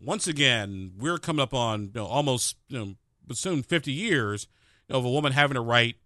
Once 0.00 0.26
again, 0.26 0.92
we're 0.98 1.18
coming 1.18 1.42
up 1.42 1.54
on 1.54 1.84
you 1.94 2.00
know, 2.00 2.06
almost 2.06 2.56
you 2.68 2.78
know 2.78 2.94
soon 3.34 3.62
fifty 3.62 3.92
years 3.92 4.46
of 4.88 5.04
a 5.04 5.10
woman 5.10 5.32
having 5.32 5.56
a 5.56 5.62
right 5.62 5.96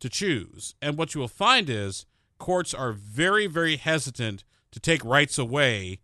to 0.00 0.08
choose, 0.08 0.74
and 0.82 0.96
what 0.96 1.14
you 1.14 1.20
will 1.20 1.28
find 1.28 1.68
is 1.70 2.06
courts 2.38 2.72
are 2.74 2.92
very 2.92 3.46
very 3.46 3.76
hesitant 3.76 4.42
to 4.72 4.80
take 4.80 5.04
rights 5.04 5.38
away 5.38 5.98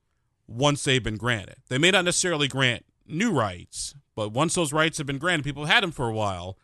once 0.46 0.84
they've 0.84 1.02
been 1.02 1.16
granted. 1.16 1.56
They 1.68 1.78
may 1.78 1.90
not 1.90 2.04
necessarily 2.04 2.48
grant 2.48 2.84
new 3.06 3.32
rights, 3.32 3.94
but 4.14 4.32
once 4.32 4.54
those 4.54 4.72
rights 4.72 4.98
have 4.98 5.06
been 5.06 5.18
granted, 5.18 5.44
people 5.44 5.64
have 5.64 5.74
had 5.74 5.82
them 5.82 5.90
for 5.92 6.08
a 6.08 6.14
while. 6.14 6.58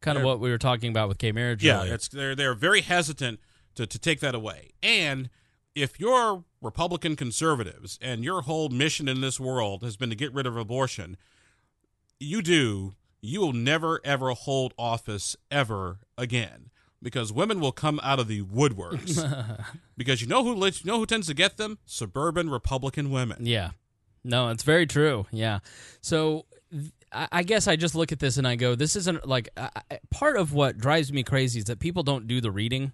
kind 0.00 0.18
of 0.18 0.24
what 0.24 0.40
we 0.40 0.50
were 0.50 0.58
talking 0.58 0.90
about 0.90 1.08
with 1.08 1.18
gay 1.18 1.32
marriage 1.32 1.62
Yeah, 1.62 1.80
earlier. 1.80 1.94
it's 1.94 2.08
they're 2.08 2.34
they're 2.34 2.54
very 2.54 2.80
hesitant 2.80 3.38
to, 3.74 3.86
to 3.86 3.98
take 3.98 4.20
that 4.20 4.34
away. 4.34 4.70
And 4.82 5.30
if 5.74 6.00
you're 6.00 6.44
Republican 6.60 7.16
conservatives 7.16 7.98
and 8.02 8.24
your 8.24 8.42
whole 8.42 8.68
mission 8.68 9.08
in 9.08 9.20
this 9.20 9.38
world 9.40 9.82
has 9.82 9.96
been 9.96 10.10
to 10.10 10.16
get 10.16 10.32
rid 10.34 10.46
of 10.46 10.56
abortion, 10.56 11.16
you 12.20 12.42
do, 12.42 12.94
you 13.22 13.40
will 13.40 13.52
never 13.52 14.00
ever 14.04 14.30
hold 14.32 14.74
office 14.76 15.36
ever 15.50 16.00
again. 16.18 16.68
Because 17.00 17.32
women 17.32 17.58
will 17.58 17.72
come 17.72 17.98
out 18.02 18.20
of 18.20 18.28
the 18.28 18.42
woodworks. 18.42 19.64
because 19.96 20.20
you 20.22 20.28
know 20.28 20.44
who 20.44 20.54
you 20.64 20.72
know 20.84 20.98
who 20.98 21.06
tends 21.06 21.26
to 21.28 21.34
get 21.34 21.56
them? 21.56 21.78
Suburban 21.86 22.50
Republican 22.50 23.10
women. 23.10 23.38
Yeah. 23.46 23.70
No, 24.22 24.50
it's 24.50 24.62
very 24.62 24.86
true. 24.86 25.26
Yeah. 25.32 25.60
So 26.00 26.44
I 27.12 27.42
guess 27.42 27.66
I 27.68 27.76
just 27.76 27.94
look 27.94 28.12
at 28.12 28.20
this 28.20 28.36
and 28.36 28.46
I 28.46 28.56
go, 28.56 28.74
this 28.74 28.96
isn't 28.96 29.26
like 29.26 29.48
I- 29.56 29.98
part 30.10 30.36
of 30.36 30.52
what 30.52 30.78
drives 30.78 31.12
me 31.12 31.22
crazy 31.22 31.58
is 31.58 31.64
that 31.66 31.78
people 31.80 32.02
don't 32.02 32.26
do 32.26 32.40
the 32.40 32.50
reading. 32.50 32.92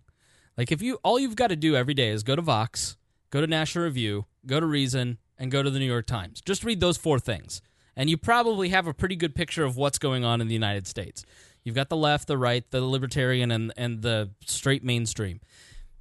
Like 0.57 0.73
if 0.73 0.83
you 0.83 0.99
all 1.05 1.21
you've 1.21 1.37
got 1.37 1.49
to 1.49 1.57
do 1.57 1.77
every 1.77 1.95
day 1.95 2.09
is 2.09 2.23
go 2.23 2.35
to 2.35 2.43
Vox, 2.43 2.97
go 3.31 3.41
to 3.41 3.47
National 3.47 3.85
Review, 3.85 4.25
go 4.47 4.59
to 4.59 4.67
Reason, 4.67 5.19
and 5.39 5.51
go 5.51 5.63
to 5.63 5.71
the 5.71 5.79
New 5.79 5.87
York 5.87 6.07
Times. 6.07 6.41
Just 6.41 6.65
read 6.65 6.81
those 6.81 6.97
four 6.97 7.19
things, 7.21 7.63
and 7.99 8.09
you 8.09 8.17
probably 8.17 8.71
have 8.71 8.87
a 8.87 8.95
pretty 8.95 9.17
good 9.17 9.35
picture 9.35 9.65
of 9.65 9.77
what's 9.77 9.99
going 9.99 10.25
on 10.25 10.41
in 10.41 10.49
the 10.49 10.55
United 10.55 10.87
States. 10.87 11.27
You've 11.65 11.75
got 11.75 11.91
the 11.91 11.97
left, 11.97 12.29
the 12.29 12.39
right, 12.39 12.65
the 12.71 12.81
libertarian, 12.81 13.51
and 13.51 13.75
and 13.77 14.01
the 14.01 14.31
straight 14.47 14.83
mainstream 14.83 15.41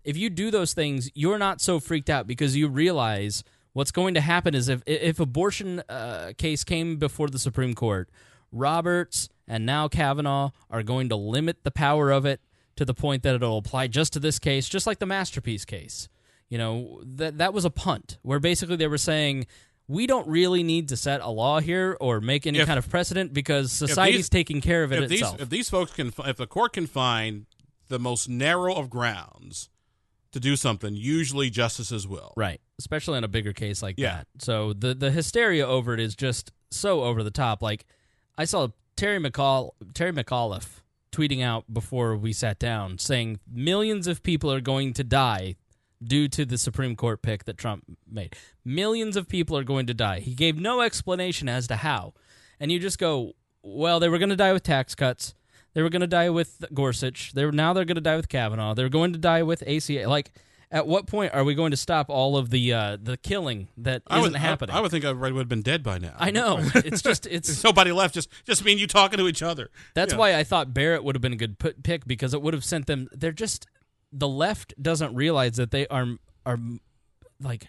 if 0.05 0.15
you 0.15 0.29
do 0.29 0.49
those 0.51 0.73
things, 0.73 1.11
you're 1.15 1.37
not 1.37 1.59
so 1.59 1.81
freaked 1.81 2.09
out 2.09 2.27
because 2.27 2.55
you 2.55 2.69
realize 2.69 3.43
What's 3.77 3.91
going 3.91 4.15
to 4.15 4.21
happen 4.21 4.55
is 4.55 4.69
if 4.69 4.81
if 4.87 5.19
abortion 5.19 5.83
uh, 5.87 6.31
case 6.35 6.63
came 6.63 6.97
before 6.97 7.29
the 7.29 7.37
Supreme 7.37 7.75
Court, 7.75 8.09
Roberts 8.51 9.29
and 9.47 9.67
now 9.67 9.87
Kavanaugh 9.87 10.49
are 10.71 10.81
going 10.81 11.09
to 11.09 11.15
limit 11.15 11.63
the 11.63 11.69
power 11.69 12.09
of 12.09 12.25
it 12.25 12.41
to 12.75 12.85
the 12.85 12.95
point 12.95 13.21
that 13.21 13.35
it'll 13.35 13.59
apply 13.59 13.85
just 13.85 14.13
to 14.13 14.19
this 14.19 14.39
case, 14.39 14.67
just 14.67 14.87
like 14.87 14.97
the 14.97 15.05
masterpiece 15.05 15.63
case. 15.63 16.09
You 16.49 16.57
know 16.57 17.01
that 17.03 17.37
that 17.37 17.53
was 17.53 17.65
a 17.65 17.69
punt 17.69 18.17
where 18.23 18.39
basically 18.39 18.77
they 18.77 18.87
were 18.87 18.97
saying 18.97 19.45
we 19.87 20.05
don't 20.07 20.27
really 20.27 20.63
need 20.63 20.89
to 20.89 20.97
set 20.97 21.21
a 21.21 21.29
law 21.29 21.59
here 21.59 21.95
or 22.01 22.19
make 22.21 22.45
any 22.45 22.59
If- 22.59 22.67
kind 22.67 22.77
of 22.77 22.89
precedent 22.89 23.33
because 23.33 23.71
society's 23.71 24.29
taking 24.29 24.59
care 24.61 24.83
of 24.83 24.91
it 24.91 25.03
if 25.03 25.09
these 25.09 25.21
itself. 25.21 25.41
if 25.41 25.49
these 25.49 25.69
folks 25.69 25.93
can 25.93 26.13
if 26.25 26.37
the 26.37 26.47
court 26.47 26.73
can 26.73 26.87
find 26.87 27.45
the 27.87 27.99
most 27.99 28.27
narrow 28.27 28.75
of 28.75 28.89
grounds 28.89 29.69
to 30.33 30.39
do 30.41 30.57
something, 30.57 30.93
usually 30.93 31.49
justices 31.49 32.05
will. 32.05 32.33
Right, 32.35 32.59
especially 32.79 33.17
in 33.17 33.23
a 33.23 33.29
bigger 33.29 33.53
case 33.53 33.81
like 33.81 33.95
Yeah. 33.97 34.17
that. 34.17 34.27
So 34.39 34.73
the 34.73 34.93
the 34.93 35.11
hysteria 35.11 35.65
over 35.65 35.93
it 35.93 35.99
is 36.01 36.15
just 36.15 36.51
so 36.69 37.03
over 37.03 37.23
the 37.23 37.31
top. 37.31 37.61
Like 37.61 37.85
I 38.37 38.43
saw 38.45 38.67
Terry 38.97 39.19
McCall 39.19 39.71
Terry 39.93 40.11
McAuliffe 40.11 40.81
tweeting 41.13 41.41
out 41.41 41.73
before 41.73 42.17
we 42.17 42.33
sat 42.33 42.59
down 42.59 42.97
saying 42.99 43.39
millions 43.49 44.05
of 44.07 44.21
people 44.21 44.51
are 44.51 44.59
going 44.61 44.91
to 44.93 45.03
die 45.03 45.55
due 46.03 46.27
to 46.29 46.45
the 46.45 46.57
Supreme 46.57 46.95
Court 46.95 47.21
pick 47.21 47.45
that 47.45 47.57
Trump 47.57 47.83
made. 48.09 48.35
Millions 48.63 49.15
of 49.15 49.27
people 49.27 49.57
are 49.57 49.63
going 49.63 49.87
to 49.87 49.93
die. 49.93 50.19
He 50.19 50.33
gave 50.35 50.59
no 50.59 50.81
explanation 50.81 51.49
as 51.49 51.67
to 51.67 51.77
how. 51.77 52.13
And 52.59 52.71
you 52.71 52.79
just 52.79 52.99
go, 52.99 53.33
well, 53.63 53.99
they 53.99 54.09
were 54.09 54.17
going 54.19 54.29
to 54.29 54.35
die 54.35 54.53
with 54.53 54.63
tax 54.63 54.95
cuts. 54.95 55.33
They 55.73 55.81
were 55.81 55.89
going 55.89 56.01
to 56.01 56.07
die 56.07 56.29
with 56.29 56.63
Gorsuch. 56.73 57.33
They're 57.33 57.51
now 57.51 57.73
they're 57.73 57.85
going 57.85 57.95
to 57.95 58.01
die 58.01 58.15
with 58.15 58.29
Kavanaugh. 58.29 58.73
They're 58.73 58.89
going 58.89 59.13
to 59.13 59.19
die 59.19 59.43
with 59.43 59.61
ACA. 59.67 60.07
Like, 60.07 60.31
at 60.71 60.85
what 60.87 61.07
point 61.07 61.33
are 61.33 61.43
we 61.43 61.53
going 61.55 61.71
to 61.71 61.77
stop 61.77 62.09
all 62.09 62.35
of 62.35 62.49
the 62.49 62.73
uh, 62.73 62.97
the 63.01 63.15
killing 63.15 63.67
that 63.77 64.01
I 64.07 64.19
isn't 64.19 64.33
would, 64.33 64.41
happening? 64.41 64.75
I, 64.75 64.79
I 64.79 64.81
would 64.81 64.91
think 64.91 65.05
everybody 65.05 65.33
would 65.33 65.41
have 65.41 65.49
been 65.49 65.61
dead 65.61 65.83
by 65.83 65.97
now. 65.99 66.13
I 66.17 66.31
know. 66.31 66.57
It's 66.75 67.01
just 67.01 67.23
There's 67.23 67.49
it's 67.49 67.63
nobody 67.63 67.91
left. 67.91 68.15
Just 68.15 68.29
just 68.43 68.65
me 68.65 68.71
and 68.71 68.81
you 68.81 68.87
talking 68.87 69.17
to 69.19 69.27
each 69.27 69.41
other. 69.43 69.69
that's 69.93 70.13
Yeah. 70.13 70.19
why 70.19 70.35
I 70.35 70.43
thought 70.43 70.73
Barrett 70.73 71.03
would 71.03 71.15
have 71.15 71.21
been 71.21 71.33
a 71.33 71.37
good 71.37 71.57
put, 71.59 71.83
pick 71.83 72.05
because 72.07 72.33
it 72.33 72.41
would 72.41 72.53
have 72.53 72.65
sent 72.65 72.87
them. 72.87 73.07
They're 73.13 73.31
just 73.31 73.67
the 74.11 74.27
left 74.27 74.73
doesn't 74.81 75.13
realize 75.15 75.57
that 75.57 75.71
they 75.71 75.87
are 75.87 76.07
are 76.45 76.57
like 77.41 77.67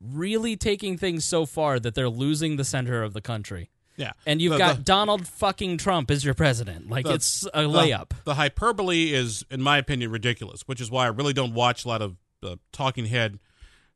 really 0.00 0.56
taking 0.56 0.98
things 0.98 1.24
so 1.24 1.46
far 1.46 1.80
that 1.80 1.94
they're 1.94 2.08
losing 2.08 2.56
the 2.56 2.64
center 2.64 3.02
of 3.02 3.12
the 3.14 3.20
country. 3.20 3.70
Yeah. 3.96 4.12
And 4.26 4.42
you've 4.42 4.52
The- 4.52 4.58
got 4.58 4.76
the- 4.76 4.82
Donald 4.82 5.26
fucking 5.26 5.78
Trump 5.78 6.10
as 6.10 6.22
your 6.22 6.34
president. 6.34 6.90
Like 6.90 7.06
the- 7.06 7.14
it's 7.14 7.44
a 7.54 7.62
layup. 7.62 8.10
The, 8.24 8.34
hyperbole 8.34 9.12
is, 9.14 9.44
in 9.50 9.62
my 9.62 9.78
opinion, 9.78 10.10
ridiculous, 10.10 10.62
which 10.66 10.82
is 10.82 10.90
why 10.90 11.04
I 11.06 11.08
really 11.08 11.32
don't 11.32 11.54
watch 11.54 11.86
a 11.86 11.88
lot 11.88 12.02
of 12.02 12.16
uh, 12.42 12.56
talking 12.72 13.06
head 13.06 13.38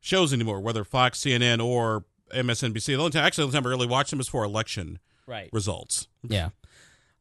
shows 0.00 0.32
anymore, 0.32 0.60
whether 0.60 0.84
Fox, 0.84 1.20
CNN, 1.20 1.62
or 1.62 2.06
MSNBC. 2.34 2.86
The 2.86 2.94
only 2.96 3.10
time, 3.10 3.26
actually, 3.26 3.42
the 3.42 3.48
only 3.48 3.58
time 3.60 3.66
I 3.66 3.68
really 3.70 3.86
watch 3.86 4.08
them 4.10 4.20
is 4.20 4.28
for 4.28 4.42
election 4.42 4.98
Right. 5.26 5.50
results. 5.52 6.08
Yeah. 6.26 6.48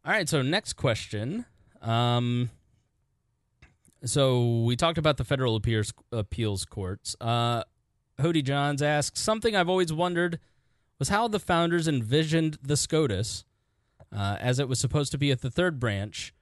All 0.06 0.14
right. 0.14 0.30
So 0.30 0.42
next 0.42 0.74
question. 0.74 1.46
Um. 1.82 2.50
So 4.06 4.62
we 4.62 4.76
talked 4.76 4.98
about 4.98 5.18
the 5.18 5.26
federal 5.26 5.56
appeals 5.56 5.94
appeals 6.12 6.66
courts. 6.66 7.16
Uh, 7.20 7.64
Hody 8.20 8.44
Johns 8.44 8.82
asks 8.82 9.20
something 9.20 9.56
I've 9.56 9.70
always 9.70 9.92
wondered 9.92 10.40
was 11.00 11.10
how 11.10 11.28
the 11.28 11.40
founders 11.40 11.88
envisioned 11.88 12.58
the 12.62 12.76
SCOTUS, 12.76 13.46
uh, 14.16 14.38
as 14.40 14.60
it 14.60 14.68
was 14.68 14.80
supposed 14.80 15.12
to 15.14 15.18
be 15.18 15.32
at 15.32 15.42
the 15.42 15.50
third 15.50 15.80
branch. 15.80 16.34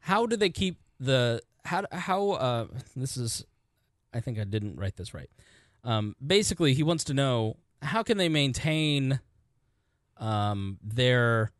How 0.00 0.26
do 0.26 0.36
they 0.36 0.50
keep 0.50 0.80
the 1.00 1.42
how 1.64 1.84
how 1.92 2.30
uh, 2.32 2.66
this 2.96 3.16
is? 3.16 3.44
I 4.12 4.20
think 4.20 4.38
I 4.38 4.44
didn't 4.44 4.76
write 4.76 4.96
this 4.96 5.14
right. 5.14 5.30
Um, 5.82 6.14
basically, 6.24 6.74
he 6.74 6.82
wants 6.82 7.04
to 7.04 7.14
know 7.14 7.56
how 7.82 8.02
can 8.02 8.16
they 8.16 8.28
maintain 8.28 9.20
um, 10.16 10.78
their 10.82 11.52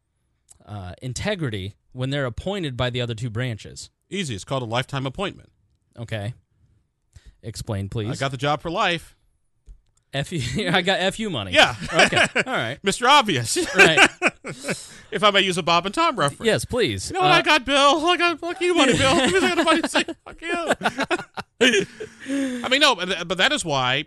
uh, 0.64 0.94
integrity 1.02 1.74
when 1.92 2.10
they're 2.10 2.26
appointed 2.26 2.76
by 2.76 2.90
the 2.90 3.00
other 3.00 3.14
two 3.14 3.30
branches. 3.30 3.90
Easy. 4.14 4.34
It's 4.34 4.44
called 4.44 4.62
a 4.62 4.66
lifetime 4.66 5.06
appointment. 5.06 5.50
Okay, 5.98 6.34
explain, 7.42 7.88
please. 7.88 8.10
I 8.10 8.16
got 8.24 8.30
the 8.30 8.36
job 8.36 8.62
for 8.62 8.70
life. 8.70 9.14
fu. 10.24 10.38
I 10.68 10.82
got 10.82 11.14
fu 11.14 11.28
money. 11.30 11.52
Yeah. 11.52 11.74
Okay. 11.92 12.16
All 12.46 12.52
right. 12.52 12.78
Mr. 12.82 13.08
Obvious. 13.08 13.56
Right. 13.74 14.08
if 15.10 15.24
I 15.24 15.30
may 15.30 15.40
use 15.40 15.56
a 15.56 15.62
Bob 15.62 15.86
and 15.86 15.94
Tom 15.94 16.16
reference. 16.18 16.44
Yes, 16.46 16.64
please. 16.66 17.10
You 17.10 17.14
know 17.14 17.20
what 17.22 17.30
Uh, 17.30 17.34
I 17.36 17.42
got, 17.42 17.64
Bill? 17.64 18.06
I 18.06 18.16
got 18.18 18.38
fuck 18.38 18.60
you 18.60 18.74
money, 18.74 18.92
Bill. 18.96 19.14
Give 19.16 19.32
me 19.32 19.38
a 19.38 19.40
second 19.40 19.58
of 19.60 19.64
money 19.64 19.82
to 19.82 19.88
say 19.88 20.04
fuck 20.24 20.42
you. 20.42 21.86
I 22.64 22.68
mean, 22.68 22.80
no, 22.80 22.94
but, 22.94 23.26
but 23.28 23.38
that 23.38 23.52
is 23.52 23.64
why 23.64 24.04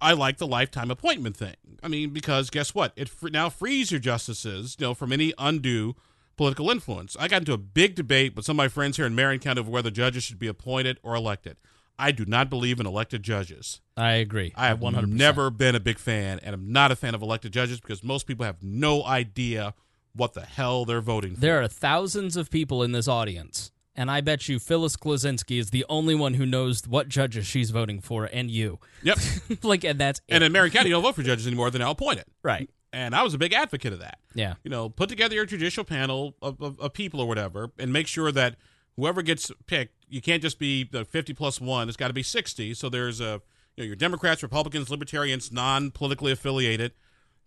I 0.00 0.14
like 0.14 0.38
the 0.38 0.46
lifetime 0.48 0.90
appointment 0.90 1.36
thing. 1.36 1.54
I 1.82 1.88
mean, 1.88 2.10
because 2.10 2.50
guess 2.50 2.74
what? 2.74 2.92
It 2.96 3.08
fr- 3.08 3.28
now 3.28 3.48
frees 3.50 3.90
your 3.92 4.00
justices, 4.00 4.76
you 4.78 4.86
know, 4.86 4.94
from 4.94 5.12
any 5.12 5.32
undue 5.38 5.94
political 6.38 6.70
influence. 6.70 7.16
I 7.20 7.28
got 7.28 7.42
into 7.42 7.52
a 7.52 7.58
big 7.58 7.94
debate 7.94 8.34
with 8.34 8.46
some 8.46 8.54
of 8.54 8.58
my 8.58 8.68
friends 8.68 8.96
here 8.96 9.04
in 9.04 9.14
Marion 9.14 9.40
County 9.40 9.60
over 9.60 9.70
whether 9.70 9.90
judges 9.90 10.24
should 10.24 10.38
be 10.38 10.46
appointed 10.46 10.98
or 11.02 11.14
elected. 11.14 11.58
I 11.98 12.12
do 12.12 12.24
not 12.24 12.48
believe 12.48 12.78
in 12.80 12.86
elected 12.86 13.22
judges. 13.24 13.80
I 13.96 14.12
agree. 14.12 14.52
I 14.56 14.68
have 14.68 14.78
100%. 14.78 15.08
never 15.08 15.50
been 15.50 15.74
a 15.74 15.80
big 15.80 15.98
fan, 15.98 16.38
and 16.42 16.54
I'm 16.54 16.72
not 16.72 16.92
a 16.92 16.96
fan 16.96 17.14
of 17.14 17.22
elected 17.22 17.52
judges 17.52 17.80
because 17.80 18.04
most 18.04 18.26
people 18.26 18.46
have 18.46 18.62
no 18.62 19.04
idea 19.04 19.74
what 20.14 20.32
the 20.32 20.42
hell 20.42 20.84
they're 20.84 21.00
voting 21.00 21.34
for. 21.34 21.40
There 21.40 21.60
are 21.60 21.68
thousands 21.68 22.36
of 22.36 22.50
people 22.50 22.84
in 22.84 22.92
this 22.92 23.08
audience, 23.08 23.72
and 23.96 24.12
I 24.12 24.20
bet 24.20 24.48
you 24.48 24.60
Phyllis 24.60 24.96
Klosinski 24.96 25.58
is 25.58 25.70
the 25.70 25.84
only 25.88 26.14
one 26.14 26.34
who 26.34 26.46
knows 26.46 26.86
what 26.86 27.08
judges 27.08 27.46
she's 27.48 27.70
voting 27.70 28.00
for, 28.00 28.26
and 28.32 28.48
you. 28.48 28.78
Yep. 29.02 29.18
like, 29.64 29.82
and 29.82 29.98
that's 29.98 30.20
it. 30.28 30.34
and 30.36 30.44
in 30.44 30.52
Marion 30.52 30.72
County, 30.72 30.90
you 30.90 30.94
don't 30.94 31.02
vote 31.02 31.16
for 31.16 31.24
judges 31.24 31.48
anymore; 31.48 31.68
they're 31.72 31.80
now 31.80 31.90
appointed. 31.90 32.26
right. 32.44 32.70
And 32.92 33.14
I 33.14 33.22
was 33.22 33.34
a 33.34 33.38
big 33.38 33.52
advocate 33.52 33.92
of 33.92 34.00
that. 34.00 34.18
Yeah. 34.34 34.54
You 34.62 34.70
know, 34.70 34.88
put 34.88 35.08
together 35.08 35.34
your 35.34 35.44
judicial 35.44 35.84
panel 35.84 36.34
of, 36.40 36.60
of, 36.62 36.80
of 36.80 36.92
people 36.92 37.20
or 37.20 37.28
whatever, 37.28 37.70
and 37.78 37.92
make 37.92 38.06
sure 38.06 38.32
that 38.32 38.56
whoever 38.96 39.22
gets 39.22 39.50
picked, 39.66 39.94
you 40.08 40.20
can't 40.20 40.42
just 40.42 40.58
be 40.58 40.84
the 40.84 41.04
50 41.04 41.34
plus 41.34 41.60
one. 41.60 41.88
It's 41.88 41.96
got 41.96 42.08
to 42.08 42.14
be 42.14 42.22
60. 42.22 42.74
So 42.74 42.88
there's 42.88 43.20
a 43.20 43.42
you 43.76 43.84
know 43.84 43.86
your 43.86 43.96
Democrats, 43.96 44.42
Republicans, 44.42 44.90
Libertarians, 44.90 45.52
non-politically 45.52 46.32
affiliated 46.32 46.92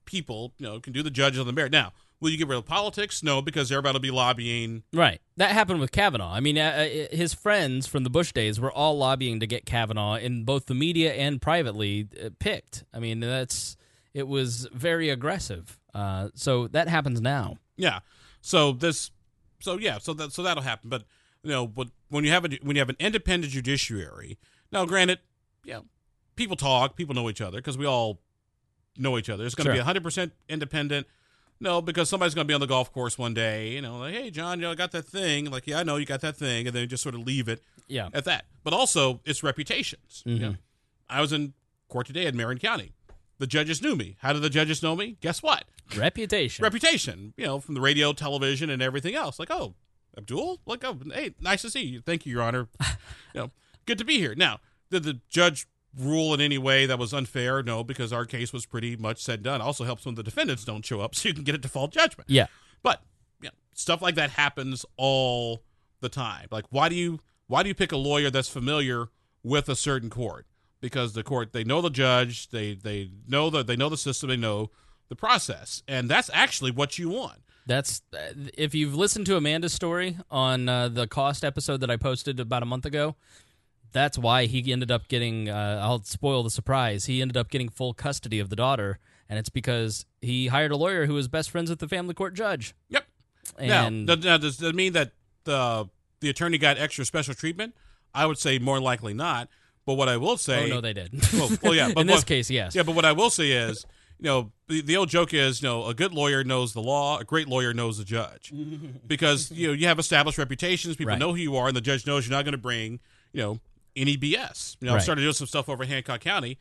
people. 0.05 0.53
You 0.57 0.67
know, 0.67 0.79
can 0.79 0.93
do 0.93 1.03
the 1.03 1.11
judges 1.11 1.39
on 1.39 1.47
the 1.47 1.53
merit. 1.53 1.71
Now, 1.71 1.91
will 2.21 2.29
you 2.29 2.37
get 2.37 2.47
rid 2.47 2.57
of 2.57 2.65
politics? 2.65 3.21
No, 3.21 3.41
because 3.41 3.71
everybody 3.71 3.93
will 3.93 3.99
be 3.99 4.11
lobbying. 4.11 4.83
Right. 4.93 5.19
That 5.37 5.51
happened 5.51 5.81
with 5.81 5.91
Kavanaugh. 5.91 6.33
I 6.33 6.39
mean, 6.39 6.57
uh, 6.57 6.61
uh, 7.11 7.15
his 7.15 7.33
friends 7.33 7.87
from 7.87 8.03
the 8.03 8.09
Bush 8.09 8.31
days 8.31 8.59
were 8.59 8.71
all 8.71 8.97
lobbying 8.97 9.39
to 9.41 9.47
get 9.47 9.65
Kavanaugh 9.65 10.15
in 10.15 10.45
both 10.45 10.67
the 10.67 10.75
media 10.75 11.13
and 11.13 11.41
privately 11.41 12.07
uh, 12.23 12.29
picked. 12.39 12.85
I 12.93 12.99
mean, 12.99 13.19
that's 13.19 13.75
it 14.13 14.27
was 14.27 14.67
very 14.73 15.09
aggressive. 15.09 15.79
Uh, 15.93 16.29
so 16.33 16.67
that 16.67 16.87
happens 16.87 17.21
now. 17.21 17.57
Yeah. 17.77 17.99
So 18.41 18.71
this, 18.71 19.11
so 19.59 19.77
yeah, 19.77 19.97
so 19.99 20.13
that 20.13 20.31
so 20.33 20.43
that'll 20.43 20.63
happen. 20.63 20.89
But 20.89 21.03
you 21.43 21.51
know, 21.51 21.67
but 21.67 21.89
when 22.09 22.23
you 22.23 22.31
have 22.31 22.45
a 22.45 22.49
when 22.61 22.75
you 22.75 22.81
have 22.81 22.89
an 22.89 22.95
independent 22.99 23.51
judiciary, 23.53 24.37
now 24.71 24.85
granted, 24.85 25.19
you 25.65 25.73
know, 25.73 25.85
people 26.35 26.55
talk, 26.55 26.95
people 26.95 27.13
know 27.15 27.29
each 27.29 27.41
other 27.41 27.57
because 27.57 27.77
we 27.77 27.85
all 27.85 28.19
know 28.97 29.17
each 29.17 29.29
other. 29.29 29.45
It's 29.45 29.55
going 29.55 29.65
to 29.65 29.71
Sure. 29.71 29.79
be 29.81 29.83
hundred 29.83 30.03
percent 30.03 30.33
independent. 30.49 31.07
No, 31.59 31.79
because 31.79 32.09
somebody's 32.09 32.33
going 32.33 32.45
to 32.47 32.51
be 32.51 32.55
on 32.55 32.59
the 32.59 32.65
golf 32.65 32.91
course 32.91 33.19
one 33.19 33.35
day, 33.35 33.69
you 33.73 33.81
know, 33.83 33.99
like, 33.99 34.15
hey, 34.15 34.31
John, 34.31 34.57
you 34.57 34.63
know, 34.63 34.71
I 34.71 34.75
got 34.75 34.91
that 34.93 35.05
thing. 35.05 35.45
Like, 35.51 35.67
yeah, 35.67 35.77
I 35.79 35.83
know 35.83 35.97
you 35.97 36.07
got 36.07 36.21
that 36.21 36.35
thing, 36.35 36.65
and 36.65 36.75
then 36.75 36.89
just 36.89 37.03
sort 37.03 37.13
of 37.13 37.21
leave 37.21 37.47
it 37.47 37.61
Yeah. 37.87 38.09
at 38.15 38.25
that. 38.25 38.45
But 38.63 38.73
also, 38.73 39.21
it's 39.25 39.43
reputations. 39.43 40.23
You 40.25 40.35
Mm-hmm. 40.37 40.43
know, 40.43 40.55
I 41.07 41.21
was 41.21 41.31
in 41.31 41.53
court 41.87 42.07
today 42.07 42.25
in 42.25 42.35
Marion 42.35 42.57
County. 42.57 42.93
The 43.41 43.47
judges 43.47 43.81
knew 43.81 43.95
me. 43.95 44.17
How 44.19 44.33
did 44.33 44.43
the 44.43 44.51
judges 44.51 44.83
know 44.83 44.95
me? 44.95 45.17
Guess 45.19 45.41
what? 45.41 45.63
Reputation. 45.97 46.61
reputation, 46.61 47.33
you 47.35 47.45
know, 47.47 47.59
from 47.59 47.73
the 47.73 47.81
radio, 47.81 48.13
television, 48.13 48.69
and 48.69 48.83
everything 48.83 49.15
else. 49.15 49.39
Like, 49.39 49.49
oh, 49.49 49.73
Abdul, 50.15 50.59
like, 50.67 50.83
oh, 50.83 50.95
hey, 51.11 51.33
nice 51.41 51.63
to 51.63 51.71
see 51.71 51.81
you. 51.81 52.01
Thank 52.01 52.27
you, 52.27 52.33
Your 52.33 52.43
Honor. 52.43 52.67
you 53.33 53.41
know, 53.41 53.51
good 53.87 53.97
to 53.97 54.05
be 54.05 54.19
here. 54.19 54.35
Now, 54.35 54.59
did 54.91 55.01
the 55.01 55.21
judge 55.27 55.65
rule 55.97 56.35
in 56.35 56.39
any 56.39 56.59
way 56.59 56.85
that 56.85 56.99
was 56.99 57.15
unfair? 57.15 57.63
No, 57.63 57.83
because 57.83 58.13
our 58.13 58.25
case 58.25 58.53
was 58.53 58.67
pretty 58.67 58.95
much 58.95 59.23
said 59.23 59.41
done. 59.41 59.59
Also 59.59 59.85
helps 59.85 60.05
when 60.05 60.13
the 60.13 60.21
defendants 60.21 60.63
don't 60.63 60.85
show 60.85 61.01
up, 61.01 61.15
so 61.15 61.27
you 61.27 61.33
can 61.33 61.43
get 61.43 61.55
a 61.55 61.57
default 61.57 61.91
judgment. 61.91 62.29
yeah. 62.29 62.45
But 62.83 63.01
yeah, 63.41 63.49
stuff 63.73 64.03
like 64.03 64.13
that 64.15 64.29
happens 64.29 64.85
all 64.97 65.63
the 65.99 66.09
time. 66.09 66.47
Like, 66.51 66.65
why 66.69 66.89
do 66.89 66.95
you 66.95 67.21
why 67.47 67.63
do 67.63 67.69
you 67.69 67.75
pick 67.75 67.91
a 67.91 67.97
lawyer 67.97 68.29
that's 68.29 68.49
familiar 68.49 69.07
with 69.41 69.67
a 69.67 69.75
certain 69.75 70.11
court? 70.11 70.45
Because 70.81 71.13
the 71.13 71.23
court 71.23 71.53
they 71.53 71.63
know 71.63 71.81
the 71.81 71.89
judge, 71.89 72.49
they 72.49 72.73
they 72.73 73.11
know 73.27 73.49
the 73.49 73.63
they 73.63 73.75
know 73.75 73.87
the 73.87 73.97
system, 73.97 74.29
they 74.29 74.37
know 74.37 74.71
the 75.09 75.15
process, 75.15 75.83
and 75.87 76.09
that's 76.09 76.29
actually 76.33 76.71
what 76.71 76.97
you 76.97 77.09
want. 77.09 77.39
That's 77.67 78.01
uh, 78.13 78.33
if 78.57 78.73
you've 78.73 78.95
listened 78.95 79.27
to 79.27 79.37
Amanda's 79.37 79.73
story 79.73 80.17
on 80.29 80.67
uh, 80.67 80.89
the 80.89 81.07
cost 81.07 81.45
episode 81.45 81.81
that 81.81 81.91
I 81.91 81.97
posted 81.97 82.39
about 82.39 82.63
a 82.63 82.65
month 82.65 82.85
ago. 82.85 83.15
That's 83.93 84.17
why 84.17 84.45
he 84.45 84.71
ended 84.71 84.89
up 84.89 85.07
getting. 85.09 85.49
Uh, 85.49 85.79
I'll 85.83 86.01
spoil 86.03 86.43
the 86.43 86.49
surprise. 86.49 87.05
He 87.05 87.21
ended 87.21 87.35
up 87.37 87.49
getting 87.49 87.69
full 87.69 87.93
custody 87.93 88.39
of 88.39 88.49
the 88.49 88.55
daughter, 88.55 88.99
and 89.29 89.37
it's 89.37 89.49
because 89.49 90.05
he 90.21 90.47
hired 90.47 90.71
a 90.71 90.77
lawyer 90.77 91.05
who 91.05 91.13
was 91.13 91.27
best 91.27 91.51
friends 91.51 91.69
with 91.69 91.79
the 91.79 91.89
family 91.89 92.13
court 92.13 92.33
judge. 92.33 92.73
Yep. 92.89 93.05
And 93.59 94.05
now, 94.05 94.15
does, 94.15 94.25
now, 94.25 94.37
does 94.37 94.57
that 94.57 94.75
mean 94.75 94.93
that 94.93 95.11
the 95.43 95.89
the 96.21 96.29
attorney 96.29 96.57
got 96.57 96.77
extra 96.77 97.03
special 97.05 97.33
treatment? 97.33 97.75
I 98.13 98.25
would 98.25 98.37
say 98.37 98.59
more 98.59 98.79
likely 98.79 99.13
not. 99.13 99.49
But 99.85 99.95
what 99.95 100.09
I 100.09 100.17
will 100.17 100.31
oh, 100.31 100.35
say, 100.35 100.65
oh 100.65 100.75
no, 100.75 100.81
they 100.81 100.93
did. 100.93 101.11
well, 101.33 101.49
well, 101.63 101.75
yeah, 101.75 101.91
but 101.95 102.01
In 102.01 102.07
this 102.07 102.23
case, 102.23 102.49
yes. 102.49 102.75
Yeah, 102.75 102.83
but 102.83 102.95
what 102.95 103.05
I 103.05 103.11
will 103.13 103.29
say 103.29 103.51
is, 103.51 103.85
you 104.19 104.25
know, 104.25 104.51
the, 104.67 104.81
the 104.81 104.95
old 104.97 105.09
joke 105.09 105.33
is, 105.33 105.61
you 105.61 105.67
know, 105.67 105.85
a 105.87 105.93
good 105.93 106.13
lawyer 106.13 106.43
knows 106.43 106.73
the 106.73 106.81
law, 106.81 107.17
a 107.17 107.23
great 107.23 107.47
lawyer 107.47 107.73
knows 107.73 107.97
the 107.97 108.03
judge, 108.03 108.53
because 109.07 109.51
you 109.51 109.67
know 109.67 109.73
you 109.73 109.87
have 109.87 109.99
established 109.99 110.37
reputations, 110.37 110.95
people 110.95 111.09
Right. 111.09 111.19
know 111.19 111.31
who 111.31 111.37
you 111.39 111.55
are, 111.55 111.67
and 111.67 111.75
the 111.75 111.81
judge 111.81 112.05
knows 112.05 112.27
you're 112.27 112.37
not 112.37 112.45
going 112.45 112.53
to 112.53 112.57
bring, 112.59 112.99
you 113.33 113.41
know, 113.41 113.59
any 113.95 114.17
BS. 114.17 114.77
You 114.79 114.87
know, 114.87 114.95
I 114.95 114.99
started 114.99 115.21
doing 115.21 115.33
some 115.33 115.47
stuff 115.47 115.67
over 115.67 115.83
Hancock 115.85 116.21
County. 116.21 116.57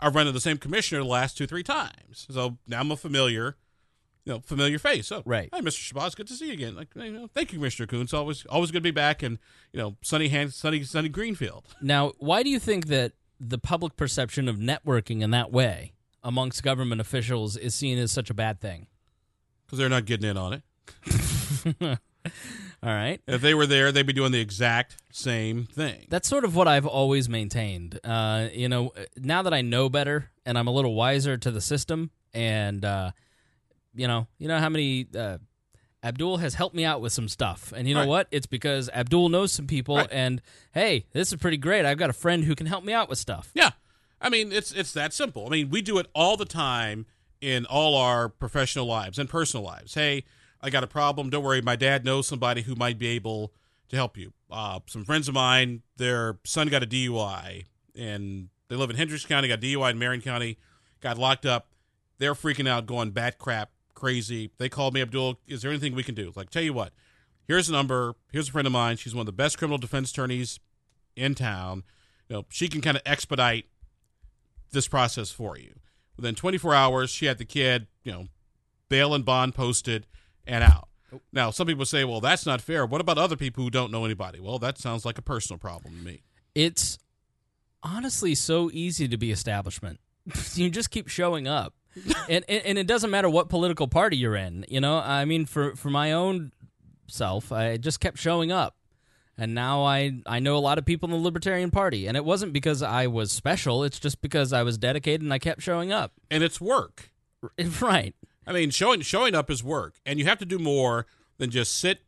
I've 0.00 0.14
run 0.14 0.26
into 0.26 0.32
the 0.32 0.40
same 0.40 0.58
commissioner 0.58 1.02
the 1.02 1.08
last 1.08 1.38
two, 1.38 1.46
three 1.46 1.62
times, 1.62 2.26
so 2.28 2.58
now 2.66 2.80
I'm 2.80 2.90
a 2.90 2.96
familiar, 2.96 3.56
you 4.24 4.32
know, 4.32 4.40
familiar 4.40 4.78
face. 4.78 5.06
So, 5.08 5.22
Right. 5.24 5.48
Hi, 5.52 5.60
Mr. 5.60 5.92
Shabazz, 5.92 6.16
good 6.16 6.26
to 6.28 6.34
see 6.34 6.46
you 6.46 6.52
again. 6.54 6.74
Like, 6.74 6.88
you 6.96 7.10
know, 7.12 7.28
thank 7.32 7.52
you, 7.52 7.58
Mr. 7.58 7.88
Coons. 7.88 8.14
Always, 8.14 8.46
always 8.46 8.70
good 8.70 8.78
to 8.78 8.82
be 8.82 8.90
back, 8.90 9.22
and 9.22 9.38
you 9.72 9.78
know, 9.80 9.96
sunny 10.02 10.28
hand, 10.28 10.52
sunny, 10.54 10.82
sunny 10.82 11.08
Greenfield. 11.08 11.64
Now, 11.80 12.12
why 12.18 12.42
do 12.42 12.50
you 12.50 12.58
think 12.58 12.86
that 12.86 13.12
the 13.38 13.58
public 13.58 13.96
perception 13.96 14.48
of 14.48 14.56
networking 14.56 15.20
in 15.22 15.30
that 15.32 15.52
way 15.52 15.92
amongst 16.22 16.62
government 16.62 17.00
officials 17.00 17.56
is 17.56 17.74
seen 17.74 17.98
as 17.98 18.12
such 18.12 18.30
a 18.30 18.34
bad 18.34 18.60
thing? 18.60 18.86
Because 19.66 19.78
they're 19.78 19.88
not 19.88 20.04
getting 20.06 20.30
in 20.30 20.36
on 20.36 20.54
it. 20.54 20.62
All 22.82 22.90
right. 22.90 23.20
If 23.26 23.40
they 23.40 23.54
were 23.54 23.66
there, 23.66 23.92
they'd 23.92 24.06
be 24.06 24.12
doing 24.12 24.32
the 24.32 24.40
exact 24.40 24.96
same 25.10 25.64
thing. 25.64 26.06
That's 26.10 26.28
sort 26.28 26.44
of 26.44 26.54
what 26.54 26.68
I've 26.68 26.86
always 26.86 27.28
maintained. 27.28 27.98
Uh, 28.04 28.48
you 28.52 28.68
know, 28.68 28.92
now 29.16 29.42
that 29.42 29.54
I 29.54 29.62
know 29.62 29.88
better 29.88 30.30
and 30.44 30.58
I'm 30.58 30.66
a 30.66 30.70
little 30.70 30.94
wiser 30.94 31.36
to 31.38 31.50
the 31.50 31.60
system, 31.62 32.10
and 32.34 32.84
uh, 32.84 33.12
you 33.94 34.06
know, 34.08 34.26
you 34.38 34.48
know 34.48 34.58
how 34.58 34.68
many 34.68 35.06
uh, 35.16 35.38
Abdul 36.02 36.38
has 36.38 36.54
helped 36.54 36.74
me 36.76 36.84
out 36.84 37.00
with 37.00 37.12
some 37.12 37.28
stuff, 37.28 37.72
and 37.74 37.88
you 37.88 37.94
know 37.94 38.00
Right. 38.00 38.08
what? 38.08 38.28
It's 38.30 38.46
because 38.46 38.90
Abdul 38.90 39.28
knows 39.30 39.52
some 39.52 39.66
people, 39.66 39.96
Right. 39.96 40.08
and 40.12 40.42
hey, 40.72 41.06
this 41.12 41.32
is 41.32 41.38
pretty 41.38 41.56
great. 41.56 41.84
I've 41.86 41.98
got 41.98 42.10
a 42.10 42.14
friend 42.14 42.44
who 42.44 42.54
can 42.54 42.66
help 42.66 42.84
me 42.84 42.92
out 42.92 43.08
with 43.08 43.18
stuff. 43.18 43.50
Yeah, 43.54 43.70
I 44.20 44.28
mean 44.28 44.52
it's 44.52 44.72
it's 44.72 44.92
that 44.92 45.12
simple. 45.14 45.46
I 45.46 45.50
mean 45.50 45.70
we 45.70 45.80
do 45.82 45.98
it 45.98 46.06
all 46.14 46.36
the 46.36 46.44
time 46.44 47.06
in 47.40 47.64
all 47.66 47.94
our 47.96 48.28
professional 48.28 48.86
lives 48.86 49.18
and 49.18 49.28
personal 49.28 49.64
lives. 49.64 49.94
Hey, 49.94 50.24
I 50.60 50.70
got 50.70 50.82
a 50.84 50.86
problem. 50.86 51.30
Don't 51.30 51.42
worry, 51.44 51.60
my 51.62 51.76
dad 51.76 52.04
knows 52.04 52.26
somebody 52.26 52.62
who 52.62 52.74
might 52.74 52.98
be 52.98 53.08
able 53.08 53.52
to 53.90 53.96
help 53.96 54.16
you. 54.16 54.32
Uh, 54.50 54.80
some 54.86 55.04
friends 55.04 55.28
of 55.28 55.34
mine, 55.34 55.82
their 55.98 56.38
son 56.44 56.68
got 56.68 56.82
a 56.82 56.86
DUI, 56.86 57.64
and 57.94 58.48
they 58.68 58.76
live 58.76 58.88
in 58.88 58.96
Hendricks 58.96 59.26
County. 59.26 59.48
Got 59.48 59.60
DUI 59.60 59.90
in 59.90 59.98
Marion 59.98 60.22
County, 60.22 60.58
got 61.00 61.18
locked 61.18 61.44
up. 61.44 61.68
They're 62.18 62.34
freaking 62.34 62.68
out, 62.68 62.86
going 62.86 63.10
bat 63.10 63.38
crap, 63.38 63.72
crazy. 63.94 64.50
They 64.58 64.68
called 64.68 64.94
me, 64.94 65.02
Abdul. 65.02 65.38
Is 65.46 65.62
there 65.62 65.70
anything 65.70 65.94
we 65.94 66.02
can 66.02 66.14
do? 66.14 66.32
Like, 66.34 66.50
tell 66.50 66.62
you 66.62 66.72
what, 66.72 66.92
here's 67.46 67.68
a 67.68 67.72
number. 67.72 68.14
Here's 68.32 68.48
a 68.48 68.52
friend 68.52 68.66
of 68.66 68.72
mine. 68.72 68.96
She's 68.96 69.14
one 69.14 69.22
of 69.22 69.26
the 69.26 69.32
best 69.32 69.58
criminal 69.58 69.78
defense 69.78 70.10
attorneys 70.10 70.60
in 71.16 71.34
town. 71.34 71.84
You 72.28 72.36
know, 72.36 72.46
she 72.48 72.68
can 72.68 72.80
kind 72.80 72.96
of 72.96 73.02
expedite 73.06 73.66
this 74.72 74.88
process 74.88 75.30
for 75.30 75.56
you. 75.56 75.74
Within 76.16 76.34
24 76.34 76.74
hours, 76.74 77.10
she 77.10 77.26
had 77.26 77.38
the 77.38 77.44
kid, 77.44 77.86
you 78.02 78.12
know, 78.12 78.26
bail 78.88 79.14
and 79.14 79.24
bond 79.24 79.54
posted 79.54 80.06
and 80.46 80.62
out. 80.62 80.88
Now, 81.32 81.50
some 81.50 81.66
people 81.66 81.84
say, 81.84 82.04
well, 82.04 82.20
that's 82.20 82.46
not 82.46 82.60
fair. 82.60 82.86
What 82.86 83.00
about 83.00 83.18
other 83.18 83.36
people 83.36 83.62
who 83.62 83.70
don't 83.70 83.92
know 83.92 84.04
anybody? 84.04 84.40
Well, 84.40 84.58
that 84.58 84.78
sounds 84.78 85.04
like 85.04 85.18
a 85.18 85.22
personal 85.22 85.58
problem 85.58 85.96
to 85.96 86.04
me. 86.04 86.22
It's 86.54 86.98
honestly 87.82 88.34
so 88.34 88.70
easy 88.72 89.08
to 89.08 89.16
be 89.16 89.30
establishment. 89.30 90.00
you 90.54 90.70
just 90.70 90.90
keep 90.90 91.08
showing 91.08 91.46
up. 91.46 91.74
And, 92.28 92.44
and 92.48 92.62
and 92.64 92.78
it 92.78 92.86
doesn't 92.86 93.10
matter 93.10 93.28
what 93.28 93.48
political 93.48 93.88
party 93.88 94.16
you're 94.16 94.36
in. 94.36 94.64
You 94.68 94.80
know, 94.80 94.98
I 94.98 95.24
mean, 95.24 95.46
for 95.46 95.76
for 95.76 95.90
my 95.90 96.12
own 96.12 96.52
self, 97.06 97.52
I 97.52 97.76
just 97.76 98.00
kept 98.00 98.18
showing 98.18 98.52
up, 98.52 98.76
and 99.36 99.54
now 99.54 99.84
I 99.84 100.20
I 100.26 100.38
know 100.40 100.56
a 100.56 100.58
lot 100.58 100.78
of 100.78 100.84
people 100.84 101.08
in 101.08 101.12
the 101.12 101.22
Libertarian 101.22 101.70
Party, 101.70 102.06
and 102.06 102.16
it 102.16 102.24
wasn't 102.24 102.52
because 102.52 102.82
I 102.82 103.06
was 103.06 103.32
special. 103.32 103.84
It's 103.84 103.98
just 103.98 104.20
because 104.20 104.52
I 104.52 104.62
was 104.62 104.78
dedicated 104.78 105.22
and 105.22 105.32
I 105.32 105.38
kept 105.38 105.62
showing 105.62 105.92
up. 105.92 106.12
And 106.30 106.42
it's 106.42 106.60
work. 106.60 107.10
Right. 107.80 108.14
I 108.46 108.52
mean, 108.52 108.70
showing 108.70 109.00
showing 109.02 109.34
up 109.34 109.50
is 109.50 109.62
work, 109.62 109.96
and 110.06 110.18
you 110.18 110.24
have 110.24 110.38
to 110.38 110.46
do 110.46 110.58
more 110.58 111.06
than 111.38 111.50
just 111.50 111.78
sit 111.78 112.00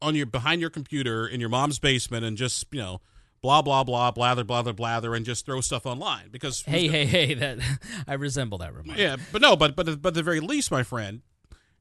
on 0.00 0.14
your 0.14 0.26
behind 0.26 0.60
your 0.60 0.70
computer 0.70 1.26
in 1.26 1.40
your 1.40 1.48
mom's 1.48 1.78
basement 1.78 2.24
and 2.24 2.36
just 2.36 2.66
you 2.70 2.80
know 2.80 3.00
blah 3.40 3.62
blah 3.62 3.84
blah 3.84 4.10
blather 4.10 4.44
blather 4.44 4.72
blather 4.72 5.14
and 5.14 5.24
just 5.24 5.46
throw 5.46 5.60
stuff 5.60 5.86
online 5.86 6.28
because 6.30 6.62
Hey, 6.62 6.88
hey, 6.88 7.04
hey! 7.06 7.34
That 7.34 7.58
I 8.06 8.14
resemble 8.14 8.58
that 8.58 8.74
remark. 8.74 8.98
Yeah, 8.98 9.16
but 9.32 9.42
no, 9.42 9.56
but 9.56 9.76
but 9.76 10.02
but 10.02 10.08
at 10.08 10.14
the 10.14 10.22
very 10.22 10.40
least, 10.40 10.70
my 10.70 10.82
friend, 10.82 11.22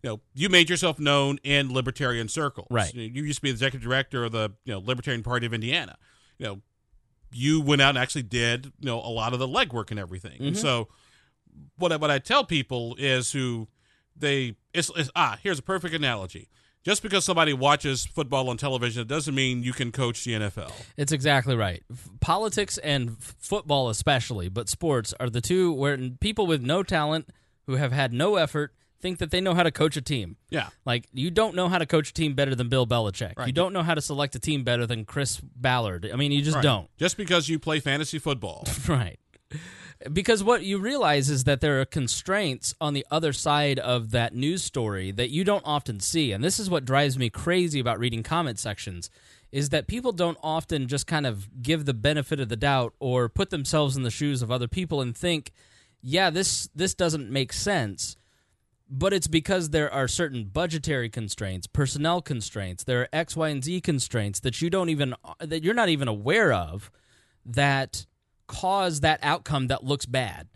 you 0.03 0.09
know, 0.09 0.21
you 0.33 0.49
made 0.49 0.69
yourself 0.69 0.99
known 0.99 1.39
in 1.43 1.73
libertarian 1.73 2.27
circles. 2.29 2.67
Right. 2.69 2.93
You 2.93 3.23
used 3.23 3.39
to 3.39 3.41
be 3.41 3.49
the 3.49 3.55
executive 3.55 3.81
director 3.81 4.25
of 4.25 4.31
the 4.31 4.53
you 4.65 4.73
know 4.73 4.79
Libertarian 4.79 5.23
Party 5.23 5.45
of 5.45 5.53
Indiana. 5.53 5.97
You 6.37 6.45
know, 6.45 6.61
you 7.31 7.61
went 7.61 7.81
out 7.81 7.89
and 7.89 7.97
actually 7.97 8.23
did 8.23 8.67
you 8.79 8.85
know 8.85 8.99
a 8.99 9.09
lot 9.09 9.33
of 9.33 9.39
the 9.39 9.47
legwork 9.47 9.91
and 9.91 9.99
everything. 9.99 10.41
And 10.41 10.57
so, 10.57 10.87
what 11.77 11.91
I, 11.91 11.95
what 11.97 12.11
I 12.11 12.19
tell 12.19 12.43
people 12.43 12.95
is 12.99 13.31
who 13.31 13.67
they 14.15 14.55
it's, 14.73 14.91
it's 14.95 15.09
ah 15.15 15.37
here's 15.41 15.59
a 15.59 15.63
perfect 15.63 15.93
analogy. 15.95 16.49
Just 16.87 17.03
because 17.03 17.25
somebody 17.25 17.51
watches 17.51 18.05
football 18.05 18.49
on 18.49 18.55
television, 18.55 19.01
it 19.01 19.09
doesn't 19.09 19.35
mean 19.35 19.61
you 19.61 19.73
can 19.73 19.91
coach 19.91 20.23
the 20.23 20.31
NFL. 20.31 20.71
It's 20.95 21.11
exactly 21.11 21.53
right. 21.53 21.83
F- 21.91 22.07
Politics 22.21 22.77
and 22.77 23.17
football, 23.19 23.89
especially, 23.89 24.47
but 24.47 24.69
sports 24.69 25.13
are 25.19 25.29
the 25.29 25.41
two 25.41 25.73
where 25.73 25.97
people 26.21 26.47
with 26.47 26.61
no 26.61 26.83
talent 26.83 27.29
who 27.65 27.75
have 27.75 27.91
had 27.91 28.13
no 28.13 28.37
effort 28.37 28.73
think 29.01 29.17
that 29.19 29.31
they 29.31 29.41
know 29.41 29.53
how 29.53 29.63
to 29.63 29.69
coach 29.71 29.97
a 29.97 30.01
team. 30.01 30.37
Yeah. 30.49 30.69
Like 30.85 31.07
you 31.11 31.29
don't 31.29 31.55
know 31.55 31.67
how 31.67 31.77
to 31.77 31.85
coach 31.85 32.11
a 32.11 32.13
team 32.13 32.35
better 32.35 32.55
than 32.55 32.69
Bill 32.69 32.87
Belichick. 32.87 33.33
Right. 33.37 33.47
You 33.47 33.53
don't 33.53 33.73
know 33.73 33.83
how 33.83 33.93
to 33.93 34.01
select 34.01 34.33
a 34.35 34.39
team 34.39 34.63
better 34.63 34.87
than 34.87 35.03
Chris 35.03 35.41
Ballard. 35.41 36.09
I 36.11 36.15
mean, 36.15 36.31
you 36.31 36.41
just 36.41 36.55
Right. 36.55 36.63
don't. 36.63 36.87
Just 36.97 37.17
because 37.17 37.49
you 37.49 37.59
play 37.59 37.81
fantasy 37.81 38.17
football. 38.17 38.65
Right. 38.87 39.19
Because 40.13 40.43
what 40.43 40.63
you 40.63 40.77
realize 40.77 41.29
is 41.29 41.45
that 41.45 41.59
there 41.59 41.81
are 41.81 41.85
constraints 41.85 42.75
on 42.79 42.93
the 42.93 43.05
other 43.09 43.33
side 43.33 43.79
of 43.79 44.11
that 44.11 44.35
news 44.35 44.63
story 44.63 45.11
that 45.11 45.31
you 45.31 45.43
don't 45.43 45.65
often 45.65 45.99
see. 45.99 46.31
And 46.31 46.43
this 46.43 46.59
is 46.59 46.69
what 46.69 46.85
drives 46.85 47.17
me 47.17 47.29
crazy 47.29 47.79
about 47.79 47.99
reading 47.99 48.21
comment 48.21 48.59
sections 48.59 49.09
is 49.51 49.69
that 49.69 49.87
people 49.87 50.11
don't 50.11 50.37
often 50.43 50.87
just 50.87 51.07
kind 51.07 51.25
of 51.25 51.63
give 51.63 51.85
the 51.85 51.93
benefit 51.93 52.39
of 52.39 52.49
the 52.49 52.55
doubt 52.55 52.93
or 52.99 53.29
put 53.29 53.49
themselves 53.49 53.95
in 53.95 54.03
the 54.03 54.11
shoes 54.11 54.41
of 54.41 54.51
other 54.51 54.67
people 54.67 55.01
and 55.01 55.15
think, 55.15 55.51
"Yeah, 56.01 56.29
this 56.29 56.69
this 56.75 56.93
doesn't 56.93 57.31
make 57.31 57.53
sense." 57.53 58.17
But 58.89 59.13
it's 59.13 59.27
because 59.27 59.69
there 59.69 59.91
are 59.91 60.07
certain 60.07 60.45
budgetary 60.45 61.09
constraints, 61.09 61.67
personnel 61.67 62.21
constraints, 62.21 62.83
there 62.83 63.01
are 63.01 63.09
X, 63.11 63.35
Y, 63.35 63.49
and 63.49 63.63
Z 63.63 63.81
constraints 63.81 64.39
that 64.41 64.61
you 64.61 64.69
don't 64.69 64.89
even 64.89 65.13
that 65.39 65.63
you're 65.63 65.73
not 65.73 65.89
even 65.89 66.07
aware 66.07 66.53
of 66.53 66.91
that 67.45 68.05
cause 68.47 69.01
that 69.01 69.19
outcome 69.21 69.67
that 69.67 69.83
looks 69.83 70.05
bad. 70.05 70.47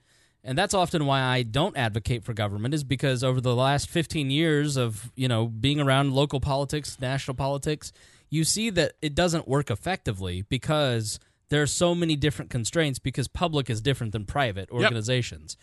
And 0.43 0.57
that's 0.57 0.73
often 0.73 1.05
why 1.05 1.21
I 1.21 1.43
don't 1.43 1.77
advocate 1.77 2.23
for 2.23 2.33
government 2.33 2.73
is 2.73 2.83
because 2.83 3.23
over 3.23 3.39
the 3.39 3.55
last 3.55 3.87
15 3.89 4.31
years 4.31 4.75
of, 4.75 5.11
you 5.15 5.27
know, 5.27 5.45
being 5.47 5.79
around 5.79 6.13
local 6.13 6.39
politics, 6.39 6.97
national 6.99 7.35
politics, 7.35 7.91
you 8.29 8.43
see 8.43 8.69
that 8.71 8.93
it 9.01 9.13
doesn't 9.13 9.47
work 9.47 9.69
effectively 9.69 10.41
because 10.43 11.19
there 11.49 11.61
are 11.61 11.67
so 11.67 11.93
many 11.93 12.15
different 12.15 12.49
constraints 12.49 12.97
because 12.97 13.27
public 13.27 13.69
is 13.69 13.81
different 13.81 14.13
than 14.13 14.25
private 14.25 14.71
organizations. 14.71 15.57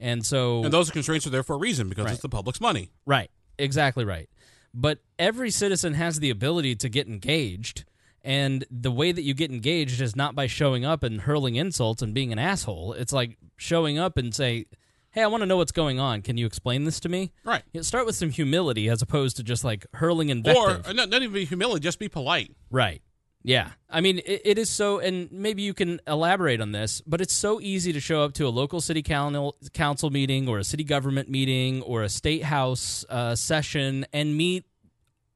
And 0.00 0.26
so 0.26 0.64
And 0.64 0.72
those 0.72 0.90
constraints 0.90 1.26
are 1.26 1.30
there 1.30 1.44
for 1.44 1.54
a 1.54 1.58
reason 1.58 1.88
because 1.88 2.06
Right. 2.06 2.12
it's 2.14 2.22
the 2.22 2.28
public's 2.28 2.60
money. 2.60 2.90
Right. 3.06 3.30
Exactly 3.58 4.04
right. 4.04 4.28
But 4.72 4.98
every 5.18 5.50
citizen 5.52 5.94
has 5.94 6.18
the 6.18 6.30
ability 6.30 6.74
to 6.76 6.88
get 6.88 7.06
engaged. 7.06 7.84
And 8.24 8.64
the 8.70 8.90
way 8.90 9.12
that 9.12 9.22
you 9.22 9.34
get 9.34 9.50
engaged 9.50 10.00
is 10.00 10.16
not 10.16 10.34
by 10.34 10.46
showing 10.46 10.84
up 10.84 11.02
and 11.02 11.20
hurling 11.20 11.56
insults 11.56 12.00
and 12.02 12.14
being 12.14 12.32
an 12.32 12.38
asshole. 12.38 12.94
It's 12.94 13.12
like 13.12 13.36
showing 13.56 13.98
up 13.98 14.16
and 14.16 14.34
say, 14.34 14.64
Hey, 15.10 15.22
I 15.22 15.26
want 15.28 15.42
to 15.42 15.46
know 15.46 15.58
what's 15.58 15.70
going 15.72 16.00
on. 16.00 16.22
Can 16.22 16.36
you 16.38 16.46
explain 16.46 16.84
this 16.84 16.98
to 17.00 17.08
me? 17.08 17.30
Right. 17.44 17.62
You 17.72 17.78
know, 17.78 17.82
start 17.82 18.04
with 18.06 18.16
some 18.16 18.30
humility 18.30 18.88
as 18.88 19.00
opposed 19.02 19.36
to 19.36 19.44
just 19.44 19.62
like 19.62 19.86
hurling 19.94 20.28
Or 20.28 20.32
invective. 20.32 20.86
uh, 20.86 20.92
not, 20.92 21.08
not 21.10 21.22
even 21.22 21.34
be 21.34 21.44
humility, 21.44 21.80
just 21.84 22.00
be 22.00 22.08
polite. 22.08 22.50
Right. 22.70 23.00
Yeah. 23.44 23.72
I 23.90 24.00
mean, 24.00 24.18
it, 24.24 24.40
it 24.44 24.58
is 24.58 24.70
so, 24.70 24.98
and 24.98 25.30
maybe 25.30 25.62
you 25.62 25.74
can 25.74 26.00
elaborate 26.08 26.60
on 26.62 26.72
this, 26.72 27.00
but 27.06 27.20
it's 27.20 27.34
so 27.34 27.60
easy 27.60 27.92
to 27.92 28.00
show 28.00 28.22
up 28.22 28.32
to 28.34 28.46
a 28.46 28.48
local 28.48 28.80
city 28.80 29.02
council, 29.02 29.54
council 29.74 30.08
meeting 30.10 30.48
or 30.48 30.58
a 30.58 30.64
city 30.64 30.82
government 30.82 31.28
meeting 31.28 31.82
or 31.82 32.02
a 32.02 32.08
state 32.08 32.42
house 32.42 33.04
uh, 33.10 33.36
session 33.36 34.06
and 34.14 34.34
meet 34.36 34.64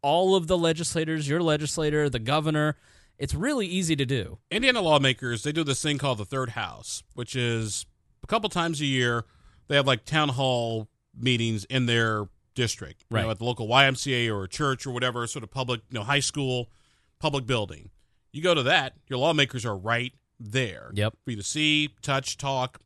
all 0.02 0.36
of 0.36 0.46
the 0.46 0.56
legislators, 0.58 1.28
your 1.28 1.42
legislator, 1.42 2.08
the 2.08 2.18
governor. 2.18 2.76
It's 3.18 3.34
really 3.34 3.66
easy 3.66 3.96
to 3.96 4.06
do. 4.06 4.38
Indiana 4.50 4.80
lawmakers, 4.80 5.42
they 5.42 5.50
do 5.52 5.64
this 5.64 5.82
thing 5.82 5.98
called 5.98 6.18
the 6.18 6.24
third 6.24 6.50
house, 6.50 7.02
which 7.14 7.34
is 7.34 7.84
a 8.22 8.26
couple 8.28 8.48
times 8.48 8.80
a 8.80 8.86
year. 8.86 9.24
They 9.66 9.74
have 9.76 9.86
like 9.86 10.04
town 10.04 10.28
hall 10.30 10.88
meetings 11.18 11.64
in 11.64 11.86
their 11.86 12.28
district, 12.54 13.04
you 13.10 13.16
know, 13.16 13.24
Right. 13.24 13.30
at 13.30 13.38
the 13.38 13.44
local 13.44 13.66
YMCA 13.66 14.30
or 14.32 14.46
church 14.46 14.86
or 14.86 14.92
whatever 14.92 15.26
sort 15.26 15.42
of 15.42 15.50
public, 15.50 15.80
you 15.90 15.98
know, 15.98 16.04
high 16.04 16.20
school 16.20 16.70
public 17.18 17.44
building. 17.46 17.90
You 18.32 18.42
go 18.42 18.54
to 18.54 18.62
that, 18.64 18.94
your 19.08 19.18
lawmakers 19.18 19.64
are 19.66 19.76
right 19.76 20.12
there. 20.38 20.90
Yep. 20.94 21.14
For 21.24 21.30
you 21.32 21.36
to 21.38 21.42
see, 21.42 21.90
touch, 22.02 22.36
talk, 22.36 22.80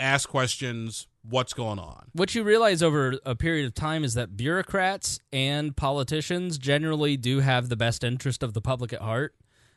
ask 0.00 0.28
questions, 0.28 1.06
what's 1.28 1.52
going 1.52 1.78
on. 1.78 2.10
What 2.12 2.34
you 2.34 2.42
realize 2.42 2.82
over 2.82 3.18
a 3.24 3.34
period 3.34 3.66
of 3.66 3.74
time 3.74 4.04
is 4.04 4.14
that 4.14 4.36
bureaucrats 4.36 5.18
and 5.32 5.76
politicians 5.76 6.58
generally 6.58 7.16
do 7.16 7.40
have 7.40 7.68
the 7.68 7.76
best 7.76 8.04
interest 8.04 8.42
of 8.42 8.54
the 8.54 8.60
public 8.60 8.92
at 8.92 9.00
heart. 9.00 9.34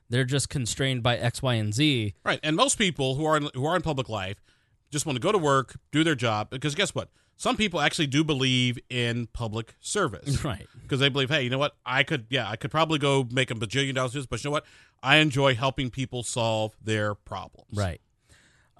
They're 0.10 0.26
just 0.26 0.50
constrained 0.50 1.04
by 1.04 1.18
X, 1.18 1.42
Y, 1.42 1.54
and 1.56 1.74
Z. 1.74 2.16
Right. 2.24 2.40
And 2.44 2.56
most 2.56 2.78
people 2.78 3.16
who 3.16 3.26
are 3.26 3.38
in, 3.38 3.50
who 3.54 3.66
are 3.66 3.76
in 3.76 3.82
public 3.82 4.10
life 4.10 4.42
just 4.92 5.06
want 5.06 5.16
to 5.16 5.22
go 5.22 5.32
to 5.32 5.38
work, 5.38 5.76
do 5.92 6.04
their 6.04 6.16
job 6.16 6.50
because 6.50 6.76
guess 6.76 6.96
what? 6.96 7.10
Some 7.38 7.56
people 7.56 7.80
actually 7.80 8.08
do 8.08 8.24
believe 8.24 8.78
in 8.90 9.28
public 9.28 9.76
service. 9.80 10.44
Right. 10.50 10.68
Because 10.82 11.00
they 11.00 11.10
believe, 11.10 11.30
hey, 11.30 11.44
you 11.44 11.50
know 11.50 11.60
what? 11.60 11.76
I 11.86 12.04
could 12.04 12.26
yeah, 12.30 12.50
I 12.50 12.56
could 12.56 12.72
probably 12.72 12.98
go 12.98 13.28
make 13.32 13.52
a 13.52 13.54
bajillion 13.54 13.94
dollars, 13.94 14.26
but 14.26 14.44
you 14.44 14.50
know 14.50 14.52
what? 14.52 14.66
I 15.04 15.18
enjoy 15.18 15.56
helping 15.56 15.90
people 15.92 16.24
solve 16.24 16.76
their 16.82 17.14
problems. 17.14 17.78
Right. 17.78 18.02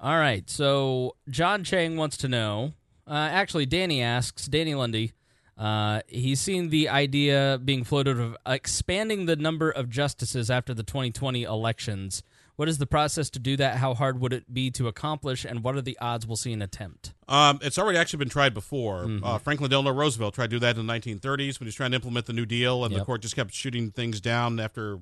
All 0.00 0.16
right. 0.18 0.48
So 0.48 1.16
John 1.28 1.62
Chang 1.64 1.96
wants 1.96 2.16
to 2.18 2.28
know. 2.28 2.72
Uh, 3.06 3.14
actually, 3.14 3.66
Danny 3.66 4.02
asks. 4.02 4.46
Danny 4.46 4.74
Lundy. 4.74 5.12
Uh, 5.58 6.00
he's 6.06 6.40
seen 6.40 6.70
the 6.70 6.88
idea 6.88 7.60
being 7.62 7.84
floated 7.84 8.18
of 8.18 8.34
expanding 8.46 9.26
the 9.26 9.36
number 9.36 9.70
of 9.70 9.90
justices 9.90 10.50
after 10.50 10.72
the 10.72 10.82
2020 10.82 11.42
elections. 11.42 12.22
What 12.56 12.68
is 12.68 12.78
the 12.78 12.86
process 12.86 13.28
to 13.30 13.38
do 13.38 13.56
that? 13.58 13.76
How 13.76 13.94
hard 13.94 14.20
would 14.20 14.32
it 14.32 14.52
be 14.52 14.70
to 14.72 14.88
accomplish? 14.88 15.44
And 15.44 15.62
what 15.62 15.76
are 15.76 15.82
the 15.82 15.98
odds 16.00 16.26
we'll 16.26 16.36
see 16.36 16.52
an 16.52 16.62
attempt? 16.62 17.12
Um, 17.28 17.58
it's 17.62 17.78
already 17.78 17.98
actually 17.98 18.18
been 18.18 18.28
tried 18.30 18.54
before. 18.54 19.04
Mm-hmm. 19.04 19.24
Uh, 19.24 19.38
Franklin 19.38 19.70
Delano 19.70 19.92
Roosevelt 19.92 20.34
tried 20.34 20.50
to 20.50 20.56
do 20.56 20.60
that 20.60 20.78
in 20.78 20.86
the 20.86 20.92
1930s 20.92 21.58
when 21.58 21.64
he 21.64 21.68
was 21.68 21.74
trying 21.74 21.90
to 21.90 21.96
implement 21.96 22.26
the 22.26 22.32
New 22.32 22.46
Deal, 22.46 22.84
and 22.84 22.94
the 22.94 23.04
court 23.04 23.22
just 23.22 23.36
kept 23.36 23.52
shooting 23.52 23.90
things 23.90 24.20
down 24.20 24.60
after 24.60 25.00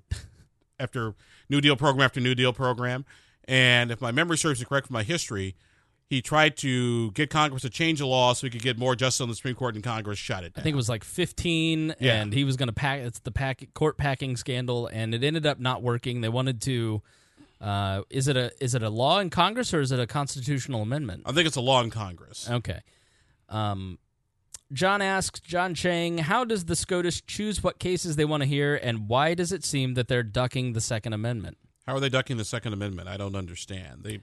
after 0.81 1.15
New 1.49 1.61
Deal 1.61 1.77
program 1.77 2.05
after 2.05 2.20
New 2.20 2.35
Deal 2.35 2.53
program. 2.53 3.05
And 3.49 3.91
if 3.91 4.01
my 4.01 4.12
memory 4.12 4.37
serves 4.39 4.61
me 4.61 4.66
correct 4.66 4.87
from 4.89 4.95
my 4.95 5.03
history, 5.03 5.57
he 6.07 6.23
tried 6.23 6.57
to 6.59 7.11
get 7.12 7.31
Congress 7.31 7.62
to 7.62 7.70
change 7.70 7.99
the 7.99 8.07
law 8.07 8.33
so 8.35 8.47
he 8.47 8.51
could 8.51 8.62
get 8.62 8.79
more 8.79 8.95
justice 8.95 9.20
on 9.23 9.29
the 9.29 9.35
Supreme 9.35 9.55
Court, 9.55 9.75
and 9.75 9.83
Congress 9.83 10.19
shut 10.19 10.45
it 10.45 10.53
I 10.57 10.61
think 10.61 10.75
it 10.75 10.77
was 10.77 10.89
like 10.89 11.03
15, 11.05 11.95
Yeah. 11.99 12.20
and 12.23 12.33
he 12.33 12.45
was 12.45 12.57
going 12.57 12.69
to 12.69 12.73
pack. 12.75 13.01
It's 13.01 13.19
the 13.20 13.31
pack 13.33 13.66
court 13.75 13.97
packing 13.99 14.37
scandal, 14.37 14.87
and 14.87 15.15
it 15.15 15.25
ended 15.25 15.47
up 15.47 15.59
not 15.59 15.83
working. 15.83 16.20
They 16.20 16.29
wanted 16.29 16.61
to. 16.62 17.03
Uh, 17.61 18.03
is 18.09 18.29
it 18.29 18.37
a 18.37 18.53
is 18.62 18.75
it 18.77 18.83
a 18.85 18.89
law 18.91 19.19
in 19.19 19.31
Congress 19.31 19.75
or 19.75 19.81
is 19.81 19.91
it 19.91 19.99
a 19.99 20.07
constitutional 20.07 20.83
amendment? 20.83 21.23
I 21.27 21.33
think 21.33 21.47
it's 21.49 21.57
a 21.57 21.61
law 21.61 21.83
in 21.83 21.91
Congress. 21.91 22.49
Okay. 22.49 22.81
Um, 23.49 23.99
John 24.73 25.01
asks 25.03 25.41
John 25.41 25.75
Chang, 25.75 26.19
how 26.19 26.45
does 26.45 26.66
the 26.66 26.77
SCOTUS 26.77 27.23
choose 27.23 27.62
what 27.62 27.79
cases 27.79 28.16
they 28.16 28.25
want 28.27 28.43
to 28.43 28.47
hear, 28.49 28.77
and 28.77 29.09
why 29.09 29.35
does 29.35 29.51
it 29.53 29.65
seem 29.65 29.95
that 29.95 30.07
they're 30.09 30.23
ducking 30.23 30.75
the 30.75 30.81
Second 30.81 31.15
Amendment? 31.15 31.57
How 31.89 31.94
are 31.97 32.01
they 32.01 32.10
ducking 32.10 32.36
the 32.36 32.44
Second 32.44 32.74
Amendment? 32.74 33.09
I 33.09 33.16
don't 33.16 33.35
understand. 33.35 34.02
They, 34.02 34.16
I 34.16 34.20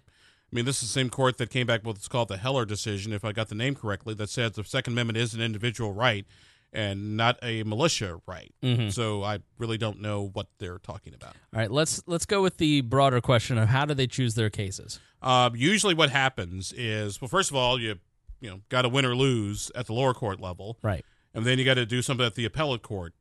mean, 0.52 0.66
this 0.66 0.84
is 0.84 0.90
the 0.90 0.94
same 0.94 1.10
court 1.10 1.40
that 1.40 1.50
came 1.50 1.66
back 1.66 1.80
with 1.80 1.96
what's 1.98 2.08
called 2.08 2.28
the 2.28 2.38
Heller 2.38 2.64
decision, 2.64 3.12
if 3.12 3.26
I 3.26 3.32
got 3.32 3.50
the 3.50 3.56
name 3.56 3.74
correctly, 3.74 4.14
that 4.14 4.30
says 4.30 4.52
the 4.52 4.64
Second 4.64 4.94
Amendment 4.94 5.18
is 5.18 5.34
an 5.34 5.42
individual 5.42 5.92
right 5.92 6.28
and 6.72 7.18
not 7.18 7.40
a 7.42 7.64
militia 7.64 8.22
right. 8.28 8.54
So 8.92 9.24
I 9.24 9.40
really 9.58 9.80
don't 9.80 10.00
know 10.00 10.30
what 10.34 10.46
they're 10.60 10.78
talking 10.78 11.16
about. 11.16 11.36
All 11.56 11.60
right, 11.60 11.72
let's 11.72 12.04
let's 12.06 12.28
go 12.28 12.44
with 12.44 12.58
the 12.58 12.82
broader 12.82 13.20
question 13.20 13.58
of 13.58 13.70
how 13.70 13.86
do 13.86 13.96
they 13.96 14.06
choose 14.06 14.36
their 14.36 14.52
cases? 14.52 15.00
Um, 15.24 15.56
usually, 15.56 15.96
what 15.96 16.12
happens 16.12 16.72
is, 16.72 17.20
well, 17.20 17.30
first 17.30 17.50
of 17.50 17.56
all, 17.56 17.82
you 17.82 17.96
you 18.42 18.50
know 18.52 18.60
got 18.70 18.84
to 18.84 18.90
win 18.90 19.06
or 19.06 19.16
lose 19.16 19.72
at 19.74 19.88
the 19.88 19.94
lower 19.94 20.14
court 20.14 20.40
level, 20.40 20.78
Right. 20.84 21.04
and 21.34 21.46
then 21.46 21.58
you 21.58 21.66
got 21.66 21.76
to 21.76 21.86
do 21.88 22.04
something 22.04 22.28
at 22.28 22.36
the 22.36 22.46
appellate 22.46 22.84
court 22.84 23.14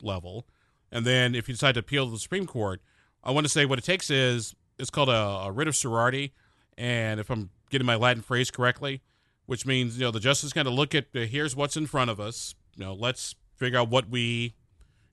level, 0.00 0.48
and 0.90 1.04
then 1.06 1.36
if 1.36 1.46
you 1.48 1.54
decide 1.54 1.74
to 1.74 1.80
appeal 1.80 2.06
to 2.06 2.10
the 2.10 2.18
Supreme 2.18 2.46
Court, 2.46 2.80
I 3.24 3.30
want 3.30 3.44
to 3.46 3.48
say 3.50 3.64
what 3.64 3.78
it 3.78 3.84
takes 3.84 4.10
is 4.10 4.54
it's 4.78 4.90
called 4.90 5.08
a, 5.08 5.12
a 5.12 5.52
writ 5.52 5.68
of 5.68 5.76
certiorari, 5.76 6.32
and 6.76 7.20
if 7.20 7.30
I'm 7.30 7.50
getting 7.70 7.86
my 7.86 7.94
Latin 7.96 8.22
phrase 8.22 8.50
correctly, 8.50 9.00
which 9.46 9.66
means 9.66 9.96
you 9.98 10.04
know 10.04 10.10
the 10.10 10.20
justice 10.20 10.52
kind 10.52 10.66
of 10.68 10.74
look 10.74 10.94
at 10.94 11.06
uh, 11.14 11.20
here's 11.20 11.54
what's 11.56 11.76
in 11.76 11.86
front 11.86 12.10
of 12.10 12.18
us, 12.20 12.54
you 12.76 12.84
know, 12.84 12.94
let's 12.94 13.34
figure 13.56 13.78
out 13.78 13.88
what 13.90 14.08
we, 14.08 14.54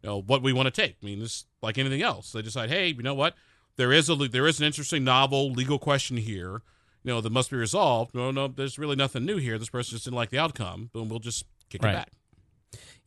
you 0.01 0.09
know, 0.09 0.21
what 0.21 0.41
we 0.41 0.53
want 0.53 0.65
to 0.73 0.81
take. 0.81 0.95
I 1.01 1.05
mean, 1.05 1.19
this 1.19 1.45
like 1.61 1.77
anything 1.77 2.01
else, 2.01 2.31
they 2.31 2.41
decide, 2.41 2.69
hey, 2.69 2.87
you 2.87 3.03
know 3.03 3.13
what, 3.13 3.35
there 3.75 3.91
is 3.91 4.09
a 4.09 4.15
there 4.15 4.47
is 4.47 4.59
an 4.59 4.65
interesting 4.65 5.03
novel 5.03 5.51
legal 5.51 5.77
question 5.79 6.17
here. 6.17 6.61
You 7.03 7.13
know 7.13 7.21
that 7.21 7.31
must 7.31 7.49
be 7.51 7.57
resolved. 7.57 8.13
No, 8.13 8.29
no, 8.31 8.47
there's 8.47 8.77
really 8.77 8.95
nothing 8.95 9.25
new 9.25 9.37
here. 9.37 9.57
This 9.57 9.69
person 9.69 9.91
just 9.95 10.03
didn't 10.05 10.17
like 10.17 10.31
the 10.31 10.39
outcome. 10.39 10.89
Boom, 10.93 11.09
we'll 11.09 11.19
just 11.19 11.45
kick 11.69 11.81
Right. 11.83 11.91
it 11.91 11.97
back. 11.97 12.11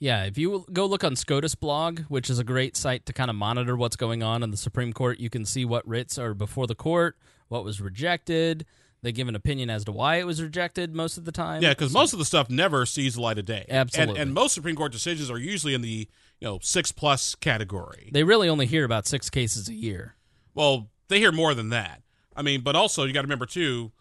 Yeah, 0.03 0.25
if 0.25 0.37
you 0.37 0.67
go 0.73 0.87
look 0.87 1.05
on 1.05 1.15
SCOTUS 1.15 1.55
blog, 1.55 2.01
which 2.09 2.29
is 2.29 2.41
a 2.41 2.45
great 2.45 2.77
site 2.77 3.07
to 3.07 3.13
kind 3.13 3.31
of 3.31 3.37
monitor 3.37 3.77
what's 3.77 3.95
going 3.95 4.21
on 4.21 4.43
in 4.43 4.51
the 4.51 4.57
Supreme 4.57 4.93
Court, 4.93 5.21
you 5.21 5.31
can 5.31 5.45
see 5.45 5.65
what 5.65 5.87
writs 5.87 6.19
are 6.19 6.35
before 6.35 6.67
the 6.67 6.75
court, 6.75 7.17
what 7.47 7.63
was 7.63 7.81
rejected. 7.81 8.67
They 9.03 9.13
give 9.13 9.29
an 9.29 9.37
opinion 9.37 9.71
as 9.71 9.85
to 9.85 9.93
why 9.93 10.17
it 10.17 10.27
was 10.27 10.43
rejected 10.43 10.93
most 10.93 11.19
of 11.19 11.25
the 11.25 11.31
time. 11.31 11.63
Yeah, 11.63 11.69
because 11.69 11.93
most 11.93 12.13
of 12.13 12.19
the 12.19 12.25
stuff 12.25 12.51
never 12.51 12.85
sees 12.85 13.15
the 13.15 13.21
light 13.21 13.39
of 13.39 13.45
day. 13.45 13.65
Absolutely. 13.69 14.15
And, 14.15 14.23
and 14.23 14.35
most 14.35 14.55
Supreme 14.55 14.75
Court 14.75 14.91
decisions 14.91 15.31
are 15.31 15.39
usually 15.39 15.73
in 15.73 15.83
the 15.83 16.09
you 16.41 16.49
know 16.49 16.59
six 16.61 16.91
plus 16.91 17.37
category. 17.37 18.11
they 18.13 18.25
really 18.25 18.49
only 18.49 18.67
hear 18.67 18.83
about 18.85 19.07
six 19.07 19.31
cases 19.31 19.69
a 19.69 19.75
year. 19.75 20.17
Well, 20.53 20.91
they 21.07 21.21
hear 21.21 21.31
more 21.31 21.55
than 21.55 21.69
that. 21.69 22.03
I 22.35 22.43
mean, 22.43 22.63
but 22.63 22.75
also 22.75 23.05
you 23.05 23.13
got 23.13 23.21
to 23.21 23.27
remember 23.27 23.47
too, 23.47 23.93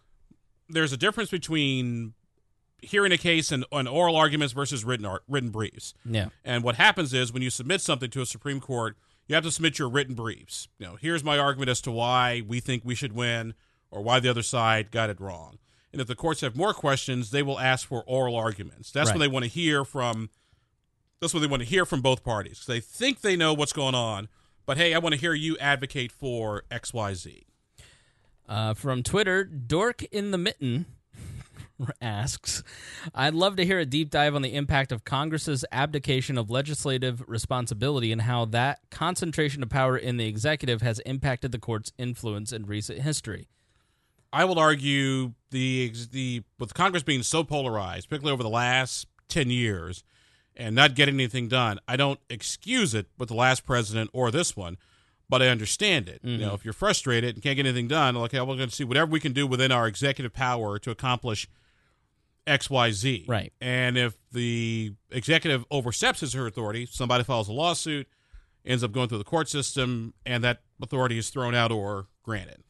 there's 0.67 0.93
a 0.93 0.97
difference 0.97 1.29
between 1.29 2.15
hearing 2.81 3.11
a 3.11 3.17
case 3.17 3.51
and, 3.51 3.65
and 3.71 3.87
oral 3.87 4.15
arguments 4.15 4.53
versus 4.53 4.83
written 4.83 5.05
ar- 5.05 5.21
written 5.27 5.49
briefs. 5.49 5.93
Yeah. 6.05 6.29
And 6.43 6.63
what 6.63 6.75
happens 6.75 7.13
is 7.13 7.31
when 7.31 7.43
you 7.43 7.49
submit 7.49 7.81
something 7.81 8.09
to 8.11 8.21
a 8.21 8.25
Supreme 8.25 8.59
Court, 8.59 8.97
you 9.27 9.35
have 9.35 9.43
to 9.43 9.51
submit 9.51 9.79
your 9.79 9.89
written 9.89 10.15
briefs. 10.15 10.67
You 10.77 10.87
know, 10.87 10.95
here's 10.99 11.23
my 11.23 11.37
argument 11.37 11.69
as 11.69 11.81
to 11.81 11.91
why 11.91 12.41
we 12.45 12.59
think 12.59 12.83
we 12.83 12.95
should 12.95 13.13
win 13.13 13.53
or 13.89 14.01
why 14.01 14.19
the 14.19 14.29
other 14.29 14.43
side 14.43 14.91
got 14.91 15.09
it 15.09 15.21
wrong. 15.21 15.59
And 15.91 16.01
if 16.01 16.07
the 16.07 16.15
courts 16.15 16.41
have 16.41 16.55
more 16.55 16.73
questions, 16.73 17.31
they 17.31 17.43
will 17.43 17.59
ask 17.59 17.87
for 17.87 18.03
oral 18.07 18.35
arguments. 18.35 18.91
That's 18.91 19.11
when 19.11 19.19
they 19.19 19.27
want 19.27 19.43
to 19.43 19.51
hear 19.51 19.83
from. 19.83 20.29
That's 21.19 21.33
what 21.33 21.41
they 21.41 21.47
want 21.47 21.61
to 21.61 21.67
hear 21.67 21.85
from 21.85 22.01
both 22.01 22.23
parties. 22.23 22.63
They 22.67 22.79
think 22.79 23.21
they 23.21 23.35
know 23.35 23.53
what's 23.53 23.73
going 23.73 23.93
on, 23.93 24.27
but 24.65 24.77
hey, 24.77 24.93
I 24.93 24.97
want 24.97 25.13
to 25.13 25.21
hear 25.21 25.33
you 25.33 25.57
advocate 25.59 26.11
for 26.11 26.63
X, 26.71 26.93
Y, 26.93 27.13
Z. 27.13 27.45
Uh, 28.49 28.73
from 28.73 29.03
Twitter, 29.03 29.43
Dork 29.43 30.01
in 30.05 30.31
the 30.31 30.37
Mitten 30.37 30.87
asks, 32.01 32.63
I'd 33.13 33.33
love 33.33 33.55
to 33.57 33.65
hear 33.65 33.79
a 33.79 33.85
deep 33.85 34.09
dive 34.09 34.35
on 34.35 34.41
the 34.41 34.55
impact 34.55 34.91
of 34.91 35.03
Congress's 35.03 35.65
abdication 35.71 36.37
of 36.37 36.49
legislative 36.49 37.23
responsibility 37.27 38.11
and 38.11 38.21
how 38.21 38.45
that 38.45 38.79
concentration 38.89 39.63
of 39.63 39.69
power 39.69 39.97
in 39.97 40.17
the 40.17 40.27
executive 40.27 40.81
has 40.81 40.99
impacted 40.99 41.51
the 41.51 41.59
court's 41.59 41.91
influence 41.97 42.51
in 42.51 42.65
recent 42.65 42.99
history. 42.99 43.47
I 44.33 44.45
will 44.45 44.59
argue 44.59 45.33
the 45.49 45.93
the 46.11 46.43
with 46.57 46.73
Congress 46.73 47.03
being 47.03 47.23
so 47.23 47.43
polarized, 47.43 48.07
particularly 48.07 48.33
over 48.33 48.43
the 48.43 48.49
last 48.49 49.07
ten 49.27 49.49
years, 49.49 50.03
and 50.55 50.73
not 50.73 50.95
getting 50.95 51.15
anything 51.15 51.49
done. 51.49 51.79
I 51.87 51.97
don't 51.97 52.19
excuse 52.29 52.93
it 52.93 53.07
with 53.17 53.29
the 53.29 53.35
last 53.35 53.65
president 53.65 54.09
or 54.13 54.31
this 54.31 54.55
one, 54.55 54.77
but 55.27 55.41
I 55.41 55.47
understand 55.47 56.07
it. 56.07 56.21
You 56.23 56.37
know, 56.37 56.47
mm-hmm. 56.47 56.55
if 56.55 56.65
you're 56.65 56.73
frustrated 56.73 57.35
and 57.35 57.43
can't 57.43 57.57
get 57.57 57.65
anything 57.65 57.89
done, 57.89 58.15
like, 58.15 58.33
okay, 58.33 58.39
we're 58.39 58.55
going 58.55 58.69
to 58.69 58.75
see 58.75 58.85
whatever 58.85 59.11
we 59.11 59.19
can 59.19 59.33
do 59.33 59.45
within 59.45 59.71
our 59.71 59.87
executive 59.87 60.33
power 60.33 60.79
to 60.79 60.91
accomplish 60.91 61.47
X, 62.47 62.69
Y, 62.69 62.91
Z. 62.91 63.25
Right. 63.27 63.53
And 63.61 63.97
if 63.97 64.15
the 64.31 64.93
executive 65.11 65.65
oversteps 65.69 66.21
his 66.21 66.35
or 66.35 66.39
her 66.39 66.47
authority, 66.47 66.87
somebody 66.89 67.23
files 67.23 67.47
a 67.47 67.53
lawsuit, 67.53 68.07
ends 68.65 68.83
up 68.83 68.91
going 68.91 69.09
through 69.09 69.19
the 69.19 69.23
court 69.23 69.49
system, 69.49 70.13
and 70.25 70.43
that 70.43 70.61
authority 70.81 71.17
is 71.17 71.29
thrown 71.29 71.55
out 71.55 71.71
or 71.71 72.07
granted. 72.23 72.63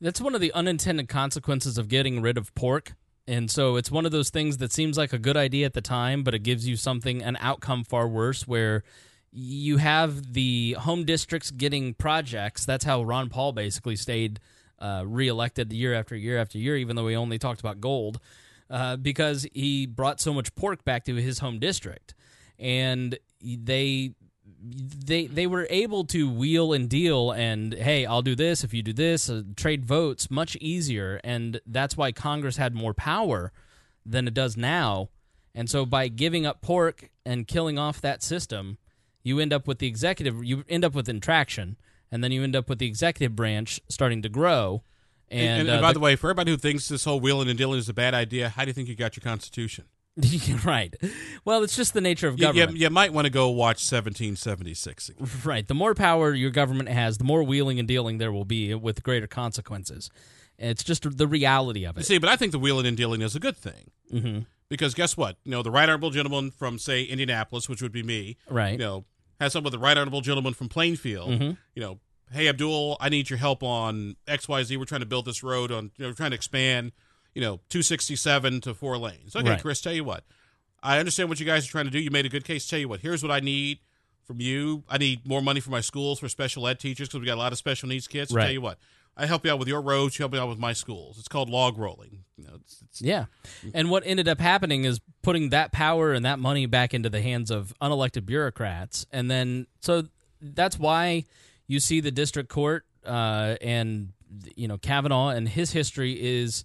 That's 0.00 0.20
one 0.20 0.34
of 0.34 0.40
the 0.40 0.52
unintended 0.52 1.08
consequences 1.08 1.78
of 1.78 1.88
getting 1.88 2.20
rid 2.20 2.36
of 2.36 2.54
pork. 2.54 2.94
And 3.26 3.50
so 3.50 3.76
it's 3.76 3.90
one 3.90 4.06
of 4.06 4.12
those 4.12 4.30
things 4.30 4.58
that 4.58 4.72
seems 4.72 4.96
like 4.96 5.12
a 5.12 5.18
good 5.18 5.36
idea 5.36 5.66
at 5.66 5.74
the 5.74 5.80
time, 5.80 6.22
but 6.22 6.34
it 6.34 6.40
gives 6.40 6.68
you 6.68 6.76
something, 6.76 7.22
an 7.22 7.36
outcome 7.40 7.82
far 7.82 8.06
worse, 8.06 8.46
where 8.46 8.84
you 9.32 9.78
have 9.78 10.32
the 10.32 10.76
home 10.78 11.04
districts 11.04 11.50
getting 11.50 11.94
projects. 11.94 12.64
That's 12.64 12.84
how 12.84 13.02
Ron 13.02 13.28
Paul 13.28 13.52
basically 13.52 13.96
stayed 13.96 14.38
uh, 14.78 15.02
reelected 15.06 15.72
year 15.72 15.94
after 15.94 16.14
year 16.14 16.38
after 16.38 16.58
year, 16.58 16.76
even 16.76 16.94
though 16.94 17.08
he 17.08 17.16
only 17.16 17.38
talked 17.38 17.60
about 17.60 17.80
gold, 17.80 18.20
uh, 18.70 18.96
because 18.96 19.46
he 19.54 19.86
brought 19.86 20.20
so 20.20 20.32
much 20.32 20.54
pork 20.54 20.84
back 20.84 21.04
to 21.04 21.14
his 21.16 21.38
home 21.38 21.58
district. 21.58 22.14
And 22.58 23.18
they 23.40 24.14
they 24.62 25.26
they 25.26 25.46
were 25.46 25.66
able 25.70 26.04
to 26.04 26.30
wheel 26.30 26.72
and 26.72 26.88
deal 26.88 27.30
and 27.30 27.74
hey 27.74 28.06
i'll 28.06 28.22
do 28.22 28.34
this 28.34 28.64
if 28.64 28.72
you 28.72 28.82
do 28.82 28.92
this 28.92 29.28
uh, 29.28 29.42
trade 29.56 29.84
votes 29.84 30.30
much 30.30 30.56
easier. 30.56 31.20
And 31.22 31.60
that's 31.66 31.96
why 31.96 32.12
congress 32.12 32.56
had 32.56 32.74
more 32.74 32.94
power 32.94 33.52
than 34.04 34.26
it 34.28 34.34
does 34.34 34.56
now. 34.56 35.10
And 35.54 35.70
so 35.70 35.86
by 35.86 36.08
giving 36.08 36.46
up 36.46 36.60
pork 36.60 37.10
and 37.24 37.46
killing 37.46 37.78
off 37.78 38.00
that 38.00 38.22
system 38.22 38.78
you 39.22 39.40
end 39.40 39.52
up 39.52 39.66
with 39.66 39.78
the 39.78 39.86
executive 39.86 40.44
you 40.44 40.64
end 40.68 40.84
up 40.84 40.94
with 40.94 41.08
intraction 41.08 41.76
and 42.10 42.22
then 42.22 42.32
you 42.32 42.42
end 42.42 42.56
up 42.56 42.68
with 42.68 42.78
the 42.78 42.86
executive 42.86 43.34
branch 43.34 43.80
starting 43.88 44.22
to 44.22 44.28
grow 44.28 44.82
and, 45.30 45.60
And, 45.60 45.68
and, 45.68 45.78
uh, 45.78 45.80
by 45.82 45.88
the- 45.88 45.94
the, 45.94 46.00
way, 46.00 46.16
for 46.16 46.28
everybody 46.28 46.50
who 46.52 46.56
thinks 46.56 46.88
this 46.88 47.04
whole 47.04 47.20
wheeling 47.20 47.48
and 47.48 47.58
dealing 47.58 47.78
is 47.78 47.88
a 47.88 47.94
bad 47.94 48.14
idea, 48.14 48.48
how 48.50 48.64
do 48.64 48.68
you 48.68 48.72
think 48.72 48.88
you 48.88 48.94
got 48.94 49.16
your 49.16 49.22
Constitution? 49.22 49.84
right 50.64 50.94
well 51.44 51.62
it's 51.62 51.76
just 51.76 51.92
the 51.92 52.00
nature 52.00 52.26
of 52.26 52.38
You, 52.40 52.46
you, 52.46 52.52
government 52.54 52.78
you 52.78 52.88
might 52.88 53.12
want 53.12 53.26
to 53.26 53.30
go 53.30 53.50
watch 53.50 53.82
1776. 53.84 55.10
again. 55.10 55.28
Right. 55.44 55.68
The 55.68 55.74
more 55.74 55.94
power 55.94 56.32
your 56.34 56.50
government 56.50 56.88
has, 56.88 57.18
the 57.18 57.24
more 57.24 57.42
wheeling 57.42 57.78
and 57.78 57.86
dealing 57.86 58.16
there 58.18 58.32
will 58.32 58.46
be 58.46 58.72
with 58.74 59.02
greater 59.02 59.26
consequences. 59.26 60.08
It's 60.58 60.82
just 60.82 61.02
the 61.18 61.26
reality 61.26 61.84
of 61.84 61.96
You 61.96 62.00
it. 62.00 62.06
see, 62.06 62.16
but 62.18 62.30
I 62.30 62.36
think 62.36 62.52
the 62.52 62.58
wheeling 62.58 62.86
and 62.86 62.96
dealing 62.96 63.20
is 63.20 63.36
a 63.36 63.40
good 63.40 63.56
thing. 63.58 63.90
hmm 64.10 64.38
Because 64.70 64.94
guess 64.94 65.18
what? 65.18 65.36
You 65.44 65.50
know, 65.50 65.62
the 65.62 65.70
right 65.70 65.82
honorable 65.86 66.08
gentleman 66.10 66.50
from, 66.50 66.78
say, 66.78 67.02
Indianapolis, 67.02 67.68
which 67.68 67.82
would 67.82 67.92
be 67.92 68.02
me, 68.02 68.38
Right. 68.48 68.72
you 68.72 68.78
know, 68.78 69.04
has 69.38 69.52
something 69.52 69.64
with 69.64 69.72
the 69.74 69.78
right 69.86 69.98
honorable 69.98 70.22
gentleman 70.22 70.54
from 70.54 70.70
Plainfield, 70.70 71.28
Mhm. 71.30 71.58
you 71.74 71.82
know, 71.82 72.00
hey 72.32 72.48
Abdul, 72.48 72.96
I 73.00 73.08
need 73.08 73.30
your 73.30 73.38
help 73.38 73.62
on 73.62 74.16
X 74.26 74.48
Y 74.48 74.62
Z. 74.64 74.76
We're 74.76 74.84
trying 74.84 75.00
to 75.00 75.06
build 75.06 75.24
this 75.26 75.42
road 75.42 75.70
on, 75.70 75.90
you 75.96 76.04
know, 76.04 76.08
we're 76.10 76.14
trying 76.14 76.30
to 76.30 76.36
expand, 76.36 76.92
you 77.34 77.40
know, 77.42 77.60
267 77.68 78.60
to 78.62 78.74
four 78.74 78.98
lanes. 78.98 79.36
Okay, 79.36 79.48
Right. 79.50 79.60
Chris, 79.62 79.80
tell 79.80 79.92
you 79.92 80.04
what, 80.04 80.24
I 80.82 80.98
understand 80.98 81.28
what 81.28 81.40
you 81.40 81.46
guys 81.46 81.66
are 81.66 81.70
trying 81.70 81.84
to 81.86 81.90
do. 81.90 81.98
You 81.98 82.10
made 82.10 82.26
a 82.26 82.30
good 82.30 82.44
case. 82.44 82.66
Tell 82.68 82.78
you 82.78 82.88
what, 82.88 83.00
here's 83.00 83.22
what 83.22 83.30
I 83.32 83.40
need 83.40 83.78
from 84.24 84.40
you. 84.40 84.82
I 84.88 84.98
need 84.98 85.26
more 85.26 85.40
money 85.40 85.60
for 85.60 85.70
my 85.70 85.80
schools 85.80 86.18
for 86.18 86.28
special 86.28 86.66
ed 86.66 86.80
teachers 86.80 87.08
because 87.08 87.20
we 87.20 87.26
got 87.26 87.34
a 87.36 87.38
lot 87.38 87.52
of 87.52 87.58
special 87.58 87.88
needs 87.88 88.08
kids. 88.08 88.30
So 88.30 88.36
Right. 88.36 88.44
tell 88.44 88.52
you 88.52 88.60
what, 88.60 88.78
I 89.16 89.26
help 89.26 89.44
you 89.46 89.52
out 89.52 89.58
with 89.58 89.68
your 89.68 89.80
roads. 89.80 90.18
You 90.18 90.24
help 90.24 90.32
me 90.32 90.38
out 90.38 90.48
with 90.48 90.58
my 90.58 90.72
schools. 90.72 91.18
It's 91.18 91.28
called 91.28 91.48
log 91.48 91.78
rolling. 91.78 92.24
You 92.36 92.44
know, 92.44 92.50
it's, 92.56 92.82
it's 92.82 93.00
Yeah. 93.00 93.26
And 93.72 93.88
what 93.88 94.02
ended 94.04 94.28
up 94.28 94.40
happening 94.40 94.84
is 94.84 95.00
putting 95.22 95.50
that 95.50 95.70
power 95.72 96.12
and 96.12 96.24
that 96.24 96.38
money 96.38 96.66
back 96.66 96.92
into 96.92 97.08
the 97.08 97.22
hands 97.22 97.50
of 97.50 97.72
unelected 97.80 98.26
bureaucrats. 98.26 99.06
And 99.12 99.30
then, 99.30 99.68
so 99.80 100.08
that's 100.42 100.78
why 100.78 101.24
you 101.66 101.80
see 101.80 102.00
the 102.00 102.10
district 102.10 102.48
court 102.48 102.84
uh, 103.04 103.56
and, 103.60 104.12
you 104.54 104.68
know, 104.68 104.78
Kavanaugh 104.78 105.28
and 105.28 105.48
his 105.48 105.72
history 105.72 106.12
is 106.20 106.64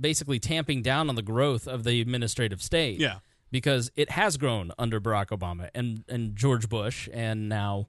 basically 0.00 0.38
tamping 0.38 0.82
down 0.82 1.08
on 1.08 1.14
the 1.14 1.22
growth 1.22 1.66
of 1.66 1.84
the 1.84 2.00
administrative 2.00 2.62
state. 2.62 3.00
Yeah. 3.00 3.18
Because 3.50 3.90
it 3.94 4.10
has 4.10 4.36
grown 4.36 4.72
under 4.78 5.00
Barack 5.00 5.26
Obama 5.28 5.70
and, 5.74 6.02
and 6.08 6.34
George 6.34 6.68
Bush 6.68 7.08
and 7.12 7.48
now 7.48 7.86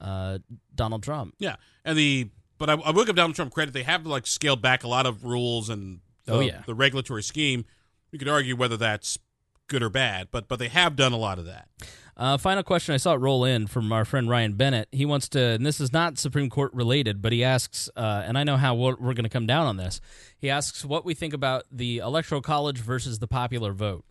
uh, 0.00 0.38
Donald 0.74 1.02
Trump. 1.02 1.34
Yeah, 1.38 1.56
and 1.84 1.98
the 1.98 2.28
but 2.58 2.70
I, 2.70 2.74
I 2.74 2.90
will 2.92 3.04
give 3.04 3.16
Donald 3.16 3.34
Trump 3.34 3.52
credit. 3.52 3.74
They 3.74 3.82
have 3.82 4.06
like 4.06 4.26
scaled 4.26 4.62
back 4.62 4.84
a 4.84 4.88
lot 4.88 5.06
of 5.06 5.24
rules 5.24 5.68
and 5.68 5.98
the, 6.26 6.32
Oh, 6.34 6.40
yeah. 6.40 6.62
the 6.64 6.74
regulatory 6.74 7.22
scheme. 7.24 7.64
You 8.12 8.18
could 8.20 8.28
argue 8.28 8.54
whether 8.54 8.76
that's 8.76 9.18
good 9.66 9.82
or 9.82 9.90
bad, 9.90 10.28
but 10.30 10.46
but 10.46 10.58
they 10.60 10.68
have 10.68 10.94
done 10.94 11.12
a 11.12 11.16
lot 11.16 11.38
of 11.40 11.44
that. 11.46 11.68
Uh, 12.20 12.36
final 12.36 12.62
question 12.62 12.94
I 12.94 12.98
saw 12.98 13.14
it 13.14 13.16
roll 13.16 13.46
in 13.46 13.66
from 13.66 13.90
our 13.92 14.04
friend 14.04 14.28
Ryan 14.28 14.52
Bennett. 14.52 14.88
He 14.92 15.06
wants 15.06 15.26
to, 15.30 15.40
and 15.40 15.64
this 15.64 15.80
is 15.80 15.90
not 15.90 16.18
Supreme 16.18 16.50
Court 16.50 16.70
related, 16.74 17.22
but 17.22 17.32
he 17.32 17.42
asks, 17.42 17.88
uh, 17.96 18.22
and 18.26 18.36
I 18.36 18.44
know 18.44 18.58
how 18.58 18.74
we're, 18.74 18.94
we're 18.96 19.14
going 19.14 19.24
to 19.24 19.30
come 19.30 19.46
down 19.46 19.66
on 19.66 19.78
this. 19.78 20.02
He 20.38 20.50
asks 20.50 20.84
what 20.84 21.06
we 21.06 21.14
think 21.14 21.32
about 21.32 21.64
the 21.72 21.96
Electoral 21.98 22.42
College 22.42 22.76
versus 22.76 23.20
the 23.20 23.26
popular 23.26 23.72
vote. 23.72 24.04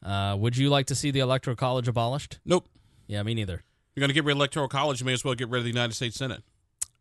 Uh, 0.00 0.36
would 0.38 0.56
you 0.56 0.70
like 0.70 0.86
to 0.86 0.94
see 0.94 1.10
the 1.10 1.18
Electoral 1.18 1.56
College 1.56 1.88
abolished? 1.88 2.38
Nope. 2.44 2.68
Yeah, 3.08 3.20
me 3.24 3.34
neither. 3.34 3.64
You're 3.96 4.02
going 4.02 4.10
to 4.10 4.14
get 4.14 4.22
rid 4.22 4.34
of 4.34 4.38
Electoral 4.38 4.68
College, 4.68 5.00
you 5.00 5.06
may 5.06 5.14
as 5.14 5.24
well 5.24 5.34
get 5.34 5.48
rid 5.48 5.58
of 5.58 5.64
the 5.64 5.70
United 5.70 5.94
States 5.94 6.16
Senate. 6.16 6.44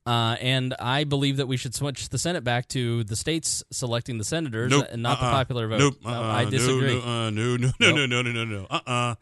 Uh, 0.08 0.36
and 0.42 0.74
I 0.80 1.04
believe 1.04 1.38
that 1.38 1.48
we 1.48 1.58
should 1.58 1.76
switch 1.76 2.10
the 2.10 2.18
Senate 2.18 2.44
back 2.44 2.68
to 2.70 3.04
the 3.04 3.16
states 3.16 3.64
selecting 3.72 4.18
the 4.18 4.24
senators 4.24 4.72
nope. 4.72 4.88
and 4.90 5.04
not 5.04 5.22
uh-uh. 5.22 5.30
the 5.30 5.32
popular 5.32 5.68
vote. 5.68 5.80
Nope. 5.80 5.94
Uh-uh. 6.04 6.22
I 6.22 6.46
disagree. 6.46 7.00
Uh, 7.00 7.30
no, 7.30 7.56
no, 7.56 7.70
no, 7.80 7.92
no, 7.92 8.06
no, 8.08 8.22
no, 8.24 8.32
no, 8.32 8.46
no. 8.46 8.68
Uh-uh. 8.68 9.16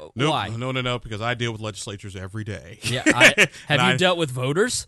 Oh. 0.00 0.12
Nope. 0.16 0.30
Why? 0.30 0.48
No, 0.48 0.72
no, 0.72 0.80
no. 0.80 0.98
Because 0.98 1.20
I 1.20 1.34
deal 1.34 1.52
with 1.52 1.60
legislatures 1.60 2.16
every 2.16 2.44
day. 2.44 2.78
Yeah, 2.82 3.02
I, 3.06 3.34
have 3.66 3.80
you 3.80 3.86
I- 3.86 3.96
dealt 3.96 4.16
with 4.18 4.30
voters? 4.30 4.86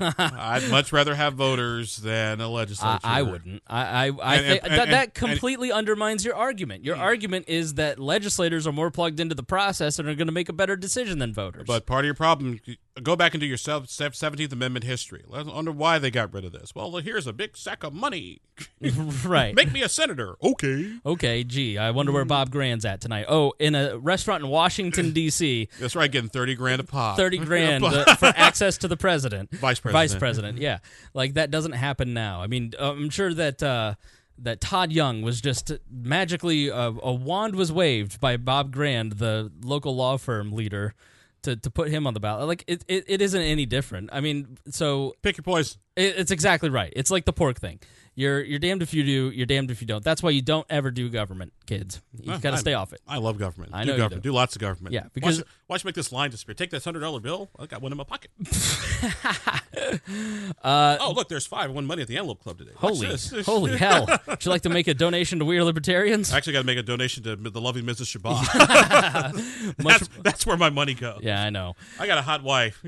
I'd 0.00 0.68
much 0.70 0.92
rather 0.92 1.14
have 1.14 1.34
voters 1.34 1.96
than 1.96 2.40
a 2.40 2.48
legislature. 2.50 3.00
I 3.04 3.22
wouldn't. 3.22 3.62
I 3.66 3.78
I, 3.80 4.10
I 4.22 4.36
And- 4.36 4.46
think 4.46 4.62
and- 4.64 4.72
that 4.72 4.80
and- 4.82 4.92
that 4.92 5.14
completely 5.14 5.72
undermines 5.72 6.24
your 6.24 6.34
argument. 6.34 6.84
Your 6.84 6.96
argument 6.96 7.46
is 7.48 7.74
that 7.74 7.98
legislators 7.98 8.66
are 8.66 8.72
more 8.72 8.90
plugged 8.90 9.20
into 9.20 9.34
the 9.34 9.42
process 9.42 9.98
and 9.98 10.08
are 10.08 10.14
going 10.14 10.26
to 10.28 10.32
make 10.32 10.48
a 10.48 10.52
better 10.52 10.76
decision 10.76 11.18
than 11.18 11.32
voters. 11.32 11.64
But 11.66 11.86
part 11.86 12.04
of 12.04 12.06
your 12.06 12.14
problem, 12.14 12.60
go 13.02 13.16
back 13.16 13.34
into 13.34 13.46
your 13.46 13.56
Seventeenth 13.56 14.52
Amendment 14.52 14.84
history. 14.84 15.24
I 15.32 15.42
wonder 15.42 15.72
why 15.72 15.98
they 15.98 16.10
got 16.10 16.32
rid 16.32 16.44
of 16.44 16.52
this. 16.52 16.74
Well, 16.74 16.96
here's 16.96 17.26
a 17.26 17.32
big 17.32 17.56
sack 17.56 17.84
of 17.84 17.92
money. 17.92 18.40
right. 19.24 19.54
Make 19.54 19.72
me 19.72 19.82
a 19.82 19.88
senator. 19.88 20.36
Okay. 20.42 20.98
okay, 21.04 21.44
gee, 21.44 21.78
I 21.78 21.90
wonder 21.90 22.12
where 22.12 22.24
Bob 22.24 22.50
Grand's 22.50 22.84
at 22.84 23.00
tonight. 23.00 23.26
Oh, 23.28 23.52
in 23.58 23.74
a 23.74 23.98
restaurant 23.98 24.44
in 24.44 24.50
Washington 24.50 25.12
D.C., 25.12 25.68
That's 25.80 25.96
right, 25.96 26.10
getting 26.10 26.30
thirty 26.30 26.54
grand 26.54 26.80
a 26.80 26.84
pop. 26.84 27.16
30 27.16 27.38
grand 27.44 27.84
uh, 27.84 28.14
for 28.16 28.32
access 28.36 28.78
to 28.78 28.88
the 28.88 28.96
president. 28.96 29.50
Vice 29.50 29.80
president. 29.80 29.92
Vice 29.92 30.14
president. 30.14 30.56
president, 30.56 30.58
yeah. 30.58 30.78
Like 31.14 31.34
that 31.34 31.50
doesn't 31.50 31.72
happen 31.72 32.14
now. 32.14 32.42
I 32.42 32.46
mean, 32.46 32.72
uh, 32.78 32.92
I'm 32.92 33.10
sure 33.10 33.32
that 33.34 33.62
uh, 33.62 33.94
that 34.38 34.60
Todd 34.60 34.92
Young 34.92 35.22
was 35.22 35.40
just 35.40 35.72
magically 35.90 36.70
uh, 36.70 36.92
a 37.02 37.12
wand 37.12 37.56
was 37.56 37.72
waved 37.72 38.20
by 38.20 38.36
Bob 38.36 38.72
Grand, 38.72 39.12
the 39.12 39.50
local 39.62 39.96
law 39.96 40.16
firm 40.16 40.52
leader, 40.52 40.94
to, 41.42 41.56
to 41.56 41.70
put 41.70 41.88
him 41.88 42.06
on 42.06 42.14
the 42.14 42.20
ballot. 42.20 42.46
Like 42.48 42.64
it, 42.66 42.84
it, 42.88 43.04
it 43.06 43.22
isn't 43.22 43.40
any 43.40 43.66
different. 43.66 44.10
I 44.12 44.20
mean, 44.20 44.58
so 44.70 45.14
Pick 45.22 45.36
your 45.36 45.42
poison. 45.42 45.80
it, 45.96 46.14
it's 46.18 46.30
exactly 46.30 46.70
right. 46.70 46.92
It's 46.96 47.10
like 47.10 47.24
the 47.24 47.32
pork 47.32 47.58
thing. 47.58 47.80
You're 48.18 48.42
you're 48.42 48.58
damned 48.58 48.82
if 48.82 48.92
you 48.92 49.04
do. 49.04 49.30
You're 49.30 49.46
damned 49.46 49.70
if 49.70 49.80
you 49.80 49.86
don't. 49.86 50.02
That's 50.02 50.24
why 50.24 50.30
you 50.30 50.42
don't 50.42 50.66
ever 50.68 50.90
do 50.90 51.08
government, 51.08 51.52
kids. 51.66 52.00
You 52.20 52.32
Well, 52.32 52.40
got 52.40 52.50
to 52.50 52.56
stay 52.56 52.74
off 52.74 52.92
it. 52.92 53.00
I 53.06 53.18
love 53.18 53.38
government. 53.38 53.70
I 53.72 53.82
do 53.84 53.86
know 53.86 53.92
you 53.92 53.98
government. 54.00 54.22
do. 54.24 54.32
lots 54.32 54.56
of 54.56 54.60
government. 54.60 54.92
Yeah, 54.92 55.04
because- 55.14 55.36
should 55.36 55.46
I 55.70 55.78
make 55.84 55.94
this 55.94 56.10
line 56.10 56.30
disappear? 56.30 56.54
Take 56.54 56.70
this 56.70 56.84
hundred 56.84 57.00
dollar 57.00 57.20
bill. 57.20 57.48
I 57.56 57.66
got 57.66 57.80
one 57.80 57.92
in 57.92 57.98
my 57.98 58.02
pocket. 58.02 58.32
oh, 60.64 61.12
look, 61.14 61.28
there's 61.28 61.46
five. 61.46 61.70
I 61.70 61.72
won 61.72 61.86
money 61.86 62.02
at 62.02 62.08
the 62.08 62.16
Antelope 62.16 62.42
Club 62.42 62.58
today. 62.58 62.72
Watch 62.82 62.82
Uh, 62.82 62.88
Holy 62.96 63.06
this. 63.06 63.30
holy 63.46 63.76
hell! 63.76 64.08
Would 64.26 64.44
you 64.44 64.50
like 64.50 64.62
to 64.62 64.68
make 64.70 64.88
a 64.88 64.94
donation 64.94 65.38
to 65.38 65.44
We 65.44 65.56
Are 65.58 65.64
Libertarians? 65.64 66.32
I 66.32 66.38
actually 66.38 66.54
got 66.54 66.60
to 66.60 66.66
make 66.66 66.78
a 66.78 66.82
donation 66.82 67.22
to 67.24 67.36
the 67.36 67.60
loving 67.60 67.84
Mrs. 67.84 68.18
Shabazz. 68.18 69.74
that's, 69.78 70.08
that's 70.24 70.46
where 70.46 70.56
my 70.56 70.70
money 70.70 70.94
goes. 70.94 71.20
Yeah, 71.22 71.40
I 71.42 71.50
know. 71.50 71.76
I 72.00 72.06
got 72.08 72.18
a 72.18 72.22
hot 72.22 72.42
wife. 72.42 72.82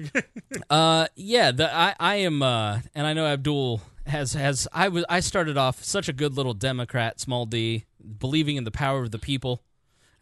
Uh, 0.69 1.07
yeah, 1.15 1.52
the 1.52 1.73
I 1.73 1.94
I 2.01 2.15
am, 2.16 2.43
uh, 2.43 2.81
and 2.94 3.07
I 3.07 3.12
know 3.12 3.27
Abdul 3.27 3.81
has 4.11 4.35
has 4.35 4.69
I 4.73 4.89
was 4.89 5.05
I 5.09 5.20
started 5.20 5.57
off 5.57 5.82
such 5.82 6.09
a 6.09 6.12
good 6.12 6.37
little 6.37 6.55
Democrat, 6.55 7.19
small 7.20 7.47
d, 7.47 7.85
believing 8.19 8.57
in 8.57 8.65
the 8.65 8.70
power 8.70 9.03
of 9.03 9.11
the 9.11 9.19
people. 9.19 9.62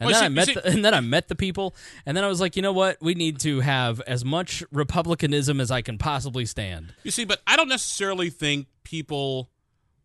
And 0.01 0.07
Well, 0.11 0.15
then 0.15 0.21
see- 0.21 0.27
I 0.27 0.29
met, 0.29 0.47
see- 0.47 0.55
the, 0.55 0.67
and 0.77 0.85
then 0.85 0.95
I 0.95 1.01
met 1.01 1.27
the 1.29 1.35
people, 1.35 1.75
and 2.07 2.17
then 2.17 2.23
I 2.23 2.29
was 2.29 2.41
like, 2.41 2.55
you 2.55 2.63
know 2.63 2.73
what? 2.73 2.99
We 3.03 3.15
need 3.15 3.41
to 3.41 3.61
have 3.61 4.01
as 4.03 4.25
much 4.25 4.63
republicanism 4.71 5.61
as 5.61 5.71
I 5.73 5.83
can 5.83 5.99
possibly 5.99 6.47
stand. 6.47 6.95
You 7.03 7.11
see, 7.11 7.25
but 7.25 7.41
I 7.49 7.57
don't 7.57 7.69
necessarily 7.69 8.31
think 8.31 8.69
people 8.85 9.51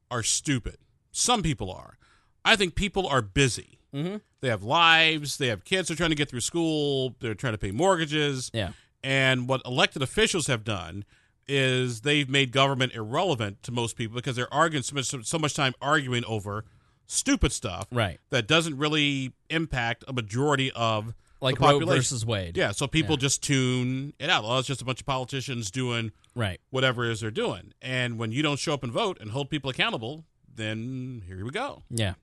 are 0.10 0.24
stupid. 0.24 0.78
Some 1.12 1.44
people 1.44 1.72
are. 1.72 1.98
I 2.44 2.56
think 2.56 2.74
people 2.76 3.06
are 3.08 3.22
busy. 3.22 3.78
Mm-hmm. 3.94 4.18
They 4.42 4.48
have 4.50 4.64
lives. 4.64 5.38
They 5.38 5.48
have 5.48 5.64
kids. 5.64 5.88
They're 5.88 5.96
trying 5.98 6.10
to 6.10 6.16
get 6.16 6.28
through 6.30 6.42
school. 6.42 7.16
They're 7.20 7.36
trying 7.36 7.54
to 7.54 7.60
pay 7.60 7.70
mortgages. 7.72 8.50
Yeah, 8.54 8.72
And 9.04 9.48
what 9.48 9.62
elected 9.64 10.02
officials 10.02 10.48
have 10.48 10.64
done 10.64 11.06
is 11.48 12.02
they've 12.02 12.30
made 12.30 12.52
government 12.52 12.94
irrelevant 12.94 13.62
to 13.64 13.72
most 13.72 13.96
people 13.96 14.16
because 14.16 14.36
they're 14.36 14.54
arguing 14.54 14.84
so 14.84 14.96
much, 14.96 15.26
so 15.28 15.38
much 15.40 15.54
time 15.54 15.74
arguing 15.82 16.24
over 16.26 16.66
stupid 17.06 17.52
stuff 17.52 17.88
right. 17.92 18.20
that 18.30 18.48
doesn't 18.48 18.78
really 18.78 19.34
impact 19.50 20.04
a 20.08 20.14
majority 20.14 20.72
of 20.72 21.14
Like 21.42 21.56
the 21.56 21.62
Roe 21.62 21.72
population. 21.74 22.00
versus 22.00 22.26
Wade. 22.26 22.56
Yeah, 22.58 22.72
so 22.72 22.88
people 22.88 23.18
just 23.18 23.44
tune 23.44 24.14
it 24.20 24.30
out. 24.30 24.44
Well, 24.44 24.58
it's 24.60 24.68
just 24.68 24.82
a 24.82 24.86
bunch 24.86 25.02
of 25.02 25.06
politicians 25.06 25.70
doing 25.70 26.12
Right. 26.36 26.60
whatever 26.70 27.06
it 27.06 27.12
is 27.12 27.20
they're 27.20 27.30
doing. 27.32 27.74
And 27.82 28.18
when 28.18 28.32
you 28.32 28.42
don't 28.42 28.58
show 28.58 28.74
up 28.74 28.84
and 28.84 28.92
vote 28.92 29.18
and 29.20 29.32
hold 29.32 29.50
people 29.50 29.70
accountable, 29.70 30.24
then 30.56 31.24
here 31.28 31.44
we 31.44 31.52
go. 31.52 31.84
Yeah. 31.90 32.14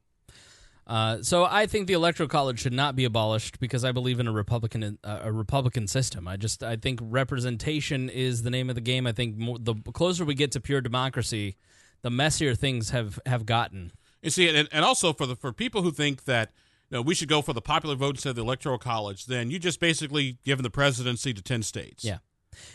Uh, 0.91 1.23
so 1.23 1.47
I 1.49 1.67
think 1.67 1.87
the 1.87 1.93
electoral 1.93 2.29
college 2.29 2.59
should 2.59 2.73
not 2.73 2.97
be 2.97 3.05
abolished 3.05 3.61
because 3.61 3.85
I 3.85 3.93
believe 3.93 4.19
in 4.19 4.27
a 4.27 4.33
republican 4.33 4.99
uh, 5.05 5.21
a 5.23 5.33
republican 5.33 5.87
system. 5.87 6.27
I 6.27 6.37
just 6.37 6.65
I 6.65 6.75
think 6.75 6.99
representation 7.01 8.09
is 8.09 8.43
the 8.43 8.51
name 8.51 8.69
of 8.69 8.75
the 8.75 8.81
game. 8.81 9.07
I 9.07 9.13
think 9.13 9.37
more, 9.37 9.57
the 9.57 9.77
closer 9.93 10.25
we 10.25 10.35
get 10.35 10.51
to 10.53 10.61
pure 10.61 10.81
democracy, 10.81 11.57
the 12.03 12.11
messier 12.11 12.57
things 12.57 12.91
have 12.91 13.21
have 13.25 13.47
gotten. 13.47 13.93
You 14.21 14.31
see, 14.31 14.49
and, 14.49 14.69
and 14.73 14.85
also 14.85 15.13
for 15.13 15.27
the 15.27 15.37
for 15.37 15.53
people 15.53 15.83
who 15.83 15.93
think 15.93 16.25
that 16.25 16.51
you 16.91 16.97
know, 16.97 17.03
we 17.03 17.15
should 17.15 17.29
go 17.29 17.41
for 17.41 17.53
the 17.53 17.63
popular 17.63 17.95
vote 17.95 18.17
instead 18.17 18.31
of 18.31 18.37
the 18.37 18.43
electoral 18.43 18.77
college, 18.77 19.27
then 19.27 19.49
you 19.49 19.61
just 19.61 19.79
basically 19.79 20.39
given 20.45 20.65
the 20.65 20.71
presidency 20.71 21.33
to 21.33 21.41
ten 21.41 21.63
states. 21.63 22.03
Yeah, 22.03 22.19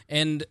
and 0.07 0.45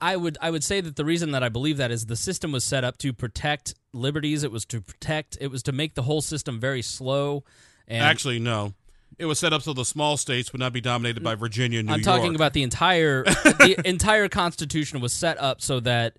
I, 0.00 0.16
would 0.16 0.38
I 0.40 0.50
would 0.50 0.64
say 0.64 0.80
that 0.80 0.96
the 0.96 1.04
reason 1.04 1.32
that 1.32 1.42
I 1.42 1.48
believe 1.48 1.76
that 1.76 1.90
is 1.90 2.06
the 2.06 2.16
system 2.16 2.50
was 2.52 2.64
set 2.64 2.82
up 2.84 2.96
to 2.98 3.12
protect 3.12 3.74
liberties. 3.92 4.42
It 4.42 4.50
was 4.50 4.64
to 4.66 4.80
protect. 4.80 5.36
It 5.40 5.48
was 5.48 5.62
to 5.64 5.72
make 5.72 5.94
the 5.94 6.02
whole 6.02 6.20
system 6.22 6.58
very 6.58 6.82
slow. 6.82 7.44
And 7.86 8.02
Actually, 8.02 8.38
no. 8.38 8.72
It 9.18 9.26
was 9.26 9.38
set 9.38 9.52
up 9.52 9.62
so 9.62 9.72
the 9.72 9.84
small 9.84 10.16
states 10.16 10.52
would 10.52 10.60
not 10.60 10.72
be 10.72 10.80
dominated 10.80 11.22
by 11.22 11.34
Virginia 11.34 11.78
and 11.78 11.88
New 11.88 11.94
I'm 11.94 12.00
York. 12.00 12.16
talking 12.16 12.34
about 12.34 12.52
the 12.52 12.62
entire 12.62 13.22
the 13.24 13.80
entire 13.84 14.28
Constitution 14.28 15.00
was 15.00 15.12
set 15.12 15.38
up 15.38 15.60
so 15.62 15.80
that 15.80 16.16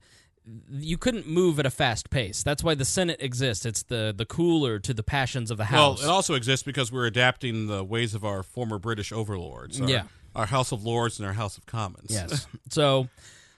you 0.71 0.97
couldn't 0.97 1.27
move 1.27 1.59
at 1.59 1.65
a 1.65 1.69
fast 1.69 2.09
pace. 2.09 2.41
That's 2.41 2.63
why 2.63 2.73
the 2.75 2.85
Senate 2.85 3.17
exists. 3.21 3.65
It's 3.65 3.83
the 3.83 4.13
the 4.15 4.25
cooler 4.25 4.79
to 4.79 4.93
the 4.93 5.03
passions 5.03 5.51
of 5.51 5.57
the 5.57 5.65
House. 5.65 5.99
Well, 5.99 6.09
it 6.09 6.11
also 6.11 6.33
exists 6.35 6.63
because 6.63 6.91
we're 6.91 7.05
adapting 7.05 7.67
the 7.67 7.83
ways 7.83 8.15
of 8.15 8.23
our 8.23 8.41
former 8.43 8.79
British 8.79 9.11
overlords. 9.11 9.81
Our, 9.81 9.89
Yeah. 9.89 10.03
Our 10.35 10.45
House 10.45 10.71
of 10.71 10.83
Lords 10.83 11.19
and 11.19 11.27
our 11.27 11.33
House 11.33 11.57
of 11.57 11.65
Commons. 11.65 12.11
yes. 12.11 12.47
So, 12.69 13.09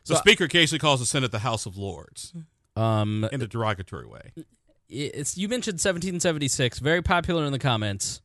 The 0.06 0.16
Speaker 0.16 0.46
occasionally 0.46 0.80
calls 0.80 1.00
the 1.00 1.06
Senate 1.06 1.32
the 1.32 1.40
House 1.40 1.66
of 1.66 1.78
Lords 1.78 2.34
um, 2.76 3.28
in 3.32 3.42
a 3.42 3.48
derogatory 3.48 4.08
way. 4.08 4.32
it's 4.90 5.38
you 5.38 5.48
mentioned 5.48 5.76
1776, 5.76 6.80
very 6.80 7.02
popular 7.02 7.46
in 7.46 7.52
the 7.52 7.60
comments. 7.60 8.22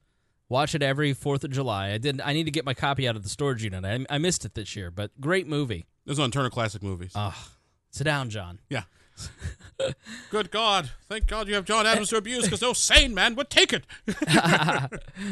Watch 0.49 0.75
it 0.75 0.83
every 0.83 1.13
Fourth 1.15 1.43
of 1.45 1.51
July. 1.51 1.91
I 1.91 1.99
did. 1.99 2.21
I 2.21 2.33
need 2.33 2.45
to 2.45 2.51
get 2.51 2.65
my 2.65 2.75
copy 2.75 3.09
out 3.09 3.17
of 3.17 3.23
the 3.23 3.29
storage 3.29 3.65
unit. 3.65 3.85
I, 3.85 4.05
I 4.15 4.19
missed 4.19 4.45
it 4.45 4.55
this 4.55 4.77
year, 4.77 4.91
but 4.91 5.11
great 5.21 5.47
movie. 5.49 5.87
This 6.05 6.15
is 6.15 6.19
on 6.21 6.31
Turner 6.31 6.51
Classic 6.51 6.83
Movies. 6.83 7.13
Ah, 7.15 7.49
Sit 7.91 8.05
down, 8.05 8.29
John. 8.29 8.61
Yeah. 8.69 8.83
Good 10.31 10.51
God. 10.51 10.91
Thank 11.09 11.27
God 11.27 11.49
you 11.49 11.55
have 11.55 11.65
John 11.65 11.87
Adams 11.87 12.11
to 12.11 12.17
abuse 12.17 12.45
because 12.45 12.63
no 12.63 12.73
sane 12.73 13.15
man 13.15 13.35
would 13.37 13.51
take 13.51 13.73
it. 13.73 13.85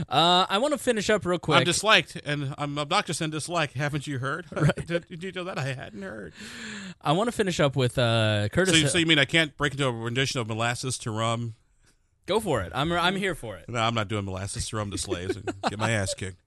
Uh, 0.08 0.46
I 0.48 0.58
want 0.58 0.72
to 0.72 0.78
finish 0.78 1.10
up 1.10 1.24
real 1.24 1.38
quick. 1.38 1.58
I'm 1.58 1.64
disliked 1.64 2.16
and 2.24 2.54
I'm 2.58 2.78
obnoxious 2.78 3.20
and 3.20 3.32
disliked. 3.32 3.74
Haven't 3.74 4.06
you 4.06 4.18
heard? 4.18 4.46
did, 4.86 5.06
did 5.08 5.22
you 5.22 5.32
know 5.32 5.44
that? 5.44 5.58
I 5.58 5.72
hadn't 5.72 6.02
heard. 6.02 6.32
I 7.00 7.12
want 7.12 7.28
to 7.28 7.32
finish 7.32 7.60
up 7.60 7.76
with 7.76 7.98
uh, 7.98 8.48
Curtis. 8.52 8.80
So 8.80 8.86
so 8.88 8.98
you 8.98 9.06
mean 9.06 9.18
I 9.18 9.24
can't 9.24 9.56
break 9.56 9.72
into 9.72 9.86
a 9.86 9.92
rendition 9.92 10.40
of 10.40 10.48
molasses 10.48 10.98
to 10.98 11.10
rum? 11.10 11.54
Go 12.26 12.38
for 12.38 12.62
it. 12.62 12.70
I'm 12.74 12.92
I'm 12.92 13.16
here 13.16 13.34
for 13.34 13.56
it. 13.56 13.68
No, 13.68 13.80
I'm 13.80 13.94
not 13.94 14.08
doing 14.08 14.24
molasses 14.24 14.68
to 14.68 14.76
rum 14.76 14.90
to 14.92 14.98
slaves 14.98 15.36
and 15.36 15.52
get 15.68 15.78
my 15.78 15.90
ass 15.90 16.14
kicked. 16.14 16.40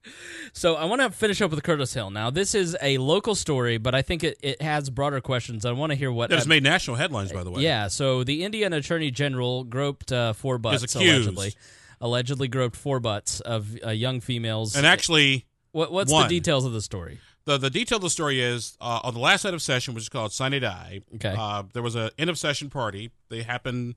So 0.52 0.74
I 0.74 0.86
want 0.86 1.02
to 1.02 1.10
finish 1.10 1.42
up 1.42 1.50
with 1.50 1.62
Curtis 1.62 1.92
Hill. 1.92 2.08
Now 2.10 2.30
this 2.30 2.54
is 2.54 2.76
a 2.80 2.96
local 2.96 3.34
story, 3.34 3.76
but 3.76 3.94
I 3.94 4.00
think 4.00 4.24
it, 4.24 4.38
it 4.42 4.62
has 4.62 4.88
broader 4.88 5.20
questions. 5.20 5.66
I 5.66 5.72
want 5.72 5.90
to 5.90 5.96
hear 5.96 6.10
what. 6.10 6.30
That 6.30 6.36
has 6.36 6.46
made 6.46 6.62
national 6.62 6.96
headlines, 6.96 7.30
by 7.30 7.44
the 7.44 7.50
way. 7.50 7.62
Yeah. 7.62 7.88
So 7.88 8.24
the 8.24 8.42
Indiana 8.42 8.76
Attorney 8.76 9.10
General 9.10 9.64
groped 9.64 10.12
uh, 10.12 10.32
four 10.32 10.56
butts 10.56 10.94
allegedly. 10.94 11.52
Allegedly 12.00 12.48
groped 12.48 12.76
four 12.76 13.00
butts 13.00 13.40
of 13.40 13.76
uh, 13.84 13.90
young 13.90 14.20
females. 14.20 14.76
And 14.76 14.86
actually, 14.86 15.44
what, 15.72 15.92
what's 15.92 16.12
one. 16.12 16.22
the 16.22 16.28
details 16.28 16.64
of 16.64 16.72
the 16.72 16.80
story? 16.80 17.18
the 17.46 17.56
the 17.56 17.70
detail 17.70 17.96
of 17.96 18.02
the 18.02 18.10
story 18.10 18.40
is 18.40 18.76
uh, 18.80 19.00
on 19.04 19.14
the 19.14 19.20
last 19.20 19.44
night 19.44 19.54
of 19.54 19.62
session, 19.62 19.94
which 19.94 20.04
is 20.04 20.08
called 20.08 20.32
Sine 20.32 20.60
Die. 20.60 21.00
Okay. 21.14 21.34
Uh, 21.36 21.62
there 21.72 21.82
was 21.82 21.96
a 21.96 22.10
end 22.18 22.28
of 22.28 22.38
session 22.38 22.68
party. 22.68 23.10
They 23.30 23.42
happened 23.42 23.94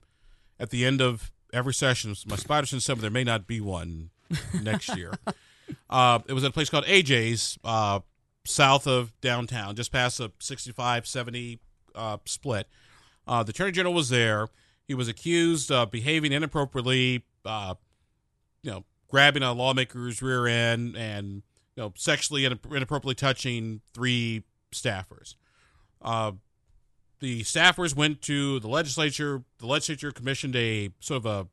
at 0.58 0.70
the 0.70 0.86
end 0.86 1.00
of 1.00 1.32
every 1.52 1.74
session. 1.74 2.14
My 2.26 2.36
spider 2.36 2.66
sense 2.66 2.84
said 2.84 2.98
there 2.98 3.10
may 3.10 3.24
not 3.24 3.46
be 3.46 3.60
one 3.60 4.10
next 4.62 4.96
year. 4.96 5.12
uh, 5.88 6.20
it 6.26 6.32
was 6.32 6.44
at 6.44 6.50
a 6.50 6.52
place 6.52 6.70
called 6.70 6.84
AJ's, 6.84 7.58
uh, 7.64 8.00
south 8.44 8.86
of 8.86 9.12
downtown, 9.20 9.76
just 9.76 9.92
past 9.92 10.18
the 10.18 10.30
65 10.38 11.06
70 11.06 11.60
uh, 11.94 12.18
split. 12.24 12.66
Uh, 13.26 13.42
the 13.42 13.50
attorney 13.50 13.72
general 13.72 13.94
was 13.94 14.08
there. 14.08 14.48
He 14.88 14.94
was 14.94 15.08
accused 15.08 15.70
of 15.70 15.90
behaving 15.90 16.32
inappropriately, 16.32 17.24
uh, 17.44 17.74
you 18.62 18.70
know, 18.70 18.84
grabbing 19.08 19.42
a 19.42 19.54
lawmaker's 19.54 20.22
rear 20.22 20.46
end 20.46 20.96
and 20.96 21.42
you 21.76 21.82
know 21.82 21.92
sexually 21.96 22.44
and 22.44 22.58
inappropriately 22.70 23.14
touching 23.14 23.80
three 23.94 24.44
staffers. 24.72 25.34
The 27.20 27.42
staffers 27.42 27.94
went 27.94 28.22
to 28.22 28.60
the 28.60 28.68
legislature. 28.68 29.42
The 29.58 29.66
legislature 29.66 30.10
commissioned 30.10 30.56
a 30.56 30.90
sort 31.00 31.18
of 31.18 31.26
a. 31.26 31.48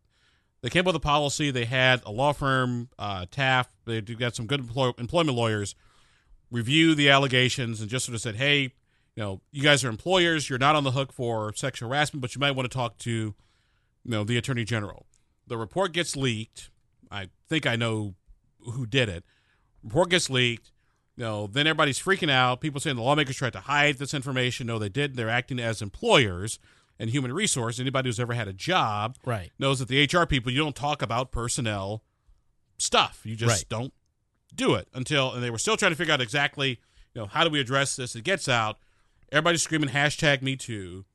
They 0.61 0.69
came 0.69 0.81
up 0.81 0.87
with 0.87 0.95
a 0.95 0.99
policy. 0.99 1.51
They 1.51 1.65
had 1.65 2.01
a 2.05 2.11
law 2.11 2.31
firm, 2.33 2.89
uh, 2.97 3.25
Taft. 3.29 3.71
They 3.85 4.01
got 4.01 4.35
some 4.35 4.47
good 4.47 4.61
employ- 4.61 4.93
employment 4.97 5.37
lawyers 5.37 5.75
review 6.49 6.95
the 6.95 7.09
allegations 7.09 7.81
and 7.81 7.89
just 7.89 8.05
sort 8.05 8.15
of 8.15 8.21
said, 8.21 8.37
"Hey, 8.37 8.61
you 8.61 8.71
know, 9.17 9.41
you 9.51 9.61
guys 9.61 9.83
are 9.83 9.89
employers. 9.89 10.49
You're 10.49 10.59
not 10.59 10.75
on 10.75 10.83
the 10.83 10.91
hook 10.91 11.11
for 11.11 11.53
sexual 11.53 11.89
harassment, 11.89 12.21
but 12.21 12.33
you 12.33 12.39
might 12.39 12.51
want 12.51 12.69
to 12.69 12.75
talk 12.75 12.97
to, 12.99 13.11
you 13.11 13.35
know, 14.05 14.23
the 14.23 14.37
attorney 14.37 14.63
general." 14.63 15.05
The 15.45 15.57
report 15.57 15.91
gets 15.91 16.15
leaked. 16.15 16.69
I 17.11 17.29
think 17.47 17.65
I 17.65 17.75
know 17.75 18.15
who 18.61 18.85
did 18.85 19.09
it. 19.09 19.23
Report 19.83 20.09
gets 20.09 20.29
leaked. 20.29 20.71
You 21.17 21.23
know, 21.23 21.47
then 21.47 21.65
everybody's 21.67 21.99
freaking 21.99 22.29
out. 22.29 22.61
People 22.61 22.79
saying 22.79 22.95
the 22.95 23.01
lawmakers 23.01 23.35
tried 23.35 23.53
to 23.53 23.59
hide 23.61 23.97
this 23.97 24.13
information. 24.13 24.67
No, 24.67 24.77
they 24.77 24.87
didn't. 24.89 25.17
They're 25.17 25.29
acting 25.29 25.59
as 25.59 25.81
employers 25.81 26.59
and 26.99 27.09
human 27.09 27.33
resource. 27.33 27.79
Anybody 27.79 28.07
who's 28.07 28.19
ever 28.19 28.33
had 28.33 28.47
a 28.47 28.53
job 28.53 29.17
Right. 29.25 29.51
knows 29.57 29.79
that 29.79 29.87
the 29.87 29.99
HR 29.99 30.25
people, 30.27 30.51
you 30.51 30.59
don't 30.59 30.75
talk 30.75 31.01
about 31.01 31.31
personnel 31.31 32.03
stuff. 32.77 33.21
You 33.23 33.35
just 33.35 33.51
Right. 33.63 33.65
don't 33.69 33.93
do 34.55 34.75
it 34.75 34.87
until, 34.93 35.33
and 35.33 35.43
they 35.43 35.49
were 35.49 35.57
still 35.57 35.75
trying 35.75 35.91
to 35.91 35.95
figure 35.95 36.13
out 36.13 36.21
exactly, 36.21 36.79
you 37.15 37.21
know, 37.21 37.25
how 37.25 37.43
do 37.43 37.49
we 37.49 37.59
address 37.59 37.95
this? 37.95 38.15
It 38.15 38.23
gets 38.23 38.47
out. 38.47 38.77
Everybody's 39.31 39.63
screaming 39.63 39.89
hashtag 39.89 40.41
me 40.43 40.55
too. 40.55 41.05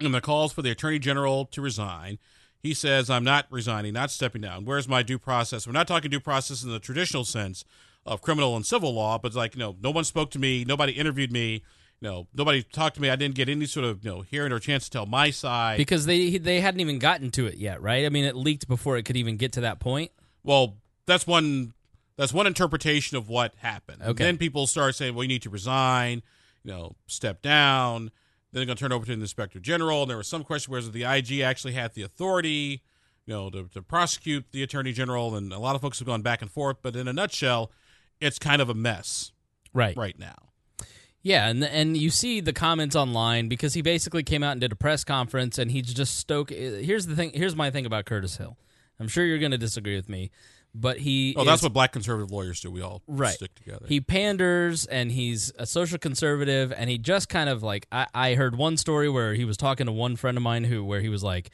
And 0.00 0.14
the 0.14 0.20
calls 0.22 0.52
for 0.52 0.62
the 0.62 0.70
attorney 0.70 0.98
general 0.98 1.44
to 1.46 1.60
resign. 1.60 2.18
He 2.58 2.72
says, 2.74 3.08
I'm 3.10 3.24
not 3.24 3.46
resigning, 3.50 3.92
not 3.92 4.10
stepping 4.10 4.40
down. 4.42 4.64
Where's 4.64 4.88
my 4.88 5.02
due 5.02 5.18
process? 5.18 5.66
We're 5.66 5.72
not 5.74 5.86
talking 5.88 6.10
due 6.10 6.20
process 6.20 6.62
in 6.62 6.70
the 6.70 6.78
traditional 6.78 7.24
sense 7.24 7.64
of 8.06 8.22
criminal 8.22 8.56
and 8.56 8.64
civil 8.64 8.94
law, 8.94 9.18
but 9.18 9.28
it's 9.28 9.36
like, 9.36 9.54
you 9.54 9.60
know, 9.60 9.76
no 9.82 9.90
one 9.90 10.04
spoke 10.04 10.30
to 10.32 10.38
me, 10.38 10.64
nobody 10.64 10.92
interviewed 10.92 11.32
me, 11.32 11.62
you 12.00 12.08
know, 12.08 12.26
nobody 12.34 12.62
talked 12.62 12.94
to 12.96 13.02
me. 13.02 13.10
I 13.10 13.16
didn't 13.16 13.34
get 13.34 13.48
any 13.48 13.66
sort 13.66 13.84
of, 13.84 14.04
you 14.04 14.10
know, 14.10 14.22
hearing 14.22 14.52
or 14.52 14.58
chance 14.58 14.84
to 14.84 14.90
tell 14.90 15.06
my 15.06 15.30
side. 15.30 15.76
Because 15.76 16.06
they 16.06 16.38
they 16.38 16.60
hadn't 16.60 16.80
even 16.80 16.98
gotten 16.98 17.30
to 17.32 17.46
it 17.46 17.56
yet, 17.56 17.82
right? 17.82 18.06
I 18.06 18.08
mean, 18.08 18.24
it 18.24 18.34
leaked 18.34 18.66
before 18.68 18.96
it 18.96 19.04
could 19.04 19.16
even 19.16 19.36
get 19.36 19.52
to 19.52 19.60
that 19.62 19.80
point. 19.80 20.10
Well, 20.42 20.78
that's 21.06 21.26
one 21.26 21.74
that's 22.16 22.32
one 22.32 22.46
interpretation 22.46 23.16
of 23.16 23.28
what 23.28 23.54
happened. 23.56 24.02
And 24.02 24.16
then 24.26 24.38
people 24.38 24.66
start 24.66 24.94
saying, 24.94 25.14
"Well, 25.14 25.24
you 25.24 25.28
need 25.28 25.42
to 25.42 25.50
resign, 25.50 26.22
you 26.64 26.72
know, 26.72 26.96
step 27.06 27.42
down." 27.42 28.10
Then 28.52 28.60
they're 28.60 28.66
going 28.66 28.76
to 28.76 28.80
turn 28.80 28.92
over 28.92 29.04
to 29.06 29.14
the 29.14 29.20
inspector 29.20 29.60
general. 29.60 30.02
And 30.02 30.10
there 30.10 30.16
was 30.16 30.26
some 30.26 30.42
question 30.42 30.72
whether 30.72 30.90
the 30.90 31.04
IG 31.04 31.40
actually 31.40 31.74
had 31.74 31.94
the 31.94 32.02
authority, 32.02 32.82
you 33.26 33.34
know, 33.34 33.48
to, 33.50 33.68
to 33.74 33.82
prosecute 33.82 34.46
the 34.50 34.62
attorney 34.62 34.92
general. 34.92 35.36
And 35.36 35.52
a 35.52 35.58
lot 35.58 35.76
of 35.76 35.82
folks 35.82 35.98
have 36.00 36.06
gone 36.06 36.22
back 36.22 36.42
and 36.42 36.50
forth. 36.50 36.78
But 36.82 36.96
in 36.96 37.06
a 37.06 37.12
nutshell, 37.12 37.70
it's 38.20 38.38
kind 38.38 38.60
of 38.62 38.68
a 38.68 38.74
mess 38.74 39.32
Right. 39.72 39.96
right 39.96 40.18
now. 40.18 40.34
Yeah, 41.22 41.48
and 41.48 41.62
and 41.62 41.96
you 41.98 42.08
see 42.08 42.40
the 42.40 42.52
comments 42.54 42.96
online 42.96 43.48
because 43.48 43.74
he 43.74 43.82
basically 43.82 44.22
came 44.22 44.42
out 44.42 44.52
and 44.52 44.60
did 44.60 44.72
a 44.72 44.76
press 44.76 45.04
conference 45.04 45.58
and 45.58 45.70
he's 45.70 45.92
just 45.92 46.16
stoke. 46.16 46.48
Here's 46.50 47.06
the 47.06 47.14
thing. 47.14 47.32
Here's 47.34 47.54
my 47.54 47.70
thing 47.70 47.84
about 47.84 48.06
Curtis 48.06 48.38
Hill. 48.38 48.56
I'm 48.98 49.06
sure 49.08 49.24
you're 49.26 49.38
going 49.38 49.50
to 49.52 49.58
disagree 49.58 49.96
with 49.96 50.08
me, 50.08 50.30
but 50.74 50.98
he. 50.98 51.34
Oh, 51.36 51.44
that's 51.44 51.62
what 51.62 51.74
black 51.74 51.92
conservative 51.92 52.30
lawyers 52.30 52.60
do. 52.60 52.70
We 52.70 52.80
all 52.80 53.02
Right. 53.06 53.34
stick 53.34 53.54
together. 53.54 53.84
He 53.86 54.00
panders 54.00 54.86
and 54.86 55.12
he's 55.12 55.52
a 55.58 55.66
social 55.66 55.98
conservative 55.98 56.72
and 56.74 56.88
he 56.88 56.96
just 56.96 57.28
kind 57.28 57.50
of 57.50 57.62
like 57.62 57.86
I, 57.92 58.06
I 58.14 58.34
heard 58.34 58.56
one 58.56 58.78
story 58.78 59.10
where 59.10 59.34
he 59.34 59.44
was 59.44 59.58
talking 59.58 59.84
to 59.86 59.92
one 59.92 60.16
friend 60.16 60.38
of 60.38 60.42
mine 60.42 60.64
who 60.64 60.82
where 60.84 61.00
he 61.02 61.10
was 61.10 61.22
like, 61.22 61.50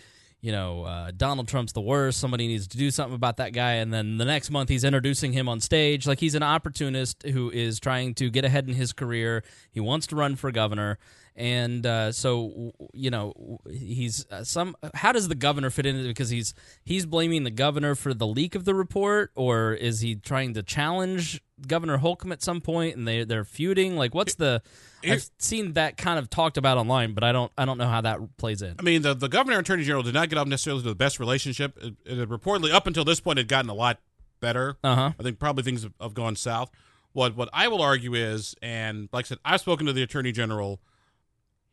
you 0.46 0.52
know, 0.52 0.84
uh, 0.84 1.10
Donald 1.10 1.48
Trump's 1.48 1.72
the 1.72 1.80
worst. 1.80 2.20
Somebody 2.20 2.46
needs 2.46 2.68
to 2.68 2.78
do 2.78 2.92
something 2.92 3.16
about 3.16 3.38
that 3.38 3.52
guy. 3.52 3.72
And 3.72 3.92
then 3.92 4.16
the 4.16 4.24
next 4.24 4.48
month 4.48 4.68
he's 4.68 4.84
introducing 4.84 5.32
him 5.32 5.48
on 5.48 5.58
stage 5.58 6.06
like 6.06 6.20
he's 6.20 6.36
an 6.36 6.44
opportunist 6.44 7.24
who 7.24 7.50
is 7.50 7.80
trying 7.80 8.14
to 8.14 8.30
get 8.30 8.44
ahead 8.44 8.68
in 8.68 8.74
his 8.74 8.92
career. 8.92 9.42
He 9.72 9.80
wants 9.80 10.06
to 10.06 10.14
run 10.14 10.36
for 10.36 10.52
governor. 10.52 11.00
And 11.38 11.84
uh, 11.84 12.12
so, 12.12 12.72
you 12.94 13.10
know, 13.10 13.60
he's 13.70 14.24
uh, 14.30 14.42
some. 14.42 14.74
How 14.94 15.12
does 15.12 15.28
the 15.28 15.34
governor 15.34 15.68
fit 15.68 15.84
into 15.84 16.00
it? 16.00 16.08
Because 16.08 16.30
he's 16.30 16.54
he's 16.82 17.04
blaming 17.04 17.44
the 17.44 17.50
governor 17.50 17.94
for 17.94 18.14
the 18.14 18.26
leak 18.26 18.54
of 18.54 18.64
the 18.64 18.74
report, 18.74 19.32
or 19.34 19.74
is 19.74 20.00
he 20.00 20.14
trying 20.14 20.54
to 20.54 20.62
challenge 20.62 21.42
Governor 21.68 21.98
Holcomb 21.98 22.32
at 22.32 22.42
some 22.42 22.62
point, 22.62 22.96
and 22.96 23.06
they 23.06 23.22
they're 23.24 23.44
feuding? 23.44 23.96
Like, 23.96 24.14
what's 24.14 24.36
the? 24.36 24.62
I've 25.04 25.28
seen 25.38 25.74
that 25.74 25.98
kind 25.98 26.18
of 26.18 26.30
talked 26.30 26.56
about 26.56 26.78
online, 26.78 27.12
but 27.12 27.22
I 27.22 27.32
don't 27.32 27.52
I 27.58 27.66
don't 27.66 27.76
know 27.76 27.86
how 27.86 28.00
that 28.00 28.38
plays 28.38 28.62
in. 28.62 28.74
I 28.78 28.82
mean, 28.82 29.02
the, 29.02 29.12
the 29.12 29.28
governor 29.28 29.58
and 29.58 29.66
attorney 29.66 29.84
general 29.84 30.02
did 30.02 30.14
not 30.14 30.30
get 30.30 30.38
up 30.38 30.48
necessarily 30.48 30.82
to 30.84 30.88
the 30.88 30.94
best 30.94 31.20
relationship. 31.20 31.76
It, 31.82 31.94
it 32.06 32.28
reportedly, 32.30 32.72
up 32.72 32.86
until 32.86 33.04
this 33.04 33.20
point, 33.20 33.36
had 33.36 33.46
gotten 33.46 33.68
a 33.68 33.74
lot 33.74 34.00
better. 34.40 34.78
Uh 34.82 34.94
huh. 34.94 35.12
I 35.20 35.22
think 35.22 35.38
probably 35.38 35.64
things 35.64 35.82
have, 35.82 35.92
have 36.00 36.14
gone 36.14 36.34
south. 36.34 36.70
What 37.12 37.36
what 37.36 37.50
I 37.52 37.68
will 37.68 37.82
argue 37.82 38.14
is, 38.14 38.54
and 38.62 39.10
like 39.12 39.26
I 39.26 39.28
said, 39.28 39.38
I've 39.44 39.60
spoken 39.60 39.86
to 39.86 39.92
the 39.92 40.02
attorney 40.02 40.32
general. 40.32 40.80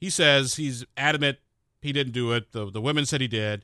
He 0.04 0.10
says 0.10 0.56
he's 0.56 0.84
adamant 0.98 1.38
he 1.82 1.94
didn't 1.94 2.12
do 2.14 2.34
it. 2.34 2.52
The 2.52 2.70
the 2.70 2.82
women 2.82 3.06
said 3.06 3.22
he 3.22 3.28
did. 3.30 3.64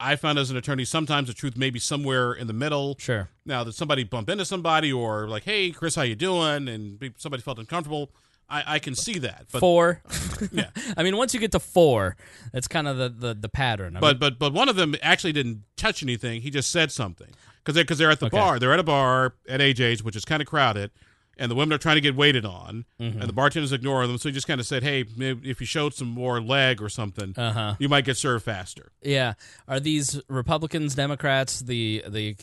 I 0.00 0.16
found 0.16 0.38
as 0.38 0.50
an 0.50 0.56
attorney 0.56 0.84
sometimes 0.84 1.28
the 1.28 1.34
truth 1.34 1.56
may 1.56 1.68
be 1.70 1.78
somewhere 1.78 2.32
in 2.32 2.46
the 2.46 2.52
middle. 2.52 2.96
Sure. 2.98 3.28
Now 3.44 3.64
that 3.64 3.74
somebody 3.74 4.02
bump 4.04 4.28
into 4.30 4.44
somebody 4.46 4.90
or 4.92 5.28
like, 5.28 5.44
hey 5.44 5.70
Chris, 5.72 5.94
how 5.94 6.02
you 6.02 6.14
doing? 6.14 6.68
And 6.68 6.98
somebody 7.18 7.42
felt 7.42 7.58
uncomfortable. 7.58 8.10
I, 8.48 8.62
I 8.74 8.78
can 8.78 8.94
see 8.94 9.18
that. 9.20 9.46
But 9.52 9.60
four. 9.60 10.02
Yeah. 10.52 10.70
I 10.96 11.02
mean, 11.02 11.16
once 11.16 11.32
you 11.34 11.40
get 11.40 11.52
to 11.52 11.60
four, 11.60 12.16
that's 12.52 12.68
kind 12.68 12.88
of 12.88 12.96
the 12.96 13.08
the, 13.08 13.34
the 13.34 13.48
pattern. 13.48 13.96
I 13.96 14.00
But 14.00 14.14
mean, 14.14 14.18
but 14.20 14.38
but 14.38 14.52
one 14.54 14.68
of 14.68 14.76
them 14.76 14.94
actually 15.02 15.32
didn't 15.32 15.62
touch 15.76 16.02
anything. 16.02 16.40
He 16.42 16.50
just 16.50 16.70
said 16.70 16.90
something 16.92 17.28
because 17.58 17.74
they're 17.74 17.84
because 17.84 17.98
they're 17.98 18.10
at 18.10 18.20
the 18.20 18.26
Okay. 18.26 18.36
bar. 18.38 18.58
They're 18.58 18.72
at 18.72 18.80
a 18.80 18.84
bar 18.84 19.34
at 19.48 19.60
AJ's, 19.60 20.02
which 20.02 20.16
is 20.16 20.24
kind 20.24 20.40
of 20.42 20.48
crowded, 20.48 20.90
and 21.38 21.50
the 21.50 21.54
women 21.54 21.74
are 21.74 21.78
trying 21.78 21.96
to 21.96 22.00
get 22.00 22.14
waited 22.16 22.44
on, 22.44 22.84
Mm-hmm. 23.00 23.20
and 23.20 23.28
the 23.28 23.32
bartenders 23.32 23.72
ignore 23.72 24.06
them. 24.06 24.18
So 24.18 24.28
he 24.28 24.32
just 24.32 24.46
kind 24.46 24.60
of 24.60 24.66
said, 24.66 24.82
"Hey, 24.82 25.04
maybe 25.16 25.50
if 25.50 25.60
you 25.60 25.66
showed 25.66 25.94
some 25.94 26.08
more 26.08 26.40
leg 26.40 26.80
or 26.82 26.88
something, 26.88 27.34
uh 27.36 27.52
huh. 27.52 27.74
you 27.78 27.88
might 27.88 28.04
get 28.04 28.16
served 28.16 28.44
faster." 28.44 28.92
Yeah. 29.02 29.34
Are 29.68 29.80
these 29.80 30.20
Republicans, 30.28 30.94
Democrats, 30.94 31.60
the 31.60 32.04
the 32.08 32.36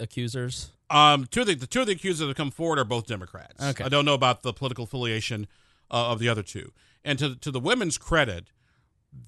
accusers? 0.00 0.70
Um, 0.90 1.26
two 1.26 1.42
of 1.42 1.46
the, 1.46 1.54
the 1.54 1.66
two 1.66 1.80
of 1.82 1.86
the 1.86 1.92
accused 1.92 2.20
that 2.20 2.26
have 2.28 2.36
come 2.36 2.50
forward 2.50 2.78
are 2.78 2.84
both 2.84 3.06
Democrats. 3.06 3.62
Okay. 3.62 3.84
I 3.84 3.88
don't 3.88 4.04
know 4.04 4.14
about 4.14 4.42
the 4.42 4.52
political 4.52 4.84
affiliation 4.84 5.46
uh, 5.90 6.10
of 6.12 6.18
the 6.18 6.28
other 6.28 6.42
two. 6.42 6.72
And 7.04 7.18
to 7.18 7.36
to 7.36 7.50
the 7.50 7.60
women's 7.60 7.98
credit, 7.98 8.48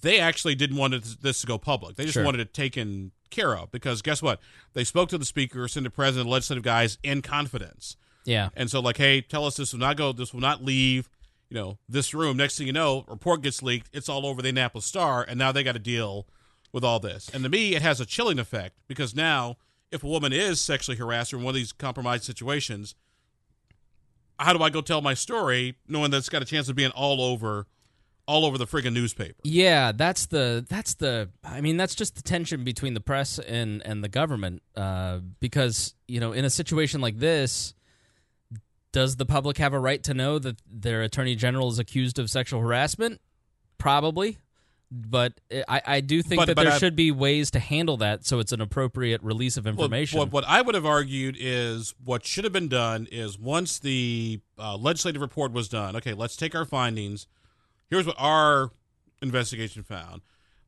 they 0.03 0.19
actually 0.21 0.55
didn't 0.55 0.77
want 0.77 0.95
this 1.23 1.41
to 1.43 1.47
go 1.47 1.59
public. 1.59 1.97
They 1.97 2.05
just 2.05 2.15
Sure. 2.15 2.25
wanted 2.25 2.41
it 2.41 2.55
taken 2.55 3.13
care 3.31 3.57
of 3.57 3.71
because 3.71 4.03
guess 4.03 4.21
what? 4.23 4.41
They 4.73 4.85
spoke 4.85 5.09
to 5.11 5.19
the 5.19 5.25
speaker, 5.25 5.69
Senate 5.69 5.93
president, 5.95 6.29
legislative 6.29 6.65
guys 6.65 6.99
in 7.03 7.23
confidence. 7.23 7.97
Yeah. 8.25 8.51
And 8.55 8.71
so, 8.71 8.81
like, 8.81 8.97
hey, 8.97 9.21
tell 9.21 9.45
us 9.45 9.57
this 9.57 9.73
will 9.73 9.81
not 9.81 9.97
go, 9.97 10.13
this 10.13 10.33
will 10.33 10.41
not 10.41 10.65
leave, 10.65 11.09
you 11.49 11.57
know, 11.57 11.79
this 11.89 12.15
room. 12.15 12.37
Next 12.37 12.59
thing 12.59 12.67
you 12.67 12.73
know, 12.73 13.05
report 13.09 13.43
gets 13.43 13.63
leaked. 13.63 13.89
It's 13.93 14.09
all 14.09 14.27
over 14.27 14.43
the 14.43 14.49
Indianapolis 14.49 14.87
Star, 14.87 15.25
and 15.27 15.39
now 15.39 15.53
they 15.53 15.63
got 15.63 15.73
to 15.73 15.79
deal 15.79 16.27
with 16.73 16.85
all 16.85 17.01
this. 17.01 17.29
And 17.33 17.43
to 17.43 17.49
me, 17.49 17.75
it 17.75 17.83
has 17.83 18.01
a 18.01 18.07
chilling 18.07 18.39
effect 18.39 18.77
because 18.87 19.15
now, 19.15 19.57
if 19.91 20.05
a 20.05 20.07
woman 20.07 20.33
is 20.33 20.61
sexually 20.61 20.97
harassed 20.97 21.33
or 21.33 21.39
in 21.39 21.43
one 21.43 21.53
of 21.53 21.57
these 21.57 21.73
compromised 21.73 22.25
situations, 22.25 22.95
how 24.39 24.53
do 24.53 24.63
I 24.63 24.71
go 24.71 24.81
tell 24.81 25.03
my 25.03 25.15
story 25.15 25.77
knowing 25.89 26.11
that 26.13 26.19
it's 26.19 26.29
got 26.29 26.43
a 26.43 26.47
chance 26.47 26.69
of 26.69 26.77
being 26.77 26.93
all 26.93 27.21
over, 27.21 27.67
all 28.27 28.47
over 28.47 28.57
the 28.57 28.67
friggin' 28.67 28.93
newspaper. 28.93 29.41
Yeah, 29.43 29.91
that's 29.93 30.27
the 30.27 30.65
that's 30.69 30.95
the. 30.95 31.31
I 31.43 31.61
mean, 31.61 31.77
that's 31.77 31.97
just 31.97 32.15
the 32.15 32.23
tension 32.23 32.63
between 32.63 32.95
the 32.95 33.01
press 33.01 33.41
and 33.41 33.85
and 33.85 34.05
the 34.05 34.09
government. 34.09 34.63
Uh, 34.77 35.19
because 35.41 35.95
you 36.07 36.21
know, 36.21 36.33
in 36.33 36.45
a 36.45 36.51
situation 36.51 37.01
like 37.01 37.19
this, 37.19 37.75
does 38.93 39.17
the 39.17 39.27
public 39.27 39.59
have 39.59 39.73
a 39.73 39.79
right 39.79 40.03
to 40.05 40.15
know 40.15 40.39
that 40.39 40.61
their 40.71 41.03
attorney 41.03 41.35
general 41.37 41.69
is 41.69 41.79
accused 41.79 42.19
of 42.19 42.31
sexual 42.31 42.61
harassment? 42.61 43.21
Probably, 43.79 44.39
but 44.91 45.41
I, 45.69 45.81
I 45.87 46.01
do 46.01 46.23
think 46.23 46.41
But- 46.41 46.47
that 46.47 46.57
but 46.57 46.65
there 46.65 46.73
I- 46.73 46.79
should 46.79 46.97
be 46.97 47.11
ways 47.13 47.51
to 47.53 47.59
handle 47.61 47.97
that 47.99 48.27
so 48.27 48.39
it's 48.41 48.53
an 48.53 48.61
appropriate 48.61 49.23
release 49.23 49.57
of 49.57 49.65
Well, 49.65 49.73
information. 49.73 50.19
What, 50.19 50.33
what 50.33 50.45
I 50.45 50.61
would 50.63 50.75
have 50.75 50.85
argued 50.87 51.37
is 51.39 51.95
what 52.05 52.27
should 52.27 52.45
have 52.45 52.53
been 52.53 52.69
done 52.69 53.07
is 53.11 53.39
once 53.39 53.79
the 53.79 54.41
uh, 54.59 54.77
legislative 54.77 55.23
report 55.23 55.53
was 55.53 55.69
done, 55.69 55.97
okay, 55.97 56.13
let's 56.13 56.37
take 56.37 56.55
our 56.55 56.65
findings. 56.65 57.27
Here's 57.89 58.07
what 58.07 58.17
our 58.19 58.71
investigation 59.23 59.83
found. 59.83 60.23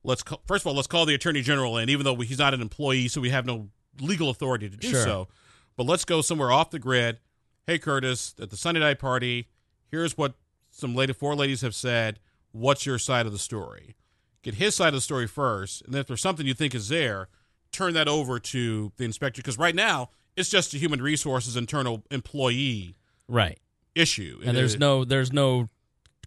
Let's 0.04 0.22
call, 0.22 0.40
first 0.46 0.62
of 0.62 0.66
all, 0.68 0.74
let's 0.74 0.88
call 0.88 1.06
the 1.06 1.14
attorney 1.14 1.42
general 1.42 1.76
in, 1.78 1.88
even 1.88 2.04
though 2.04 2.16
he's 2.16 2.38
not 2.38 2.54
an 2.54 2.60
employee, 2.60 3.08
so 3.08 3.20
we 3.20 3.30
have 3.30 3.46
no 3.46 3.68
legal 4.00 4.30
authority 4.30 4.68
to 4.70 4.76
do 4.76 4.88
Sure. 4.90 5.04
so. 5.04 5.28
But 5.76 5.84
let's 5.86 6.04
go 6.04 6.22
somewhere 6.22 6.50
off 6.50 6.70
the 6.70 6.78
grid. 6.78 7.18
Hey, 7.66 7.78
Curtis, 7.78 8.34
at 8.40 8.50
the 8.50 8.56
Sine 8.56 8.74
Die 8.74 8.94
party, 8.94 9.48
here's 9.88 10.18
what 10.18 10.34
some 10.70 10.94
lady, 10.94 11.12
four 11.12 11.34
ladies 11.36 11.60
have 11.60 11.74
said. 11.74 12.18
What's 12.50 12.86
your 12.86 12.98
side 12.98 13.24
of 13.26 13.32
the 13.32 13.38
story? 13.38 13.94
Get 14.42 14.54
his 14.54 14.74
side 14.74 14.88
of 14.88 14.94
the 14.94 15.00
story 15.00 15.28
first, 15.28 15.82
and 15.82 15.94
then 15.94 16.00
if 16.00 16.08
there's 16.08 16.20
something 16.20 16.46
you 16.46 16.54
think 16.54 16.74
is 16.74 16.88
there, 16.88 17.28
turn 17.70 17.94
that 17.94 18.08
over 18.08 18.40
to 18.40 18.92
the 18.96 19.04
inspector. 19.04 19.40
Because 19.40 19.58
right 19.58 19.74
now, 19.74 20.10
it's 20.36 20.50
just 20.50 20.74
a 20.74 20.78
human 20.78 21.00
resources 21.00 21.56
internal 21.56 22.02
employee 22.10 22.96
right. 23.28 23.58
issue, 23.94 24.40
and 24.44 24.56
there's 24.56 24.78
no 24.78 25.04
there's 25.04 25.32
no 25.32 25.68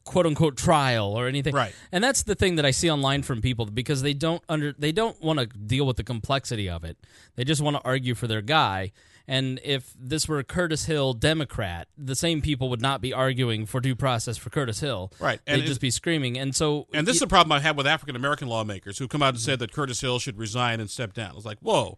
quote 0.06 0.26
unquote 0.26 0.56
trial 0.56 1.14
or 1.20 1.28
anything 1.28 1.53
Right. 1.53 1.74
and 1.91 2.03
that's 2.03 2.22
the 2.22 2.36
thing 2.36 2.57
that 2.57 2.66
i 2.66 2.70
see 2.70 2.91
online 2.91 3.24
from 3.24 3.41
people 3.41 3.66
because 3.66 4.03
they 4.03 4.14
don't 4.14 4.44
under 4.48 4.72
they 4.78 4.91
don't 4.91 5.20
want 5.20 5.40
to 5.40 5.48
deal 5.48 5.88
with 5.88 5.98
the 5.98 6.03
complexity 6.03 6.70
of 6.70 6.84
it 6.84 6.95
they 7.36 7.44
just 7.44 7.60
want 7.60 7.76
to 7.76 7.82
argue 7.84 8.14
for 8.14 8.28
their 8.28 8.44
guy 8.44 8.91
and 9.27 9.60
if 9.64 9.93
this 9.99 10.27
were 10.27 10.39
a 10.39 10.43
curtis 10.43 10.85
hill 10.85 11.14
democrat 11.14 11.88
the 11.97 12.15
same 12.15 12.41
people 12.41 12.69
would 12.69 12.81
not 12.81 13.02
be 13.02 13.14
arguing 13.14 13.65
for 13.65 13.80
due 13.80 13.95
process 13.95 14.38
for 14.38 14.49
curtis 14.49 14.80
hill 14.80 15.11
Right, 15.19 15.39
and 15.47 15.61
they'd 15.61 15.68
just 15.68 15.81
be 15.81 15.91
screaming 15.91 16.38
and 16.38 16.56
so 16.56 16.88
And 16.93 17.07
this 17.07 17.15
is 17.18 17.22
a 17.22 17.27
problem 17.27 17.52
I 17.52 17.60
have 17.61 17.77
with 17.77 17.88
African 17.88 18.15
American 18.15 18.47
lawmakers 18.47 18.97
who 18.97 19.07
come 19.07 19.22
out 19.23 19.30
and 19.35 19.39
said 19.39 19.60
that 19.60 19.72
Curtis 19.72 20.02
Hill 20.02 20.19
should 20.19 20.38
resign 20.38 20.80
and 20.80 20.89
step 20.89 21.14
down. 21.14 21.35
It's 21.35 21.45
like, 21.45 21.60
whoa, 21.60 21.97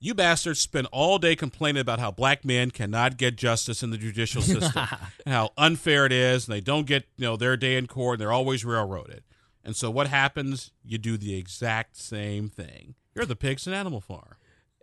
you 0.00 0.14
bastards 0.14 0.60
spend 0.60 0.86
all 0.92 1.18
day 1.18 1.34
complaining 1.36 1.80
about 1.80 1.98
how 1.98 2.10
black 2.10 2.44
men 2.44 2.70
cannot 2.70 3.16
get 3.16 3.36
justice 3.36 3.82
in 3.82 3.90
the 3.90 3.98
judicial 3.98 4.42
system 4.54 4.86
and 5.24 5.34
how 5.34 5.50
unfair 5.56 6.06
it 6.06 6.12
is, 6.12 6.46
and 6.46 6.54
they 6.54 6.60
don't 6.60 6.86
get 6.86 7.04
you 7.16 7.26
know 7.26 7.36
their 7.36 7.56
day 7.56 7.76
in 7.76 7.86
court, 7.86 8.14
and 8.14 8.20
they're 8.20 8.32
always 8.32 8.64
railroaded. 8.64 9.22
And 9.64 9.76
so 9.76 9.90
what 9.90 10.08
happens? 10.08 10.70
You 10.84 10.98
do 10.98 11.16
the 11.16 11.36
exact 11.36 11.96
same 11.96 12.48
thing. 12.48 12.94
You're 13.14 13.26
the 13.26 13.36
pigs 13.36 13.66
and 13.66 13.74
animal 13.76 14.00
farm. 14.00 14.36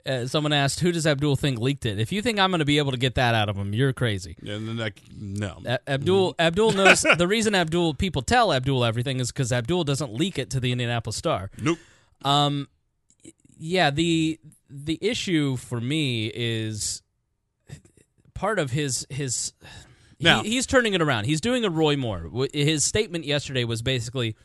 Uh, 0.08 0.28
someone 0.28 0.54
asked 0.54 0.80
who 0.82 0.92
does 0.92 1.08
abdul 1.08 1.36
think 1.36 1.60
leaked 1.60 1.86
it 1.86 2.00
if 2.00 2.12
you 2.12 2.22
think 2.22 2.38
i'm 2.40 2.52
going 2.52 2.60
to 2.60 2.66
be 2.66 2.78
able 2.78 2.92
to 2.92 2.98
get 2.98 3.16
that 3.16 3.34
out 3.36 3.50
of 3.50 3.56
him 3.58 3.74
you're 3.74 3.94
crazy 3.94 4.36
And 4.42 4.68
then 4.68 4.78
like, 4.78 5.02
no, 5.20 5.62
A- 5.66 5.80
Abdul 5.90 6.36
Abdul 6.38 6.72
knows 6.74 7.02
the 7.18 7.28
reason 7.28 7.56
Abdul 7.56 7.96
people 7.96 8.22
tell 8.22 8.54
Abdul 8.54 8.86
everything 8.86 9.20
is 9.20 9.32
because 9.32 9.52
Abdul 9.52 9.84
doesn't 9.84 10.14
leak 10.14 10.38
it 10.38 10.50
to 10.52 10.60
the 10.60 10.72
Indianapolis 10.72 11.16
Star. 11.16 11.50
nope. 11.62 11.80
Um, 12.24 12.68
yeah 13.58 13.90
the 13.90 14.40
the 14.70 14.98
issue 15.02 15.56
for 15.58 15.80
me 15.80 16.32
is 16.34 17.02
part 18.34 18.60
of 18.60 18.72
his 18.72 19.06
his. 19.10 19.54
Now- 20.20 20.44
he, 20.44 20.52
he's 20.52 20.66
turning 20.66 20.94
it 20.94 21.02
around. 21.02 21.26
He's 21.26 21.42
doing 21.42 21.66
a 21.66 21.70
Roy 21.70 21.96
Moore. 21.98 22.30
His 22.54 22.84
statement 22.84 23.26
yesterday 23.26 23.64
was 23.64 23.82
basically, 23.82 24.36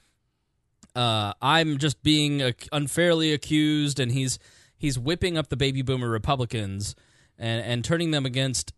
uh, 0.95 1.33
"I'm 1.41 1.79
just 1.79 2.03
being 2.03 2.53
unfairly 2.73 3.33
accused," 3.33 3.99
and 4.01 4.11
he's 4.13 4.39
he's 4.81 4.99
whipping 4.99 5.39
up 5.39 5.49
the 5.49 5.57
baby 5.57 5.83
boomer 5.83 6.09
Republicans 6.09 6.97
and 7.39 7.65
and 7.65 7.85
turning 7.85 8.11
them 8.11 8.27
against 8.27 8.73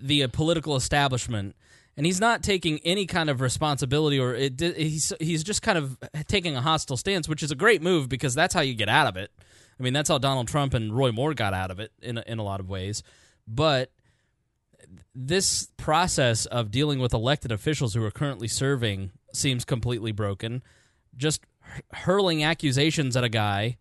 the 0.00 0.26
political 0.28 0.76
establishment. 0.76 1.56
And 1.96 2.06
he's 2.06 2.20
not 2.20 2.42
taking 2.42 2.78
any 2.84 3.04
kind 3.04 3.28
of 3.28 3.40
responsibility, 3.42 4.18
or 4.18 4.34
it, 4.34 4.60
he's 4.60 5.12
he's 5.20 5.42
just 5.42 5.60
kind 5.60 5.76
of 5.76 5.98
taking 6.28 6.56
a 6.56 6.62
hostile 6.62 6.96
stance, 6.96 7.28
which 7.28 7.42
is 7.42 7.50
a 7.50 7.56
great 7.56 7.82
move 7.82 8.08
because 8.08 8.34
that's 8.34 8.54
how 8.54 8.60
you 8.60 8.74
get 8.74 8.88
out 8.88 9.06
of 9.06 9.16
it. 9.16 9.30
I 9.78 9.82
mean, 9.82 9.92
that's 9.92 10.08
how 10.08 10.18
Donald 10.18 10.48
Trump 10.48 10.72
and 10.72 10.96
Roy 10.96 11.10
Moore 11.10 11.34
got 11.34 11.52
out 11.52 11.70
of 11.70 11.80
it 11.80 11.92
in 12.00 12.18
in 12.18 12.38
a 12.38 12.44
lot 12.44 12.60
of 12.60 12.70
ways. 12.70 13.02
But 13.46 13.90
this 15.14 15.68
process 15.76 16.46
of 16.46 16.70
dealing 16.70 17.00
with 17.00 17.12
elected 17.12 17.52
officials 17.52 17.94
who 17.94 18.04
are 18.04 18.10
currently 18.10 18.48
serving 18.48 19.10
seems 19.34 19.64
completely 19.64 20.12
broken. 20.12 20.62
Just 21.16 21.44
hurling 21.92 22.42
accusations 22.42 23.16
at 23.16 23.24
a 23.24 23.28
guy. 23.28 23.76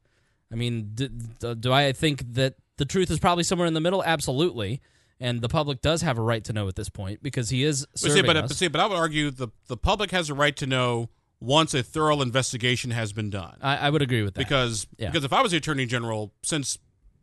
I 0.52 0.56
mean, 0.56 0.92
d- 0.96 1.10
d- 1.40 1.56
do 1.56 1.72
I 1.72 1.92
think 1.92 2.34
that 2.34 2.56
the 2.78 2.86
truth 2.86 3.12
is 3.12 3.20
probably 3.20 3.44
somewhere 3.44 3.68
in 3.68 3.74
the 3.74 3.82
middle? 3.82 4.04
Absolutely. 4.04 4.82
And 5.20 5.42
the 5.42 5.50
public 5.50 5.82
does 5.82 6.02
have 6.02 6.18
a 6.18 6.22
right 6.22 6.44
to 6.46 6.54
know 6.54 6.68
at 6.70 6.76
this 6.76 6.88
point 6.90 7.22
because 7.22 7.50
he 7.50 7.64
is 7.64 7.86
But 7.92 8.00
serving 8.00 8.16
see, 8.16 8.22
but, 8.28 8.38
us. 8.38 8.48
but 8.50 8.58
see, 8.58 8.68
but 8.70 8.80
I 8.82 8.86
would 8.88 8.96
argue 8.98 9.32
the 9.32 9.50
the 9.68 9.76
public 9.78 10.12
has 10.12 10.30
a 10.30 10.34
right 10.34 10.56
to 10.58 10.66
know 10.66 11.10
once 11.42 11.74
a 11.74 11.84
thorough 11.84 12.22
investigation 12.22 12.92
has 12.92 13.12
been 13.14 13.30
done. 13.30 13.58
I, 13.62 13.78
I 13.78 13.90
would 13.90 14.02
agree 14.02 14.24
with 14.24 14.34
that. 14.36 14.40
because 14.40 14.88
Yeah. 14.98 15.10
because 15.10 15.24
if 15.26 15.34
I 15.34 15.42
was 15.42 15.52
the 15.52 15.58
attorney 15.58 15.86
general, 15.86 16.34
since 16.42 16.78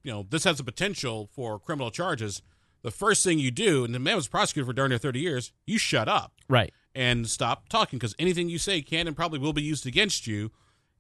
you 0.05 0.13
know 0.13 0.27
this 0.29 0.45
has 0.45 0.59
the 0.59 0.65
potential 0.65 1.31
for 1.33 1.59
criminal 1.59 1.91
charges, 1.91 2.43
the 2.83 2.91
first 2.91 3.25
thing 3.25 3.39
you 3.39 3.51
do, 3.51 3.85
and 3.85 3.95
the 3.95 3.99
man 3.99 4.15
was 4.17 4.29
prosecuted 4.29 4.67
for 4.67 4.73
darn 4.75 4.91
near 4.91 4.99
thirty 4.99 5.21
years, 5.21 5.53
you 5.67 5.79
shut 5.79 6.07
up 6.07 6.33
right. 6.51 6.73
and 6.95 7.29
stop 7.29 7.69
talking 7.71 7.99
because 7.99 8.15
anything 8.19 8.49
you 8.51 8.59
say 8.59 8.83
can 8.83 9.07
and 9.07 9.17
probably 9.17 9.39
will 9.39 9.55
be 9.55 9.63
used 9.63 9.87
against 9.87 10.27
you 10.27 10.53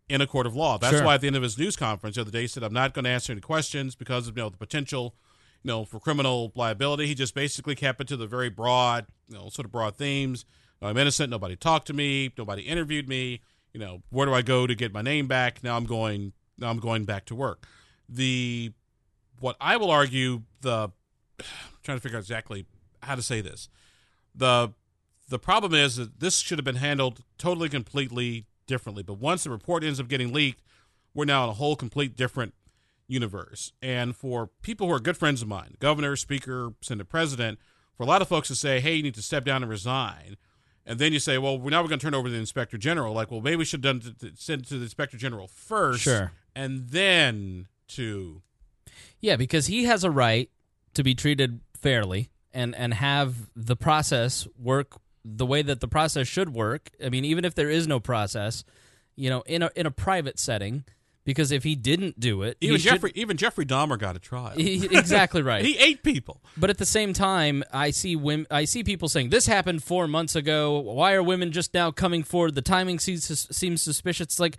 in 0.08 0.20
a 0.20 0.26
court 0.26 0.46
of 0.46 0.54
law. 0.54 0.78
That's 0.78 0.96
Sure. 0.96 1.04
why 1.04 1.14
at 1.14 1.20
the 1.20 1.26
end 1.26 1.36
of 1.36 1.42
his 1.42 1.58
news 1.58 1.76
conference 1.76 2.16
the 2.16 2.22
other 2.22 2.30
day 2.30 2.42
he 2.42 2.46
said, 2.46 2.62
"I'm 2.62 2.72
not 2.72 2.94
going 2.94 3.04
to 3.04 3.10
answer 3.10 3.32
any 3.32 3.40
questions 3.40 3.94
because 3.94 4.28
of 4.28 4.36
you 4.36 4.42
know 4.42 4.48
the 4.48 4.56
potential." 4.56 5.14
You 5.62 5.68
know, 5.68 5.84
for 5.84 5.98
criminal 5.98 6.52
liability, 6.54 7.06
he 7.08 7.14
just 7.14 7.34
basically 7.34 7.74
kept 7.74 8.00
it 8.00 8.06
to 8.08 8.16
the 8.16 8.26
very 8.28 8.48
broad, 8.48 9.06
you 9.28 9.34
know, 9.36 9.48
sort 9.48 9.64
of 9.64 9.72
broad 9.72 9.96
themes. 9.96 10.44
I'm 10.80 10.96
innocent. 10.96 11.30
Nobody 11.30 11.56
talked 11.56 11.86
to 11.88 11.92
me. 11.92 12.32
Nobody 12.38 12.62
interviewed 12.62 13.08
me. 13.08 13.40
You 13.72 13.80
know, 13.80 14.02
where 14.10 14.26
do 14.26 14.32
I 14.34 14.42
go 14.42 14.66
to 14.66 14.74
get 14.74 14.92
my 14.92 15.02
name 15.02 15.26
back? 15.26 15.64
Now 15.64 15.76
I'm 15.76 15.86
going. 15.86 16.32
Now 16.58 16.70
I'm 16.70 16.78
going 16.78 17.04
back 17.04 17.24
to 17.26 17.34
work. 17.34 17.66
The 18.08 18.72
what 19.40 19.56
I 19.60 19.76
will 19.76 19.90
argue 19.90 20.42
the 20.60 20.90
I'm 21.40 21.46
trying 21.82 21.98
to 21.98 22.02
figure 22.02 22.18
out 22.18 22.22
exactly 22.22 22.66
how 23.02 23.14
to 23.16 23.22
say 23.22 23.40
this. 23.40 23.68
The 24.34 24.72
the 25.28 25.38
problem 25.38 25.74
is 25.74 25.96
that 25.96 26.20
this 26.20 26.38
should 26.38 26.58
have 26.58 26.64
been 26.64 26.76
handled 26.76 27.22
totally 27.38 27.68
completely 27.68 28.46
differently. 28.66 29.02
But 29.02 29.14
once 29.18 29.44
the 29.44 29.50
report 29.50 29.84
ends 29.84 29.98
up 30.00 30.08
getting 30.08 30.32
leaked, 30.32 30.62
we're 31.14 31.24
now 31.24 31.44
in 31.44 31.50
a 31.50 31.54
whole 31.54 31.76
complete 31.76 32.16
different 32.16 32.54
universe. 33.08 33.72
And 33.80 34.14
for 34.16 34.48
people 34.62 34.88
who 34.88 34.92
are 34.92 35.00
good 35.00 35.16
friends 35.16 35.42
of 35.42 35.48
mine, 35.48 35.76
governor, 35.78 36.16
speaker, 36.16 36.70
senate 36.82 37.08
president, 37.08 37.58
for 37.96 38.02
a 38.02 38.06
lot 38.06 38.20
of 38.20 38.28
folks 38.28 38.48
to 38.48 38.54
say, 38.54 38.80
"Hey, 38.80 38.94
you 38.96 39.02
need 39.02 39.14
to 39.14 39.22
step 39.22 39.44
down 39.44 39.62
and 39.62 39.70
resign," 39.70 40.36
and 40.84 40.98
then 40.98 41.12
you 41.12 41.18
say, 41.18 41.38
"Well, 41.38 41.58
we're 41.58 41.70
now 41.70 41.82
we're 41.82 41.88
going 41.88 41.98
to 42.00 42.04
turn 42.04 42.14
over 42.14 42.28
to 42.28 42.32
the 42.32 42.38
inspector 42.38 42.76
general." 42.76 43.14
Like, 43.14 43.30
well, 43.30 43.40
maybe 43.40 43.56
we 43.56 43.64
should 43.64 43.80
done 43.80 44.00
t- 44.00 44.12
t- 44.20 44.32
send 44.34 44.62
it 44.62 44.68
to 44.68 44.76
the 44.78 44.82
inspector 44.84 45.16
general 45.16 45.46
first, 45.48 46.02
Sure. 46.02 46.32
and 46.54 46.88
then 46.90 47.68
to 47.88 48.42
Yeah, 49.20 49.36
because 49.36 49.66
he 49.68 49.84
has 49.84 50.04
a 50.04 50.10
right 50.10 50.50
to 50.94 51.02
be 51.02 51.14
treated 51.14 51.60
fairly 51.80 52.28
and 52.52 52.74
and 52.74 52.92
have 52.94 53.48
the 53.54 53.76
process 53.76 54.46
work 54.58 54.98
the 55.36 55.46
way 55.46 55.62
that 55.62 55.80
the 55.80 55.88
process 55.88 56.28
should 56.28 56.54
work. 56.54 56.90
I 57.04 57.08
mean, 57.08 57.24
even 57.24 57.44
if 57.44 57.54
there 57.54 57.68
is 57.70 57.86
no 57.88 57.98
process, 58.00 58.62
you 59.16 59.28
know, 59.30 59.42
in 59.46 59.62
a 59.62 59.70
in 59.74 59.86
a 59.86 59.90
private 59.90 60.38
setting, 60.38 60.84
because 61.24 61.50
if 61.50 61.64
he 61.64 61.74
didn't 61.74 62.20
do 62.20 62.42
it, 62.42 62.56
even 62.60 62.78
should- 62.78 62.92
Jeffrey 62.92 63.12
even 63.16 63.36
Jeffrey 63.36 63.66
Dahmer 63.66 63.98
got 63.98 64.14
a 64.14 64.18
trial. 64.20 64.52
he- 64.56 64.84
exactly 64.96 65.42
right. 65.50 65.64
he 65.64 65.76
ate 65.78 66.02
people. 66.02 66.40
But 66.56 66.70
at 66.70 66.78
the 66.78 66.86
same 66.86 67.12
time, 67.12 67.64
I 67.72 67.90
see 67.90 68.14
women, 68.14 68.46
I 68.50 68.64
see 68.66 68.84
people 68.84 69.08
saying 69.08 69.30
this 69.30 69.46
happened 69.46 69.82
four 69.82 70.06
months 70.06 70.36
ago. 70.36 70.78
Why 70.80 71.14
are 71.14 71.22
women 71.22 71.50
just 71.52 71.74
now 71.74 71.90
coming 71.90 72.22
forward? 72.22 72.54
The 72.54 72.62
timing 72.62 72.98
seems 73.00 73.24
seems 73.56 73.82
suspicious. 73.82 74.24
It's 74.26 74.40
like 74.40 74.58